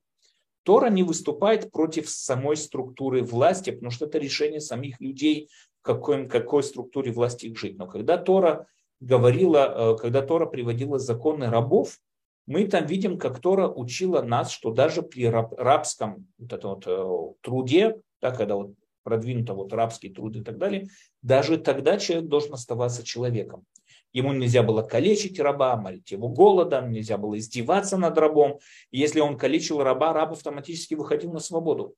Тора 0.63 0.89
не 0.89 1.03
выступает 1.03 1.71
против 1.71 2.09
самой 2.09 2.57
структуры 2.57 3.23
власти, 3.23 3.71
потому 3.73 3.91
что 3.91 4.07
это 4.07 4.17
решение 4.17 4.61
самих 4.61 4.99
людей, 5.03 5.51
в 5.81 5.83
какой, 5.83 6.27
какой 6.27 6.63
структуре 6.63 7.13
власти 7.13 7.45
их 7.47 7.59
жить. 7.59 7.77
Но 7.77 7.87
когда 7.87 8.17
Тора 8.17 8.67
говорила, 9.01 9.93
э, 9.93 9.99
когда 9.99 10.23
Тора 10.23 10.47
приводила 10.47 10.99
законы 10.99 11.51
рабов, 11.51 11.99
мы 12.47 12.67
там 12.67 12.87
видим, 12.87 13.19
как 13.19 13.39
Тора 13.39 13.69
учила 13.69 14.23
нас, 14.23 14.51
что 14.51 14.73
даже 14.73 15.03
при 15.03 15.29
раб, 15.29 15.53
рабском 15.59 16.27
вот 16.39 16.53
этом 16.55 16.71
вот, 16.71 16.85
э, 16.87 17.35
труде, 17.43 18.01
да, 18.23 18.31
когда 18.31 18.57
вот 18.57 18.73
продвинуто 19.03 19.53
вот 19.53 19.75
рабский 19.75 20.09
труд 20.09 20.37
и 20.37 20.43
так 20.43 20.57
далее, 20.57 20.89
даже 21.21 21.59
тогда 21.59 21.99
человек 21.99 22.29
должен 22.29 22.55
оставаться 22.55 23.05
человеком. 23.05 23.67
Ему 24.15 24.33
нельзя 24.33 24.63
было 24.63 24.83
калечить 24.83 25.41
раба, 25.41 25.77
морить 25.77 26.13
его 26.13 26.29
голодом, 26.29 26.93
нельзя 26.93 27.19
было 27.19 27.37
издеваться 27.37 27.99
над 27.99 28.17
рабом. 28.17 28.61
И 28.93 28.99
если 28.99 29.19
он 29.19 29.37
калечил 29.37 29.83
раба, 29.83 30.13
раб 30.13 30.33
автоматически 30.33 30.95
выходил 30.95 31.33
на 31.33 31.41
свободу. 31.41 31.97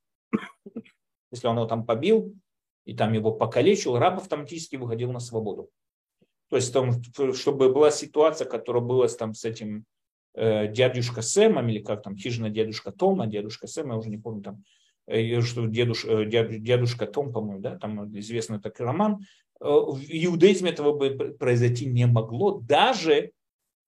Если 1.31 1.45
он 1.45 1.57
его 1.57 1.67
там 1.67 1.85
побил 1.85 2.33
и 2.85 2.95
там 2.95 3.13
его 3.13 3.31
покалечил, 3.31 3.97
раб 3.99 4.17
автоматически 4.17 4.77
выходил 4.77 5.11
на 5.11 5.19
свободу. 5.19 5.69
То 6.49 6.55
есть, 6.55 6.73
там, 6.73 7.03
чтобы 7.33 7.71
была 7.71 7.91
ситуация, 7.91 8.47
которая 8.49 8.81
была 8.81 9.07
там 9.09 9.35
с 9.35 9.45
этим 9.45 9.85
э, 10.33 10.71
дядюшка 10.71 11.21
Сэмом, 11.21 11.69
или 11.69 11.83
как 11.83 12.01
там, 12.01 12.15
хижина 12.15 12.49
дядюшка 12.49 12.91
Тома, 12.91 13.27
дядюшка 13.27 13.67
Сэм, 13.67 13.91
я 13.91 13.95
уже 13.97 14.09
не 14.09 14.17
помню 14.17 14.41
там, 14.41 14.63
э, 15.05 15.41
что 15.41 15.67
дедуш, 15.67 16.05
э, 16.05 16.25
дядюшка, 16.25 17.05
Том, 17.05 17.31
по-моему, 17.31 17.61
да, 17.61 17.77
там 17.77 18.17
известный 18.17 18.59
такой 18.59 18.85
роман, 18.87 19.19
в 19.59 19.99
иудаизме 20.07 20.71
этого 20.71 20.93
бы 20.93 21.35
произойти 21.39 21.85
не 21.85 22.05
могло, 22.05 22.59
даже 22.59 23.31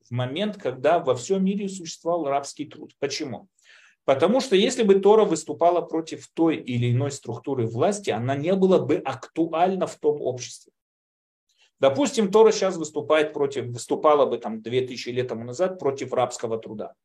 в 0.03 0.11
момент, 0.11 0.57
когда 0.57 0.99
во 0.99 1.15
всем 1.15 1.43
мире 1.43 1.69
существовал 1.69 2.25
рабский 2.25 2.67
труд. 2.67 2.93
Почему? 2.99 3.47
Потому 4.05 4.39
что 4.39 4.55
если 4.55 4.81
бы 4.81 4.95
Тора 4.95 5.23
выступала 5.23 5.81
против 5.81 6.27
той 6.33 6.57
или 6.57 6.91
иной 6.91 7.11
структуры 7.11 7.67
власти, 7.67 8.09
она 8.09 8.35
не 8.35 8.53
была 8.55 8.79
бы 8.79 8.95
актуальна 8.95 9.85
в 9.85 9.95
том 9.97 10.19
обществе. 10.21 10.73
Допустим, 11.79 12.31
Тора 12.31 12.51
сейчас 12.51 12.75
выступает 12.75 13.33
против, 13.33 13.67
выступала 13.67 14.25
бы 14.25 14.37
там 14.37 14.61
2000 14.61 15.09
лет 15.09 15.27
тому 15.27 15.43
назад 15.43 15.79
против 15.79 16.11
рабского 16.11 16.57
труда. 16.57 16.95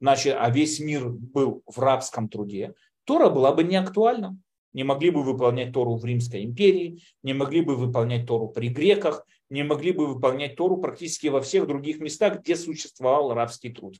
Значит, 0.00 0.36
а 0.38 0.50
весь 0.50 0.80
мир 0.80 1.08
был 1.08 1.62
в 1.64 1.78
рабском 1.78 2.28
труде. 2.28 2.74
Тора 3.04 3.30
была 3.30 3.52
бы 3.52 3.62
не 3.62 3.76
актуальна 3.76 4.36
не 4.72 4.84
могли 4.84 5.10
бы 5.10 5.22
выполнять 5.22 5.72
Тору 5.72 5.96
в 5.96 6.04
Римской 6.04 6.44
империи, 6.44 7.02
не 7.22 7.34
могли 7.34 7.60
бы 7.60 7.76
выполнять 7.76 8.26
Тору 8.26 8.48
при 8.48 8.68
греках, 8.68 9.26
не 9.50 9.62
могли 9.62 9.92
бы 9.92 10.06
выполнять 10.06 10.56
Тору 10.56 10.78
практически 10.78 11.26
во 11.26 11.40
всех 11.40 11.66
других 11.66 12.00
местах, 12.00 12.40
где 12.40 12.56
существовал 12.56 13.34
рабский 13.34 13.72
труд. 13.72 13.96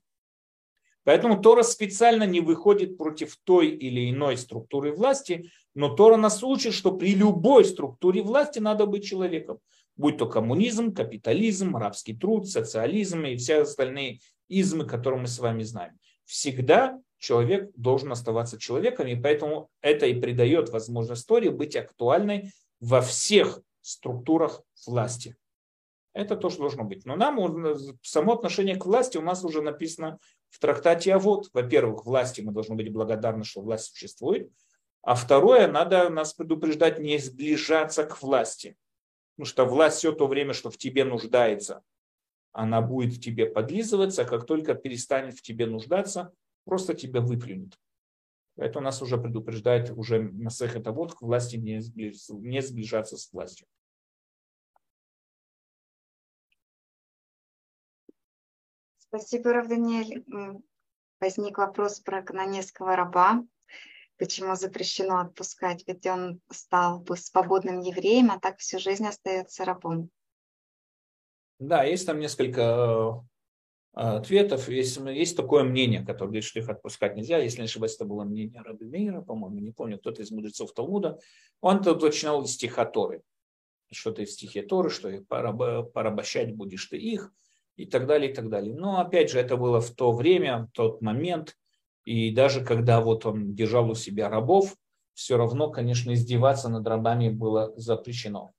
Поэтому 1.04 1.40
Тора 1.40 1.62
специально 1.62 2.24
не 2.24 2.40
выходит 2.40 2.96
против 2.96 3.36
той 3.44 3.68
или 3.68 4.10
иной 4.10 4.36
структуры 4.36 4.92
власти, 4.92 5.50
но 5.74 5.88
Тора 5.94 6.16
нас 6.16 6.42
учит, 6.44 6.74
что 6.74 6.92
при 6.92 7.14
любой 7.14 7.64
структуре 7.64 8.22
власти 8.22 8.60
надо 8.60 8.86
быть 8.86 9.04
человеком. 9.04 9.58
Будь 9.96 10.16
то 10.16 10.26
коммунизм, 10.26 10.94
капитализм, 10.94 11.76
рабский 11.76 12.16
труд, 12.16 12.48
социализм 12.48 13.24
и 13.24 13.36
все 13.36 13.62
остальные 13.62 14.20
измы, 14.48 14.86
которые 14.86 15.22
мы 15.22 15.26
с 15.26 15.38
вами 15.38 15.64
знаем. 15.64 15.98
Всегда 16.24 16.98
человек 17.22 17.70
должен 17.76 18.10
оставаться 18.10 18.58
человеком, 18.58 19.06
и 19.06 19.14
поэтому 19.14 19.70
это 19.80 20.06
и 20.06 20.20
придает 20.20 20.70
возможность 20.70 21.22
истории 21.22 21.50
быть 21.50 21.76
актуальной 21.76 22.50
во 22.80 23.00
всех 23.00 23.60
структурах 23.80 24.62
власти. 24.86 25.36
Это 26.14 26.36
то, 26.36 26.50
что 26.50 26.62
должно 26.62 26.82
быть. 26.82 27.06
Но 27.06 27.14
нам 27.14 27.38
само 28.02 28.32
отношение 28.32 28.74
к 28.74 28.86
власти 28.86 29.18
у 29.18 29.22
нас 29.22 29.44
уже 29.44 29.62
написано 29.62 30.18
в 30.50 30.58
трактате 30.58 31.14
А 31.14 31.20
вот, 31.20 31.48
Во-первых, 31.52 32.04
власти 32.04 32.40
мы 32.40 32.52
должны 32.52 32.74
быть 32.74 32.92
благодарны, 32.92 33.44
что 33.44 33.62
власть 33.62 33.92
существует. 33.92 34.50
А 35.02 35.14
второе, 35.14 35.68
надо 35.68 36.10
нас 36.10 36.34
предупреждать 36.34 36.98
не 36.98 37.18
сближаться 37.18 38.04
к 38.04 38.20
власти. 38.20 38.76
Потому 39.36 39.46
что 39.46 39.64
власть 39.64 39.98
все 39.98 40.10
то 40.10 40.26
время, 40.26 40.54
что 40.54 40.70
в 40.70 40.76
тебе 40.76 41.04
нуждается, 41.04 41.82
она 42.50 42.82
будет 42.82 43.14
в 43.14 43.20
тебе 43.20 43.46
подлизываться, 43.46 44.22
а 44.22 44.24
как 44.24 44.44
только 44.44 44.74
перестанет 44.74 45.34
в 45.34 45.42
тебе 45.42 45.66
нуждаться, 45.66 46.32
просто 46.64 46.94
тебя 46.94 47.20
выплюнет. 47.20 47.78
Это 48.56 48.80
нас 48.80 49.00
уже 49.00 49.18
предупреждает 49.18 49.90
уже 49.90 50.20
Масех 50.20 50.76
это 50.76 50.92
вот 50.92 51.14
к 51.14 51.22
власти 51.22 51.56
не, 51.56 51.80
не 51.94 52.62
сближаться 52.62 53.16
с 53.16 53.32
властью. 53.32 53.66
Спасибо, 58.98 59.52
Рав 59.52 59.68
Даниэль. 59.68 60.24
Возник 61.20 61.58
вопрос 61.58 62.00
про 62.00 62.22
канонеского 62.22 62.96
раба. 62.96 63.44
Почему 64.16 64.54
запрещено 64.54 65.18
отпускать? 65.18 65.84
Ведь 65.86 66.06
он 66.06 66.40
стал 66.50 67.00
бы 67.00 67.16
свободным 67.16 67.80
евреем, 67.80 68.30
а 68.30 68.38
так 68.38 68.58
всю 68.58 68.78
жизнь 68.78 69.06
остается 69.06 69.64
рабом. 69.64 70.10
Да, 71.58 71.84
есть 71.84 72.06
там 72.06 72.18
несколько 72.20 72.62
а, 72.62 73.24
ответов. 73.92 74.68
Есть, 74.68 74.98
есть 74.98 75.36
такое 75.36 75.64
мнение, 75.64 76.00
которое 76.00 76.26
говорит, 76.26 76.44
что 76.44 76.58
их 76.58 76.68
отпускать 76.68 77.16
нельзя. 77.16 77.38
Если 77.38 77.58
не 77.58 77.64
ошибаюсь, 77.64 77.94
это 77.94 78.04
было 78.04 78.24
мнение 78.24 78.62
Раби 78.62 78.86
Мейра, 78.86 79.20
по-моему, 79.20 79.58
не 79.58 79.70
помню, 79.70 79.98
кто-то 79.98 80.22
из 80.22 80.30
мудрецов 80.30 80.72
Талмуда. 80.72 81.18
Он 81.60 81.80
это 81.80 81.92
уточнял 81.92 82.42
из 82.42 82.52
стиха 82.52 82.84
Торы. 82.84 83.22
Что 83.90 84.12
ты 84.12 84.24
в 84.24 84.30
стихе 84.30 84.62
Торы, 84.62 84.88
что 84.88 85.10
порабощать 85.22 86.54
будешь 86.54 86.86
ты 86.86 86.96
их 86.96 87.32
и 87.76 87.84
так 87.84 88.06
далее, 88.06 88.30
и 88.30 88.34
так 88.34 88.48
далее. 88.48 88.74
Но 88.74 89.00
опять 89.00 89.30
же, 89.30 89.38
это 89.38 89.56
было 89.56 89.80
в 89.80 89.90
то 89.90 90.12
время, 90.12 90.64
в 90.64 90.70
тот 90.72 91.02
момент. 91.02 91.58
И 92.04 92.30
даже 92.30 92.64
когда 92.64 93.00
вот 93.00 93.26
он 93.26 93.54
держал 93.54 93.90
у 93.90 93.94
себя 93.94 94.28
рабов, 94.28 94.76
все 95.14 95.36
равно, 95.36 95.70
конечно, 95.70 96.12
издеваться 96.14 96.70
над 96.70 96.86
рабами 96.86 97.28
было 97.28 97.72
запрещено. 97.76 98.52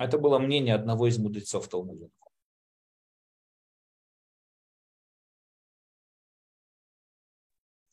Это 0.00 0.16
было 0.16 0.38
мнение 0.38 0.74
одного 0.74 1.06
из 1.06 1.18
мудрецов 1.18 1.68
Талмуда. 1.68 2.08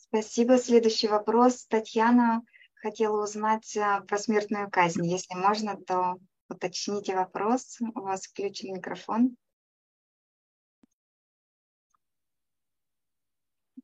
Спасибо. 0.10 0.58
Следующий 0.58 1.08
вопрос. 1.08 1.66
Татьяна 1.68 2.42
хотела 2.74 3.24
узнать 3.24 3.78
э, 3.78 4.02
про 4.08 4.18
смертную 4.18 4.70
казнь. 4.72 5.06
Если 5.06 5.36
можно, 5.36 5.78
то 5.78 6.18
уточните 6.50 7.16
вопрос. 7.16 7.78
У 7.80 8.02
вас 8.02 8.26
включен 8.26 8.74
микрофон. 8.74 9.36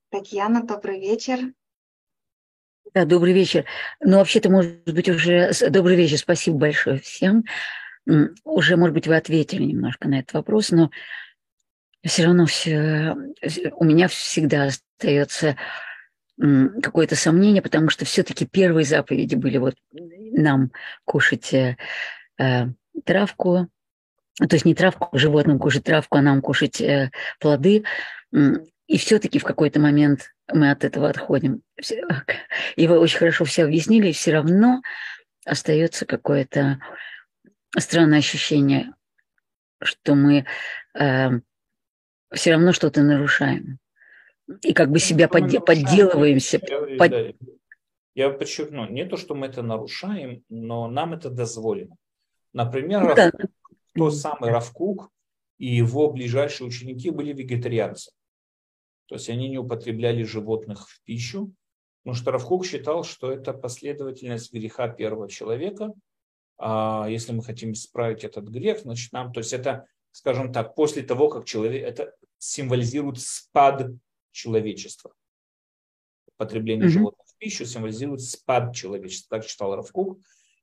Татьяна, 0.09 0.63
добрый 0.63 0.99
вечер. 0.99 1.53
Да, 2.95 3.05
добрый 3.05 3.33
вечер. 3.33 3.65
Ну, 3.99 4.17
вообще-то, 4.17 4.49
может 4.49 4.83
быть, 4.85 5.09
уже... 5.09 5.51
Добрый 5.69 5.95
вечер, 5.95 6.17
спасибо 6.17 6.57
большое 6.57 6.99
всем. 7.01 7.43
Уже, 8.43 8.77
может 8.77 8.95
быть, 8.95 9.05
вы 9.05 9.15
ответили 9.15 9.63
немножко 9.63 10.07
на 10.07 10.19
этот 10.19 10.33
вопрос, 10.33 10.71
но 10.71 10.89
все 12.03 12.25
равно 12.25 12.47
все... 12.47 13.15
у 13.75 13.83
меня 13.83 14.07
всегда 14.07 14.65
остается 14.65 15.57
какое-то 16.37 17.15
сомнение, 17.15 17.61
потому 17.61 17.89
что 17.89 18.05
все-таки 18.05 18.45
первые 18.45 18.85
заповеди 18.85 19.35
были 19.35 19.57
вот 19.57 19.75
нам 19.91 20.71
кушать 21.05 21.53
э, 21.53 21.77
э, 22.37 22.65
травку, 23.05 23.69
то 24.37 24.53
есть 24.53 24.65
не 24.65 24.75
травку, 24.75 25.17
животным 25.17 25.59
кушать 25.59 25.85
травку, 25.85 26.17
а 26.17 26.21
нам 26.21 26.41
кушать 26.41 26.81
э, 26.81 27.11
плоды. 27.39 27.85
И 28.87 28.97
все-таки 28.97 29.39
в 29.39 29.43
какой-то 29.43 29.79
момент 29.79 30.33
мы 30.51 30.71
от 30.71 30.83
этого 30.83 31.09
отходим. 31.09 31.61
И 32.75 32.87
вы 32.87 32.99
очень 32.99 33.17
хорошо 33.17 33.45
все 33.45 33.63
объяснили, 33.63 34.09
и 34.09 34.13
все 34.13 34.33
равно 34.33 34.81
остается 35.45 36.05
какое-то 36.05 36.79
странное 37.77 38.19
ощущение, 38.19 38.91
что 39.81 40.15
мы 40.15 40.45
э, 40.99 41.29
все 42.33 42.51
равно 42.51 42.73
что-то 42.73 43.01
нарушаем 43.01 43.79
и 44.61 44.73
как 44.73 44.91
бы 44.91 44.99
себя 44.99 45.27
подде- 45.27 45.59
подделываемся. 45.59 46.59
Я, 46.67 46.97
под... 46.97 47.11
да, 47.11 47.33
я 48.13 48.29
подчеркну, 48.29 48.89
не 48.89 49.05
то, 49.05 49.17
что 49.17 49.35
мы 49.35 49.47
это 49.47 49.61
нарушаем, 49.61 50.43
но 50.49 50.87
нам 50.87 51.13
это 51.13 51.29
дозволено. 51.29 51.95
Например, 52.53 53.03
ну, 53.03 53.15
да. 53.15 53.31
тот 53.93 54.15
самый 54.15 54.51
Равкук 54.51 55.09
и 55.57 55.67
его 55.67 56.11
ближайшие 56.11 56.67
ученики 56.67 57.09
были 57.09 57.33
вегетарианцы. 57.33 58.11
То 59.07 59.15
есть 59.15 59.29
они 59.29 59.49
не 59.49 59.57
употребляли 59.57 60.23
животных 60.23 60.87
в 60.89 61.01
пищу, 61.03 61.51
потому 62.03 62.15
что 62.15 62.31
Равкук 62.31 62.65
считал, 62.65 63.03
что 63.03 63.31
это 63.31 63.53
последовательность 63.53 64.53
греха 64.53 64.87
первого 64.87 65.29
человека. 65.29 65.93
А 66.57 67.07
если 67.09 67.33
мы 67.33 67.43
хотим 67.43 67.73
исправить 67.73 68.23
этот 68.23 68.45
грех, 68.45 68.79
значит 68.81 69.11
нам, 69.11 69.33
то 69.33 69.39
есть 69.41 69.51
это, 69.51 69.85
скажем 70.11 70.53
так, 70.53 70.73
после 70.75 71.03
того, 71.03 71.27
как 71.27 71.45
человек, 71.45 71.83
это 71.83 72.13
символизирует 72.37 73.19
спад 73.19 73.91
человечества. 74.35 75.13
Потребление 76.37 76.87
mm-hmm. 76.87 76.91
животных 76.91 77.27
в 77.27 77.37
пищу 77.37 77.65
символизирует 77.65 78.21
спад 78.21 78.75
человечества, 78.75 79.37
так 79.37 79.47
читал 79.47 79.75
Равкук. 79.75 80.19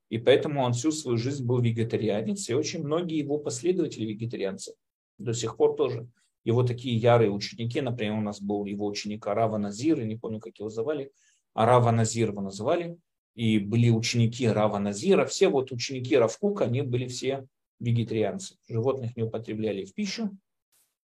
И 0.09 0.19
поэтому 0.19 0.61
он 0.61 0.73
всю 0.73 0.91
свою 0.91 1.17
жизнь 1.17 1.43
был 1.43 1.59
вегетарианец, 1.59 2.47
и 2.49 2.53
очень 2.53 2.83
многие 2.83 3.17
его 3.17 3.39
последователи 3.39 4.05
вегетарианцы 4.05 4.75
до 5.17 5.33
сих 5.33 5.57
пор 5.57 5.75
тоже. 5.75 6.07
Его 6.43 6.61
такие 6.61 6.95
ярые 6.95 7.31
ученики, 7.31 7.81
например, 7.81 8.13
у 8.13 8.21
нас 8.21 8.39
был 8.39 8.65
его 8.65 8.85
ученик 8.85 9.25
Арава 9.25 9.57
Назир, 9.57 9.99
я 9.99 10.05
не 10.05 10.15
помню, 10.15 10.39
как 10.39 10.59
его 10.59 10.69
звали, 10.69 11.11
Арава 11.53 11.91
Назир 11.91 12.29
его 12.29 12.41
называли, 12.41 12.97
и 13.33 13.57
были 13.57 13.89
ученики 13.89 14.47
Рава 14.47 14.77
Назира, 14.77 15.25
все 15.25 15.47
вот 15.47 15.71
ученики 15.71 16.15
Равкука, 16.15 16.65
они 16.65 16.81
были 16.83 17.07
все 17.07 17.47
вегетарианцы, 17.79 18.55
животных 18.67 19.15
не 19.15 19.23
употребляли 19.23 19.85
в 19.85 19.95
пищу, 19.95 20.29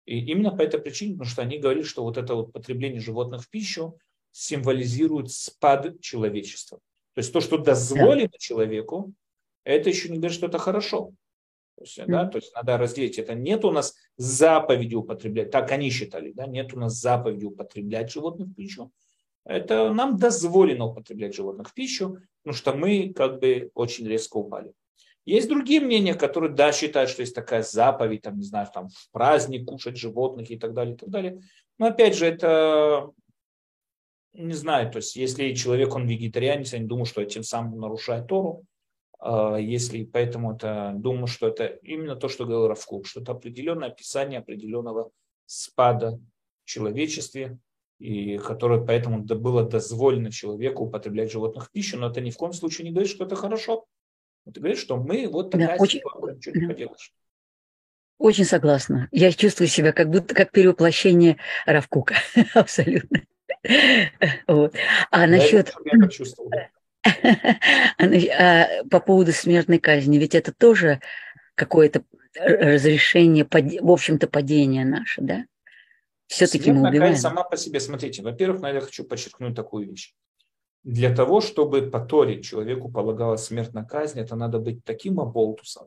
и 0.07 0.19
именно 0.19 0.51
по 0.51 0.63
этой 0.63 0.81
причине, 0.81 1.15
потому 1.15 1.31
что 1.31 1.43
они 1.43 1.59
говорили, 1.59 1.83
что 1.83 2.03
вот 2.03 2.17
это 2.17 2.35
вот 2.35 2.53
потребление 2.53 3.01
животных 3.01 3.43
в 3.43 3.49
пищу 3.49 3.99
символизирует 4.33 5.31
спад 5.31 6.01
человечества. 6.01 6.79
То 7.15 7.21
есть 7.21 7.33
то, 7.33 7.41
что 7.41 7.59
дозволено 7.59 8.29
да. 8.31 8.39
человеку, 8.39 9.13
это 9.65 9.89
еще 9.89 10.09
не 10.09 10.19
говорит, 10.19 10.37
что 10.37 10.47
это 10.47 10.59
хорошо. 10.59 11.13
То 11.77 11.85
есть, 11.85 11.99
mm-hmm. 11.99 12.07
да, 12.07 12.27
то 12.27 12.39
есть 12.39 12.55
надо 12.55 12.77
разделить. 12.79 13.19
Это 13.19 13.35
нет 13.35 13.65
у 13.65 13.71
нас 13.71 13.95
заповеди 14.17 14.95
употреблять, 14.95 15.51
так 15.51 15.71
они 15.73 15.91
считали, 15.91 16.33
да, 16.33 16.47
нет 16.47 16.73
у 16.75 16.79
нас 16.79 16.95
заповеди 16.95 17.45
употреблять 17.47 18.13
животных 18.13 18.49
в 18.49 18.55
пищу. 18.55 18.93
Это 19.45 19.93
нам 19.93 20.17
дозволено 20.17 20.87
употреблять 20.87 21.35
животных 21.35 21.71
в 21.71 21.75
пищу, 21.75 22.19
потому 22.43 22.57
что 22.57 22.75
мы 22.75 23.13
как 23.13 23.41
бы 23.41 23.71
очень 23.75 24.07
резко 24.07 24.37
упали. 24.37 24.73
Есть 25.25 25.49
другие 25.49 25.81
мнения, 25.81 26.15
которые, 26.15 26.53
да, 26.53 26.73
считают, 26.73 27.11
что 27.11 27.23
есть 27.23 27.35
такая 27.35 27.63
заповедь, 27.63 28.23
там, 28.23 28.37
не 28.37 28.45
знаю, 28.45 28.69
там, 28.73 28.89
в 28.89 29.11
праздник 29.11 29.67
кушать 29.67 29.97
животных 29.97 30.51
и 30.51 30.59
так 30.59 30.75
далее, 30.75 30.95
и 30.95 30.99
так 30.99 31.09
далее. 31.09 31.41
Но 31.79 31.87
опять 31.87 32.15
же, 32.15 32.27
это, 32.27 33.11
не 34.35 34.53
знаю, 34.53 34.91
то 34.91 34.99
есть, 34.99 35.17
если 35.17 35.55
человек, 35.55 35.95
он 35.95 36.07
вегетарианец, 36.07 36.73
я 36.73 36.79
не 36.79 36.87
думаю, 36.87 37.07
что 37.07 37.23
этим 37.23 37.43
самым 37.43 37.81
нарушает 37.81 38.27
Тору. 38.27 38.65
А, 39.19 39.57
если 39.57 40.05
поэтому 40.05 40.55
это 40.55 40.93
думаю, 40.97 41.27
что 41.27 41.49
это 41.49 41.67
именно 41.83 42.17
то, 42.17 42.29
что 42.29 42.45
говорил 42.45 42.69
Равкук, 42.69 43.07
что 43.07 43.21
это 43.21 43.33
определенное 43.33 43.89
описание 43.89 44.41
определенного 44.41 45.11
спада 45.47 46.21
в 46.65 46.69
человечестве, 46.69 47.59
и 47.99 48.37
которое 48.37 48.85
поэтому 48.85 49.23
было 49.23 49.63
дозволено 49.63 50.31
человеку 50.31 50.85
употреблять 50.85 51.33
животных 51.33 51.67
в 51.67 51.71
пищу, 51.71 51.97
но 51.99 52.11
это 52.11 52.21
ни 52.21 52.31
в 52.31 52.37
коем 52.37 52.53
случае 52.53 52.87
не 52.87 52.91
говорит, 52.91 53.11
что 53.11 53.25
это 53.25 53.37
хорошо. 53.37 53.87
Это 54.47 54.61
говорит, 54.61 54.79
что 54.79 54.97
мы 54.97 55.29
вот 55.29 55.51
такая 55.51 55.69
да, 55.69 55.77
очень, 55.79 56.01
ситуация, 56.01 56.55
не 56.55 56.66
поделаешь. 56.66 57.12
Очень 58.19 58.45
согласна. 58.45 59.09
Я 59.11 59.33
чувствую 59.33 59.69
себя 59.69 59.93
как 59.93 60.11
будто 60.11 60.35
как 60.35 60.53
перевоплощение 60.53 61.39
Равкука. 61.66 62.16
Абсолютно. 62.55 63.23
Вот. 64.47 64.75
А 65.11 65.27
насчет... 65.27 65.75
Почувствовал. 66.01 66.51
А 67.99 68.83
по 68.91 69.01
поводу 69.01 69.33
смертной 69.33 69.79
казни, 69.79 70.16
ведь 70.16 70.35
это 70.35 70.53
тоже 70.53 71.01
какое-то 71.55 72.03
разрешение, 72.35 73.47
в 73.47 73.91
общем-то, 73.91 74.27
падения 74.27 74.85
наше, 74.85 75.21
да? 75.21 75.45
Все-таки 76.27 76.73
мы 76.73 76.89
убиваем. 76.89 77.16
сама 77.16 77.45
по 77.45 77.57
себе, 77.57 77.81
смотрите, 77.81 78.23
во-первых, 78.23 78.62
наверное, 78.62 78.87
хочу 78.87 79.05
подчеркнуть 79.05 79.55
такую 79.55 79.91
вещь. 79.91 80.15
Для 80.85 81.15
того, 81.15 81.40
чтобы 81.40 81.82
по 81.82 81.98
Торе 81.98 82.43
человеку 82.43 82.90
полагалась 82.90 83.44
смертная 83.44 83.85
казнь, 83.85 84.20
это 84.20 84.36
надо 84.36 84.59
быть 84.59 84.85
таким 84.85 85.19
оболтусом. 85.19 85.86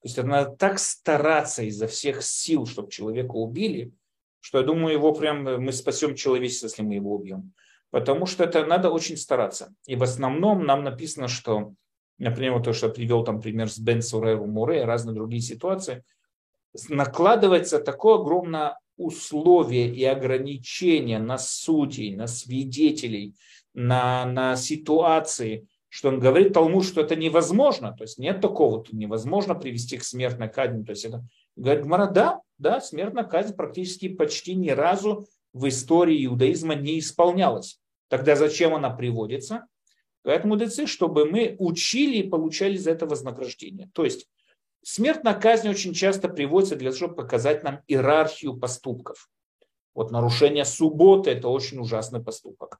То 0.00 0.08
есть 0.08 0.18
это 0.18 0.26
надо 0.26 0.50
так 0.56 0.78
стараться 0.78 1.62
изо 1.62 1.86
всех 1.86 2.22
сил, 2.22 2.66
чтобы 2.66 2.90
человека 2.90 3.32
убили, 3.32 3.92
что 4.40 4.58
я 4.58 4.64
думаю, 4.64 4.94
его 4.94 5.14
прям 5.14 5.44
мы 5.44 5.72
спасем 5.72 6.16
человечество, 6.16 6.66
если 6.66 6.82
мы 6.82 6.94
его 6.94 7.14
убьем 7.14 7.52
потому 7.92 8.24
что 8.24 8.42
это 8.42 8.64
надо 8.66 8.90
очень 8.90 9.16
стараться. 9.16 9.72
И 9.86 9.94
в 9.94 10.02
основном 10.02 10.64
нам 10.64 10.82
написано, 10.82 11.28
что, 11.28 11.74
например, 12.18 12.54
вот 12.54 12.64
то, 12.64 12.72
что 12.72 12.86
я 12.86 12.92
привел 12.92 13.22
там 13.22 13.40
пример 13.40 13.70
с 13.70 13.78
Бен 13.78 14.02
Суреру 14.02 14.46
Муре 14.46 14.80
и 14.80 14.84
разные 14.84 15.14
другие 15.14 15.42
ситуации, 15.42 16.02
накладывается 16.88 17.78
такое 17.78 18.14
огромное 18.18 18.78
условие 18.96 19.94
и 19.94 20.04
ограничение 20.04 21.18
на 21.18 21.36
судей, 21.36 22.16
на 22.16 22.26
свидетелей, 22.26 23.34
на, 23.74 24.24
на 24.26 24.56
ситуации, 24.56 25.66
что 25.88 26.08
он 26.08 26.20
говорит 26.20 26.54
Талмуд, 26.54 26.84
что 26.84 27.02
это 27.02 27.16
невозможно. 27.16 27.92
То 27.92 28.04
есть 28.04 28.18
нет 28.18 28.40
такого, 28.40 28.82
тут 28.82 28.94
невозможно 28.94 29.54
привести 29.54 29.98
к 29.98 30.04
смертной 30.04 30.48
казни. 30.48 30.84
То 30.84 30.92
есть 30.92 31.04
это 31.04 31.24
говорит 31.56 31.84
Гмара, 31.84 32.06
да, 32.06 32.40
да, 32.58 32.80
смертная 32.80 33.24
казнь 33.24 33.54
практически 33.54 34.08
почти 34.08 34.54
ни 34.54 34.70
разу 34.70 35.26
в 35.52 35.68
истории 35.68 36.24
иудаизма 36.24 36.74
не 36.74 36.98
исполнялась. 36.98 37.78
Тогда 38.08 38.36
зачем 38.36 38.74
она 38.74 38.90
приводится? 38.90 39.66
Говорят 40.24 40.44
мудрецы, 40.44 40.86
чтобы 40.86 41.24
мы 41.24 41.56
учили 41.58 42.18
и 42.18 42.28
получали 42.28 42.76
за 42.76 42.92
это 42.92 43.06
вознаграждение. 43.06 43.90
То 43.92 44.04
есть 44.04 44.28
смертная 44.82 45.34
казнь 45.34 45.68
очень 45.68 45.94
часто 45.94 46.28
приводится 46.28 46.76
для 46.76 46.90
того, 46.90 46.96
чтобы 46.96 47.16
показать 47.16 47.64
нам 47.64 47.80
иерархию 47.86 48.56
поступков. 48.56 49.28
Вот 49.94 50.10
нарушение 50.10 50.64
субботы– 50.64 51.30
это 51.32 51.48
очень 51.48 51.78
ужасный 51.78 52.22
поступок. 52.22 52.78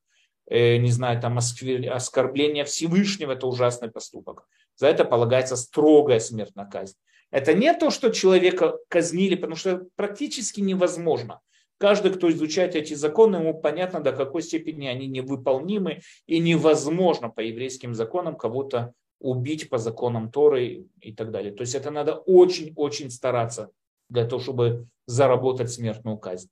Э, 0.52 0.76
не 0.76 0.90
знаю, 0.90 1.18
там 1.18 1.38
оскорбление 1.38 2.64
Всевышнего– 2.64 3.32
это 3.32 3.46
ужасный 3.46 3.90
поступок. 3.90 4.46
За 4.76 4.86
это 4.86 5.06
полагается 5.06 5.56
строгая 5.56 6.20
смертная 6.20 6.66
казнь. 6.66 6.96
Это 7.30 7.54
не 7.54 7.72
то, 7.72 7.90
что 7.90 8.10
человека 8.10 8.76
казнили, 8.88 9.36
потому 9.36 9.56
что 9.56 9.86
практически 9.96 10.60
невозможно– 10.60 11.40
Каждый, 11.78 12.12
кто 12.12 12.30
изучает 12.30 12.76
эти 12.76 12.94
законы, 12.94 13.38
ему 13.38 13.60
понятно, 13.60 13.98
до 13.98 14.12
какой 14.12 14.42
степени 14.42 14.86
они 14.86 15.08
невыполнимы 15.08 16.02
и 16.28 16.38
невозможно 16.38 17.28
по 17.28 17.40
еврейским 17.40 17.92
законам 17.92 18.36
кого-то 18.36 18.92
убить 19.18 19.68
по 19.68 19.78
законам 19.78 20.30
Торы 20.30 20.86
и 21.00 21.12
так 21.12 21.32
далее. 21.32 21.52
То 21.52 21.62
есть 21.62 21.74
это 21.74 21.90
надо 21.90 22.14
очень-очень 22.14 23.10
стараться 23.10 23.72
для 24.08 24.24
того, 24.24 24.40
чтобы 24.40 24.86
заработать 25.06 25.72
смертную 25.72 26.18
казнь. 26.18 26.50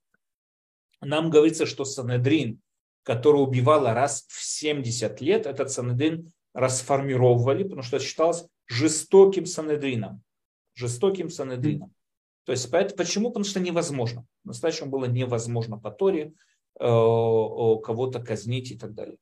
Нам 1.01 1.31
говорится, 1.31 1.65
что 1.65 1.85
Санедрин, 1.85 2.61
который 3.03 3.43
убивал 3.43 3.85
раз 3.85 4.27
в 4.29 4.43
70 4.43 5.21
лет, 5.21 5.47
этот 5.47 5.71
Санедрин 5.71 6.33
расформировали, 6.55 7.65
потому 7.65 7.83
что 7.83 7.99
считалось 7.99 8.45
жестоким 8.67 9.47
Санедрином. 9.47 10.23
Жестоким 10.75 11.31
Санедрином. 11.31 11.93
То 12.45 12.53
есть 12.53 12.71
поэтому, 12.71 12.97
почему? 12.97 13.29
Потому 13.29 13.45
что 13.45 13.61
невозможно. 13.61 14.25
Настоящему 14.45 14.91
было 14.91 15.05
невозможно 15.05 15.79
по 15.79 15.91
Торе 15.91 16.33
э, 16.79 16.83
кого-то 16.85 18.21
казнить 18.21 18.71
и 18.73 18.79
так 18.79 18.95
далее. 18.95 19.19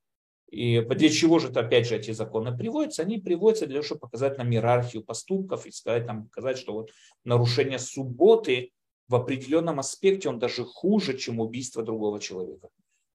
И 0.51 0.81
для 0.81 1.09
чего 1.11 1.39
же 1.39 1.49
опять 1.49 1.87
же 1.87 1.97
эти 1.97 2.13
законы 2.13 2.57
приводятся? 2.57 3.03
Они 3.03 3.19
приводятся 3.19 3.67
для 3.67 3.77
того, 3.77 3.85
чтобы 3.85 4.01
показать 4.01 4.39
нам 4.39 4.51
иерархию 4.51 5.05
поступков 5.05 5.67
и 5.67 5.71
сказать 5.71 6.07
нам, 6.07 6.25
показать, 6.25 6.57
что 6.57 6.73
вот 6.73 6.91
нарушение 7.25 7.79
субботы 7.79 8.71
в 9.09 9.15
определенном 9.15 9.79
аспекте 9.79 10.29
он 10.29 10.39
даже 10.39 10.65
хуже, 10.65 11.19
чем 11.19 11.41
убийство 11.41 11.83
другого 11.83 12.19
человека. 12.19 12.69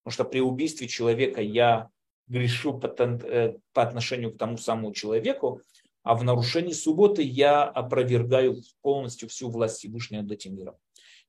Потому 0.03 0.13
что 0.13 0.23
при 0.25 0.41
убийстве 0.41 0.87
человека 0.87 1.41
я 1.41 1.89
грешу 2.27 2.77
по, 2.77 2.87
э, 2.87 3.55
по 3.73 3.81
отношению 3.81 4.33
к 4.33 4.37
тому 4.37 4.57
самому 4.57 4.93
человеку, 4.93 5.61
а 6.03 6.15
в 6.15 6.23
нарушении 6.23 6.73
субботы 6.73 7.21
я 7.21 7.63
опровергаю 7.63 8.61
полностью 8.81 9.29
всю 9.29 9.49
власть 9.49 9.77
Всевышнего 9.77 10.21
над 10.21 10.31
этим 10.31 10.55
миром. 10.55 10.75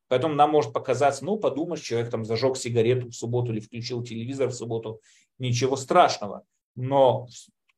Поэтому 0.08 0.34
нам 0.34 0.50
может 0.50 0.72
показаться, 0.72 1.24
ну, 1.24 1.36
подумаешь, 1.38 1.80
человек 1.80 2.10
там 2.10 2.24
зажег 2.24 2.56
сигарету 2.56 3.08
в 3.08 3.14
субботу 3.14 3.52
или 3.52 3.60
включил 3.60 4.02
телевизор 4.02 4.48
в 4.48 4.54
субботу, 4.54 5.00
ничего 5.38 5.76
страшного. 5.76 6.44
Но 6.76 7.28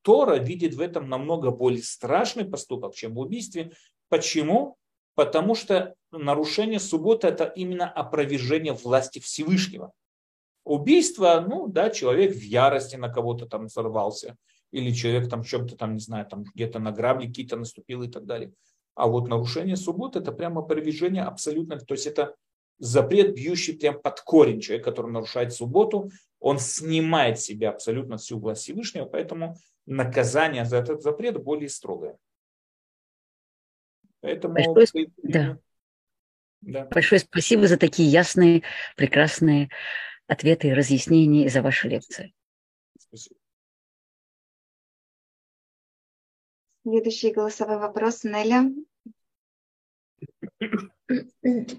Тора 0.03 0.37
видит 0.37 0.75
в 0.75 0.81
этом 0.81 1.09
намного 1.09 1.51
более 1.51 1.83
страшный 1.83 2.45
поступок, 2.45 2.95
чем 2.95 3.15
в 3.15 3.19
убийстве. 3.19 3.73
Почему? 4.09 4.77
Потому 5.15 5.55
что 5.55 5.95
нарушение 6.11 6.81
субботы– 6.81 7.27
это 7.29 7.45
именно 7.45 7.89
опровержение 7.89 8.73
власти 8.73 9.19
Всевышнего. 9.19 9.93
Убийство, 10.67 11.43
ну 11.49 11.67
да, 11.67 11.89
человек 11.89 12.35
в 12.35 12.43
ярости 12.43 12.97
на 12.97 13.09
кого-то 13.09 13.47
там 13.47 13.69
сорвался– 13.71 14.37
или 14.77 14.93
человек 14.93 15.29
там 15.31 15.43
чем-то 15.43 15.77
там, 15.77 15.95
не 15.95 16.01
знаю, 16.01 16.27
там 16.27 16.45
где-то 16.45 16.79
на 16.79 16.93
грабли 16.93 17.27
какие-то 17.27 17.57
наступил 17.57 18.03
и 18.03 18.09
так 18.09 18.27
далее. 18.27 18.53
А 18.95 19.07
вот 19.07 19.29
нарушение 19.29 19.77
субботы 19.77 20.19
это 20.19 20.33
прямо 20.33 20.61
опровержение 20.61 21.23
абсолютно, 21.23 21.79
то 21.79 21.95
есть 21.95 22.07
это 22.07 22.35
запрет, 22.79 23.35
бьющий 23.35 23.79
прям 23.79 24.01
под 24.01 24.21
корень. 24.21 24.61
Человек, 24.61 24.85
который 24.85 25.11
нарушает 25.11 25.53
субботу, 25.53 26.11
он 26.41 26.59
снимает 26.59 27.39
с 27.39 27.45
себя 27.45 27.71
абсолютно 27.71 28.17
всю 28.17 28.39
власть 28.39 28.63
Всевышнего, 28.63 29.07
поэтому 29.07 29.57
наказание 29.87 30.65
за 30.65 30.79
этот 30.79 31.03
запрет 31.03 31.43
более 31.43 31.69
строгое. 31.69 32.19
Поэтому... 34.21 34.55
Большое, 34.55 35.11
да. 35.23 35.59
Да. 36.63 36.85
Большое 36.87 37.21
спасибо 37.21 37.67
за 37.67 37.77
такие 37.77 38.11
ясные, 38.11 38.63
прекрасные 38.97 39.71
ответы 40.27 40.69
и 40.69 40.75
разъяснения 40.75 41.47
и 41.47 41.49
за 41.49 41.63
вашу 41.63 41.89
лекцию. 41.89 42.33
Спасибо. 42.99 43.37
Следующий 46.83 47.33
голосовой 47.33 47.79
вопрос, 47.79 48.23
Неля. 48.23 48.71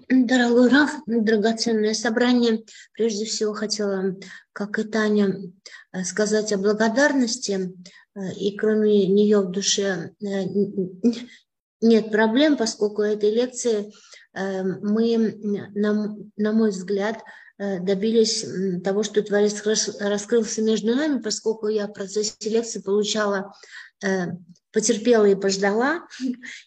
Дорогой 0.08 0.68
Раф, 0.68 0.90
драгоценное 1.06 1.94
собрание. 1.94 2.64
Прежде 2.92 3.24
всего 3.24 3.52
хотела, 3.54 4.16
как 4.52 4.78
и 4.78 4.84
Таня, 4.84 5.34
э, 5.92 6.02
сказать 6.04 6.52
о 6.52 6.58
благодарности. 6.58 7.72
Э, 8.14 8.32
и 8.34 8.56
кроме 8.56 9.06
нее 9.06 9.40
в 9.40 9.50
душе 9.50 10.14
э, 10.20 10.44
нет 11.80 12.10
проблем, 12.10 12.56
поскольку 12.56 13.02
этой 13.02 13.30
лекции 13.30 13.92
мы, 14.34 15.16
на, 15.74 16.16
на 16.36 16.52
мой 16.52 16.70
взгляд, 16.70 17.22
добились 17.58 18.46
того, 18.84 19.02
что 19.02 19.22
Творец 19.22 19.62
раскрылся 20.00 20.62
между 20.62 20.94
нами, 20.94 21.20
поскольку 21.20 21.68
я 21.68 21.86
в 21.86 21.92
процессе 21.92 22.34
лекции 22.48 22.80
получала 22.80 23.52
потерпела 24.72 25.24
и 25.24 25.34
пождала, 25.34 26.06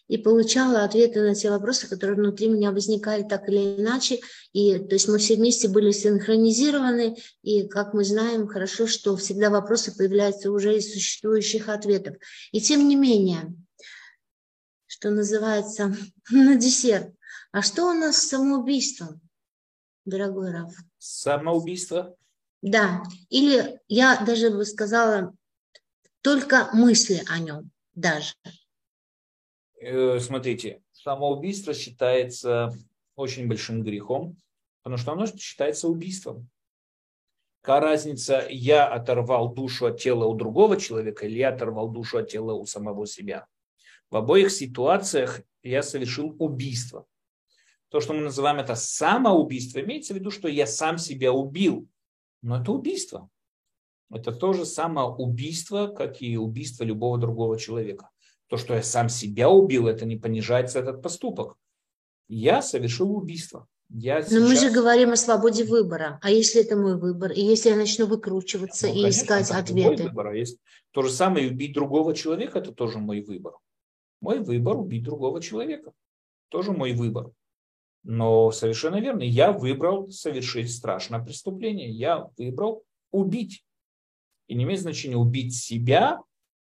и 0.08 0.18
получала 0.18 0.84
ответы 0.84 1.22
на 1.22 1.34
те 1.34 1.50
вопросы, 1.50 1.88
которые 1.88 2.16
внутри 2.16 2.48
меня 2.48 2.72
возникали 2.72 3.22
так 3.22 3.48
или 3.48 3.80
иначе. 3.80 4.20
И, 4.52 4.78
то 4.78 4.94
есть 4.94 5.08
мы 5.08 5.18
все 5.18 5.36
вместе 5.36 5.68
были 5.68 5.92
синхронизированы, 5.92 7.16
и, 7.42 7.68
как 7.68 7.94
мы 7.94 8.04
знаем, 8.04 8.48
хорошо, 8.48 8.86
что 8.86 9.16
всегда 9.16 9.50
вопросы 9.50 9.96
появляются 9.96 10.50
уже 10.50 10.76
из 10.76 10.92
существующих 10.92 11.68
ответов. 11.68 12.16
И 12.50 12.60
тем 12.60 12.88
не 12.88 12.96
менее, 12.96 13.54
что 14.86 15.10
называется, 15.10 15.96
на 16.30 16.56
десерт. 16.56 17.08
А 17.52 17.62
что 17.62 17.86
у 17.86 17.92
нас 17.92 18.18
с 18.18 18.28
самоубийством, 18.28 19.20
дорогой 20.04 20.52
Раф? 20.52 20.72
Самоубийство? 20.98 22.16
Да. 22.62 23.02
Или 23.28 23.80
я 23.88 24.22
даже 24.24 24.50
бы 24.50 24.64
сказала, 24.64 25.34
только 26.22 26.70
мысли 26.72 27.22
о 27.28 27.38
нем 27.38 27.70
даже? 27.94 28.34
Э, 29.80 30.20
смотрите, 30.20 30.82
самоубийство 30.92 31.74
считается 31.74 32.72
очень 33.16 33.48
большим 33.48 33.82
грехом, 33.82 34.36
потому 34.82 34.96
что 34.96 35.12
оно 35.12 35.26
считается 35.26 35.88
убийством. 35.88 36.48
Какая 37.60 37.80
разница, 37.80 38.46
я 38.50 38.86
оторвал 38.88 39.52
душу 39.54 39.86
от 39.86 40.00
тела 40.00 40.26
у 40.26 40.34
другого 40.34 40.76
человека 40.76 41.26
или 41.26 41.38
я 41.38 41.50
оторвал 41.50 41.88
душу 41.88 42.18
от 42.18 42.28
тела 42.28 42.54
у 42.54 42.66
самого 42.66 43.06
себя? 43.06 43.46
В 44.10 44.16
обоих 44.16 44.50
ситуациях 44.50 45.40
я 45.62 45.82
совершил 45.82 46.34
убийство. 46.38 47.06
То, 47.92 48.00
что 48.00 48.14
мы 48.14 48.22
называем 48.22 48.58
это 48.58 48.74
самоубийство, 48.74 49.78
имеется 49.80 50.14
в 50.14 50.16
виду, 50.16 50.30
что 50.30 50.48
я 50.48 50.66
сам 50.66 50.96
себя 50.96 51.30
убил. 51.30 51.86
Но 52.40 52.58
это 52.58 52.72
убийство. 52.72 53.28
Это 54.10 54.32
то 54.32 54.54
же 54.54 54.64
самое 54.64 55.08
убийство, 55.08 55.88
как 55.88 56.22
и 56.22 56.38
убийство 56.38 56.84
любого 56.84 57.18
другого 57.18 57.58
человека. 57.58 58.08
То, 58.46 58.56
что 58.56 58.74
я 58.74 58.82
сам 58.82 59.10
себя 59.10 59.50
убил, 59.50 59.88
это 59.88 60.06
не 60.06 60.16
понижается 60.16 60.78
этот 60.78 61.02
поступок. 61.02 61.58
Я 62.28 62.62
совершил 62.62 63.14
убийство. 63.14 63.66
Я 63.90 64.20
Но 64.20 64.22
сейчас... 64.22 64.48
мы 64.48 64.56
же 64.56 64.70
говорим 64.70 65.10
о 65.10 65.16
свободе 65.16 65.64
выбора. 65.64 66.18
А 66.22 66.30
если 66.30 66.62
это 66.62 66.76
мой 66.76 66.98
выбор? 66.98 67.32
И 67.32 67.42
если 67.42 67.68
я 67.68 67.76
начну 67.76 68.06
выкручиваться 68.06 68.86
ну, 68.86 68.94
и 68.94 69.02
конечно, 69.02 69.20
искать 69.20 69.50
ответы? 69.50 70.04
Выбор. 70.04 70.28
А 70.28 70.34
есть 70.34 70.58
то 70.92 71.02
же 71.02 71.10
самое 71.10 71.50
убить 71.50 71.74
другого 71.74 72.14
человека, 72.14 72.60
это 72.60 72.72
тоже 72.72 72.98
мой 72.98 73.20
выбор. 73.20 73.52
Мой 74.22 74.40
выбор 74.40 74.78
убить 74.78 75.02
другого 75.02 75.42
человека. 75.42 75.92
Тоже 76.48 76.72
мой 76.72 76.94
выбор. 76.94 77.32
Но 78.04 78.50
совершенно 78.50 79.00
верно, 79.00 79.22
я 79.22 79.52
выбрал 79.52 80.10
совершить 80.10 80.72
страшное 80.72 81.22
преступление. 81.22 81.90
Я 81.90 82.28
выбрал 82.36 82.84
убить. 83.10 83.64
И 84.48 84.54
не 84.54 84.64
имеет 84.64 84.80
значения 84.80 85.16
убить 85.16 85.54
себя 85.54 86.20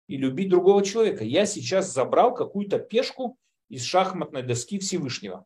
или 0.08 0.26
убить 0.26 0.50
другого 0.50 0.84
человека. 0.84 1.24
Я 1.24 1.46
сейчас 1.46 1.94
забрал 1.94 2.34
какую-то 2.34 2.80
пешку 2.80 3.38
из 3.70 3.84
шахматной 3.84 4.44
доски 4.44 4.80
Всевышнего. 4.80 5.46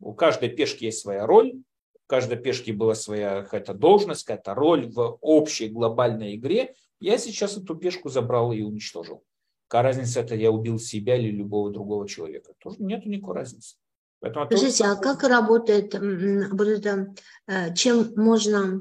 У 0.00 0.12
каждой 0.12 0.50
пешки 0.50 0.84
есть 0.84 0.98
своя 0.98 1.26
роль, 1.26 1.54
у 1.54 2.08
каждой 2.08 2.36
пешки 2.36 2.72
была 2.72 2.94
своя 2.94 3.42
какая-то 3.42 3.72
должность, 3.72 4.24
какая-то 4.24 4.54
роль 4.54 4.90
в 4.90 5.18
общей 5.20 5.68
глобальной 5.68 6.34
игре. 6.34 6.74
Я 7.00 7.16
сейчас 7.18 7.56
эту 7.56 7.76
пешку 7.76 8.08
забрал 8.08 8.52
и 8.52 8.62
уничтожил. 8.62 9.24
Какая 9.68 9.84
разница, 9.84 10.20
это 10.20 10.34
я 10.34 10.50
убил 10.50 10.78
себя 10.78 11.16
или 11.16 11.30
любого 11.30 11.70
другого 11.70 12.06
человека? 12.06 12.52
Тоже 12.58 12.76
нет 12.80 13.06
никакой 13.06 13.36
разницы. 13.36 13.76
Поэтому 14.22 14.46
Скажите, 14.46 14.84
тоже... 14.84 14.92
а 14.92 14.96
как 14.96 15.24
работает 15.24 15.94
вот 15.94 16.68
это, 16.68 17.12
э, 17.48 17.74
чем 17.74 18.12
можно 18.14 18.80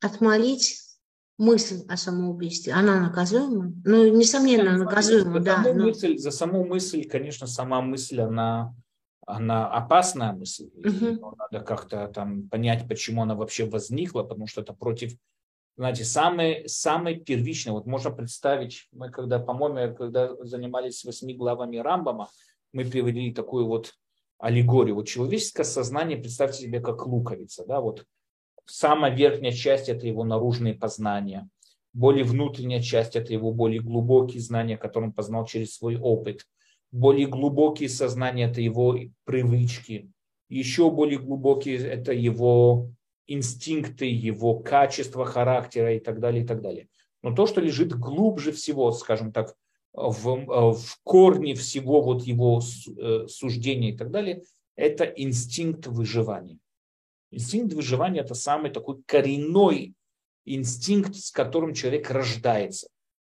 отмолить 0.00 0.80
мысль 1.36 1.84
о 1.88 1.98
самоубийстве, 1.98 2.72
она 2.72 3.00
наказуема? 3.00 3.70
Ну, 3.84 4.16
несомненно, 4.16 4.78
наказуема, 4.78 5.40
да. 5.40 5.62
Саму 5.62 5.74
но... 5.74 5.84
мысль, 5.88 6.16
за 6.16 6.30
саму 6.30 6.64
мысль, 6.64 7.04
конечно, 7.06 7.46
сама 7.46 7.82
мысль, 7.82 8.22
она, 8.22 8.74
она 9.26 9.70
опасная 9.70 10.32
мысль. 10.32 10.70
Угу. 10.74 11.36
Надо 11.36 11.62
как-то 11.62 12.08
там 12.08 12.48
понять, 12.48 12.88
почему 12.88 13.22
она 13.22 13.34
вообще 13.34 13.66
возникла, 13.66 14.22
потому 14.22 14.46
что 14.46 14.62
это 14.62 14.72
против, 14.72 15.12
знаете, 15.76 16.04
самый, 16.04 16.66
самый 16.66 17.20
первичный. 17.20 17.72
Вот 17.72 17.84
можно 17.84 18.10
представить, 18.10 18.88
мы 18.90 19.10
когда, 19.10 19.38
по-моему, 19.38 19.94
когда 19.94 20.34
занимались 20.46 21.04
восьми 21.04 21.34
главами 21.34 21.76
Рамбама, 21.76 22.30
мы 22.74 22.84
приводили 22.84 23.32
такую 23.32 23.66
вот 23.66 23.94
аллегорию. 24.38 24.96
Вот 24.96 25.08
человеческое 25.08 25.64
сознание, 25.64 26.18
представьте 26.18 26.62
себе, 26.62 26.80
как 26.80 27.06
луковица, 27.06 27.64
да, 27.66 27.80
вот 27.80 28.04
самая 28.66 29.14
верхняя 29.14 29.52
часть– 29.52 29.88
это 29.88 30.06
его 30.06 30.24
наружные 30.24 30.74
познания. 30.74 31.48
Более 31.92 32.24
внутренняя 32.24 32.82
часть– 32.82 33.16
это 33.16 33.32
его 33.32 33.52
более 33.52 33.80
глубокие 33.80 34.40
знания, 34.40 34.76
которые 34.76 35.08
он 35.08 35.14
познал 35.14 35.46
через 35.46 35.74
свой 35.74 35.96
опыт. 35.96 36.46
Более 36.90 37.26
глубокие 37.26 37.88
сознания– 37.88 38.44
это 38.50 38.60
его 38.60 38.98
привычки. 39.24 40.10
Еще 40.48 40.90
более 40.90 41.18
глубокие– 41.18 41.78
это 41.78 42.12
его 42.12 42.90
инстинкты, 43.26 44.06
его 44.06 44.58
качество 44.58 45.24
характера 45.24 45.94
и 45.94 46.00
так 46.00 46.20
далее, 46.20 46.44
и 46.44 46.46
так 46.46 46.60
далее. 46.60 46.88
Но 47.22 47.34
то, 47.34 47.46
что 47.46 47.60
лежит 47.60 47.94
глубже 47.94 48.52
всего, 48.52 48.90
скажем 48.92 49.32
так, 49.32 49.54
в, 49.94 50.74
в 50.74 50.98
корне 51.04 51.54
всего 51.54 52.02
вот 52.02 52.24
его 52.24 52.60
э, 52.60 53.26
суждения 53.28 53.92
и 53.92 53.96
так 53.96 54.10
далее, 54.10 54.42
это 54.76 55.04
инстинкт 55.04 55.86
выживания. 55.86 56.58
Инстинкт 57.30 57.72
выживания– 57.72 58.20
это 58.22 58.34
самый 58.34 58.70
такой 58.70 59.02
коренной 59.06 59.94
инстинкт, 60.44 61.16
с 61.16 61.30
которым 61.30 61.74
человек 61.74 62.10
рождается. 62.10 62.88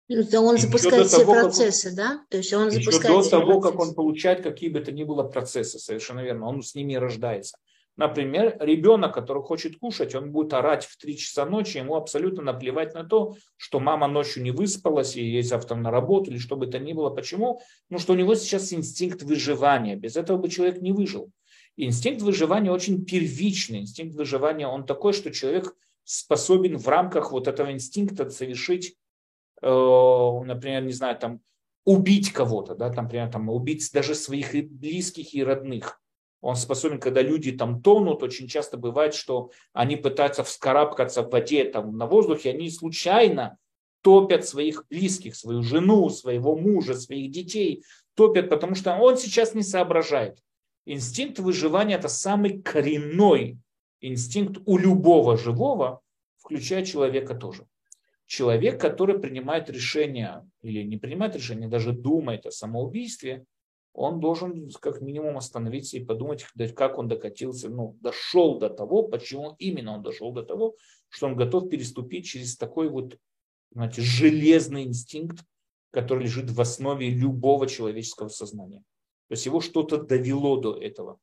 Это 0.09 0.41
он 0.41 0.59
запускает 0.59 1.07
все 1.07 1.19
того, 1.19 1.35
процессы, 1.35 1.91
он, 1.91 1.95
да? 1.95 2.25
То 2.29 2.39
есть 2.39 2.53
он 2.53 2.71
запускает 2.71 3.25
до 3.25 3.31
того, 3.31 3.61
процессы. 3.61 3.73
как 3.73 3.81
он 3.81 3.95
получает 3.95 4.43
какие 4.43 4.69
бы 4.69 4.81
то 4.81 4.93
ни 4.93 5.05
было 5.05 5.23
процессы, 5.23 5.79
совершенно 5.79 6.21
верно, 6.21 6.47
он 6.47 6.63
с 6.63 6.75
ними 6.75 6.95
рождается. 6.95 7.57
Например, 8.01 8.57
ребенок, 8.61 9.13
который 9.13 9.43
хочет 9.43 9.77
кушать, 9.77 10.15
он 10.15 10.33
будет 10.33 10.55
орать 10.55 10.87
в 10.87 10.97
3 10.97 11.19
часа 11.19 11.45
ночи, 11.45 11.77
ему 11.77 11.97
абсолютно 11.97 12.43
наплевать 12.43 12.95
на 12.95 13.05
то, 13.05 13.37
что 13.59 13.79
мама 13.79 14.09
ночью 14.09 14.43
не 14.43 14.53
выспалась 14.53 15.17
и 15.17 15.23
есть 15.23 15.51
завтра 15.51 15.75
на 15.77 15.91
работу 15.91 16.31
или 16.31 16.39
что 16.39 16.57
бы 16.57 16.67
то 16.67 16.79
ни 16.79 16.95
было. 16.95 17.11
Почему? 17.11 17.61
Ну, 17.91 17.99
что 17.99 18.15
у 18.15 18.17
него 18.17 18.35
сейчас 18.37 18.73
инстинкт 18.73 19.23
выживания. 19.23 19.97
Без 19.97 20.17
этого 20.17 20.39
бы 20.39 20.49
человек 20.49 20.81
не 20.81 20.93
выжил. 20.93 21.31
Инстинкт 21.77 22.23
выживания 22.23 22.73
очень 22.73 23.05
первичный. 23.05 23.81
Инстинкт 23.81 24.17
выживания, 24.17 24.67
он 24.67 24.87
такой, 24.87 25.13
что 25.13 25.31
человек 25.31 25.77
способен 26.05 26.79
в 26.79 26.89
рамках 26.89 27.33
вот 27.33 27.49
этого 27.49 27.71
инстинкта 27.71 28.31
совершить, 28.31 28.97
э, 29.61 29.67
например, 29.69 30.85
не 30.85 30.93
знаю, 30.95 31.19
там, 31.19 31.43
убить 31.85 32.33
кого-то, 32.33 32.75
да, 32.75 32.89
там, 32.89 33.05
например, 33.05 33.31
там, 33.31 33.51
убить 33.51 33.91
даже 33.93 34.15
своих 34.15 34.55
близких 34.71 35.35
и 35.35 35.45
родных. 35.45 36.01
Он 36.41 36.57
способен, 36.57 36.99
когда 36.99 37.23
люди 37.23 37.53
там 37.53 37.83
тонут, 37.83 38.23
очень 38.23 38.49
часто 38.49 38.79
бывает, 38.79 39.15
что 39.15 39.51
они 39.73 39.97
пытаются 39.97 40.43
вскарабкаться 40.43 41.23
в 41.23 41.31
воде, 41.31 41.65
там, 41.65 41.97
на 41.97 42.07
воздухе, 42.07 42.51
они 42.51 42.71
случайно 42.71 43.59
топят 44.03 44.47
своих 44.47 44.87
близких, 44.89 45.37
свою 45.37 45.63
жену, 45.63 46.09
своего 46.09 46.57
мужа, 46.57 46.95
своих 46.95 47.31
детей, 47.31 47.85
топят, 48.15 48.49
потому 48.49 48.75
что 48.75 48.97
он 48.97 49.19
сейчас 49.19 49.55
не 49.55 49.63
соображает. 49.63 50.39
Инстинкт 50.87 51.39
выживания– 51.39 51.95
это 51.97 52.09
самый 52.09 52.63
коренной 52.63 53.59
инстинкт 54.01 54.63
у 54.65 54.79
любого 54.79 55.37
живого, 55.37 56.01
включая 56.39 56.85
человека 56.85 57.35
тоже. 57.35 57.67
Человек, 58.27 58.81
который 58.81 59.19
принимает 59.19 59.69
решение 59.69 60.49
или 60.63 60.83
не 60.83 60.97
принимает 60.97 61.37
решение, 61.37 61.69
даже 61.69 61.93
думает 61.93 62.47
о 62.47 62.51
самоубийстве, 62.51 63.45
он 63.93 64.21
должен 64.21 64.71
как 64.81 65.01
минимум 65.01 65.37
остановиться 65.37 65.97
и 65.97 66.05
подумать, 66.05 66.47
как 66.77 66.99
он 66.99 67.09
докатился, 67.09 67.69
ну, 67.69 67.97
дошел 68.01 68.59
до 68.59 68.71
того, 68.71 69.05
почему 69.05 69.57
именно 69.59 69.95
он 69.95 70.03
дошел 70.03 70.33
до 70.33 70.43
того, 70.43 70.77
что 71.09 71.27
он 71.27 71.37
готов 71.37 71.69
переступить 71.69 72.27
через 72.27 72.57
такой 72.57 72.89
вот, 72.89 73.19
знаете, 73.73 74.03
железный 74.03 74.85
инстинкт, 74.85 75.45
который 75.91 76.25
лежит 76.25 76.51
в 76.51 76.61
основе 76.61 77.11
любого 77.11 77.67
человеческого 77.67 78.29
сознания. 78.29 78.79
То 79.29 79.33
есть 79.33 79.47
его 79.47 79.61
что-то 79.61 79.99
довело 79.99 80.57
до 80.57 80.77
этого. 80.77 81.19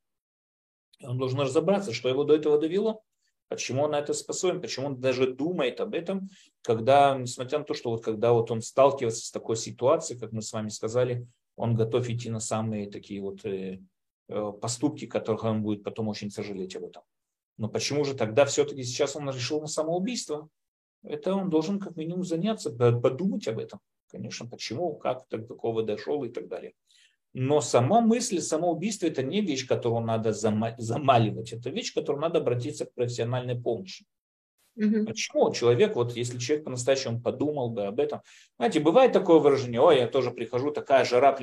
Он 1.02 1.18
должен 1.18 1.40
разобраться, 1.40 1.94
что 1.94 2.10
его 2.10 2.24
до 2.24 2.36
этого 2.36 2.60
довело, 2.60 3.02
почему 3.48 3.84
он 3.84 3.92
на 3.92 4.00
это 4.00 4.14
способен, 4.14 4.62
почему 4.62 4.88
он 4.88 5.00
даже 5.00 5.34
думает 5.34 5.80
об 5.80 5.94
этом, 5.94 6.30
когда, 6.64 7.18
несмотря 7.18 7.60
на 7.60 7.66
то, 7.66 7.74
что 7.74 7.92
вот 7.92 8.04
когда 8.04 8.34
вот 8.34 8.52
он 8.52 8.62
сталкивается 8.62 9.26
с 9.26 9.32
такой 9.32 9.56
ситуацией, 9.56 10.20
как 10.20 10.32
мы 10.32 10.42
с 10.42 10.52
вами 10.52 10.70
сказали, 10.70 11.28
он 11.58 11.76
готов 11.76 12.08
идти 12.08 12.30
на 12.30 12.40
самые 12.40 12.90
такие 12.90 13.20
вот 13.20 13.44
э, 13.44 13.82
э, 14.30 14.52
поступки, 14.62 15.08
которых 15.08 15.44
он 15.44 15.64
будет 15.64 15.84
потом 15.84 16.08
очень 16.08 16.32
сожалеть 16.32 16.76
об 16.76 16.86
этом. 16.86 17.04
Но 17.58 17.68
почему 17.68 18.06
же 18.06 18.14
тогда 18.14 18.46
все-таки 18.46 18.84
сейчас 18.84 19.16
он 19.16 19.30
решил 19.30 19.60
на 19.60 19.68
самоубийство? 19.68 20.48
Это 21.04 21.34
он 21.34 21.50
должен 21.50 21.80
как 21.80 21.98
минимум 21.98 22.24
заняться, 22.24 22.70
подумать 22.72 23.48
об 23.48 23.58
этом. 23.60 23.80
Конечно, 24.10 24.48
почему, 24.48 24.96
как 24.96 25.28
до 25.30 25.40
такого 25.40 25.84
дошел 25.84 26.24
и 26.24 26.30
так 26.30 26.48
далее. 26.48 26.74
Но 27.34 27.60
сама 27.60 28.02
мысль 28.02 28.40
самоубийства– 28.40 29.06
это 29.08 29.24
не 29.24 29.42
вещь, 29.42 29.68
которую 29.68 30.06
надо 30.06 30.32
замаливать. 30.34 31.54
Это 31.54 31.70
вещь, 31.70 31.94
которую 31.94 32.22
надо 32.22 32.40
обратиться 32.40 32.86
к 32.86 32.94
профессиональной 32.94 33.60
помощи. 33.60 34.06
Угу. 34.78 35.06
Почему 35.06 35.52
человек, 35.54 35.96
вот 35.96 36.16
если 36.16 36.38
человек 36.38 36.66
по-настоящему 36.66 37.20
подумал 37.20 37.70
бы 37.70 37.86
об 37.86 38.00
этом, 38.00 38.22
знаете, 38.58 38.80
бывает 38.80 39.12
такое 39.12 39.40
выражение, 39.40 39.82
ой, 39.82 39.98
я 39.98 40.08
тоже 40.08 40.32
прихожу, 40.32 40.72
такая 40.72 41.04
жара, 41.04 41.38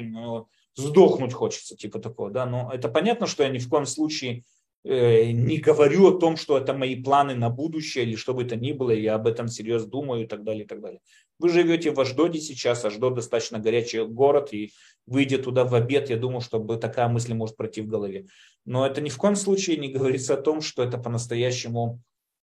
сдохнуть 0.77 1.33
хочется, 1.33 1.77
типа 1.77 1.99
такого, 1.99 2.31
да, 2.31 2.47
но 2.47 2.71
это 2.73 2.89
понятно, 2.89 3.27
что 3.27 3.43
я 3.43 3.49
ни 3.49 3.59
в 3.59 3.69
коем 3.69 3.87
случае 3.87 4.45
Э, 4.87 5.31
не 5.33 5.57
говорю 5.57 6.09
о 6.09 6.19
том, 6.19 6.37
что 6.37 6.59
это 6.59 6.75
мои 6.75 7.03
планы 7.03 7.35
на 7.35 7.49
будущее 7.49 8.05
или 8.05 8.17
что 8.17 8.35
бы 8.35 8.43
это 8.43 8.55
ни 8.55 8.73
было, 8.73 8.91
я 8.91 9.15
об 9.15 9.27
этом 9.27 9.49
серьезно 9.49 9.89
думаю 9.89 10.25
и 10.25 10.27
так 10.27 10.45
далее, 10.45 10.65
и 10.65 10.67
так 10.67 10.83
далее. 10.83 11.01
Вы 11.39 11.49
живете 11.49 11.91
в 11.91 11.99
Аждоде 11.99 12.39
сейчас, 12.39 12.85
Аждод 12.85 13.15
достаточно 13.15 13.59
горячий 13.59 14.05
город, 14.05 14.53
и 14.53 14.73
выйдя 15.07 15.39
туда 15.39 15.65
в 15.65 15.75
обед, 15.75 16.11
я 16.11 16.19
думаю, 16.19 16.43
чтобы 16.43 16.77
такая 16.77 17.09
мысль 17.09 17.33
может 17.33 17.57
пройти 17.57 17.81
в 17.81 17.87
голове. 17.87 18.27
Но 18.67 18.87
это 18.87 19.01
ни 19.01 19.09
в 19.09 19.17
коем 19.17 19.37
случае 19.37 19.79
не 19.79 19.89
говорится 19.89 20.35
о 20.35 20.43
том, 20.43 20.61
что 20.61 20.83
это 20.83 20.99
по-настоящему 20.99 22.03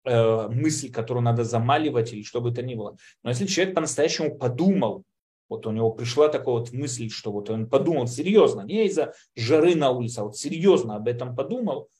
э, 0.05 0.49
мысль, 0.49 0.91
которую 0.91 1.25
надо 1.25 1.45
замаливать 1.45 2.13
или 2.13 2.23
что 2.23 2.41
бы 2.41 2.51
это 2.51 2.63
ни 2.63 2.75
было. 2.75 2.97
Но 3.23 3.31
если 3.31 3.47
человек 3.47 3.75
по-настоящему 3.75 4.37
подумал, 4.37 5.05
вот 5.49 5.67
у 5.67 5.71
него 5.71 5.91
пришла 5.91 6.29
такая 6.29 6.55
вот 6.55 6.73
мысль, 6.73 7.11
что 7.11 7.31
вот 7.31 7.51
он 7.51 7.67
подумал 7.67 8.07
серьезно, 8.07 8.63
не 8.63 8.87
из-за 8.87 9.13
жары 9.37 9.75
на 9.75 9.91
улице, 9.91 10.21
а 10.21 10.25
вот 10.25 10.37
серьезно 10.37 10.97
об 10.97 11.09
этом 11.09 11.35
подумал– 11.37 11.89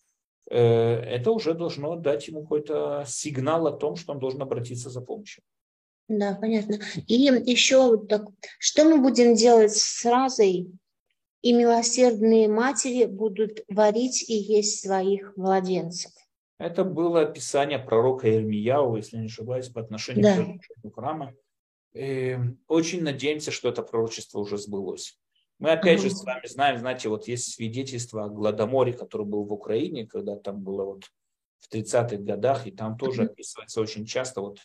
Э, 0.53 0.97
это 1.01 1.31
уже 1.31 1.55
должно 1.55 1.97
дать 1.97 2.29
ему 2.29 2.43
какой-то 2.43 3.05
сигнал 3.07 3.67
о 3.67 3.73
том, 3.73 3.97
что 3.97 4.13
он 4.13 4.19
должен 4.19 4.43
обратиться 4.43 4.91
за 4.91 5.01
помощью. 5.01 5.43
Да, 6.09 6.37
понятно. 6.39 6.79
И 7.07 7.15
еще 7.15 7.97
так, 8.07 8.27
что 8.59 8.85
мы 8.85 9.01
будем 9.01 9.35
делать 9.35 9.73
с 9.73 10.05
разой? 10.05 10.71
И 11.41 11.53
милосердные 11.53 12.49
матери 12.49 13.07
будут 13.07 13.65
варить 13.69 14.29
и 14.29 14.35
есть 14.35 14.83
своих 14.83 15.37
младенцев. 15.37 16.13
Это 16.63 16.85
было 16.85 17.23
описание 17.23 17.81
пророка 17.81 18.33
Ирмияу, 18.33 18.95
если 18.95 19.17
не 19.17 19.27
ошибаюсь, 19.27 19.69
по 19.69 19.81
отношению 19.81 20.61
да. 20.83 20.91
к 20.91 20.95
храма. 20.95 21.35
И 21.93 22.39
очень 22.69 23.03
надеемся, 23.03 23.51
что 23.51 23.69
это 23.69 23.83
пророчество 23.83 24.39
уже 24.39 24.59
сбылось. 24.59 25.19
Мы 25.59 25.73
опять 25.73 26.01
же 26.01 26.11
с 26.11 26.23
вами 26.23 26.47
знаем, 26.47 26.79
знаете, 26.79 27.09
вот 27.09 27.27
есть 27.27 27.53
свидетельство 27.53 28.25
о 28.25 28.29
Гладоморе, 28.29 28.93
который 28.93 29.27
был 29.27 29.45
в 29.45 29.53
Украине, 29.53 30.07
когда 30.07 30.37
там 30.37 30.63
было 30.63 30.85
вот 30.85 31.07
в 31.59 31.69
30-х 31.73 32.19
годах, 32.19 32.69
и 32.69 32.71
там 32.71 32.97
тоже 32.97 33.25
описывается 33.25 33.81
очень 33.81 34.07
часто 34.07 34.41
вот 34.41 34.61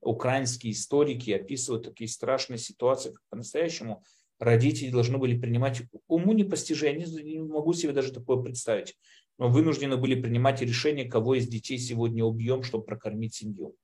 украинские 0.00 0.72
историки 0.72 1.32
описывают 1.32 1.84
такие 1.84 2.08
страшные 2.08 2.58
ситуации, 2.58 3.10
как 3.10 3.20
по-настоящему 3.28 4.02
родители 4.38 4.90
должны 4.90 5.18
были 5.18 5.38
принимать 5.38 5.82
уму 6.08 6.32
непостижение, 6.32 7.06
я 7.06 7.22
не 7.22 7.38
могу 7.38 7.74
себе 7.74 7.92
даже 7.92 8.12
такое 8.12 8.42
представить, 8.42 8.96
но 9.42 9.48
вынуждены 9.48 9.96
были 9.96 10.14
принимать 10.14 10.62
решение, 10.62 11.04
кого 11.04 11.34
из 11.34 11.48
детей 11.48 11.76
сегодня 11.76 12.22
убьем, 12.22 12.62
чтобы 12.62 12.84
прокормить 12.84 13.34
семью. 13.34 13.74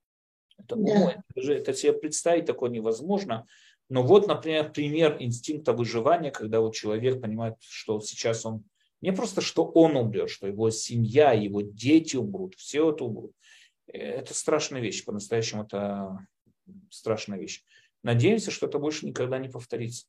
Это, 0.56 0.76
да. 0.76 0.94
ну, 0.94 1.08
это, 1.08 1.52
это 1.52 1.74
себе 1.74 1.94
представить 1.94 2.46
такое 2.46 2.70
невозможно. 2.70 3.44
Но 3.88 4.04
вот, 4.04 4.28
например, 4.28 4.70
пример 4.70 5.16
инстинкта 5.18 5.72
выживания, 5.72 6.30
когда 6.30 6.60
вот 6.60 6.76
человек 6.76 7.20
понимает, 7.20 7.56
что 7.58 7.98
сейчас 7.98 8.46
он 8.46 8.62
не 9.00 9.12
просто, 9.12 9.40
что 9.40 9.64
он 9.64 9.96
умрет, 9.96 10.30
что 10.30 10.46
его 10.46 10.70
семья, 10.70 11.32
его 11.32 11.62
дети 11.62 12.14
умрут, 12.14 12.54
все 12.54 12.92
это 12.92 13.02
умрут. 13.02 13.32
Это 13.88 14.34
страшная 14.34 14.80
вещь, 14.80 15.04
по-настоящему 15.04 15.64
это 15.64 16.24
страшная 16.88 17.40
вещь. 17.40 17.64
Надеемся, 18.04 18.52
что 18.52 18.68
это 18.68 18.78
больше 18.78 19.06
никогда 19.06 19.40
не 19.40 19.48
повторится. 19.48 20.06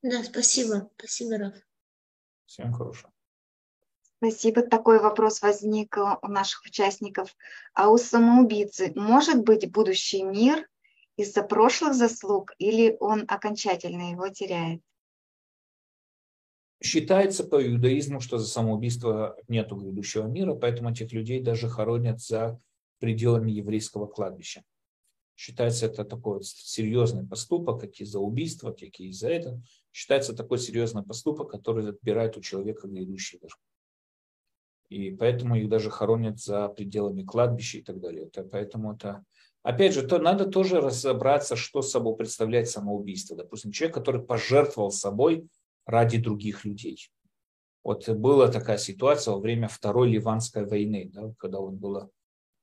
Да, 0.00 0.22
спасибо. 0.22 0.88
Спасибо, 0.96 1.38
Раф. 1.38 1.54
Всем 2.46 2.72
хорошего. 2.72 3.11
Спасибо. 4.22 4.62
Такой 4.62 5.00
вопрос 5.00 5.42
возник 5.42 5.96
у 5.96 6.28
наших 6.28 6.64
участников. 6.64 7.36
А 7.74 7.90
у 7.90 7.98
самоубийцы 7.98 8.92
может 8.94 9.42
быть 9.42 9.68
будущий 9.72 10.22
мир 10.22 10.68
из-за 11.16 11.42
прошлых 11.42 11.94
заслуг 11.94 12.52
или 12.58 12.96
он 13.00 13.24
окончательно 13.26 14.12
его 14.12 14.28
теряет? 14.28 14.80
Считается 16.80 17.42
по 17.42 17.66
иудаизму, 17.66 18.20
что 18.20 18.38
за 18.38 18.46
самоубийство 18.46 19.36
нет 19.48 19.72
грядущего 19.72 20.28
мира, 20.28 20.54
поэтому 20.54 20.92
этих 20.92 21.10
людей 21.10 21.40
даже 21.40 21.68
хоронят 21.68 22.20
за 22.20 22.60
пределами 23.00 23.50
еврейского 23.50 24.06
кладбища. 24.06 24.62
Считается 25.34 25.86
это 25.86 26.04
такой 26.04 26.44
серьезный 26.44 27.26
поступок, 27.26 27.80
как 27.80 28.00
и 28.00 28.04
за 28.04 28.20
убийство, 28.20 28.70
как 28.70 29.00
и 29.00 29.10
за 29.10 29.30
это. 29.30 29.60
Считается 29.90 30.32
такой 30.32 30.60
серьезный 30.60 31.02
поступок, 31.02 31.50
который 31.50 31.88
отбирает 31.88 32.36
у 32.36 32.40
человека 32.40 32.86
грядущий 32.86 33.40
мир. 33.42 33.50
И 34.92 35.10
поэтому 35.10 35.56
их 35.56 35.68
даже 35.68 35.90
хоронят 35.90 36.38
за 36.38 36.68
пределами 36.68 37.22
кладбища 37.22 37.78
и 37.78 37.82
так 37.82 38.00
далее. 38.00 38.26
Это, 38.26 38.44
поэтому 38.44 38.92
это 38.92 39.24
Опять 39.62 39.94
же, 39.94 40.02
то 40.02 40.18
надо 40.18 40.46
тоже 40.46 40.80
разобраться, 40.80 41.54
что 41.54 41.82
собой 41.82 42.16
представляет 42.16 42.68
самоубийство. 42.68 43.36
Допустим, 43.36 43.70
человек, 43.70 43.94
который 43.94 44.20
пожертвовал 44.20 44.90
собой 44.90 45.46
ради 45.86 46.18
других 46.18 46.64
людей. 46.64 47.10
Вот 47.84 48.08
была 48.08 48.48
такая 48.48 48.78
ситуация 48.78 49.34
во 49.34 49.40
время 49.40 49.68
Второй 49.68 50.10
Ливанской 50.10 50.66
войны, 50.66 51.10
да, 51.12 51.32
когда 51.38 51.60
вот 51.60 51.74
было, 51.74 52.10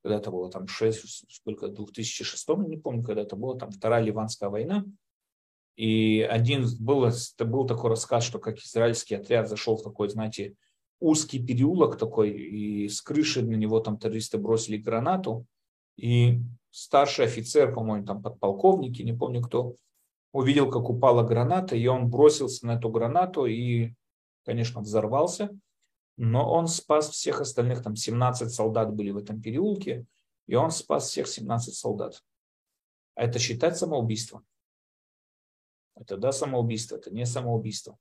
когда 0.03 0.18
это 0.18 0.30
было 0.30 0.51
там 0.51 0.68
6, 0.68 1.26
сколько, 1.30 1.69
2006, 1.69 2.47
не 2.68 2.77
помню, 2.77 3.03
когда 3.03 3.22
это 3.22 3.38
было, 3.38 3.57
там 3.57 3.72
Вторая 3.72 4.01
Ливанская 4.03 4.49
война. 4.49 4.85
И 5.77 6.27
один 6.30 6.65
был, 6.81 7.10
был 7.39 7.65
такой 7.65 7.91
рассказ, 7.91 8.26
что 8.26 8.39
как 8.39 8.57
израильский 8.60 9.15
отряд 9.15 9.47
зашел 9.47 9.77
в 9.77 9.84
такой, 9.84 10.10
знаете, 10.10 10.56
узкий 10.99 11.45
переулок 11.45 11.97
такой, 11.97 12.31
и 12.31 12.89
с 12.89 13.01
крыши 13.01 13.41
на 13.41 13.55
него 13.55 13.80
там 13.80 13.97
террористы 13.97 14.38
бросили 14.38 14.77
гранату, 14.77 15.45
и 15.97 16.39
старший 16.71 17.26
офицер, 17.26 17.73
по-моему, 17.73 18.05
там 18.05 18.21
подполковники, 18.21 19.01
не 19.01 19.13
помню 19.13 19.41
кто, 19.41 19.76
увидел, 20.31 20.69
как 20.69 20.89
упала 20.89 21.23
граната, 21.23 21.76
и 21.76 21.88
он 21.88 22.09
бросился 22.09 22.65
на 22.65 22.76
эту 22.76 22.89
гранату 22.89 23.45
и, 23.45 23.93
конечно, 24.45 24.81
взорвался. 24.81 25.49
Но 26.17 26.51
он 26.51 26.67
спас 26.67 27.09
всех 27.09 27.39
остальных, 27.39 27.81
там 27.81 27.95
17 27.95 28.51
солдат 28.51 28.93
были 28.93 29.11
в 29.11 29.17
этом 29.17 29.41
переулке, 29.41 30.05
и 30.47 30.55
он 30.55 30.69
спас 30.69 31.09
всех 31.09 31.27
17 31.27 31.73
солдат. 31.73 32.21
А 33.15 33.23
это 33.23 33.39
считать 33.39 33.77
самоубийством? 33.77 34.45
Это 35.95 36.17
да, 36.17 36.31
самоубийство, 36.31 36.97
это 36.97 37.11
не 37.11 37.26
самоубийство. 37.26 37.97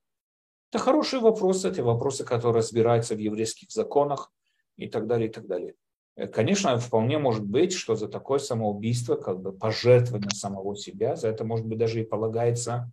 Это 0.70 0.82
хорошие 0.82 1.20
вопросы, 1.20 1.68
это 1.68 1.82
вопросы, 1.82 2.24
которые 2.24 2.58
разбираются 2.58 3.14
в 3.14 3.18
еврейских 3.18 3.70
законах 3.70 4.30
и 4.76 4.86
так 4.86 5.06
далее, 5.06 5.28
и 5.28 5.32
так 5.32 5.46
далее. 5.46 5.74
Э, 6.16 6.26
конечно, 6.26 6.76
вполне 6.78 7.18
может 7.18 7.44
быть, 7.44 7.72
что 7.72 7.94
за 7.94 8.08
такое 8.08 8.38
самоубийство, 8.38 9.16
как 9.16 9.40
бы 9.40 9.52
пожертвование 9.52 10.30
самого 10.30 10.76
себя, 10.76 11.16
за 11.16 11.28
это, 11.28 11.44
может 11.44 11.64
быть, 11.64 11.78
даже 11.78 12.00
и 12.00 12.04
полагается, 12.04 12.92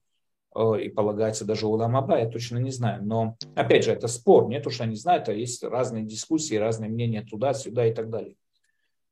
э, 0.55 0.83
и 0.83 0.89
полагается 0.89 1.43
даже 1.43 1.67
уламаба, 1.67 2.19
я 2.19 2.29
точно 2.29 2.59
не 2.59 2.71
знаю. 2.71 3.03
Но, 3.03 3.35
опять 3.55 3.83
же, 3.83 3.91
это 3.91 4.07
спор, 4.07 4.47
нет 4.47 4.65
уж, 4.67 4.79
я 4.79 4.85
не 4.85 4.95
знаю, 4.95 5.21
это 5.21 5.33
есть 5.33 5.63
разные 5.63 6.05
дискуссии, 6.05 6.55
разные 6.55 6.89
мнения 6.89 7.23
туда-сюда 7.23 7.87
и 7.87 7.93
так 7.93 8.09
далее. 8.09 8.35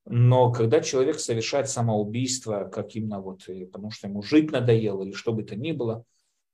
Но 0.05 0.51
когда 0.51 0.79
человек 0.81 1.19
совершает 1.19 1.69
самоубийство, 1.69 2.69
как 2.71 2.95
именно 2.95 3.19
вот, 3.19 3.45
потому 3.45 3.89
что 3.89 4.07
ему 4.07 4.21
жить 4.21 4.51
надоело 4.51 5.03
или 5.03 5.13
что 5.13 5.33
бы 5.33 5.43
то 5.43 5.55
ни 5.55 5.71
было, 5.71 5.99
э, 5.99 6.12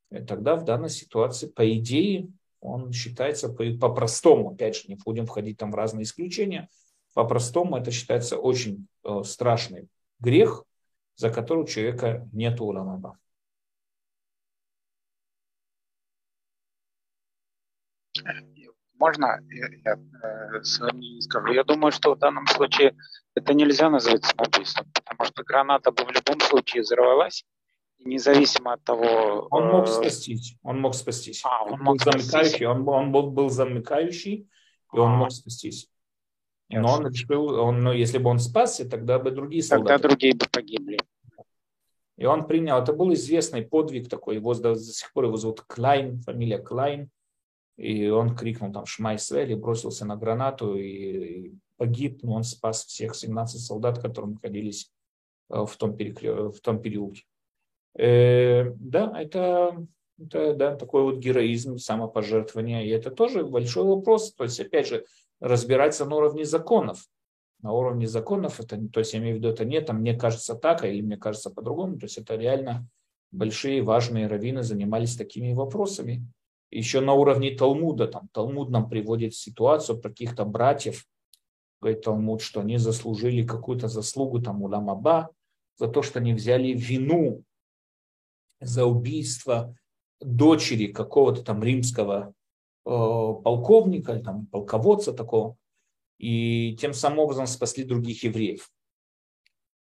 тогда 0.09 0.55
в 0.55 0.63
данной 0.63 0.89
ситуации, 0.89 1.47
по 1.47 1.69
идее, 1.77 2.27
он 2.61 2.91
считается 2.91 3.49
по-простому, 3.49 4.51
опять 4.51 4.75
же, 4.75 4.83
не 4.87 4.95
будем 4.95 5.25
входить 5.25 5.57
там 5.57 5.71
в 5.71 5.75
разные 5.75 6.03
исключения, 6.03 6.69
по-простому 7.13 7.77
это 7.77 7.91
считается 7.91 8.37
очень 8.37 8.87
э, 9.03 9.23
страшный 9.23 9.87
грех, 10.19 10.63
за 11.15 11.29
который 11.29 11.63
у 11.63 11.67
человека 11.67 12.27
нет 12.31 12.59
уламаба. 12.61 13.17
Можно 18.99 19.39
я, 19.49 19.67
я 19.85 19.95
э, 19.95 20.63
свое 20.63 20.91
мнение 20.93 21.21
скажу? 21.21 21.53
Я 21.53 21.63
думаю, 21.63 21.91
что 21.91 22.15
в 22.15 22.19
данном 22.19 22.45
случае 22.47 22.95
это 23.33 23.53
нельзя 23.53 23.89
назвать 23.89 24.25
самоубийством, 24.25 24.87
потому 24.93 25.25
что 25.25 25.43
граната 25.43 25.91
бы 25.91 26.03
в 26.03 26.11
любом 26.11 26.39
случае 26.41 26.81
взорвалась, 26.81 27.45
независимо 27.99 28.73
от 28.73 28.83
того... 28.83 29.47
Он 29.51 29.67
мог 29.67 29.85
э, 29.85 29.87
спастись. 29.87 30.55
Он 30.63 30.79
мог 30.79 30.95
спастись. 30.95 31.41
А, 31.45 31.63
он, 31.63 31.73
он 31.73 31.79
мог 31.81 31.97
был 31.97 32.11
замыкающий. 32.11 32.65
Он, 32.65 32.87
он 32.87 33.11
был, 33.11 33.31
был 33.31 33.49
замыкающий, 33.49 34.49
и 34.93 34.97
он 34.97 35.11
а. 35.11 35.15
мог 35.15 35.31
спастись. 35.31 35.89
Но 36.69 36.93
он 36.93 37.07
решил, 37.07 37.49
он, 37.49 37.81
ну, 37.81 37.91
если 37.91 38.19
бы 38.19 38.29
он 38.29 38.39
спасся, 38.39 38.87
тогда 38.87 39.17
бы 39.17 39.31
другие 39.31 39.63
солдаты... 39.63 39.93
Тогда 39.93 40.07
другие 40.09 40.35
бы 40.35 40.45
погибли. 40.51 40.99
И 42.17 42.25
он 42.25 42.45
принял, 42.45 42.77
это 42.77 42.93
был 42.93 43.13
известный 43.13 43.63
подвиг 43.63 44.09
такой, 44.09 44.35
его 44.35 44.53
до, 44.53 44.75
до 44.75 44.79
сих 44.79 45.11
пор 45.13 45.25
его 45.25 45.37
зовут 45.37 45.61
Клайн, 45.61 46.19
фамилия 46.19 46.59
Клайн. 46.59 47.09
И 47.77 48.09
он 48.09 48.35
крикнул 48.35 48.73
там 48.73 48.85
Шма 48.85 49.17
Исраэль, 49.17 49.55
бросился 49.55 50.05
на 50.05 50.17
гранату 50.17 50.75
и, 50.75 50.83
и 50.83 51.53
погиб, 51.77 52.21
но 52.23 52.33
он 52.33 52.43
спас 52.43 52.85
всех 52.85 53.15
17 53.15 53.61
солдат, 53.61 53.99
которые 53.99 54.33
находились 54.33 54.91
э, 55.49 55.65
в 55.65 55.75
том, 55.77 55.95
перекрё... 55.95 56.51
в 56.51 56.59
том 56.59 56.81
переулке. 56.81 57.23
Э, 57.97 58.71
да, 58.79 59.13
это, 59.19 59.85
это 60.19 60.53
да, 60.53 60.75
такой 60.75 61.03
вот 61.03 61.17
героизм, 61.17 61.77
самопожертвование. 61.77 62.85
И 62.85 62.89
это 62.89 63.11
тоже 63.11 63.43
большой 63.43 63.83
вопрос. 63.83 64.33
То 64.33 64.43
есть, 64.43 64.59
опять 64.59 64.87
же, 64.87 65.05
разбираться 65.39 66.05
на 66.05 66.15
уровне 66.15 66.45
законов. 66.45 67.05
На 67.61 67.73
уровне 67.73 68.07
законов, 68.07 68.59
это, 68.59 68.79
то 68.87 69.01
есть 69.01 69.13
я 69.13 69.19
имею 69.19 69.35
в 69.35 69.39
виду, 69.39 69.49
это 69.49 69.65
не 69.65 69.81
там 69.81 69.97
мне 69.97 70.13
кажется 70.13 70.55
так, 70.55 70.85
или 70.85 71.01
мне 71.01 71.17
кажется 71.17 71.49
по-другому. 71.49 71.97
То 71.97 72.05
есть 72.05 72.17
это 72.17 72.35
реально 72.35 72.87
большие 73.31 73.81
важные 73.81 74.27
раввины 74.27 74.63
занимались 74.63 75.17
такими 75.17 75.53
вопросами. 75.53 76.25
Еще 76.71 77.01
на 77.01 77.13
уровне 77.13 77.51
Талмуда, 77.51 78.07
там 78.07 78.29
Талмуд 78.31 78.69
нам 78.69 78.89
приводит 78.89 79.33
ситуацию 79.33 79.99
про 79.99 80.09
каких-то 80.09 80.45
братьев, 80.45 81.05
говорит 81.81 82.03
Талмуд, 82.03 82.41
что 82.41 82.61
они 82.61 82.77
заслужили 82.77 83.45
какую-то 83.45 83.87
заслугу 83.87 84.39
там 84.39 84.61
у 84.61 84.67
Ламаба 84.67 85.31
за 85.77 85.87
то, 85.87 86.01
что 86.01 86.19
они 86.19 86.33
взяли 86.33 86.73
вину 86.73 87.43
за 88.59 88.85
убийство 88.85 89.75
дочери 90.19 90.87
какого-то 90.87 91.43
там 91.43 91.63
римского 91.63 92.33
э, 92.85 92.89
полковника, 92.89 94.19
там, 94.19 94.47
полководца 94.47 95.13
такого, 95.13 95.55
и 96.17 96.75
тем 96.79 96.93
самым 96.93 97.19
образом 97.19 97.47
спасли 97.47 97.83
других 97.83 98.23
евреев. 98.23 98.69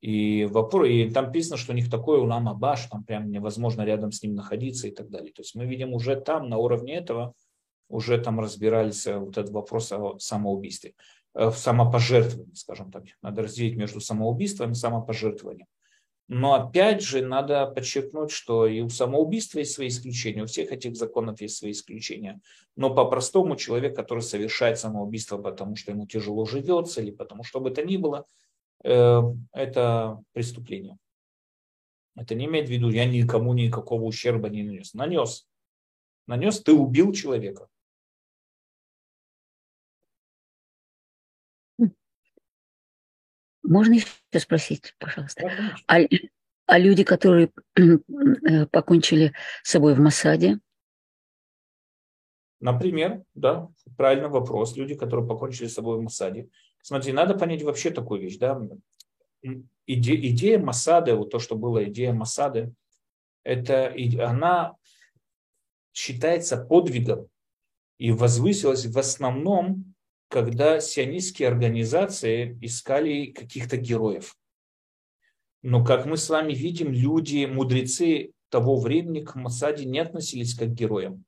И, 0.00 0.44
вопрос, 0.44 0.88
и 0.88 1.08
там 1.10 1.26
написано, 1.26 1.56
что 1.56 1.72
у 1.72 1.74
них 1.74 1.90
такой 1.90 2.20
улам 2.20 2.48
Абаш, 2.48 2.86
там 2.86 3.04
прям 3.04 3.30
невозможно 3.30 3.82
рядом 3.82 4.12
с 4.12 4.22
ним 4.22 4.34
находиться 4.34 4.86
и 4.86 4.90
так 4.90 5.08
далее. 5.08 5.32
То 5.32 5.40
есть 5.40 5.54
мы 5.54 5.64
видим 5.64 5.94
уже 5.94 6.20
там, 6.20 6.50
на 6.50 6.58
уровне 6.58 6.94
этого, 6.94 7.32
уже 7.88 8.18
там 8.18 8.40
разбирались 8.40 9.06
э, 9.06 9.18
вот 9.18 9.38
этот 9.38 9.52
вопрос 9.52 9.92
о 9.92 10.18
самоубийстве, 10.18 10.94
э, 11.34 11.48
в 11.48 11.56
самопожертвовании, 11.56 12.54
скажем 12.54 12.90
так. 12.90 13.04
Надо 13.22 13.42
разделить 13.42 13.76
между 13.76 14.00
самоубийством 14.00 14.72
и 14.72 14.74
самопожертвованием. 14.74 15.66
Но 16.26 16.54
опять 16.54 17.02
же, 17.02 17.20
надо 17.22 17.66
подчеркнуть, 17.66 18.30
что 18.30 18.66
и 18.66 18.80
у 18.80 18.88
самоубийства 18.88 19.58
есть 19.58 19.72
свои 19.72 19.88
исключения, 19.88 20.42
у 20.42 20.46
всех 20.46 20.72
этих 20.72 20.96
законов 20.96 21.40
есть 21.42 21.58
свои 21.58 21.72
исключения. 21.72 22.40
Но 22.76 22.94
по-простому 22.94 23.56
человек, 23.56 23.94
который 23.94 24.20
совершает 24.20 24.78
самоубийство, 24.78 25.36
потому 25.36 25.76
что 25.76 25.92
ему 25.92 26.06
тяжело 26.06 26.46
живется 26.46 27.02
или 27.02 27.10
потому 27.10 27.44
что 27.44 27.60
бы 27.60 27.70
это 27.70 27.82
ни 27.82 27.98
было, 27.98 28.24
э, 28.84 29.20
это 29.52 30.22
преступление. 30.32 30.96
Это 32.16 32.34
не 32.34 32.46
имеет 32.46 32.68
в 32.68 32.70
виду, 32.70 32.88
я 32.88 33.04
никому 33.04 33.52
никакого 33.52 34.04
ущерба 34.04 34.48
не 34.48 34.62
нанес. 34.62 34.94
Нанес. 34.94 35.46
Нанес, 36.26 36.62
ты 36.62 36.72
убил 36.72 37.12
человека. 37.12 37.68
Можно 43.64 43.94
еще 43.94 44.06
спросить, 44.38 44.94
пожалуйста? 44.98 45.50
А, 45.88 45.96
а 46.66 46.78
люди, 46.78 47.02
которые 47.02 47.50
э, 47.76 48.66
покончили 48.66 49.32
с 49.62 49.70
собой 49.70 49.94
в 49.94 50.00
Масаде? 50.00 50.60
Например, 52.60 53.22
да, 53.34 53.68
правильный 53.96 54.28
вопрос. 54.28 54.76
Люди, 54.76 54.94
которые 54.94 55.26
покончили 55.26 55.66
с 55.66 55.74
собой 55.74 55.98
в 55.98 56.02
Масаде. 56.02 56.48
Смотри, 56.82 57.12
надо 57.12 57.36
понять 57.36 57.62
вообще 57.62 57.90
такую 57.90 58.20
вещь, 58.20 58.36
да. 58.36 58.60
Иде, 59.86 60.14
идея 60.28 60.58
Масады, 60.58 61.14
вот 61.14 61.30
то, 61.30 61.38
что 61.38 61.56
было 61.56 61.84
идея 61.84 62.12
Масады, 62.12 62.72
это 63.42 63.94
она 64.20 64.74
считается 65.92 66.56
подвигом 66.56 67.28
и 67.98 68.10
возвысилась 68.12 68.86
в 68.86 68.98
основном 68.98 69.93
когда 70.34 70.80
сионистские 70.80 71.46
организации 71.46 72.58
искали 72.60 73.26
каких-то 73.26 73.76
героев. 73.76 74.36
Но, 75.62 75.84
как 75.84 76.06
мы 76.06 76.16
с 76.16 76.28
вами 76.28 76.52
видим, 76.52 76.90
люди, 76.90 77.44
мудрецы 77.44 78.32
того 78.48 78.80
времени 78.80 79.20
к 79.20 79.36
Масаде 79.36 79.84
не 79.84 80.00
относились 80.00 80.56
как 80.56 80.70
к 80.70 80.72
героям. 80.72 81.24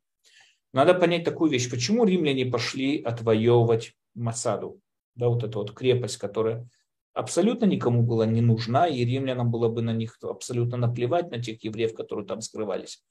Надо 0.73 0.93
понять 0.93 1.23
такую 1.23 1.53
вещь. 1.53 1.71
Почему 1.71 2.05
римляне 2.05 2.47
пошли 2.47 3.01
отвоевывать 3.01 3.93
Масаду? 4.17 4.81
Да, 5.15 5.29
вот 5.29 5.45
эту 5.45 5.61
вот 5.61 5.73
крепость, 5.73 6.17
которая 6.17 6.69
абсолютно 7.13 7.67
никому 7.67 8.03
была 8.03 8.27
не 8.27 8.41
нужна, 8.41 8.89
и 8.89 9.05
римлянам 9.05 9.53
было 9.53 9.69
бы 9.69 9.83
на 9.83 9.93
них 9.93 10.19
абсолютно 10.21 10.79
наплевать, 10.79 11.31
на 11.31 11.41
тех 11.41 11.63
евреев, 11.63 11.95
которые 11.95 12.27
там 12.27 12.41
скрывались. 12.41 13.05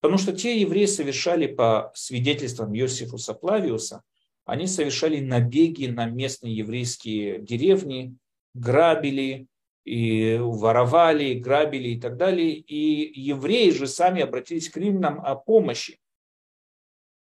Потому 0.00 0.18
что 0.18 0.32
те 0.32 0.60
евреи 0.60 0.86
совершали 0.86 1.48
по 1.48 1.90
свидетельствам 1.96 2.72
Иосифуса 2.76 3.34
Плавиуса– 3.34 4.02
они 4.46 4.68
совершали 4.68 5.20
набеги 5.20 5.86
на 5.86 6.06
местные 6.06 6.56
еврейские 6.56 7.40
деревни, 7.40 8.16
грабили, 8.54 9.48
и 9.84 10.38
воровали, 10.40 11.34
грабили 11.34 11.90
и 11.90 12.00
так 12.00 12.16
далее. 12.16 12.54
И 12.54 13.20
евреи 13.20 13.70
же 13.70 13.86
сами 13.86 14.22
обратились 14.22 14.68
к 14.68 14.76
римлянам 14.76 15.20
о 15.20 15.34
помощи. 15.34 15.98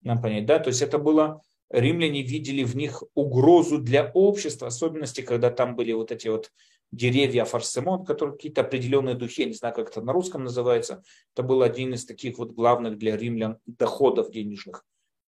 Нам 0.01 0.21
понять, 0.21 0.45
да? 0.45 0.59
То 0.59 0.69
есть 0.69 0.81
это 0.81 0.97
было, 0.97 1.41
римляне 1.69 2.23
видели 2.23 2.63
в 2.63 2.75
них 2.75 3.03
угрозу 3.15 3.79
для 3.79 4.11
общества, 4.13 4.67
особенности, 4.67 5.21
когда 5.21 5.49
там 5.49 5.75
были 5.75 5.93
вот 5.93 6.11
эти 6.11 6.27
вот 6.27 6.51
деревья 6.91 7.45
фарсемон, 7.45 8.05
которые 8.05 8.35
какие-то 8.35 8.61
определенные 8.61 9.15
духи, 9.15 9.43
я 9.43 9.47
не 9.47 9.53
знаю, 9.53 9.73
как 9.73 9.89
это 9.89 10.01
на 10.01 10.13
русском 10.13 10.43
называется. 10.43 11.03
Это 11.33 11.43
был 11.43 11.61
один 11.63 11.93
из 11.93 12.05
таких 12.05 12.37
вот 12.37 12.51
главных 12.51 12.97
для 12.97 13.15
римлян 13.15 13.59
доходов 13.65 14.29
денежных 14.29 14.85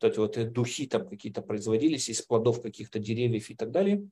эти 0.04 0.18
вот 0.18 0.52
духи 0.52 0.86
там 0.86 1.08
какие-то 1.08 1.42
производились 1.42 2.08
из 2.08 2.22
плодов 2.22 2.62
каких-то 2.62 2.98
деревьев 2.98 3.50
и 3.50 3.54
так 3.54 3.70
далее. 3.70 4.08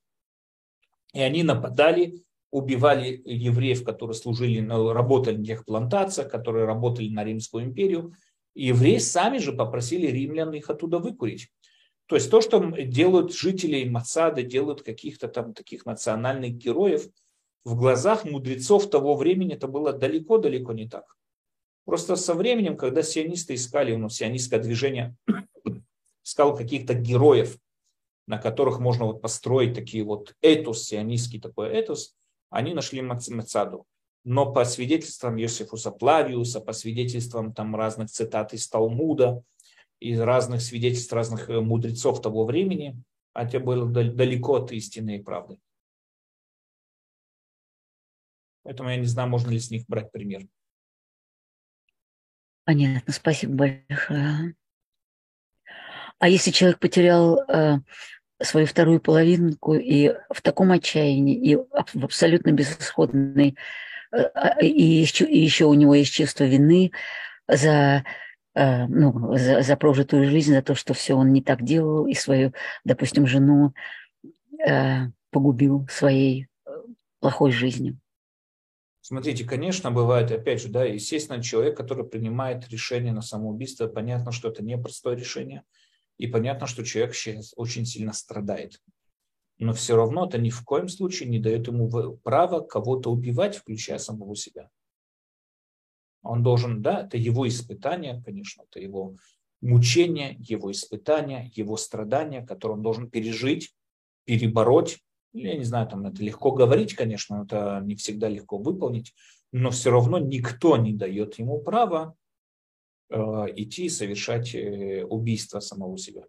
И 1.14 1.20
они 1.20 1.42
нападали, 1.42 2.22
убивали 2.50 3.20
евреев, 3.24 3.84
которые 3.84 4.14
служили, 4.14 4.60
работали 4.60 5.36
на 5.36 5.44
тех 5.44 5.64
плантациях, 5.64 6.30
которые 6.30 6.66
работали 6.66 7.08
на 7.08 7.24
Римскую 7.24 7.64
империю. 7.64 8.12
И 8.54 8.66
евреи 8.66 8.98
сами 8.98 9.38
же 9.38 9.52
попросили 9.52 10.06
римлян 10.06 10.52
их 10.52 10.68
оттуда 10.68 10.98
выкурить. 10.98 11.48
То 12.06 12.16
есть 12.16 12.30
то, 12.30 12.40
что 12.40 12.58
делают 12.60 13.34
жители 13.34 13.88
Мацады, 13.88 14.42
делают 14.42 14.82
каких-то 14.82 15.28
там 15.28 15.52
таких 15.52 15.84
национальных 15.84 16.52
героев, 16.54 17.08
в 17.64 17.76
глазах 17.76 18.24
мудрецов 18.24 18.88
того 18.88 19.14
времени 19.14 19.54
это 19.54 19.68
было 19.68 19.92
далеко-далеко 19.92 20.72
не 20.72 20.88
так. 20.88 21.16
Просто 21.84 22.16
со 22.16 22.34
временем, 22.34 22.76
когда 22.76 23.02
сионисты 23.02 23.54
искали, 23.54 23.94
ну, 23.94 24.08
сионистское 24.08 24.60
движение 24.60 25.16
искал 26.38 26.56
каких-то 26.56 26.94
героев, 26.94 27.58
на 28.28 28.38
которых 28.38 28.78
можно 28.78 29.06
вот 29.06 29.20
построить 29.20 29.74
такие 29.74 30.04
вот 30.04 30.36
этос, 30.40 30.84
сионистский 30.84 31.40
такой 31.40 31.70
этос, 31.70 32.14
они 32.48 32.74
нашли 32.74 33.02
Мацаду. 33.02 33.86
Но 34.24 34.52
по 34.52 34.64
свидетельствам 34.64 35.36
Йосифуса 35.36 35.90
Плавиуса, 35.90 36.60
по 36.60 36.72
свидетельствам 36.72 37.52
там 37.52 37.74
разных 37.74 38.10
цитат 38.10 38.52
из 38.52 38.68
Талмуда, 38.68 39.42
из 39.98 40.20
разных 40.20 40.62
свидетельств 40.62 41.12
разных 41.12 41.50
э, 41.50 41.60
мудрецов 41.60 42.22
того 42.22 42.44
времени, 42.44 43.02
это 43.34 43.58
было 43.58 43.88
далеко 43.88 44.56
от 44.56 44.70
истины 44.70 45.16
и 45.16 45.22
правды. 45.22 45.58
Поэтому 48.62 48.90
я 48.90 48.96
не 48.96 49.06
знаю, 49.06 49.28
можно 49.28 49.50
ли 49.50 49.58
с 49.58 49.70
них 49.70 49.86
брать 49.88 50.12
пример. 50.12 50.46
Понятно, 52.64 53.12
спасибо 53.12 53.54
большое. 53.54 54.54
А 56.18 56.28
если 56.28 56.50
человек 56.50 56.80
потерял 56.80 57.40
э, 57.48 57.78
свою 58.42 58.66
вторую 58.66 59.00
половинку 59.00 59.74
и 59.74 60.12
в 60.30 60.42
таком 60.42 60.72
отчаянии, 60.72 61.36
и 61.36 61.56
в 61.56 62.04
абсолютно 62.04 62.50
безысходной, 62.50 63.56
э, 64.12 64.16
а, 64.16 64.60
и, 64.60 64.82
еще, 64.82 65.24
и 65.24 65.38
еще 65.38 65.66
у 65.66 65.74
него 65.74 65.94
есть 65.94 66.12
чувство 66.12 66.44
вины 66.44 66.90
за, 67.46 68.04
э, 68.54 68.86
ну, 68.86 69.36
за, 69.36 69.62
за 69.62 69.76
прожитую 69.76 70.28
жизнь, 70.28 70.52
за 70.52 70.62
то, 70.62 70.74
что 70.74 70.92
все 70.92 71.14
он 71.14 71.32
не 71.32 71.42
так 71.42 71.62
делал, 71.62 72.06
и 72.06 72.14
свою, 72.14 72.52
допустим, 72.84 73.26
жену 73.28 73.72
э, 74.66 75.06
погубил 75.30 75.86
своей 75.88 76.48
э, 76.66 76.70
плохой 77.20 77.52
жизнью. 77.52 77.98
Смотрите, 79.02 79.44
конечно, 79.44 79.92
бывает, 79.92 80.32
опять 80.32 80.60
же, 80.60 80.68
да, 80.68 80.84
естественно, 80.84 81.40
человек, 81.40 81.76
который 81.76 82.04
принимает 82.04 82.68
решение 82.68 83.12
на 83.12 83.22
самоубийство, 83.22 83.86
понятно, 83.86 84.32
что 84.32 84.48
это 84.48 84.64
непростое 84.64 85.16
решение– 85.16 85.62
и 86.18 86.26
понятно, 86.26 86.66
что 86.66 86.84
человек 86.84 87.14
сейчас 87.14 87.54
очень 87.56 87.86
сильно 87.86 88.12
страдает. 88.12 88.82
Но 89.58 89.72
все 89.72 89.96
равно 89.96 90.26
это 90.26 90.38
ни 90.38 90.50
в 90.50 90.62
коем 90.64 90.88
случае 90.88 91.28
не 91.28 91.38
дает 91.38 91.66
ему 91.66 92.16
права 92.18 92.60
кого-то 92.60 93.10
убивать, 93.10 93.56
включая 93.56 93.98
самого 93.98 94.36
себя. 94.36 94.70
Он 96.22 96.42
должен, 96.42 96.82
да, 96.82 97.02
это 97.02 97.16
его 97.16 97.46
испытание, 97.48 98.22
конечно, 98.24 98.64
это 98.68 98.80
его 98.80 99.16
мучение, 99.60 100.36
его 100.38 100.70
испытания, 100.70 101.50
его 101.54 101.76
страдания, 101.76 102.44
которые 102.44 102.76
он 102.76 102.82
должен 102.82 103.10
пережить, 103.10 103.74
перебороть. 104.24 104.98
Я 105.32 105.56
не 105.56 105.64
знаю, 105.64 105.88
там 105.88 106.06
это 106.06 106.22
легко 106.22 106.52
говорить, 106.52 106.94
конечно, 106.94 107.44
это 107.44 107.80
не 107.84 107.94
всегда 107.96 108.28
легко 108.28 108.58
выполнить, 108.58 109.14
но 109.52 109.70
все 109.70 109.90
равно 109.90 110.18
никто 110.18 110.76
не 110.76 110.92
дает 110.92 111.38
ему 111.38 111.60
права 111.60 112.14
идти 113.10 113.86
и 113.86 113.88
совершать 113.88 114.54
э, 114.54 115.04
убийство 115.04 115.60
самого 115.60 115.96
себя. 115.96 116.26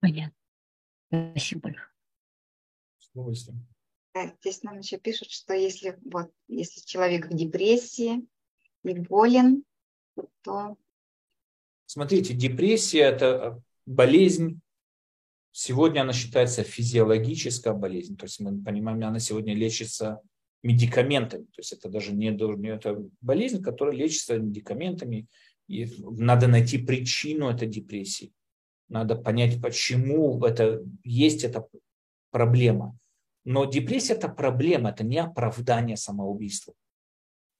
Понятно. 0.00 0.36
Спасибо 1.08 1.60
большое. 1.62 1.88
С 2.98 3.10
удовольствием. 3.10 3.66
Здесь 4.40 4.62
нам 4.62 4.78
еще 4.78 4.98
пишут, 4.98 5.30
что 5.30 5.52
если, 5.52 5.98
вот, 6.04 6.32
если 6.48 6.80
человек 6.80 7.26
в 7.26 7.34
депрессии 7.34 8.26
и 8.82 8.94
болен, 8.94 9.64
то... 10.42 10.76
Смотрите, 11.84 12.34
депрессия– 12.34 13.00
это 13.02 13.62
болезнь, 13.84 14.60
сегодня 15.52 16.00
она 16.00 16.12
считается 16.12 16.62
физиологическая 16.62 17.74
болезнь, 17.74 18.16
то 18.16 18.24
есть 18.24 18.40
мы 18.40 18.62
понимаем, 18.62 19.04
она 19.04 19.18
сегодня 19.18 19.54
лечится 19.54 20.20
медикаментами, 20.66 21.44
то 21.44 21.58
есть 21.58 21.72
это 21.72 21.88
даже 21.88 22.12
не, 22.12 22.30
не 22.30 22.68
это 22.68 23.02
болезнь, 23.20 23.62
которая 23.62 23.94
лечится 23.94 24.38
медикаментами, 24.38 25.26
и 25.68 25.88
надо 26.00 26.48
найти 26.48 26.78
причину 26.78 27.48
этой 27.48 27.68
депрессии, 27.68 28.32
надо 28.88 29.16
понять, 29.16 29.60
почему 29.62 30.44
это 30.44 30.82
есть 31.04 31.44
эта 31.44 31.66
проблема. 32.30 32.98
Но 33.44 33.64
депрессия– 33.64 34.14
это 34.14 34.28
проблема, 34.28 34.90
это 34.90 35.04
не 35.04 35.18
оправдание 35.18 35.96
самоубийства. 35.96 36.74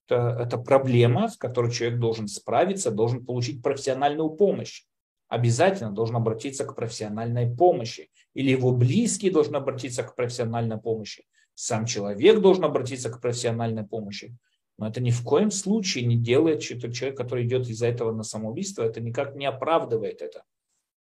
Это, 0.05 0.37
это 0.41 0.57
проблема, 0.57 1.29
с 1.29 1.37
которой 1.37 1.71
человек 1.71 1.99
должен 1.99 2.27
справиться, 2.27 2.91
должен 2.91 3.25
получить 3.25 3.61
профессиональную 3.61 4.29
помощь. 4.29 4.83
Обязательно 5.29 5.91
должен 5.91 6.15
обратиться 6.17 6.65
к 6.65 6.75
профессиональной 6.75 7.53
помощи. 7.53 8.09
Или 8.33 8.51
его 8.51 8.71
близкий 8.71 9.29
должен 9.29 9.55
обратиться 9.55 10.03
к 10.03 10.15
профессиональной 10.15 10.77
помощи. 10.77 11.25
Сам 11.59 11.87
человек 11.87 12.39
должен 12.39 12.65
обратиться 12.65 13.09
к 13.09 13.19
профессиональной 13.19 13.83
помощи. 13.83 14.37
Но 14.77 14.87
это 14.87 15.01
ни 15.01 15.09
в 15.09 15.23
коем 15.23 15.49
случае 15.49 16.05
не 16.05 16.15
делает 16.15 16.61
что-то 16.61 16.93
человек, 16.93 17.17
который 17.17 17.47
идет 17.47 17.67
из-за 17.67 17.87
этого 17.87 18.11
на 18.11 18.21
самоубийство, 18.21 18.83
это 18.83 19.01
никак 19.01 19.35
не 19.35 19.47
оправдывает 19.47 20.21
это. 20.21 20.43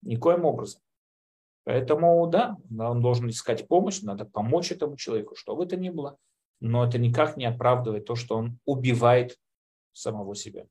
Никоим 0.02 0.46
образом. 0.46 0.82
Поэтому, 1.64 2.26
да, 2.26 2.58
он 2.76 3.04
должен 3.04 3.30
искать 3.30 3.68
помощь, 3.68 4.02
надо 4.02 4.26
помочь 4.26 4.72
этому 4.72 4.98
человеку, 4.98 5.36
что 5.36 5.56
бы 5.56 5.66
это 5.66 5.78
ни 5.78 5.92
было. 5.92 6.18
Но 6.60 6.84
это 6.88 6.98
никак 6.98 7.38
не 7.38 7.46
оправдывает 7.46 8.06
то, 8.06 8.16
что 8.16 8.36
он 8.36 8.58
убивает 8.66 9.38
самого 9.94 10.34
себя. 10.34 10.66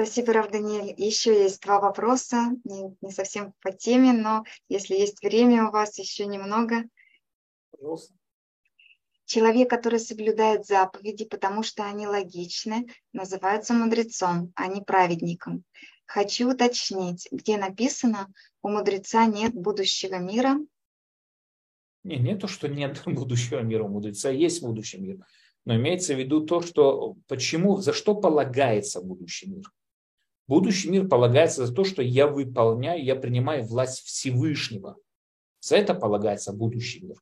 Спасибо, 0.00 0.32
Рав 0.32 0.48
Даниэль. 0.52 0.94
Еще 0.96 1.42
есть 1.42 1.60
два 1.60 1.80
вопроса, 1.80 2.52
не, 2.62 2.96
не 3.00 3.10
совсем 3.10 3.52
по 3.60 3.72
теме, 3.72 4.12
но 4.12 4.44
если 4.68 4.94
есть 4.94 5.20
время 5.24 5.66
у 5.66 5.72
вас 5.72 5.98
еще 5.98 6.26
немного. 6.26 6.84
Пожалуйста. 7.72 8.14
Человек, 9.24 9.68
который 9.68 9.98
соблюдает 9.98 10.66
заповеди, 10.66 11.24
потому 11.24 11.64
что 11.64 11.84
они 11.84 12.06
логичны, 12.06 12.86
называется 13.12 13.74
мудрецом, 13.74 14.52
а 14.54 14.68
не 14.68 14.82
праведником. 14.82 15.64
Хочу 16.06 16.48
уточнить, 16.48 17.26
где 17.32 17.56
написано, 17.56 18.32
у 18.62 18.68
мудреца 18.68 19.26
нет 19.26 19.52
будущего 19.52 20.20
мира? 20.20 20.60
Не, 22.04 22.18
не 22.18 22.36
то, 22.36 22.46
что 22.46 22.68
нет 22.68 23.02
будущего 23.04 23.62
мира, 23.62 23.82
у 23.82 23.88
мудреца 23.88 24.30
есть 24.30 24.62
будущий 24.62 24.98
мир. 24.98 25.26
Но 25.64 25.74
имеется 25.74 26.14
в 26.14 26.20
виду 26.20 26.46
то, 26.46 26.60
что 26.60 27.16
почему, 27.26 27.78
за 27.78 27.92
что 27.92 28.14
полагается 28.14 29.02
будущий 29.02 29.50
мир. 29.50 29.64
Будущий 30.48 30.90
мир 30.90 31.06
полагается 31.06 31.66
за 31.66 31.74
то, 31.74 31.84
что 31.84 32.02
я 32.02 32.26
выполняю, 32.26 33.04
я 33.04 33.14
принимаю 33.14 33.64
власть 33.64 34.02
Всевышнего. 34.04 34.96
За 35.60 35.76
это 35.76 35.94
полагается 35.94 36.52
будущий 36.52 37.04
мир. 37.04 37.16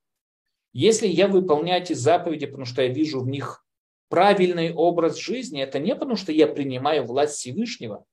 Если 0.72 1.06
я 1.06 1.28
выполняю 1.28 1.82
эти 1.82 1.92
заповеди, 1.92 2.46
потому 2.46 2.64
что 2.64 2.82
я 2.82 2.88
вижу 2.88 3.20
в 3.20 3.28
них 3.28 3.64
правильный 4.08 4.72
образ 4.72 5.16
жизни, 5.18 5.62
это 5.62 5.78
не 5.78 5.94
потому, 5.94 6.16
что 6.16 6.32
я 6.32 6.46
принимаю 6.46 7.04
власть 7.04 7.34
Всевышнего, 7.34 8.04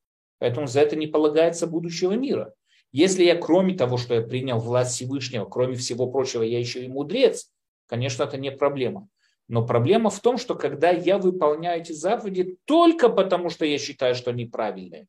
Поэтому 0.44 0.68
за 0.68 0.82
это 0.82 0.98
не 0.98 1.08
полагается 1.08 1.68
будущего 1.68 2.12
мира. 2.12 2.54
Если 2.92 3.24
я, 3.24 3.38
кроме 3.38 3.76
того, 3.76 3.96
что 3.96 4.16
я 4.16 4.22
принял 4.22 4.60
власть 4.60 4.94
Всевышнего, 4.94 5.46
кроме 5.46 5.76
всего 5.76 6.12
прочего, 6.12 6.44
я 6.44 6.60
еще 6.60 6.84
и 6.84 6.90
мудрец, 6.90 7.50
конечно, 7.88 8.24
это 8.24 8.38
не 8.38 8.52
проблема. 8.52 9.08
Но 9.54 9.64
проблема 9.64 10.10
в 10.10 10.20
том, 10.20 10.40
что 10.40 10.56
когда 10.56 10.90
я 10.90 11.20
выполняю 11.20 11.80
эти 11.80 11.92
заповеди 11.92 12.58
только 12.66 13.08
потому, 13.08 13.52
что 13.52 13.66
я 13.66 13.78
считаю, 13.78 14.16
что 14.16 14.32
они 14.32 14.48
правильные, 14.48 15.06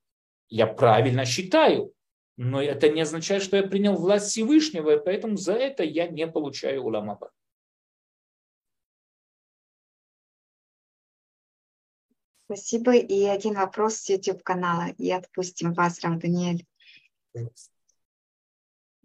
я 0.50 0.66
правильно 0.66 1.24
считаю, 1.24 1.94
но 2.36 2.62
это 2.62 2.90
не 2.90 3.00
означает, 3.00 3.42
что 3.42 3.56
я 3.56 3.62
принял 3.62 3.94
власть 3.94 4.26
Всевышнего, 4.28 4.96
и 4.96 5.02
поэтому 5.02 5.38
за 5.38 5.54
это 5.54 5.82
я 5.82 6.08
не 6.08 6.26
получаю 6.26 6.82
уламаба. 6.82 7.30
Спасибо. 12.44 12.96
И 12.96 13.24
один 13.24 13.54
вопрос 13.54 13.94
с 13.94 14.10
YouTube-канала. 14.10 14.90
И 14.98 15.10
отпустим 15.10 15.72
вас, 15.72 16.00
Рам 16.02 16.18
Даниэль. 16.18 16.66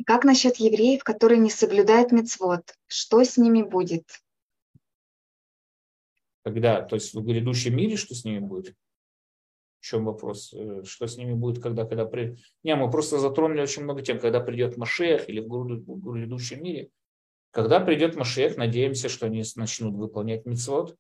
Как 0.05 0.25
насчет 0.25 0.57
евреев, 0.57 1.05
которые 1.05 1.39
не 1.39 1.49
соблюдают 1.49 2.11
мецвод? 2.11 2.75
Что 2.87 3.23
с 3.23 3.37
ними 3.37 3.61
будет? 3.61 4.03
Когда? 6.49 6.81
То 6.81 6.95
есть 6.95 7.13
в 7.13 7.23
грядущем 7.23 7.75
мире 7.75 7.95
что 7.95 8.15
с 8.15 8.25
ними 8.25 8.39
будет? 8.39 8.73
В 9.79 9.85
чем 9.85 10.05
вопрос? 10.05 10.53
Э, 10.53 10.83
что 10.83 11.07
с 11.07 11.15
ними 11.17 11.33
будет, 11.33 11.61
когда, 11.61 11.85
когда 11.85 12.05
при... 12.05 12.37
Не, 12.63 12.75
мы 12.75 12.89
просто 12.89 13.19
затронули 13.19 13.61
очень 13.61 13.83
много 13.83 14.01
тем, 14.01 14.19
когда 14.19 14.39
придет 14.39 14.77
Машех 14.77 15.29
или 15.29 15.39
в 15.39 16.11
грядущем 16.11 16.63
мире. 16.63 16.89
Когда 17.51 17.79
придет 17.79 18.15
Машех, 18.15 18.57
надеемся, 18.57 19.09
что 19.09 19.27
они 19.27 19.43
начнут 19.55 19.95
выполнять 19.95 20.45
мецвод. 20.45 20.95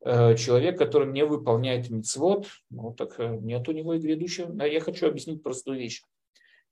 Э, 0.00 0.36
человек, 0.36 0.78
который 0.78 1.12
не 1.12 1.24
выполняет 1.24 1.90
мицвод, 1.90 2.48
ну 2.70 2.92
так 2.94 3.18
э, 3.18 3.36
нет 3.40 3.68
у 3.68 3.72
него 3.72 3.94
и 3.94 4.00
грядущего. 4.00 4.64
Я 4.64 4.80
хочу 4.80 5.06
объяснить 5.06 5.42
простую 5.42 5.78
вещь. 5.78 6.02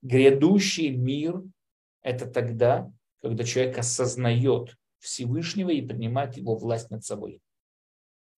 Грядущий 0.03 0.91
мир– 0.91 1.43
это 2.03 2.27
тогда, 2.27 2.91
когда 3.21 3.45
человек 3.45 3.79
осознает 3.79 4.77
Всевышнего 5.03 5.71
и 5.71 5.83
принимает 5.83 6.37
его 6.37 6.57
власть 6.57 6.91
над 6.91 7.05
собой. 7.05 7.41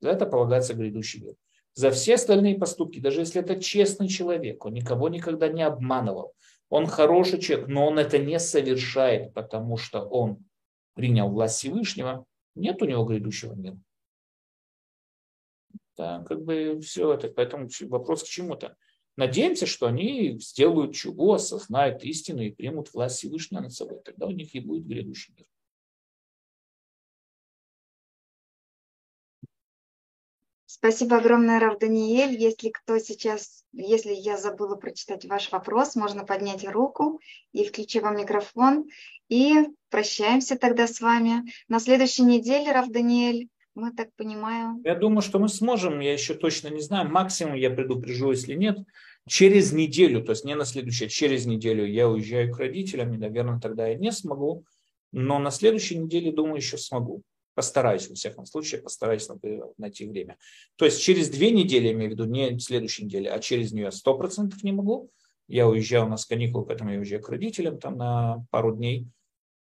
За 0.04 0.10
это 0.10 0.26
полагается 0.26 0.74
грядущий 0.74 1.22
мир. 1.22 1.34
За 1.72 1.90
все 1.90 2.16
остальные 2.16 2.58
поступки, 2.58 3.00
даже 3.00 3.20
если 3.20 3.40
это 3.40 3.58
честный 3.58 4.06
человек, 4.06 4.62
он 4.66 4.74
никого 4.74 5.08
никогда 5.08 5.48
не 5.48 5.62
обманывал, 5.62 6.34
он 6.68 6.86
хороший 6.86 7.40
человек, 7.40 7.68
но 7.68 7.86
он 7.86 7.98
это 7.98 8.18
не 8.18 8.38
совершает, 8.38 9.32
потому 9.32 9.78
что 9.78 10.02
он 10.02 10.44
принял 10.92 11.30
власть 11.30 11.56
Всевышнего, 11.56 12.26
нет 12.54 12.82
у 12.82 12.84
него 12.84 13.06
грядущего 13.06 13.54
мира. 13.54 13.78
Да, 15.96 16.22
как 16.28 16.44
бы 16.44 16.78
все 16.82 17.14
это. 17.14 17.28
Поэтому 17.28 17.70
вопрос 17.88 18.24
к 18.24 18.26
чему-то. 18.26 18.76
Надеемся, 19.16 19.64
что 19.64 19.86
они 19.86 20.38
сделают 20.38 20.94
чего, 20.94 21.32
осознают 21.32 22.04
истину 22.04 22.42
и 22.42 22.50
примут 22.50 22.92
власть 22.92 23.16
Всевышнего 23.16 23.62
над 23.62 23.72
собой. 23.72 24.02
Тогда 24.04 24.26
у 24.26 24.32
них 24.32 24.54
и 24.54 24.60
будет 24.60 24.86
грядущий 24.86 25.32
мир. 25.34 25.46
Спасибо 30.84 31.16
огромное, 31.16 31.60
Рав 31.60 31.78
Даниэль. 31.78 32.38
Если 32.38 32.68
кто 32.68 32.98
сейчас, 32.98 33.64
если 33.72 34.12
я 34.12 34.36
забыла 34.36 34.76
прочитать 34.76 35.24
ваш 35.24 35.50
вопрос, 35.50 35.96
можно 35.96 36.26
поднять 36.26 36.62
руку 36.68 37.20
и 37.54 37.64
включить 37.64 38.02
вам 38.02 38.18
микрофон. 38.18 38.84
И 39.30 39.54
прощаемся 39.88 40.58
тогда 40.58 40.86
с 40.86 41.00
вами. 41.00 41.50
На 41.68 41.80
следующей 41.80 42.24
неделе, 42.24 42.70
Рав 42.70 42.90
Даниэль, 42.90 43.48
мы 43.74 43.92
так 43.92 44.10
понимаем. 44.16 44.82
Я 44.84 44.94
думаю, 44.94 45.22
что 45.22 45.38
мы 45.38 45.48
сможем, 45.48 46.00
я 46.00 46.12
еще 46.12 46.34
точно 46.34 46.68
не 46.68 46.82
знаю. 46.82 47.08
Максимум 47.08 47.54
я 47.54 47.70
предупрежу, 47.70 48.32
если 48.32 48.52
нет. 48.52 48.76
Через 49.26 49.72
неделю, 49.72 50.22
то 50.22 50.32
есть 50.32 50.44
не 50.44 50.54
на 50.54 50.66
следующую, 50.66 51.06
а 51.06 51.08
через 51.08 51.46
неделю 51.46 51.86
я 51.86 52.10
уезжаю 52.10 52.52
к 52.52 52.58
родителям, 52.58 53.14
и, 53.14 53.16
наверное, 53.16 53.58
тогда 53.58 53.86
я 53.86 53.94
не 53.94 54.12
смогу. 54.12 54.66
Но 55.12 55.38
на 55.38 55.50
следующей 55.50 55.96
неделе, 55.96 56.30
думаю, 56.30 56.56
еще 56.56 56.76
смогу. 56.76 57.22
Постараюсь, 57.54 58.08
во 58.08 58.14
всяком 58.14 58.46
случае, 58.46 58.82
постараюсь 58.82 59.28
найти 59.78 60.06
время. 60.06 60.36
То 60.76 60.84
есть 60.84 61.00
через 61.00 61.30
две 61.30 61.50
недели, 61.50 61.86
я 61.86 61.92
имею 61.92 62.10
в 62.10 62.12
виду, 62.14 62.24
не 62.24 62.58
следующей 62.58 63.04
неделе, 63.04 63.30
а 63.30 63.38
через 63.38 63.72
нее 63.72 63.92
сто 63.92 64.16
процентов 64.18 64.62
не 64.64 64.72
могу. 64.72 65.10
Я 65.46 65.68
уезжаю, 65.68 66.06
у 66.06 66.08
нас 66.08 66.24
каникулы, 66.24 66.66
поэтому 66.66 66.90
я 66.90 66.98
уезжаю 66.98 67.22
к 67.22 67.28
родителям 67.28 67.78
там 67.78 67.96
на 67.96 68.44
пару 68.50 68.74
дней. 68.74 69.06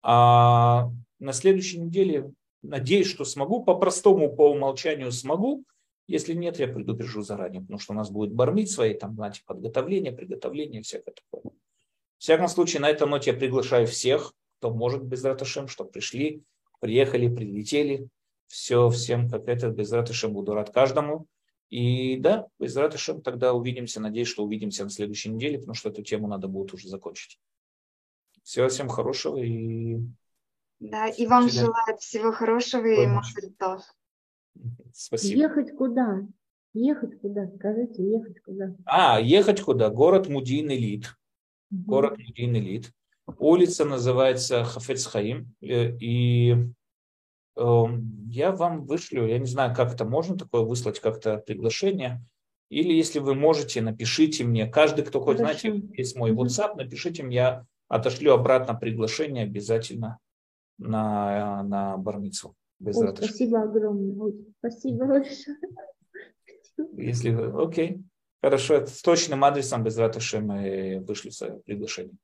А 0.03 0.91
на 1.19 1.33
следующей 1.33 1.79
неделе 1.81 2.33
Надеюсь, 2.67 3.07
что 3.07 3.25
смогу. 3.25 3.65
По-простому, 3.65 4.35
по 4.35 4.51
умолчанию 4.51 5.13
смогу. 5.13 5.65
Если 6.09 6.35
нет, 6.35 6.59
я 6.59 6.69
предупрежу 6.69 7.23
заранее, 7.23 7.61
потому 7.63 7.79
что 7.79 7.93
у 7.93 7.97
нас 7.97 8.11
будет 8.11 8.33
бормить 8.33 8.71
свои, 8.71 8.95
там, 8.95 9.15
знаете, 9.15 9.43
подготовление, 9.45 10.13
приготовление, 10.13 10.83
всякое 10.83 11.15
такое. 11.15 11.53
В 11.53 12.23
всяком 12.23 12.49
случае, 12.49 12.81
на 12.81 12.89
этом 12.89 13.11
ноте 13.11 13.33
я 13.33 13.37
приглашаю 13.37 13.87
всех, 13.87 14.33
кто 14.59 14.71
может 14.71 15.03
без 15.03 15.25
раташем, 15.25 15.69
что 15.69 15.85
пришли, 15.85 16.43
приехали, 16.81 17.35
прилетели. 17.35 18.09
Все, 18.47 18.89
всем 18.91 19.29
как 19.29 19.49
это, 19.49 19.71
без 19.71 19.93
раташем 19.93 20.33
буду 20.33 20.55
рад 20.55 20.71
каждому. 20.71 21.27
И 21.69 22.17
да, 22.17 22.47
без 22.61 22.77
раташем 22.77 23.23
тогда 23.23 23.53
увидимся. 23.53 24.01
Надеюсь, 24.01 24.29
что 24.29 24.45
увидимся 24.45 24.85
на 24.85 24.91
следующей 24.91 25.31
неделе, 25.31 25.59
потому 25.59 25.75
что 25.75 25.89
эту 25.89 26.03
тему 26.03 26.29
надо 26.29 26.47
будет 26.49 26.73
уже 26.73 26.89
закончить. 26.89 27.41
Всего 28.43 28.69
всем 28.69 28.89
хорошего 28.89 29.39
и... 29.39 29.99
Да, 30.79 31.09
и 31.09 31.27
вам 31.27 31.49
желаю 31.49 31.97
всего 31.99 32.33
хорошего 32.33 32.87
и 32.87 33.07
Масальтов. 33.07 33.83
Спасибо. 34.93 35.41
Ехать 35.41 35.75
куда? 35.77 36.27
Ехать 36.75 37.19
куда? 37.21 37.51
Скажите, 37.57 38.05
ехать 38.05 38.41
куда? 38.43 38.77
А, 38.85 39.21
ехать 39.21 39.63
куда? 39.63 39.89
Город 39.91 40.29
Мудин 40.29 40.71
Элит. 40.71 41.17
Мгм. 41.71 41.85
Город 41.85 42.19
Мудин 42.19 42.57
Элит. 42.57 42.93
Улица 43.39 43.85
называется 43.85 44.65
Хафецхаим. 44.65 45.55
э, 45.61 45.97
И 45.99 46.55
эм, 47.57 48.29
я 48.29 48.53
вам 48.53 48.87
вышлю, 48.87 49.27
я 49.27 49.39
не 49.39 49.47
знаю, 49.47 49.75
как 49.75 49.93
это 49.93 50.05
можно 50.05 50.37
такое 50.39 50.63
выслать, 50.63 51.01
как-то 51.01 51.39
приглашение. 51.39 52.23
Или 52.69 52.93
если 52.93 53.19
вы 53.19 53.35
можете, 53.35 53.81
напишите 53.81 54.45
мне. 54.45 54.67
Каждый, 54.67 55.05
кто 55.05 55.21
хоть, 55.21 55.39
Хорошо. 55.39 55.59
знаете, 55.61 55.87
есть 55.97 56.17
мой. 56.17 56.33
WhatsApp, 56.33 56.77
напишите 56.77 57.23
мне, 57.23 57.37
я 57.37 57.67
отошлю 57.89 58.33
обратно 58.33 58.75
приглашение 58.75 59.45
обязательно 59.45 60.19
на, 60.79 61.63
на 61.63 61.97
бармицу. 61.97 62.55
Ой, 62.85 62.93
спасибо 62.93 63.63
огромное. 63.63 64.15
Ой, 64.17 64.35
спасибо 64.59 65.07
большое. 65.07 65.57
Если 66.97 67.31
вы, 67.31 67.63
окей. 67.63 68.03
Хорошо, 68.43 68.87
с 68.87 69.01
точным 69.01 69.45
адресом 69.45 69.83
без 69.83 69.97
раташи 69.97 70.41
мы 70.41 71.03
вышли 71.07 71.31
приглашение. 71.65 72.17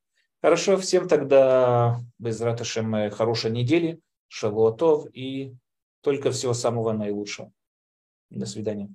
Хорошо, 0.43 0.77
всем 0.77 1.06
тогда 1.06 2.01
без 2.19 2.40
раташи 2.40 2.82
мы 2.82 3.10
хорошей 3.10 3.52
недели, 3.52 4.01
шавуатов 4.27 5.06
и 5.14 5.55
только 6.01 6.32
всего 6.32 6.52
самого 6.52 6.93
наилучшего. 6.93 7.52
До 8.28 8.44
свидания. 8.44 8.93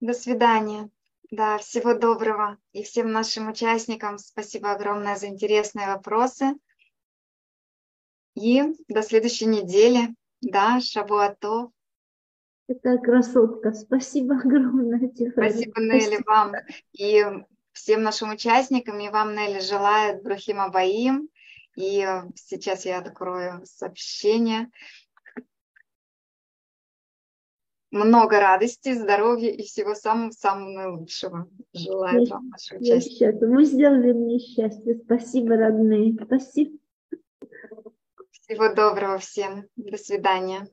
До 0.00 0.12
свидания. 0.14 0.90
Да, 1.30 1.58
всего 1.58 1.94
доброго. 1.94 2.58
И 2.72 2.82
всем 2.82 3.12
нашим 3.12 3.48
участникам 3.48 4.18
спасибо 4.18 4.72
огромное 4.72 5.14
за 5.14 5.28
интересные 5.28 5.86
вопросы. 5.86 6.54
И 8.34 8.64
до 8.88 9.02
следующей 9.02 9.46
недели. 9.46 10.12
Да, 10.40 10.80
Шабуатов. 10.80 11.70
Такая 12.66 12.98
красотка. 12.98 13.72
Спасибо 13.72 14.36
огромное, 14.36 15.08
Тихаря. 15.08 15.50
Спасибо, 15.50 15.80
Нелли, 15.80 16.20
вам. 16.26 16.54
И 16.92 17.24
всем 17.76 18.02
нашим 18.02 18.30
участникам, 18.30 18.98
и 19.00 19.08
вам, 19.10 19.34
Нелли, 19.34 19.60
желаю 19.60 20.20
Брахима 20.22 20.68
Баим. 20.70 21.28
И 21.76 22.06
сейчас 22.34 22.86
я 22.86 22.98
открою 22.98 23.60
сообщение. 23.66 24.70
Много 27.90 28.40
радости, 28.40 28.94
здоровья 28.94 29.50
и 29.50 29.62
всего 29.62 29.94
самого-самого 29.94 30.70
наилучшего. 30.70 31.48
Желаю 31.74 32.24
Я- 32.24 32.34
вам, 32.34 32.48
наши 32.48 32.74
Я 32.76 32.80
участники. 32.96 33.18
счастлива. 33.18 33.50
Вы 33.54 33.64
сделали 33.64 34.12
мне 34.12 34.38
счастье. 34.38 35.00
Спасибо, 35.04 35.56
родные. 35.56 36.14
Спасибо. 36.14 36.78
Всего 38.30 38.74
доброго 38.74 39.18
всем. 39.18 39.66
До 39.76 39.98
свидания. 39.98 40.66